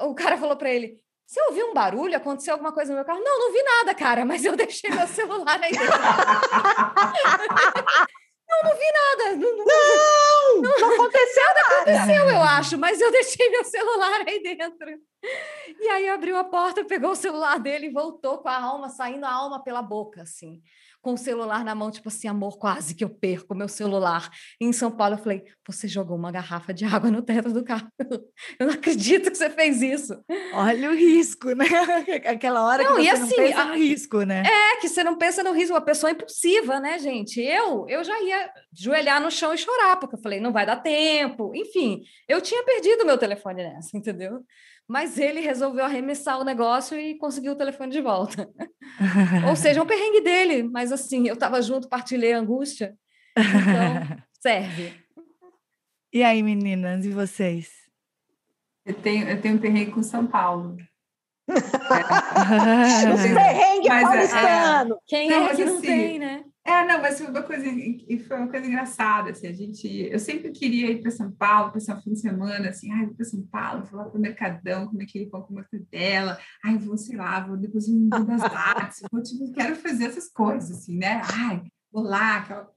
O 0.00 0.14
cara 0.14 0.36
falou 0.36 0.56
para 0.56 0.70
ele: 0.70 1.02
você 1.28 1.40
ouviu 1.42 1.66
um 1.68 1.74
barulho? 1.74 2.16
Aconteceu 2.16 2.54
alguma 2.54 2.72
coisa 2.72 2.90
no 2.90 2.96
meu 2.96 3.04
carro? 3.04 3.20
Não, 3.22 3.38
não 3.38 3.52
vi 3.52 3.62
nada, 3.62 3.94
cara, 3.94 4.24
mas 4.24 4.42
eu 4.46 4.56
deixei 4.56 4.88
meu 4.90 5.06
celular 5.06 5.60
aí 5.62 5.72
dentro. 5.72 5.86
não, 8.48 8.62
não 8.64 8.74
vi 8.74 8.92
nada. 8.92 9.36
Não, 9.36 9.56
não, 9.56 9.66
não, 9.66 10.62
não, 10.62 10.80
não 10.80 10.94
aconteceu 10.94 11.44
nada. 11.44 11.60
Aconteceu, 11.82 12.30
eu 12.30 12.42
acho, 12.42 12.78
mas 12.78 12.98
eu 12.98 13.12
deixei 13.12 13.50
meu 13.50 13.62
celular 13.62 14.24
aí 14.26 14.42
dentro. 14.42 14.98
E 15.78 15.88
aí 15.88 16.08
abriu 16.08 16.38
a 16.38 16.44
porta, 16.44 16.82
pegou 16.82 17.10
o 17.10 17.16
celular 17.16 17.58
dele 17.58 17.88
e 17.88 17.92
voltou 17.92 18.38
com 18.38 18.48
a 18.48 18.58
alma, 18.58 18.88
saindo 18.88 19.26
a 19.26 19.30
alma 19.30 19.62
pela 19.62 19.82
boca, 19.82 20.22
assim 20.22 20.62
com 21.00 21.14
o 21.14 21.18
celular 21.18 21.64
na 21.64 21.74
mão, 21.74 21.90
tipo 21.90 22.08
assim, 22.08 22.28
amor, 22.28 22.58
quase 22.58 22.94
que 22.94 23.04
eu 23.04 23.08
perco 23.08 23.54
meu 23.54 23.68
celular. 23.68 24.30
E 24.60 24.66
em 24.66 24.72
São 24.72 24.90
Paulo 24.90 25.14
eu 25.14 25.18
falei, 25.18 25.44
você 25.66 25.86
jogou 25.86 26.16
uma 26.16 26.32
garrafa 26.32 26.74
de 26.74 26.84
água 26.84 27.10
no 27.10 27.22
teto 27.22 27.52
do 27.52 27.64
carro. 27.64 27.88
Eu 28.58 28.66
não 28.66 28.74
acredito 28.74 29.30
que 29.30 29.36
você 29.36 29.50
fez 29.50 29.82
isso. 29.82 30.14
Olha 30.52 30.90
o 30.90 30.94
risco, 30.94 31.52
né? 31.52 31.64
Aquela 32.26 32.64
hora 32.64 32.82
não, 32.84 32.96
que 32.96 33.02
você 33.02 33.10
assim, 33.10 33.36
não 33.36 33.36
pensa 33.36 33.60
a... 33.60 33.64
no 33.66 33.74
risco, 33.74 34.22
né? 34.22 34.42
É, 34.46 34.80
que 34.80 34.88
você 34.88 35.04
não 35.04 35.16
pensa 35.16 35.42
no 35.42 35.52
risco, 35.52 35.74
uma 35.74 35.80
pessoa 35.80 36.10
impulsiva, 36.10 36.80
né, 36.80 36.98
gente? 36.98 37.40
Eu, 37.40 37.86
eu 37.88 38.02
já 38.02 38.20
ia 38.22 38.50
joelhar 38.72 39.20
no 39.20 39.30
chão 39.30 39.52
e 39.52 39.58
chorar, 39.58 39.96
porque 39.96 40.16
eu 40.16 40.20
falei, 40.20 40.40
não 40.40 40.52
vai 40.52 40.64
dar 40.64 40.76
tempo. 40.76 41.52
Enfim, 41.54 42.02
eu 42.26 42.40
tinha 42.40 42.64
perdido 42.64 43.04
meu 43.04 43.18
telefone 43.18 43.62
nessa, 43.62 43.96
entendeu? 43.96 44.42
Mas 44.88 45.18
ele 45.18 45.40
resolveu 45.40 45.84
arremessar 45.84 46.40
o 46.40 46.44
negócio 46.44 46.98
e 46.98 47.14
conseguiu 47.18 47.52
o 47.52 47.56
telefone 47.56 47.92
de 47.92 48.00
volta. 48.00 48.48
Ou 49.46 49.54
seja, 49.54 49.82
um 49.82 49.86
perrengue 49.86 50.22
dele, 50.22 50.62
mas 50.62 50.90
assim, 50.90 51.28
eu 51.28 51.34
estava 51.34 51.60
junto, 51.60 51.88
partilhei 51.88 52.32
a 52.32 52.38
angústia, 52.38 52.96
então 53.36 54.16
serve. 54.40 54.94
E 56.10 56.22
aí, 56.22 56.42
meninas, 56.42 57.04
e 57.04 57.10
vocês? 57.10 57.70
Eu 58.86 58.94
tenho, 58.94 59.28
eu 59.28 59.38
tenho 59.38 59.56
um 59.56 59.58
perrengue 59.58 59.92
com 59.92 60.02
São 60.02 60.26
Paulo. 60.26 60.76
É. 62.38 63.08
um 63.10 63.34
perrengue 63.34 63.88
mas, 63.88 64.02
paulistano. 64.02 64.94
É, 64.94 64.98
Quem 65.06 65.30
não, 65.30 65.46
é 65.46 65.56
que 65.56 65.64
não 65.64 65.76
assim, 65.78 65.86
tem, 65.86 66.18
né? 66.18 66.44
É, 66.68 66.84
não, 66.84 67.00
mas 67.00 67.16
foi 67.16 67.28
uma 67.28 67.42
coisa, 67.42 67.64
foi 67.64 68.36
uma 68.36 68.48
coisa 68.48 68.66
engraçada, 68.66 69.30
assim, 69.30 69.46
a 69.46 69.52
gente, 69.54 69.88
eu 69.88 70.18
sempre 70.18 70.50
queria 70.50 70.90
ir 70.90 71.00
para 71.00 71.10
São 71.10 71.32
Paulo, 71.32 71.72
passar 71.72 71.96
um 71.96 72.02
fim 72.02 72.12
de 72.12 72.20
semana, 72.20 72.68
assim, 72.68 72.92
ai, 72.92 73.06
vou 73.06 73.14
para 73.14 73.24
São 73.24 73.40
Paulo, 73.46 73.86
vou 73.86 73.98
lá 73.98 74.06
para 74.06 74.18
o 74.18 74.20
Mercadão, 74.20 74.86
comer 74.86 75.04
aquele 75.04 75.24
pão 75.30 75.40
com 75.40 75.54
mortadela, 75.54 76.38
ai, 76.62 76.76
vou, 76.76 76.98
sei 76.98 77.16
lá, 77.16 77.40
vou 77.40 77.56
depois 77.56 77.88
um 77.88 78.06
das 78.10 78.42
artes, 78.52 79.00
vou, 79.10 79.22
tipo, 79.22 79.50
quero 79.50 79.76
fazer 79.76 80.04
essas 80.04 80.28
coisas, 80.28 80.70
assim, 80.70 80.98
né, 80.98 81.22
ai, 81.24 81.62
vou 81.90 82.02
lá, 82.02 82.36
aquela... 82.36 82.70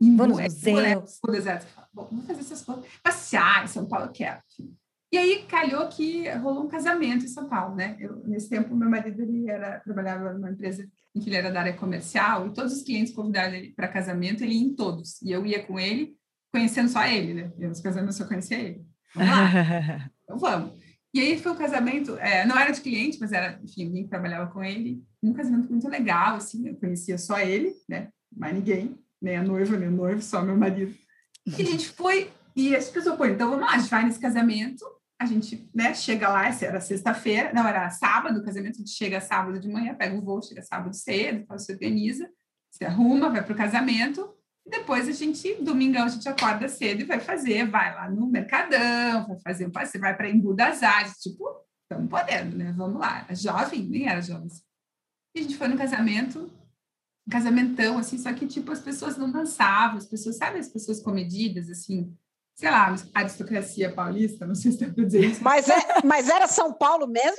Vou 0.00 0.28
museus. 0.28 1.18
Vou, 1.22 1.34
deserto, 1.34 1.66
vou 1.92 2.22
fazer 2.22 2.40
essas 2.40 2.62
coisas, 2.62 2.86
passear 3.02 3.64
em 3.64 3.68
São 3.68 3.86
Paulo, 3.86 4.10
quero, 4.10 4.40
enfim. 4.50 4.74
E 5.12 5.18
aí 5.18 5.44
calhou 5.44 5.86
que 5.88 6.28
rolou 6.30 6.64
um 6.64 6.68
casamento 6.68 7.24
em 7.24 7.28
São 7.28 7.48
Paulo, 7.48 7.76
né? 7.76 7.96
Eu, 8.00 8.16
nesse 8.26 8.48
tempo, 8.48 8.74
meu 8.74 8.90
marido 8.90 9.22
ele 9.22 9.48
era, 9.48 9.80
trabalhava 9.80 10.32
numa 10.32 10.50
empresa 10.50 10.86
em 11.16 11.20
que 11.20 11.30
ele 11.30 11.36
era 11.36 11.50
da 11.50 11.60
área 11.60 11.72
comercial, 11.72 12.46
e 12.46 12.52
todos 12.52 12.74
os 12.74 12.82
clientes 12.82 13.14
convidaram 13.14 13.54
ele 13.54 13.72
para 13.72 13.88
casamento, 13.88 14.44
ele 14.44 14.52
ia 14.52 14.62
em 14.62 14.74
todos. 14.74 15.20
E 15.22 15.32
eu 15.32 15.46
ia 15.46 15.64
com 15.64 15.80
ele, 15.80 16.14
conhecendo 16.52 16.90
só 16.90 17.04
ele, 17.06 17.32
né? 17.32 17.52
Eu 17.58 17.70
nos 17.70 17.80
casamentos 17.80 18.16
só 18.16 18.26
conhecia 18.26 18.58
ele. 18.58 18.84
Vamos 19.14 19.30
lá, 19.30 20.10
então 20.24 20.38
vamos. 20.38 20.72
E 21.14 21.20
aí 21.20 21.38
foi 21.38 21.52
um 21.52 21.56
casamento, 21.56 22.18
é, 22.18 22.44
não 22.44 22.58
era 22.58 22.70
de 22.70 22.82
cliente, 22.82 23.18
mas 23.18 23.32
era, 23.32 23.58
enfim, 23.64 23.86
alguém 23.86 24.02
que 24.04 24.10
trabalhava 24.10 24.52
com 24.52 24.62
ele. 24.62 25.02
Um 25.22 25.32
casamento 25.32 25.70
muito 25.70 25.88
legal, 25.88 26.36
assim, 26.36 26.68
eu 26.68 26.76
conhecia 26.76 27.16
só 27.16 27.38
ele, 27.40 27.72
né? 27.88 28.10
Mais 28.36 28.54
ninguém, 28.54 28.98
nem 29.20 29.36
a 29.36 29.42
noiva, 29.42 29.78
nem 29.78 29.88
o 29.88 29.92
noivo, 29.92 30.20
só 30.20 30.42
meu 30.42 30.56
marido. 30.56 30.94
E 31.46 31.62
a 31.62 31.64
gente 31.64 31.88
foi, 31.88 32.30
e 32.54 32.76
as 32.76 32.90
pessoas, 32.90 33.16
pô, 33.16 33.24
então 33.24 33.48
vamos 33.48 33.64
lá, 33.64 33.72
a 33.72 33.78
gente 33.78 33.88
vai 33.88 34.04
nesse 34.04 34.20
casamento, 34.20 34.84
a 35.18 35.26
gente, 35.26 35.68
né, 35.74 35.94
chega 35.94 36.28
lá, 36.28 36.46
era 36.48 36.80
sexta-feira, 36.80 37.52
não, 37.52 37.66
era 37.66 37.88
sábado, 37.90 38.38
o 38.38 38.44
casamento, 38.44 38.74
a 38.74 38.78
gente 38.78 38.90
chega 38.90 39.20
sábado 39.20 39.58
de 39.58 39.68
manhã, 39.68 39.94
pega 39.94 40.16
o 40.16 40.20
voo, 40.20 40.42
chega 40.42 40.62
sábado 40.62 40.94
cedo, 40.94 41.46
se 41.58 41.72
organiza, 41.72 42.28
se 42.70 42.84
arruma, 42.84 43.30
vai 43.30 43.42
para 43.42 43.52
o 43.52 43.56
casamento, 43.56 44.36
depois 44.66 45.08
a 45.08 45.12
gente, 45.12 45.54
domingão, 45.62 46.04
a 46.04 46.08
gente 46.08 46.28
acorda 46.28 46.68
cedo 46.68 47.00
e 47.00 47.04
vai 47.04 47.20
fazer, 47.20 47.66
vai 47.70 47.94
lá 47.94 48.10
no 48.10 48.26
Mercadão, 48.26 49.26
vai 49.28 49.38
fazer 49.40 49.66
um 49.66 49.70
passeio, 49.70 50.02
vai 50.02 50.16
para 50.16 50.28
Embu 50.28 50.54
das 50.54 50.82
Artes, 50.82 51.22
tipo, 51.22 51.44
estamos 51.82 52.10
podendo, 52.10 52.56
né? 52.56 52.74
Vamos 52.76 52.98
lá. 52.98 53.26
Jovem, 53.30 53.84
nem 53.84 54.08
era 54.08 54.20
jovem. 54.20 54.48
E 55.36 55.38
a 55.38 55.42
gente 55.42 55.56
foi 55.56 55.68
no 55.68 55.78
casamento, 55.78 56.50
um 57.26 57.30
casamentão, 57.30 57.96
assim, 57.96 58.18
só 58.18 58.32
que, 58.32 58.44
tipo, 58.46 58.72
as 58.72 58.80
pessoas 58.80 59.16
não 59.16 59.30
dançavam, 59.30 59.98
as 59.98 60.06
pessoas, 60.06 60.36
sabe, 60.36 60.58
as 60.58 60.68
pessoas 60.68 61.00
comedidas, 61.00 61.70
assim, 61.70 62.12
sei 62.56 62.70
lá, 62.70 62.94
aristocracia 63.14 63.92
paulista, 63.92 64.46
não 64.46 64.54
sei 64.54 64.72
se 64.72 64.80
dá 64.80 64.92
para 64.92 65.04
dizer 65.04 65.26
isso. 65.26 65.44
Mas, 65.44 65.68
é, 65.68 65.76
mas 66.02 66.28
era 66.30 66.48
São 66.48 66.72
Paulo 66.72 67.06
mesmo? 67.06 67.36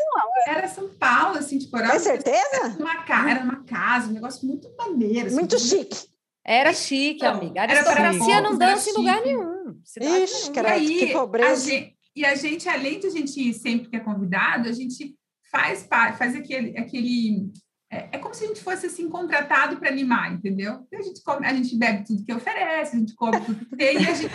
Era 0.47 0.67
São 0.67 0.87
Paulo, 0.89 1.39
assim, 1.39 1.57
tipo, 1.57 1.75
era... 1.75 1.89
Tem 1.89 1.99
certeza? 1.99 2.37
Era 2.53 2.77
uma, 2.77 3.29
era 3.31 3.43
uma 3.43 3.63
casa, 3.63 4.09
um 4.09 4.13
negócio 4.13 4.47
muito 4.47 4.69
maneiro. 4.77 5.25
Assim, 5.25 5.35
muito 5.35 5.59
chique. 5.59 6.07
Era 6.45 6.71
chique, 6.71 7.25
então, 7.25 7.35
amiga. 7.35 7.61
A 7.61 7.63
aristocracia 7.63 8.41
não 8.41 8.57
dança 8.57 8.89
em 8.89 8.93
lugar 8.93 9.21
nenhum. 9.21 9.81
Ixi, 9.99 10.51
cara, 10.51 10.79
que 10.79 11.11
pobreza. 11.11 11.51
A 11.51 11.55
gente, 11.55 11.97
e 12.15 12.23
a 12.23 12.35
gente, 12.35 12.69
além 12.69 12.99
de 12.99 13.07
a 13.07 13.09
gente 13.09 13.41
ir 13.41 13.53
sempre 13.55 13.89
que 13.89 13.95
é 13.95 13.99
convidado, 13.99 14.69
a 14.69 14.71
gente 14.71 15.15
faz, 15.51 15.87
faz 15.89 16.35
aquele, 16.35 16.77
aquele 16.77 17.51
é, 17.89 18.09
é, 18.11 18.17
como 18.17 18.33
se 18.33 18.43
a 18.43 18.47
gente 18.47 18.61
fosse 18.61 18.85
assim 18.85 19.07
contratado 19.07 19.77
para 19.77 19.89
animar, 19.89 20.33
entendeu? 20.33 20.85
Então, 20.87 20.99
a 20.99 21.03
gente 21.03 21.23
come, 21.23 21.45
a 21.45 21.53
gente 21.53 21.77
bebe 21.77 22.03
tudo 22.05 22.25
que 22.25 22.33
oferece, 22.33 22.97
a 22.97 22.99
gente 22.99 23.15
come 23.15 23.39
tudo 23.39 23.65
que 23.65 23.77
tem 23.77 24.01
e 24.01 24.07
a 24.07 24.13
gente 24.13 24.33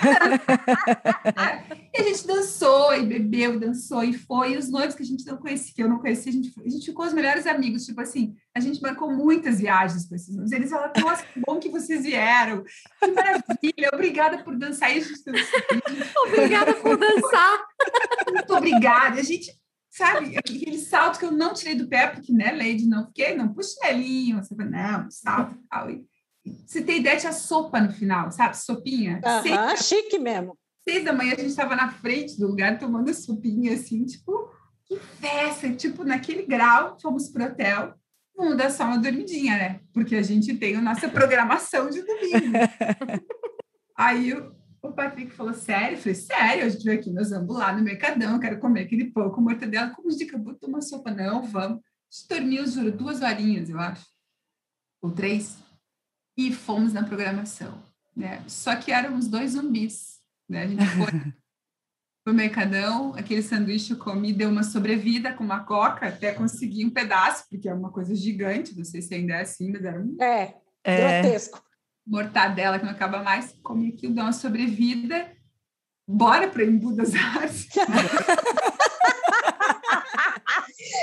e 1.92 2.00
a 2.00 2.02
gente 2.02 2.26
dançou 2.26 2.94
e 2.94 3.04
bebeu, 3.04 3.60
dançou 3.60 4.02
e 4.02 4.14
foi. 4.14 4.54
E 4.54 4.56
os 4.56 4.70
noivos 4.70 4.94
que 4.94 5.02
a 5.02 5.06
gente 5.06 5.26
não 5.26 5.36
conhecia, 5.36 5.74
que 5.74 5.82
eu 5.82 5.88
não 5.88 5.98
conhecia, 5.98 6.32
a 6.32 6.34
gente, 6.34 6.50
a 6.64 6.68
gente 6.68 6.86
ficou 6.86 7.04
os 7.04 7.12
melhores 7.12 7.46
amigos. 7.46 7.84
Tipo 7.84 8.00
assim, 8.00 8.34
a 8.54 8.60
gente 8.60 8.80
marcou 8.80 9.12
muitas 9.12 9.58
viagens 9.58 10.08
com 10.08 10.14
esses 10.14 10.34
noivos. 10.34 10.52
Eles 10.52 10.70
falaram, 10.70 10.92
nossa, 11.02 11.24
que 11.26 11.40
bom 11.46 11.58
que 11.58 11.68
vocês 11.68 12.04
vieram. 12.04 12.64
Que 13.00 13.10
maravilha, 13.10 13.90
obrigada 13.92 14.42
por 14.42 14.56
dançar. 14.56 14.96
E 14.96 14.98
a 14.98 15.02
gente, 15.02 15.22
obrigada 16.26 16.72
por 16.74 16.96
dançar. 16.96 17.66
Muito 18.32 18.54
obrigada. 18.54 19.20
A 19.20 19.22
gente 19.22 19.52
sabe, 19.92 20.38
aquele 20.38 20.78
salto 20.78 21.18
que 21.18 21.24
eu 21.26 21.30
não 21.30 21.52
tirei 21.52 21.74
do 21.74 21.86
pé, 21.86 22.06
porque, 22.06 22.32
né, 22.32 22.50
Lady, 22.52 22.86
não 22.86 23.06
fiquei, 23.06 23.36
não, 23.36 23.52
puxa 23.52 23.74
chinelinho, 23.74 24.42
você 24.42 24.56
fala, 24.56 24.70
não, 24.70 25.10
salto 25.10 25.54
e 25.54 25.68
tal. 25.68 25.90
E, 25.90 26.04
você 26.66 26.82
tem 26.82 26.98
ideia, 26.98 27.18
tinha 27.18 27.32
sopa 27.32 27.80
no 27.80 27.92
final, 27.92 28.32
sabe? 28.32 28.56
Sopinha. 28.56 29.20
Aham, 29.24 29.76
chique 29.76 30.18
mesmo. 30.18 30.58
Seis 30.88 31.04
da 31.04 31.12
manhã 31.12 31.34
a 31.34 31.36
gente 31.36 31.50
estava 31.50 31.76
na 31.76 31.92
frente 31.92 32.36
do 32.38 32.48
lugar 32.48 32.78
tomando 32.78 33.14
sopinha, 33.14 33.74
assim, 33.74 34.04
tipo, 34.04 34.50
que 34.86 34.98
festa! 34.98 35.72
Tipo, 35.72 36.02
naquele 36.02 36.44
grau, 36.44 36.98
fomos 37.00 37.28
pro 37.28 37.44
hotel, 37.44 37.94
vamos 38.34 38.56
dar 38.56 38.70
só 38.70 38.84
uma 38.84 38.98
dormidinha, 38.98 39.56
né? 39.56 39.80
Porque 39.92 40.16
a 40.16 40.22
gente 40.22 40.56
tem 40.56 40.74
a 40.74 40.80
nossa 40.80 41.08
programação 41.08 41.88
de 41.90 42.02
domingo. 42.02 42.58
Aí 43.96 44.32
o 44.82 44.92
Patrick 44.92 45.30
falou, 45.30 45.54
sério? 45.54 45.96
Eu 45.96 46.00
falei, 46.00 46.14
sério, 46.14 46.64
a 46.64 46.68
gente 46.68 46.84
veio 46.84 46.98
aqui, 46.98 47.10
nós 47.10 47.30
vamos 47.30 47.56
lá 47.56 47.72
no 47.72 47.82
Mercadão, 47.82 48.40
quero 48.40 48.58
comer 48.58 48.82
aquele 48.82 49.10
pão 49.10 49.30
com 49.30 49.40
mortadela. 49.40 49.90
Como 49.90 50.08
dica, 50.08 50.36
botou 50.36 50.68
uma 50.68 50.82
sopa? 50.82 51.12
Não, 51.12 51.42
vamos. 51.42 51.78
A 51.78 51.80
gente 52.10 52.28
dormiu, 52.28 52.66
juro, 52.66 52.90
duas 52.90 53.22
horinhas, 53.22 53.70
eu 53.70 53.78
acho. 53.78 54.04
Ou 55.00 55.12
três. 55.12 55.56
E 56.36 56.52
fomos 56.52 56.92
na 56.92 57.04
programação. 57.04 57.80
Né? 58.14 58.42
Só 58.48 58.74
que 58.74 58.90
éramos 58.90 59.28
dois 59.28 59.52
zumbis. 59.52 60.20
Né? 60.48 60.64
A 60.64 60.66
gente 60.66 60.84
foi 60.84 61.06
pro 62.24 62.34
Mercadão, 62.34 63.14
aquele 63.14 63.42
sanduíche 63.42 63.92
eu 63.92 63.98
comi, 63.98 64.32
deu 64.32 64.50
uma 64.50 64.64
sobrevida 64.64 65.32
com 65.32 65.44
uma 65.44 65.64
coca, 65.64 66.08
até 66.08 66.32
consegui 66.32 66.84
um 66.84 66.90
pedaço, 66.90 67.48
porque 67.48 67.68
é 67.68 67.74
uma 67.74 67.90
coisa 67.90 68.14
gigante, 68.14 68.76
não 68.76 68.84
sei 68.84 69.00
se 69.00 69.14
ainda 69.14 69.34
é 69.34 69.40
assim, 69.42 69.70
mas 69.72 69.84
era 69.84 70.00
um... 70.00 70.16
É, 70.20 70.56
é. 70.84 71.22
grotesco 71.22 71.71
mortadela 72.06 72.78
que 72.78 72.84
não 72.84 72.92
acaba 72.92 73.22
mais, 73.22 73.56
come 73.62 73.88
aquilo, 73.88 74.14
dá 74.14 74.24
uma 74.24 74.32
sobrevida, 74.32 75.32
bora 76.06 76.48
para 76.48 76.64
Embu 76.64 76.94
das 76.94 77.14
Artes. 77.14 77.68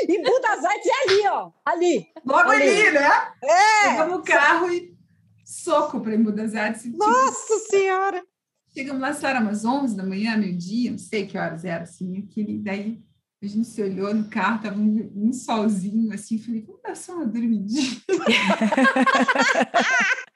Embu 0.07 0.39
das 0.41 0.63
Artes 0.63 0.87
é 0.87 1.03
ali, 1.03 1.27
ó, 1.27 1.51
ali. 1.65 2.07
Logo 2.25 2.49
ali, 2.49 2.63
ali 2.63 2.91
né? 2.91 3.09
É. 3.43 3.89
Pegamos 3.89 4.19
o 4.19 4.23
carro 4.23 4.71
e 4.71 4.97
soco 5.45 5.99
para 6.01 6.15
Embu 6.15 6.31
das 6.31 6.55
Artes. 6.55 6.83
Tipo, 6.83 6.97
Nossa 6.97 7.59
Senhora! 7.69 8.23
Chegamos 8.71 9.01
lá, 9.01 9.09
era 9.27 9.39
umas 9.39 9.65
11 9.65 9.97
da 9.97 10.03
manhã, 10.03 10.37
meio-dia, 10.37 10.91
não 10.91 10.99
sei 10.99 11.25
que 11.25 11.35
horas 11.37 11.65
era, 11.65 11.83
assim, 11.83 12.19
aquele, 12.19 12.59
daí 12.59 13.03
a 13.41 13.47
gente 13.47 13.67
se 13.67 13.81
olhou 13.81 14.13
no 14.13 14.29
carro, 14.29 14.61
tava 14.61 14.77
um, 14.77 15.11
um 15.15 15.33
solzinho, 15.33 16.13
assim, 16.13 16.37
falei, 16.37 16.61
vamos 16.61 16.81
dar 16.83 16.95
só 16.95 17.15
uma 17.15 17.25
dormidinha. 17.25 17.99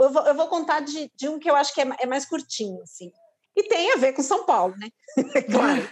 eu 0.00 0.10
vou, 0.10 0.26
eu 0.26 0.34
vou 0.34 0.48
contar 0.48 0.80
de, 0.80 1.10
de, 1.14 1.28
um 1.28 1.38
que 1.38 1.50
eu 1.50 1.56
acho 1.56 1.74
que 1.74 1.80
é, 1.80 1.86
é, 2.00 2.06
mais 2.06 2.24
curtinho, 2.24 2.82
assim. 2.82 3.10
E 3.56 3.62
tem 3.64 3.92
a 3.92 3.96
ver 3.96 4.12
com 4.12 4.22
São 4.22 4.44
Paulo, 4.44 4.74
né? 4.76 4.88
claro. 5.50 5.90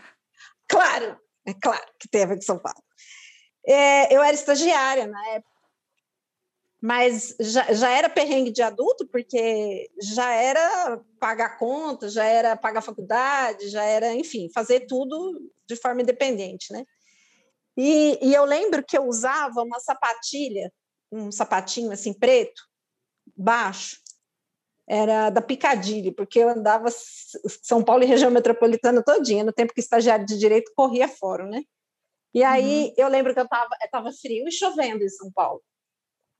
claro, 0.68 1.20
é 1.46 1.54
claro 1.54 1.86
que 1.98 2.08
tem 2.08 2.22
a 2.22 2.26
ver 2.26 2.36
com 2.36 2.42
São 2.42 2.58
Paulo. 2.58 2.82
É, 3.66 4.14
eu 4.14 4.22
era 4.22 4.34
estagiária 4.34 5.06
na 5.06 5.28
época, 5.30 5.56
mas 6.80 7.34
já, 7.40 7.72
já 7.72 7.90
era 7.90 8.08
perrengue 8.08 8.52
de 8.52 8.62
adulto, 8.62 9.08
porque 9.08 9.90
já 10.00 10.30
era 10.30 11.00
pagar 11.18 11.58
conta, 11.58 12.08
já 12.08 12.24
era 12.24 12.56
pagar 12.56 12.82
faculdade, 12.82 13.68
já 13.70 13.82
era, 13.82 14.14
enfim, 14.14 14.48
fazer 14.54 14.86
tudo 14.86 15.50
de 15.66 15.74
forma 15.74 16.02
independente, 16.02 16.72
né? 16.72 16.84
E, 17.76 18.18
e 18.22 18.32
eu 18.32 18.44
lembro 18.44 18.84
que 18.84 18.96
eu 18.96 19.04
usava 19.04 19.62
uma 19.62 19.80
sapatilha, 19.80 20.72
um 21.10 21.32
sapatinho 21.32 21.90
assim 21.90 22.12
preto, 22.12 22.62
baixo, 23.36 23.98
era 24.88 25.30
da 25.30 25.42
Picadilly, 25.42 26.12
porque 26.12 26.38
eu 26.38 26.48
andava 26.48 26.88
São 27.62 27.82
Paulo 27.82 28.04
e 28.04 28.06
região 28.06 28.30
metropolitana 28.30 29.02
todinha, 29.02 29.42
no 29.42 29.52
tempo 29.52 29.74
que 29.74 29.80
estagiário 29.80 30.24
de 30.24 30.38
direito 30.38 30.72
corria 30.76 31.08
fora, 31.08 31.44
né? 31.46 31.62
E 32.32 32.44
aí 32.44 32.86
uhum. 32.88 32.94
eu 32.96 33.08
lembro 33.08 33.34
que 33.34 33.40
eu 33.40 33.44
estava 33.44 33.68
tava 33.90 34.12
frio 34.12 34.46
e 34.46 34.52
chovendo 34.52 35.02
em 35.02 35.08
São 35.08 35.30
Paulo. 35.32 35.62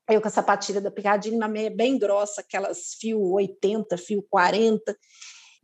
Eu 0.09 0.20
com 0.20 0.28
a 0.28 0.31
sapatilha 0.31 0.81
da 0.81 0.90
Picadilly, 0.90 1.36
uma 1.36 1.48
meia 1.48 1.70
bem 1.70 1.98
grossa, 1.98 2.40
aquelas 2.40 2.94
fio 3.01 3.20
80, 3.32 3.98
fio 3.98 4.24
40. 4.31 4.97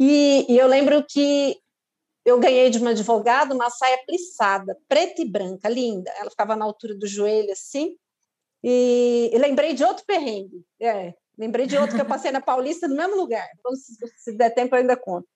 E, 0.00 0.46
e 0.48 0.58
eu 0.58 0.66
lembro 0.66 1.04
que 1.08 1.56
eu 2.24 2.40
ganhei 2.40 2.70
de 2.70 2.78
uma 2.78 2.90
advogada 2.90 3.54
uma 3.54 3.70
saia 3.70 3.98
plissada, 4.04 4.76
preta 4.88 5.22
e 5.22 5.24
branca, 5.24 5.68
linda. 5.68 6.10
Ela 6.18 6.30
ficava 6.30 6.56
na 6.56 6.64
altura 6.64 6.94
do 6.94 7.06
joelho, 7.06 7.52
assim. 7.52 7.96
E, 8.64 9.30
e 9.32 9.38
lembrei 9.38 9.74
de 9.74 9.84
outro 9.84 10.04
perrengue. 10.04 10.64
É, 10.80 11.14
Lembrei 11.38 11.66
de 11.66 11.76
outro 11.76 11.96
que 11.96 12.02
eu 12.02 12.06
passei 12.06 12.30
na 12.30 12.40
Paulista, 12.40 12.86
no 12.86 12.96
mesmo 12.96 13.16
lugar. 13.16 13.48
Então, 13.58 13.74
se, 13.74 13.94
se 14.16 14.32
der 14.32 14.50
tempo, 14.50 14.74
eu 14.74 14.80
ainda 14.80 14.96
conto. 14.96 15.26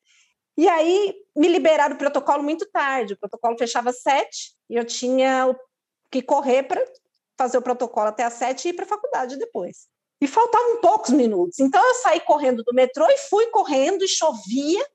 E 0.57 0.69
aí, 0.69 1.15
me 1.35 1.49
liberaram 1.49 1.95
o 1.95 1.99
protocolo 1.99 2.43
muito 2.43 2.67
tarde. 2.71 3.15
O 3.15 3.19
protocolo 3.19 3.59
fechava 3.59 3.91
às 3.91 4.01
sete 4.01 4.55
e 4.71 4.77
eu 4.77 4.85
tinha 4.85 5.55
que 6.11 6.23
correr 6.23 6.63
para 6.63 6.83
fazer 7.37 7.59
o 7.59 7.63
protocolo 7.63 8.09
até 8.09 8.25
às 8.25 8.35
sete 8.35 8.67
e 8.67 8.71
ir 8.71 8.75
para 8.75 8.85
a 8.85 8.89
faculdade 8.89 9.37
depois. 9.37 9.89
E 10.21 10.27
faltavam 10.27 10.81
poucos 10.81 11.11
minutos. 11.11 11.59
Então, 11.59 11.85
eu 11.85 11.95
saí 11.97 12.21
correndo 12.21 12.63
do 12.63 12.75
metrô 12.75 13.07
e 13.09 13.19
fui 13.19 13.47
correndo 13.49 14.05
e 14.05 14.09
chovia, 14.09 14.87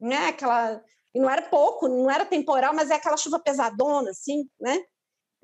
né? 0.00 0.28
Aquela... 0.28 0.82
E 1.14 1.20
não 1.20 1.30
era 1.30 1.42
pouco, 1.42 1.86
não 1.86 2.10
era 2.10 2.24
temporal, 2.24 2.74
mas 2.74 2.90
é 2.90 2.94
aquela 2.94 3.16
chuva 3.16 3.38
pesadona, 3.38 4.10
assim, 4.10 4.48
né? 4.58 4.82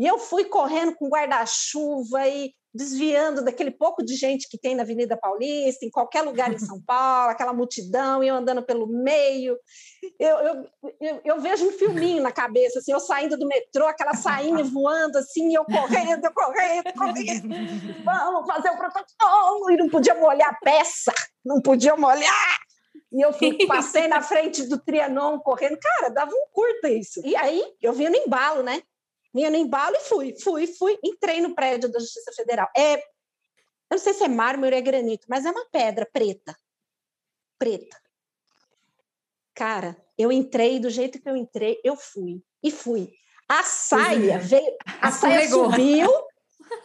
E 0.01 0.07
eu 0.07 0.19
fui 0.19 0.47
correndo 0.47 0.97
com 0.97 1.11
guarda-chuva 1.11 2.27
e 2.27 2.55
desviando 2.73 3.45
daquele 3.45 3.71
pouco 3.71 4.03
de 4.03 4.15
gente 4.15 4.49
que 4.49 4.57
tem 4.57 4.75
na 4.75 4.83
Avenida 4.83 5.15
Paulista, 5.15 5.85
em 5.85 5.91
qualquer 5.91 6.23
lugar 6.23 6.51
em 6.51 6.57
São 6.59 6.81
Paulo, 6.81 7.31
aquela 7.31 7.53
multidão, 7.53 8.25
e 8.25 8.29
eu 8.29 8.35
andando 8.35 8.63
pelo 8.63 8.87
meio. 8.87 9.59
Eu, 10.19 10.39
eu, 10.39 10.67
eu, 11.03 11.21
eu, 11.23 11.41
vejo 11.43 11.69
um 11.69 11.73
filminho 11.73 12.23
na 12.23 12.33
cabeça, 12.33 12.79
assim, 12.79 12.93
eu 12.93 13.01
saindo 13.01 13.37
do 13.37 13.47
metrô, 13.47 13.87
aquela 13.87 14.15
sainha 14.15 14.65
voando, 14.65 15.19
assim, 15.19 15.55
eu 15.55 15.67
correndo, 15.67 16.25
eu 16.25 16.33
correndo, 16.33 16.95
correndo. 16.97 17.49
Vamos 18.03 18.47
fazer 18.47 18.71
o 18.71 18.79
protocolo! 18.79 19.71
E 19.71 19.77
não 19.77 19.91
podia 19.91 20.15
molhar 20.15 20.49
a 20.49 20.59
peça, 20.65 21.13
não 21.45 21.61
podia 21.61 21.95
molhar! 21.95 22.59
E 23.13 23.21
eu 23.21 23.35
fui, 23.35 23.67
passei 23.67 24.09
na 24.09 24.23
frente 24.23 24.67
do 24.67 24.79
Trianon 24.79 25.41
correndo. 25.41 25.77
Cara, 25.79 26.11
dava 26.11 26.31
um 26.31 26.47
curto 26.53 26.87
isso. 26.87 27.21
E 27.25 27.35
aí, 27.37 27.63
eu 27.83 27.93
vinha 27.93 28.09
no 28.09 28.17
embalo, 28.17 28.63
né? 28.63 28.81
Vinha 29.33 29.51
no 29.51 29.57
embalo 29.57 29.97
e 29.97 30.01
fui, 30.01 30.35
fui, 30.41 30.67
fui, 30.67 30.99
entrei 31.05 31.41
no 31.41 31.55
prédio 31.55 31.91
da 31.91 31.99
Justiça 31.99 32.33
Federal. 32.33 32.69
É, 32.77 32.97
eu 32.97 33.01
não 33.93 33.99
sei 33.99 34.15
se 34.15 34.25
é 34.25 34.29
mármore 34.29 34.75
ou 34.75 34.79
é 34.79 34.83
granito, 34.83 35.27
mas 35.29 35.45
é 35.45 35.51
uma 35.51 35.67
pedra 35.67 36.09
preta. 36.13 36.57
Preta. 37.59 38.01
Cara, 39.55 39.97
eu 40.17 40.33
entrei 40.33 40.79
do 40.79 40.89
jeito 40.89 41.21
que 41.21 41.29
eu 41.29 41.37
entrei, 41.37 41.81
eu 41.85 41.97
fui. 41.97 42.43
e 42.63 42.71
fui. 42.71 43.13
A 43.49 43.65
saia 43.65 44.39
veio, 44.39 44.77
a 45.01 45.11
saia 45.11 45.49
subiu, 45.49 46.09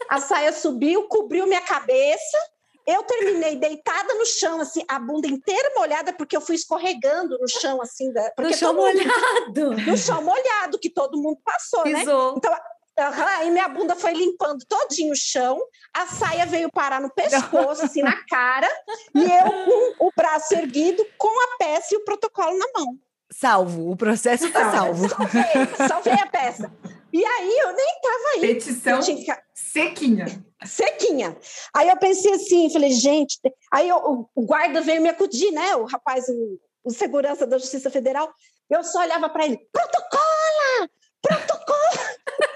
a 0.09 0.19
saia 0.19 0.51
subiu, 0.51 1.07
cobriu 1.07 1.45
minha 1.45 1.61
cabeça. 1.61 2.37
Eu 2.85 3.03
terminei 3.03 3.55
deitada 3.55 4.13
no 4.13 4.25
chão, 4.25 4.61
assim, 4.61 4.83
a 4.87 4.99
bunda 4.99 5.27
inteira 5.27 5.71
molhada, 5.75 6.13
porque 6.13 6.37
eu 6.37 6.41
fui 6.41 6.55
escorregando 6.55 7.37
no 7.39 7.47
chão, 7.47 7.81
assim. 7.81 8.11
Da, 8.13 8.31
no 8.37 8.53
chão 8.53 8.73
molhado! 8.73 9.71
Mundo, 9.71 9.81
no 9.89 9.97
chão 9.97 10.21
molhado, 10.21 10.79
que 10.79 10.89
todo 10.89 11.17
mundo 11.17 11.39
passou, 11.43 11.83
né? 11.85 11.99
Pisou. 11.99 12.33
né? 12.33 12.37
Então, 12.37 12.55
Aí 12.97 13.51
minha 13.51 13.67
bunda 13.67 13.93
foi 13.93 14.13
limpando 14.13 14.63
todinho 14.65 15.11
o 15.11 15.17
chão, 15.17 15.59
a 15.93 16.07
saia 16.07 16.45
veio 16.45 16.71
parar 16.71 17.01
no 17.01 17.09
pescoço, 17.13 17.83
assim, 17.83 18.01
na 18.01 18.15
cara, 18.29 18.69
e 19.13 19.21
eu 19.21 19.95
com 19.97 20.07
o 20.07 20.11
braço 20.15 20.53
erguido, 20.53 21.05
com 21.17 21.27
a 21.27 21.57
peça 21.57 21.93
e 21.93 21.97
o 21.97 22.05
protocolo 22.05 22.57
na 22.57 22.65
mão. 22.73 22.97
Salvo, 23.29 23.91
o 23.91 23.97
processo 23.97 24.45
está 24.45 24.71
salvo. 24.71 25.09
Salvei, 25.09 25.87
salvei 25.87 26.13
a 26.13 26.27
peça. 26.27 26.71
E 27.13 27.25
aí 27.25 27.57
eu 27.59 27.73
nem 27.73 27.87
estava 27.95 28.29
aí. 28.33 28.41
Petição 28.41 28.99
tinha... 28.99 29.41
sequinha. 29.53 30.25
Sequinha. 30.65 31.37
Aí 31.73 31.87
eu 31.89 31.97
pensei 31.97 32.33
assim, 32.33 32.69
falei, 32.71 32.91
gente. 32.91 33.39
Aí 33.71 33.87
eu, 33.89 34.29
o, 34.35 34.45
guarda 34.45 34.81
veio 34.81 35.01
me 35.01 35.09
acudir, 35.09 35.51
né? 35.51 35.75
O 35.75 35.85
rapaz, 35.85 36.27
o, 36.27 36.59
o 36.83 36.91
segurança 36.91 37.45
da 37.45 37.57
Justiça 37.57 37.89
Federal. 37.89 38.33
Eu 38.69 38.83
só 38.83 38.99
olhava 38.99 39.29
para 39.29 39.45
ele: 39.45 39.57
protocola! 39.71 40.89
Protocolo! 41.21 41.77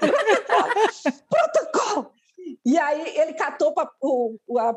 protocolo! 0.00 1.12
protocolo! 1.28 2.12
E 2.64 2.78
aí 2.78 3.18
ele 3.18 3.32
catou 3.34 3.74
o, 4.02 4.58
a, 4.58 4.76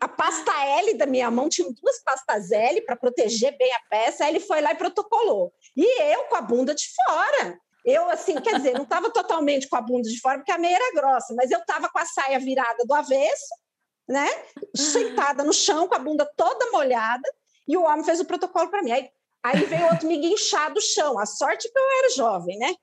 a 0.00 0.08
pasta 0.08 0.52
L 0.80 0.94
da 0.94 1.06
minha 1.06 1.30
mão, 1.30 1.48
tinha 1.48 1.68
duas 1.80 2.02
pastas 2.02 2.50
L 2.50 2.80
para 2.82 2.96
proteger 2.96 3.56
bem 3.56 3.72
a 3.72 3.80
peça, 3.88 4.24
aí 4.24 4.32
ele 4.32 4.40
foi 4.40 4.60
lá 4.60 4.72
e 4.72 4.76
protocolou. 4.76 5.52
E 5.76 6.02
eu 6.12 6.24
com 6.24 6.36
a 6.36 6.40
bunda 6.40 6.74
de 6.74 6.84
fora. 7.06 7.58
Eu, 7.84 8.08
assim, 8.10 8.40
quer 8.40 8.56
dizer, 8.56 8.74
não 8.74 8.84
estava 8.84 9.10
totalmente 9.10 9.68
com 9.68 9.76
a 9.76 9.80
bunda 9.80 10.08
de 10.08 10.20
fora, 10.20 10.38
porque 10.38 10.52
a 10.52 10.58
meia 10.58 10.76
era 10.76 10.94
grossa, 10.94 11.34
mas 11.34 11.50
eu 11.50 11.58
estava 11.58 11.88
com 11.88 11.98
a 11.98 12.04
saia 12.04 12.38
virada 12.38 12.84
do 12.84 12.94
avesso, 12.94 13.54
né? 14.08 14.28
Sentada 14.74 15.42
no 15.42 15.52
chão, 15.52 15.88
com 15.88 15.94
a 15.94 15.98
bunda 15.98 16.30
toda 16.36 16.70
molhada, 16.70 17.28
e 17.66 17.76
o 17.76 17.82
homem 17.82 18.04
fez 18.04 18.20
o 18.20 18.24
protocolo 18.24 18.70
para 18.70 18.82
mim. 18.82 18.92
Aí, 18.92 19.10
aí 19.42 19.64
veio 19.64 19.86
outro 19.86 20.06
me 20.06 20.16
guinchar 20.16 20.72
do 20.72 20.80
chão. 20.80 21.18
A 21.18 21.26
sorte 21.26 21.70
que 21.70 21.78
eu 21.78 21.98
era 21.98 22.10
jovem, 22.10 22.56
né? 22.58 22.74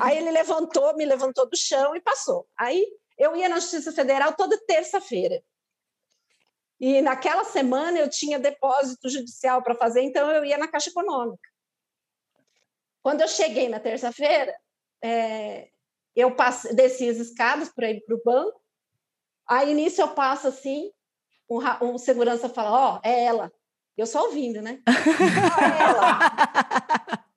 Aí 0.00 0.18
ele 0.18 0.30
levantou, 0.30 0.94
me 0.96 1.04
levantou 1.04 1.48
do 1.48 1.56
chão 1.56 1.94
e 1.96 2.00
passou. 2.00 2.46
Aí 2.56 2.86
eu 3.18 3.34
ia 3.36 3.48
na 3.48 3.58
Justiça 3.58 3.92
Federal 3.92 4.32
toda 4.34 4.56
terça-feira. 4.66 5.42
E 6.80 7.02
naquela 7.02 7.44
semana 7.44 7.98
eu 7.98 8.08
tinha 8.08 8.38
depósito 8.38 9.08
judicial 9.08 9.62
para 9.62 9.74
fazer, 9.74 10.02
então 10.02 10.30
eu 10.30 10.44
ia 10.44 10.56
na 10.56 10.68
Caixa 10.68 10.90
Econômica. 10.90 11.47
Quando 13.08 13.22
eu 13.22 13.28
cheguei 13.28 13.70
na 13.70 13.80
terça-feira, 13.80 14.54
é, 15.02 15.68
eu 16.14 16.36
passe, 16.36 16.74
desci 16.74 17.08
as 17.08 17.16
escadas 17.16 17.70
para 17.70 17.90
ir 17.90 18.04
para 18.04 18.14
o 18.14 18.22
banco. 18.22 18.60
Aí, 19.48 19.72
nisso, 19.72 20.02
eu 20.02 20.08
passo 20.08 20.48
assim, 20.48 20.92
um, 21.48 21.58
um 21.86 21.96
segurança 21.96 22.50
fala: 22.50 22.70
Ó, 22.70 22.96
oh, 22.96 23.00
é 23.02 23.24
ela. 23.24 23.50
Eu 23.96 24.06
só 24.06 24.26
ouvindo, 24.26 24.60
né? 24.60 24.82
oh, 24.86 25.64
é 25.64 25.82
ela. 25.88 26.18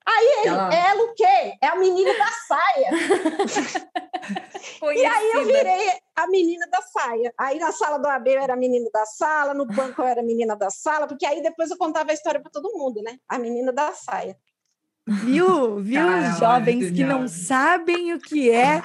Aí 0.06 0.28
ele, 0.40 0.48
ela... 0.50 0.76
ela 0.76 1.04
o 1.04 1.14
quê? 1.14 1.56
É 1.62 1.68
a 1.68 1.76
menina 1.78 2.18
da 2.18 2.28
saia. 2.28 2.90
e 4.94 5.06
aí 5.06 5.32
eu 5.36 5.46
virei 5.46 6.02
a 6.18 6.28
menina 6.28 6.68
da 6.68 6.82
saia. 6.82 7.34
Aí 7.38 7.58
na 7.60 7.72
sala 7.72 7.98
do 7.98 8.10
AB 8.10 8.30
eu 8.30 8.42
era 8.42 8.56
a 8.56 8.58
menina 8.58 8.90
da 8.92 9.06
sala, 9.06 9.54
no 9.54 9.66
banco 9.66 10.02
eu 10.02 10.06
era 10.06 10.20
a 10.20 10.26
menina 10.26 10.54
da 10.54 10.70
sala, 10.70 11.08
porque 11.08 11.26
aí 11.26 11.42
depois 11.42 11.72
eu 11.72 11.78
contava 11.78 12.12
a 12.12 12.14
história 12.14 12.42
para 12.42 12.52
todo 12.52 12.78
mundo, 12.78 13.02
né? 13.02 13.18
A 13.26 13.40
menina 13.40 13.72
da 13.72 13.94
saia. 13.94 14.38
Viu? 15.08 15.80
Viu 15.82 16.02
os 16.08 16.40
jovens 16.40 16.92
que 16.92 17.04
não 17.04 17.28
sabem 17.28 18.14
o 18.14 18.20
que 18.20 18.50
é 18.50 18.82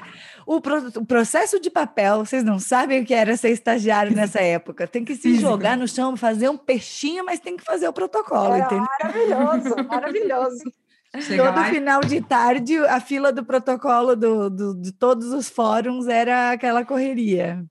o, 0.47 0.61
pro, 0.61 0.89
o, 0.89 1.05
processo 1.05 1.61
de 1.61 1.71
papel. 1.71 2.25
Vocês 2.25 2.43
não 2.43 2.59
sabem 2.59 3.03
o 3.03 3.05
que 3.05 3.15
era 3.15 3.37
ser 3.37 3.51
estagiário 3.51 4.15
nessa 4.15 4.41
época. 4.41 4.87
Tem 4.87 5.05
que 5.05 5.15
se 5.15 5.23
Física. 5.23 5.49
jogar 5.49 5.77
no 5.77 5.89
chão, 5.89 6.17
fazer 6.17 6.49
um 6.49 6.57
peixinho, 6.57 7.25
mas 7.25 7.41
tem 7.41 7.57
que 7.57 7.65
fazer 7.65 7.89
o 7.89 7.93
protocolo. 7.93 8.55
Era 8.55 8.71
maravilhoso, 8.71 9.77
maravilhoso. 9.89 10.73
Chega 11.21 11.53
Todo 11.53 11.65
final 11.65 12.01
de 12.03 12.21
tarde, 12.21 12.77
a 12.79 13.01
fila 13.01 13.33
do 13.33 13.45
protocolo 13.45 14.15
do, 14.15 14.51
do, 14.51 14.75
de 14.75 14.93
todos 14.93 15.33
os 15.33 15.49
fóruns 15.49 16.09
era 16.09 16.51
aquela 16.51 16.85
correria. 16.85 17.65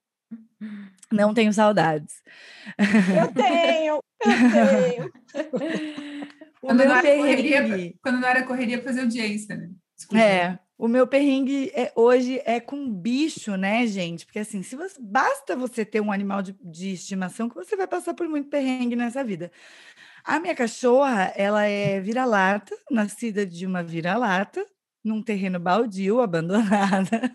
Não 1.11 1.33
tenho 1.33 1.53
saudades. 1.53 2.15
Eu 2.77 3.31
tenho, 3.31 3.95
eu 3.95 4.41
tenho. 4.51 5.11
quando, 6.65 6.85
não 6.85 7.01
correria, 7.01 7.93
quando 8.01 8.19
não 8.19 8.27
era 8.27 8.43
correria, 8.43 8.81
fazer 8.81 9.01
audiência, 9.01 9.55
né? 9.55 9.69
Desculpa. 9.95 10.23
É, 10.23 10.59
o 10.77 10.87
meu 10.87 11.07
perrengue 11.07 11.71
é, 11.73 11.91
hoje 11.95 12.41
é 12.45 12.59
com 12.59 12.91
bicho, 12.91 13.55
né, 13.55 13.87
gente? 13.87 14.25
Porque 14.25 14.39
assim, 14.39 14.61
se 14.61 14.75
você, 14.75 14.99
basta 15.01 15.55
você 15.55 15.85
ter 15.85 16.01
um 16.01 16.11
animal 16.11 16.41
de, 16.41 16.53
de 16.61 16.91
estimação 16.91 17.47
que 17.47 17.55
você 17.55 17.75
vai 17.75 17.87
passar 17.87 18.13
por 18.13 18.27
muito 18.27 18.49
perrengue 18.49 18.95
nessa 18.95 19.23
vida. 19.23 19.51
A 20.23 20.39
minha 20.39 20.55
cachorra, 20.55 21.31
ela 21.35 21.63
é 21.65 22.01
vira-lata, 22.01 22.75
nascida 22.91 23.45
de 23.45 23.65
uma 23.65 23.83
vira-lata, 23.83 24.65
num 25.03 25.21
terreno 25.21 25.59
baldio, 25.59 26.19
abandonada, 26.19 27.31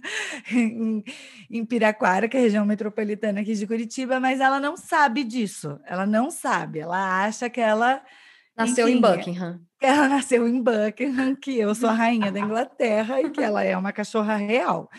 em, 0.52 1.02
em 1.48 1.64
Piraquara, 1.64 2.28
que 2.28 2.36
é 2.36 2.40
a 2.40 2.42
região 2.42 2.66
metropolitana 2.66 3.40
aqui 3.40 3.54
de 3.54 3.66
Curitiba, 3.66 4.20
mas 4.20 4.40
ela 4.40 4.60
não 4.60 4.76
sabe 4.76 5.24
disso. 5.24 5.80
Ela 5.86 6.04
não 6.04 6.30
sabe. 6.30 6.80
Ela 6.80 7.24
acha 7.24 7.48
que 7.48 7.60
ela 7.60 8.02
Nasceu 8.56 8.88
enfim, 8.88 8.98
em 8.98 9.00
Buckingham. 9.00 9.60
Ela 9.80 10.08
nasceu 10.08 10.46
em 10.46 10.62
Buckingham, 10.62 11.34
que 11.34 11.58
eu 11.58 11.74
sou 11.74 11.88
a 11.88 11.92
rainha 11.92 12.30
da 12.30 12.38
Inglaterra 12.40 13.20
e 13.22 13.30
que 13.30 13.40
ela 13.40 13.64
é 13.64 13.74
uma 13.76 13.92
cachorra 13.92 14.36
real. 14.36 14.90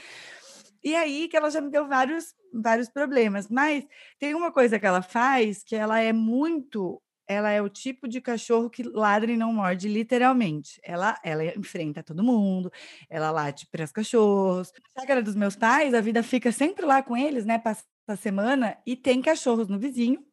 E 0.83 0.95
aí 0.95 1.27
que 1.27 1.37
ela 1.37 1.51
já 1.51 1.61
me 1.61 1.69
deu 1.69 1.87
vários, 1.87 2.33
vários 2.51 2.89
problemas. 2.89 3.47
Mas 3.47 3.85
tem 4.19 4.33
uma 4.33 4.51
coisa 4.51 4.79
que 4.79 4.85
ela 4.85 5.03
faz 5.03 5.63
que 5.63 5.75
ela 5.75 5.99
é 5.99 6.11
muito 6.11 6.99
ela 7.27 7.49
é 7.49 7.61
o 7.61 7.69
tipo 7.69 8.07
de 8.09 8.19
cachorro 8.19 8.69
que 8.69 8.83
ladra 8.83 9.31
e 9.31 9.37
não 9.37 9.53
morde, 9.53 9.87
literalmente. 9.87 10.81
Ela, 10.83 11.17
ela 11.23 11.45
enfrenta 11.57 12.03
todo 12.03 12.23
mundo, 12.23 12.69
ela 13.09 13.31
late 13.31 13.67
para 13.67 13.85
os 13.85 13.91
cachorros. 13.91 14.73
Na 14.95 15.01
chácara 15.01 15.23
dos 15.23 15.35
meus 15.35 15.55
pais, 15.55 15.93
a 15.93 16.01
vida 16.01 16.21
fica 16.23 16.51
sempre 16.51 16.85
lá 16.85 17.01
com 17.01 17.15
eles, 17.15 17.45
né? 17.45 17.57
Passa 17.57 17.85
a 18.07 18.15
semana 18.17 18.77
e 18.85 18.97
tem 18.97 19.21
cachorros 19.21 19.69
no 19.69 19.79
vizinho 19.79 20.25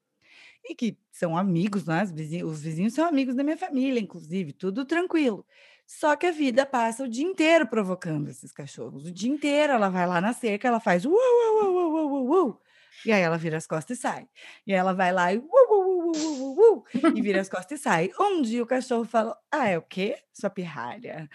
e 0.68 0.74
que 0.74 0.98
são 1.10 1.36
amigos, 1.36 1.86
né? 1.86 2.02
Os 2.02 2.12
vizinhos, 2.12 2.50
os 2.52 2.62
vizinhos 2.62 2.94
são 2.94 3.06
amigos 3.06 3.34
da 3.34 3.42
minha 3.44 3.56
família, 3.56 4.00
inclusive, 4.00 4.52
tudo 4.52 4.84
tranquilo. 4.84 5.46
Só 5.86 6.16
que 6.16 6.26
a 6.26 6.30
vida 6.30 6.66
passa 6.66 7.04
o 7.04 7.08
dia 7.08 7.24
inteiro 7.24 7.66
provocando 7.66 8.28
esses 8.28 8.52
cachorros. 8.52 9.06
O 9.06 9.12
dia 9.12 9.30
inteiro 9.30 9.72
ela 9.72 9.88
vai 9.88 10.06
lá 10.06 10.20
na 10.20 10.32
cerca, 10.32 10.68
ela 10.68 10.80
faz 10.80 11.04
uau, 11.06 11.14
uau, 11.14 11.74
uau, 11.74 11.92
uau, 11.92 12.10
uau, 12.12 12.26
uau, 12.26 12.62
e 13.04 13.12
aí 13.12 13.22
ela 13.22 13.38
vira 13.38 13.56
as 13.56 13.66
costas 13.66 13.98
e 13.98 14.00
sai. 14.00 14.28
E 14.66 14.72
ela 14.72 14.92
vai 14.92 15.12
lá 15.12 15.32
e 15.32 15.38
uau, 15.38 16.10
uh, 16.10 16.84
e 17.14 17.22
vira 17.22 17.40
as 17.40 17.48
costas 17.48 17.80
e 17.80 17.82
sai. 17.82 18.10
Um 18.20 18.42
dia 18.42 18.62
o 18.62 18.66
cachorro 18.66 19.04
falou: 19.04 19.34
Ah, 19.50 19.68
é 19.68 19.78
o 19.78 19.82
quê? 19.82 20.16
Sua 20.32 20.50
pirralha. 20.50 21.28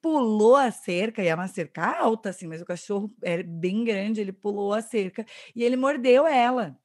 Pulou 0.00 0.56
a 0.56 0.70
cerca, 0.70 1.22
e 1.22 1.28
é 1.28 1.34
uma 1.34 1.48
cerca 1.48 1.84
alta, 1.98 2.30
assim, 2.30 2.46
mas 2.46 2.62
o 2.62 2.66
cachorro 2.66 3.12
é 3.22 3.42
bem 3.42 3.84
grande, 3.84 4.20
ele 4.20 4.32
pulou 4.32 4.72
a 4.72 4.82
cerca 4.82 5.24
e 5.54 5.64
ele 5.64 5.76
mordeu 5.76 6.26
ela. 6.26 6.78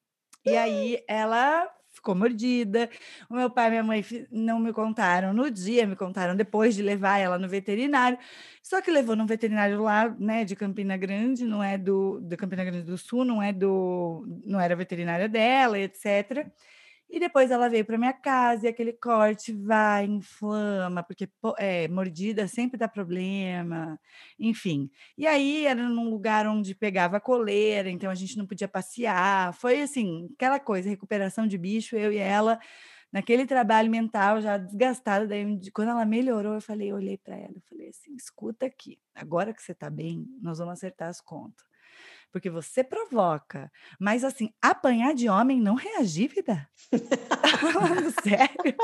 E 0.45 0.57
aí 0.57 1.03
ela 1.07 1.68
ficou 2.02 2.15
mordida. 2.15 2.90
O 3.30 3.36
meu 3.36 3.49
pai 3.49 3.68
e 3.68 3.69
minha 3.69 3.84
mãe 3.84 4.03
não 4.32 4.60
me 4.60 4.73
contaram 4.73 5.34
no 5.34 5.49
dia, 5.49 5.86
me 5.86 5.95
contaram 5.95 6.36
depois 6.36 6.76
de 6.76 6.82
levar 6.82 7.19
ela 7.19 7.38
no 7.38 7.48
veterinário. 7.48 8.18
Só 8.61 8.82
que 8.82 8.91
levou 8.91 9.15
no 9.15 9.26
veterinário 9.26 9.82
lá, 9.82 10.10
né, 10.19 10.44
de 10.44 10.56
Campina 10.56 10.98
Grande, 10.98 11.45
não 11.45 11.64
é 11.64 11.78
do 11.78 12.19
de 12.22 12.36
Campina 12.36 12.65
Grande 12.65 12.84
do 12.84 12.98
Sul, 12.98 13.23
não 13.23 13.41
é 13.41 13.53
do 13.53 14.26
não 14.45 14.60
era 14.60 14.76
veterinária 14.76 15.30
dela, 15.30 15.80
etc. 15.80 16.48
E 17.12 17.20
depois 17.20 17.52
ela 17.52 17.68
veio 17.68 17.84
para 17.84 17.98
minha 17.98 18.14
casa 18.14 18.66
e 18.66 18.70
aquele 18.70 18.94
corte 18.94 19.52
vai, 19.52 20.06
inflama, 20.06 21.04
porque 21.04 21.30
é, 21.58 21.86
mordida 21.90 22.48
sempre 22.48 22.78
dá 22.78 22.88
problema, 22.88 24.00
enfim. 24.40 24.90
E 25.18 25.28
aí 25.28 25.66
era 25.66 25.84
num 25.90 26.10
lugar 26.10 26.48
onde 26.48 26.74
pegava 26.74 27.20
coleira, 27.20 27.90
então 27.90 28.10
a 28.10 28.16
gente 28.16 28.38
não 28.38 28.48
podia 28.48 28.68
passear. 28.68 29.54
Foi 29.54 29.82
assim, 29.82 30.30
aquela 30.36 30.58
coisa, 30.58 30.90
recuperação 30.90 31.46
de 31.46 31.58
bicho, 31.58 31.98
eu 31.98 32.14
e 32.14 32.18
ela, 32.18 32.58
naquele 33.12 33.46
trabalho 33.46 33.92
mental 33.92 34.40
já 34.42 34.58
desgastada. 34.58 35.28
Daí, 35.28 35.60
quando 35.74 35.90
ela 35.90 36.06
melhorou, 36.06 36.54
eu 36.54 36.62
falei, 36.62 36.92
eu 36.92 36.96
olhei 36.96 37.18
para 37.18 37.36
ela, 37.36 37.54
eu 37.54 37.62
falei 37.70 37.90
assim: 37.90 38.16
escuta 38.16 38.66
aqui, 38.66 38.98
agora 39.14 39.54
que 39.54 39.62
você 39.62 39.74
está 39.74 39.90
bem, 39.90 40.26
nós 40.42 40.60
vamos 40.60 40.74
acertar 40.74 41.10
as 41.10 41.20
contas 41.20 41.70
porque 42.32 42.49
você 42.49 42.84
provoca. 42.84 43.72
Mas 43.99 44.24
assim, 44.24 44.52
apanhar 44.62 45.14
de 45.14 45.30
homem 45.30 45.60
não 45.60 45.76
reagir, 45.76 46.30
vida? 46.30 46.68
Tá 46.90 47.58
falando 47.58 48.14
sério? 48.24 48.76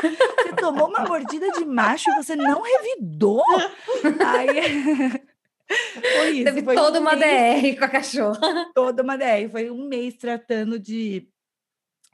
Você 0.00 0.52
tomou 0.56 0.88
uma 0.88 1.04
mordida 1.04 1.50
de 1.52 1.64
macho 1.64 2.10
e 2.10 2.14
você 2.14 2.34
não 2.34 2.62
revidou? 2.62 3.44
Aí. 4.26 5.26
Foi 5.68 6.30
isso. 6.30 6.44
Teve 6.44 6.62
foi 6.62 6.76
toda 6.76 7.00
um 7.00 7.02
uma 7.02 7.16
mês, 7.16 7.60
DR 7.60 7.78
com 7.78 7.84
a 7.84 7.88
cachorra. 7.88 8.70
Toda 8.72 9.02
uma 9.02 9.18
DR. 9.18 9.50
Foi 9.50 9.68
um 9.68 9.88
mês 9.88 10.14
tratando 10.14 10.78
de 10.78 11.28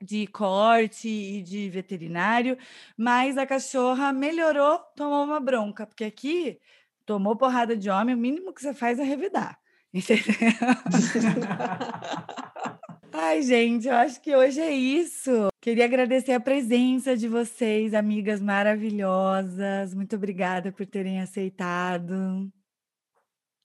de 0.00 0.26
corte 0.26 1.08
e 1.08 1.42
de 1.42 1.70
veterinário, 1.70 2.58
mas 2.96 3.38
a 3.38 3.46
cachorra 3.46 4.12
melhorou, 4.12 4.78
tomou 4.96 5.22
uma 5.22 5.38
bronca, 5.38 5.86
porque 5.86 6.02
aqui 6.02 6.58
tomou 7.06 7.36
porrada 7.36 7.76
de 7.76 7.88
homem, 7.88 8.14
o 8.14 8.18
mínimo 8.18 8.52
que 8.52 8.60
você 8.60 8.74
faz 8.74 8.98
é 8.98 9.04
revidar. 9.04 9.61
Entendeu? 9.92 10.24
Ai, 13.12 13.42
gente, 13.42 13.86
eu 13.86 13.94
acho 13.94 14.20
que 14.20 14.34
hoje 14.34 14.60
é 14.60 14.72
isso. 14.72 15.48
Queria 15.60 15.84
agradecer 15.84 16.32
a 16.32 16.40
presença 16.40 17.16
de 17.16 17.28
vocês, 17.28 17.94
amigas 17.94 18.40
maravilhosas. 18.40 19.94
Muito 19.94 20.16
obrigada 20.16 20.72
por 20.72 20.86
terem 20.86 21.20
aceitado. 21.20 22.50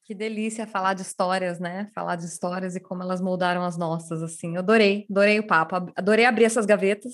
Que 0.04 0.14
delícia 0.14 0.68
falar 0.68 0.94
de 0.94 1.02
histórias, 1.02 1.60
né? 1.60 1.90
Falar 1.96 2.18
de 2.18 2.26
histórias 2.26 2.76
e 2.76 2.80
como 2.80 3.04
elas 3.04 3.20
moldaram 3.20 3.64
as 3.64 3.78
nossas, 3.78 4.22
assim. 4.22 4.56
Eu 4.56 4.60
adorei, 4.60 5.08
adorei 5.10 5.40
o 5.40 5.48
papo, 5.48 5.76
adorei 5.96 6.26
abrir 6.26 6.46
essas 6.46 6.66
gavetas. 6.66 7.14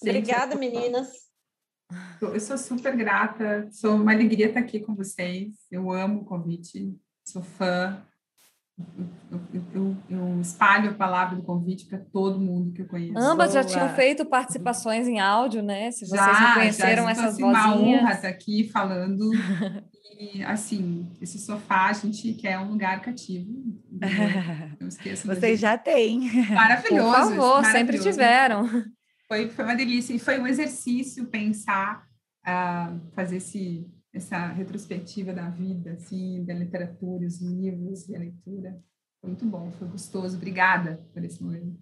Obrigada, 0.00 0.56
meninas. 0.56 1.28
Eu 2.20 2.38
sou 2.40 2.58
super 2.58 2.96
grata, 2.96 3.68
sou 3.70 3.94
uma 3.94 4.12
alegria 4.12 4.48
estar 4.48 4.60
aqui 4.60 4.80
com 4.80 4.94
vocês. 4.94 5.54
Eu 5.70 5.90
amo 5.90 6.22
o 6.22 6.24
convite, 6.24 6.98
sou 7.28 7.42
fã, 7.42 8.02
eu, 9.32 9.40
eu, 9.74 9.96
eu, 10.08 10.40
espalho 10.40 10.90
a 10.90 10.94
palavra 10.94 11.34
do 11.34 11.42
convite 11.42 11.86
para 11.86 11.98
todo 11.98 12.40
mundo 12.40 12.72
que 12.72 12.82
eu 12.82 12.86
conheço. 12.86 13.18
Ambas 13.18 13.52
já 13.52 13.64
tinham 13.64 13.88
feito 13.94 14.24
participações 14.24 15.08
em 15.08 15.18
áudio, 15.18 15.62
né? 15.62 15.90
Se 15.90 16.06
vocês 16.06 16.20
já, 16.20 16.54
reconheceram 16.54 17.04
já, 17.04 17.10
essas 17.10 17.24
assim, 17.24 17.42
vozinhas. 17.42 17.64
uma 17.64 17.76
honra 17.76 18.12
estar 18.12 18.28
aqui 18.28 18.68
falando. 18.68 19.30
e, 20.16 20.44
assim, 20.44 21.10
esse 21.20 21.40
sofá 21.40 21.86
a 21.86 21.92
gente 21.92 22.32
quer 22.34 22.58
um 22.60 22.70
lugar 22.70 23.00
cativo. 23.02 23.50
Não 24.80 24.86
esqueça. 24.86 25.34
Vocês 25.34 25.58
já 25.58 25.76
têm. 25.76 26.30
Maravilhoso. 26.48 27.10
Por 27.10 27.36
favor, 27.36 27.64
sempre 27.64 27.98
tiveram. 27.98 28.68
Foi, 29.26 29.48
foi 29.48 29.64
uma 29.64 29.74
delícia. 29.74 30.14
E 30.14 30.20
foi 30.20 30.38
um 30.38 30.46
exercício 30.46 31.26
pensar, 31.26 32.04
uh, 32.46 33.00
fazer 33.14 33.38
esse 33.38 33.84
essa 34.18 34.46
retrospectiva 34.48 35.32
da 35.32 35.48
vida, 35.48 35.92
assim, 35.92 36.44
da 36.44 36.54
literatura, 36.54 37.26
os 37.26 37.40
livros 37.40 38.08
e 38.08 38.14
a 38.14 38.18
leitura. 38.18 38.78
Foi 39.20 39.30
muito 39.30 39.46
bom, 39.46 39.72
foi 39.72 39.88
gostoso. 39.88 40.36
Obrigada 40.36 41.04
por 41.12 41.24
esse 41.24 41.42
momento. 41.42 41.80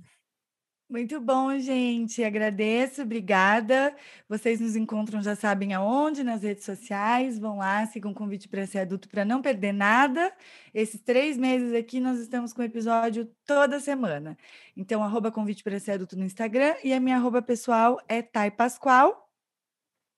Muito 0.89 1.21
bom, 1.21 1.59
gente. 1.59 2.23
Agradeço, 2.23 3.03
obrigada. 3.03 3.93
Vocês 4.29 4.61
nos 4.61 4.77
encontram, 4.77 5.21
já 5.21 5.35
sabem 5.35 5.75
aonde, 5.75 6.23
nas 6.23 6.45
redes 6.45 6.65
sociais. 6.65 7.41
Vão 7.41 7.59
lá, 7.59 7.85
sigam 7.87 8.13
o 8.13 8.15
convite 8.15 8.49
para 8.49 8.65
ser 8.69 8.79
adulto 8.79 9.09
para 9.09 9.25
não 9.25 9.43
perder 9.43 9.73
nada. 9.73 10.33
Esses 10.73 11.01
três 11.01 11.37
meses 11.37 11.75
aqui 11.75 11.99
nós 11.99 12.21
estamos 12.21 12.53
com 12.53 12.63
episódio 12.63 13.29
toda 13.45 13.81
semana. 13.81 14.39
Então, 14.77 15.03
arroba 15.03 15.33
convite 15.33 15.65
para 15.65 15.81
ser 15.81 15.93
adulto 15.93 16.17
no 16.17 16.25
Instagram 16.25 16.77
e 16.85 16.93
a 16.93 17.01
minha 17.01 17.17
arroba 17.17 17.43
pessoal 17.43 17.99
é 18.09 18.23
Thay 18.23 18.53
Pascoal. 18.53 19.26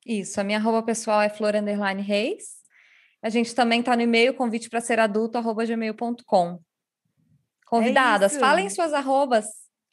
Isso, 0.09 0.41
a 0.41 0.45
minha 0.45 0.57
arroba 0.57 0.83
pessoal 0.83 1.21
é 1.21 1.29
flor 1.29 1.55
underline 1.55 2.01
reis. 2.01 2.57
A 3.23 3.29
gente 3.29 3.55
também 3.55 3.81
está 3.81 3.95
no 3.95 4.01
e-mail 4.01 4.33
convite 4.33 4.71
para 4.71 4.81
ser 4.81 4.99
adulto, 4.99 5.37
arroba 5.37 5.67
gmail.com. 5.67 6.59
Convidadas, 7.67 8.35
é 8.35 8.39
falem 8.41 8.71
suas 8.71 8.95
arrobas. 8.95 9.45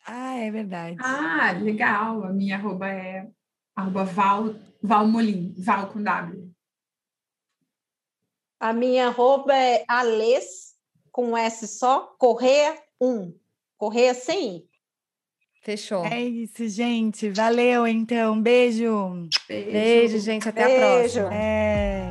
Ah, 0.08 0.36
é 0.38 0.50
verdade. 0.50 0.96
Ah, 1.02 1.52
legal. 1.52 2.24
A 2.24 2.32
minha 2.32 2.56
arroba 2.56 2.88
é 2.88 3.28
arroba 3.76 4.06
Val, 4.06 4.56
Valmolim, 4.82 5.54
Val 5.58 5.88
com 5.90 6.02
W. 6.02 6.50
A 8.58 8.72
minha 8.72 9.08
arroba 9.08 9.54
é 9.54 9.84
Ales, 9.86 10.76
com 11.12 11.38
S 11.38 11.68
só, 11.68 12.16
Correia 12.18 12.82
1. 13.02 13.38
Correia 13.78 14.14
sem 14.14 14.58
I. 14.60 14.75
Fechou. 15.66 16.06
É 16.06 16.22
isso, 16.22 16.70
gente. 16.70 17.32
Valeu, 17.32 17.88
então. 17.88 18.40
Beijo. 18.40 19.28
Beijo, 19.50 19.72
Beijo 19.72 20.20
gente. 20.20 20.48
Até 20.48 20.64
Beijo. 20.68 20.86
a 20.86 21.24
próxima. 21.24 21.34
É. 21.34 22.05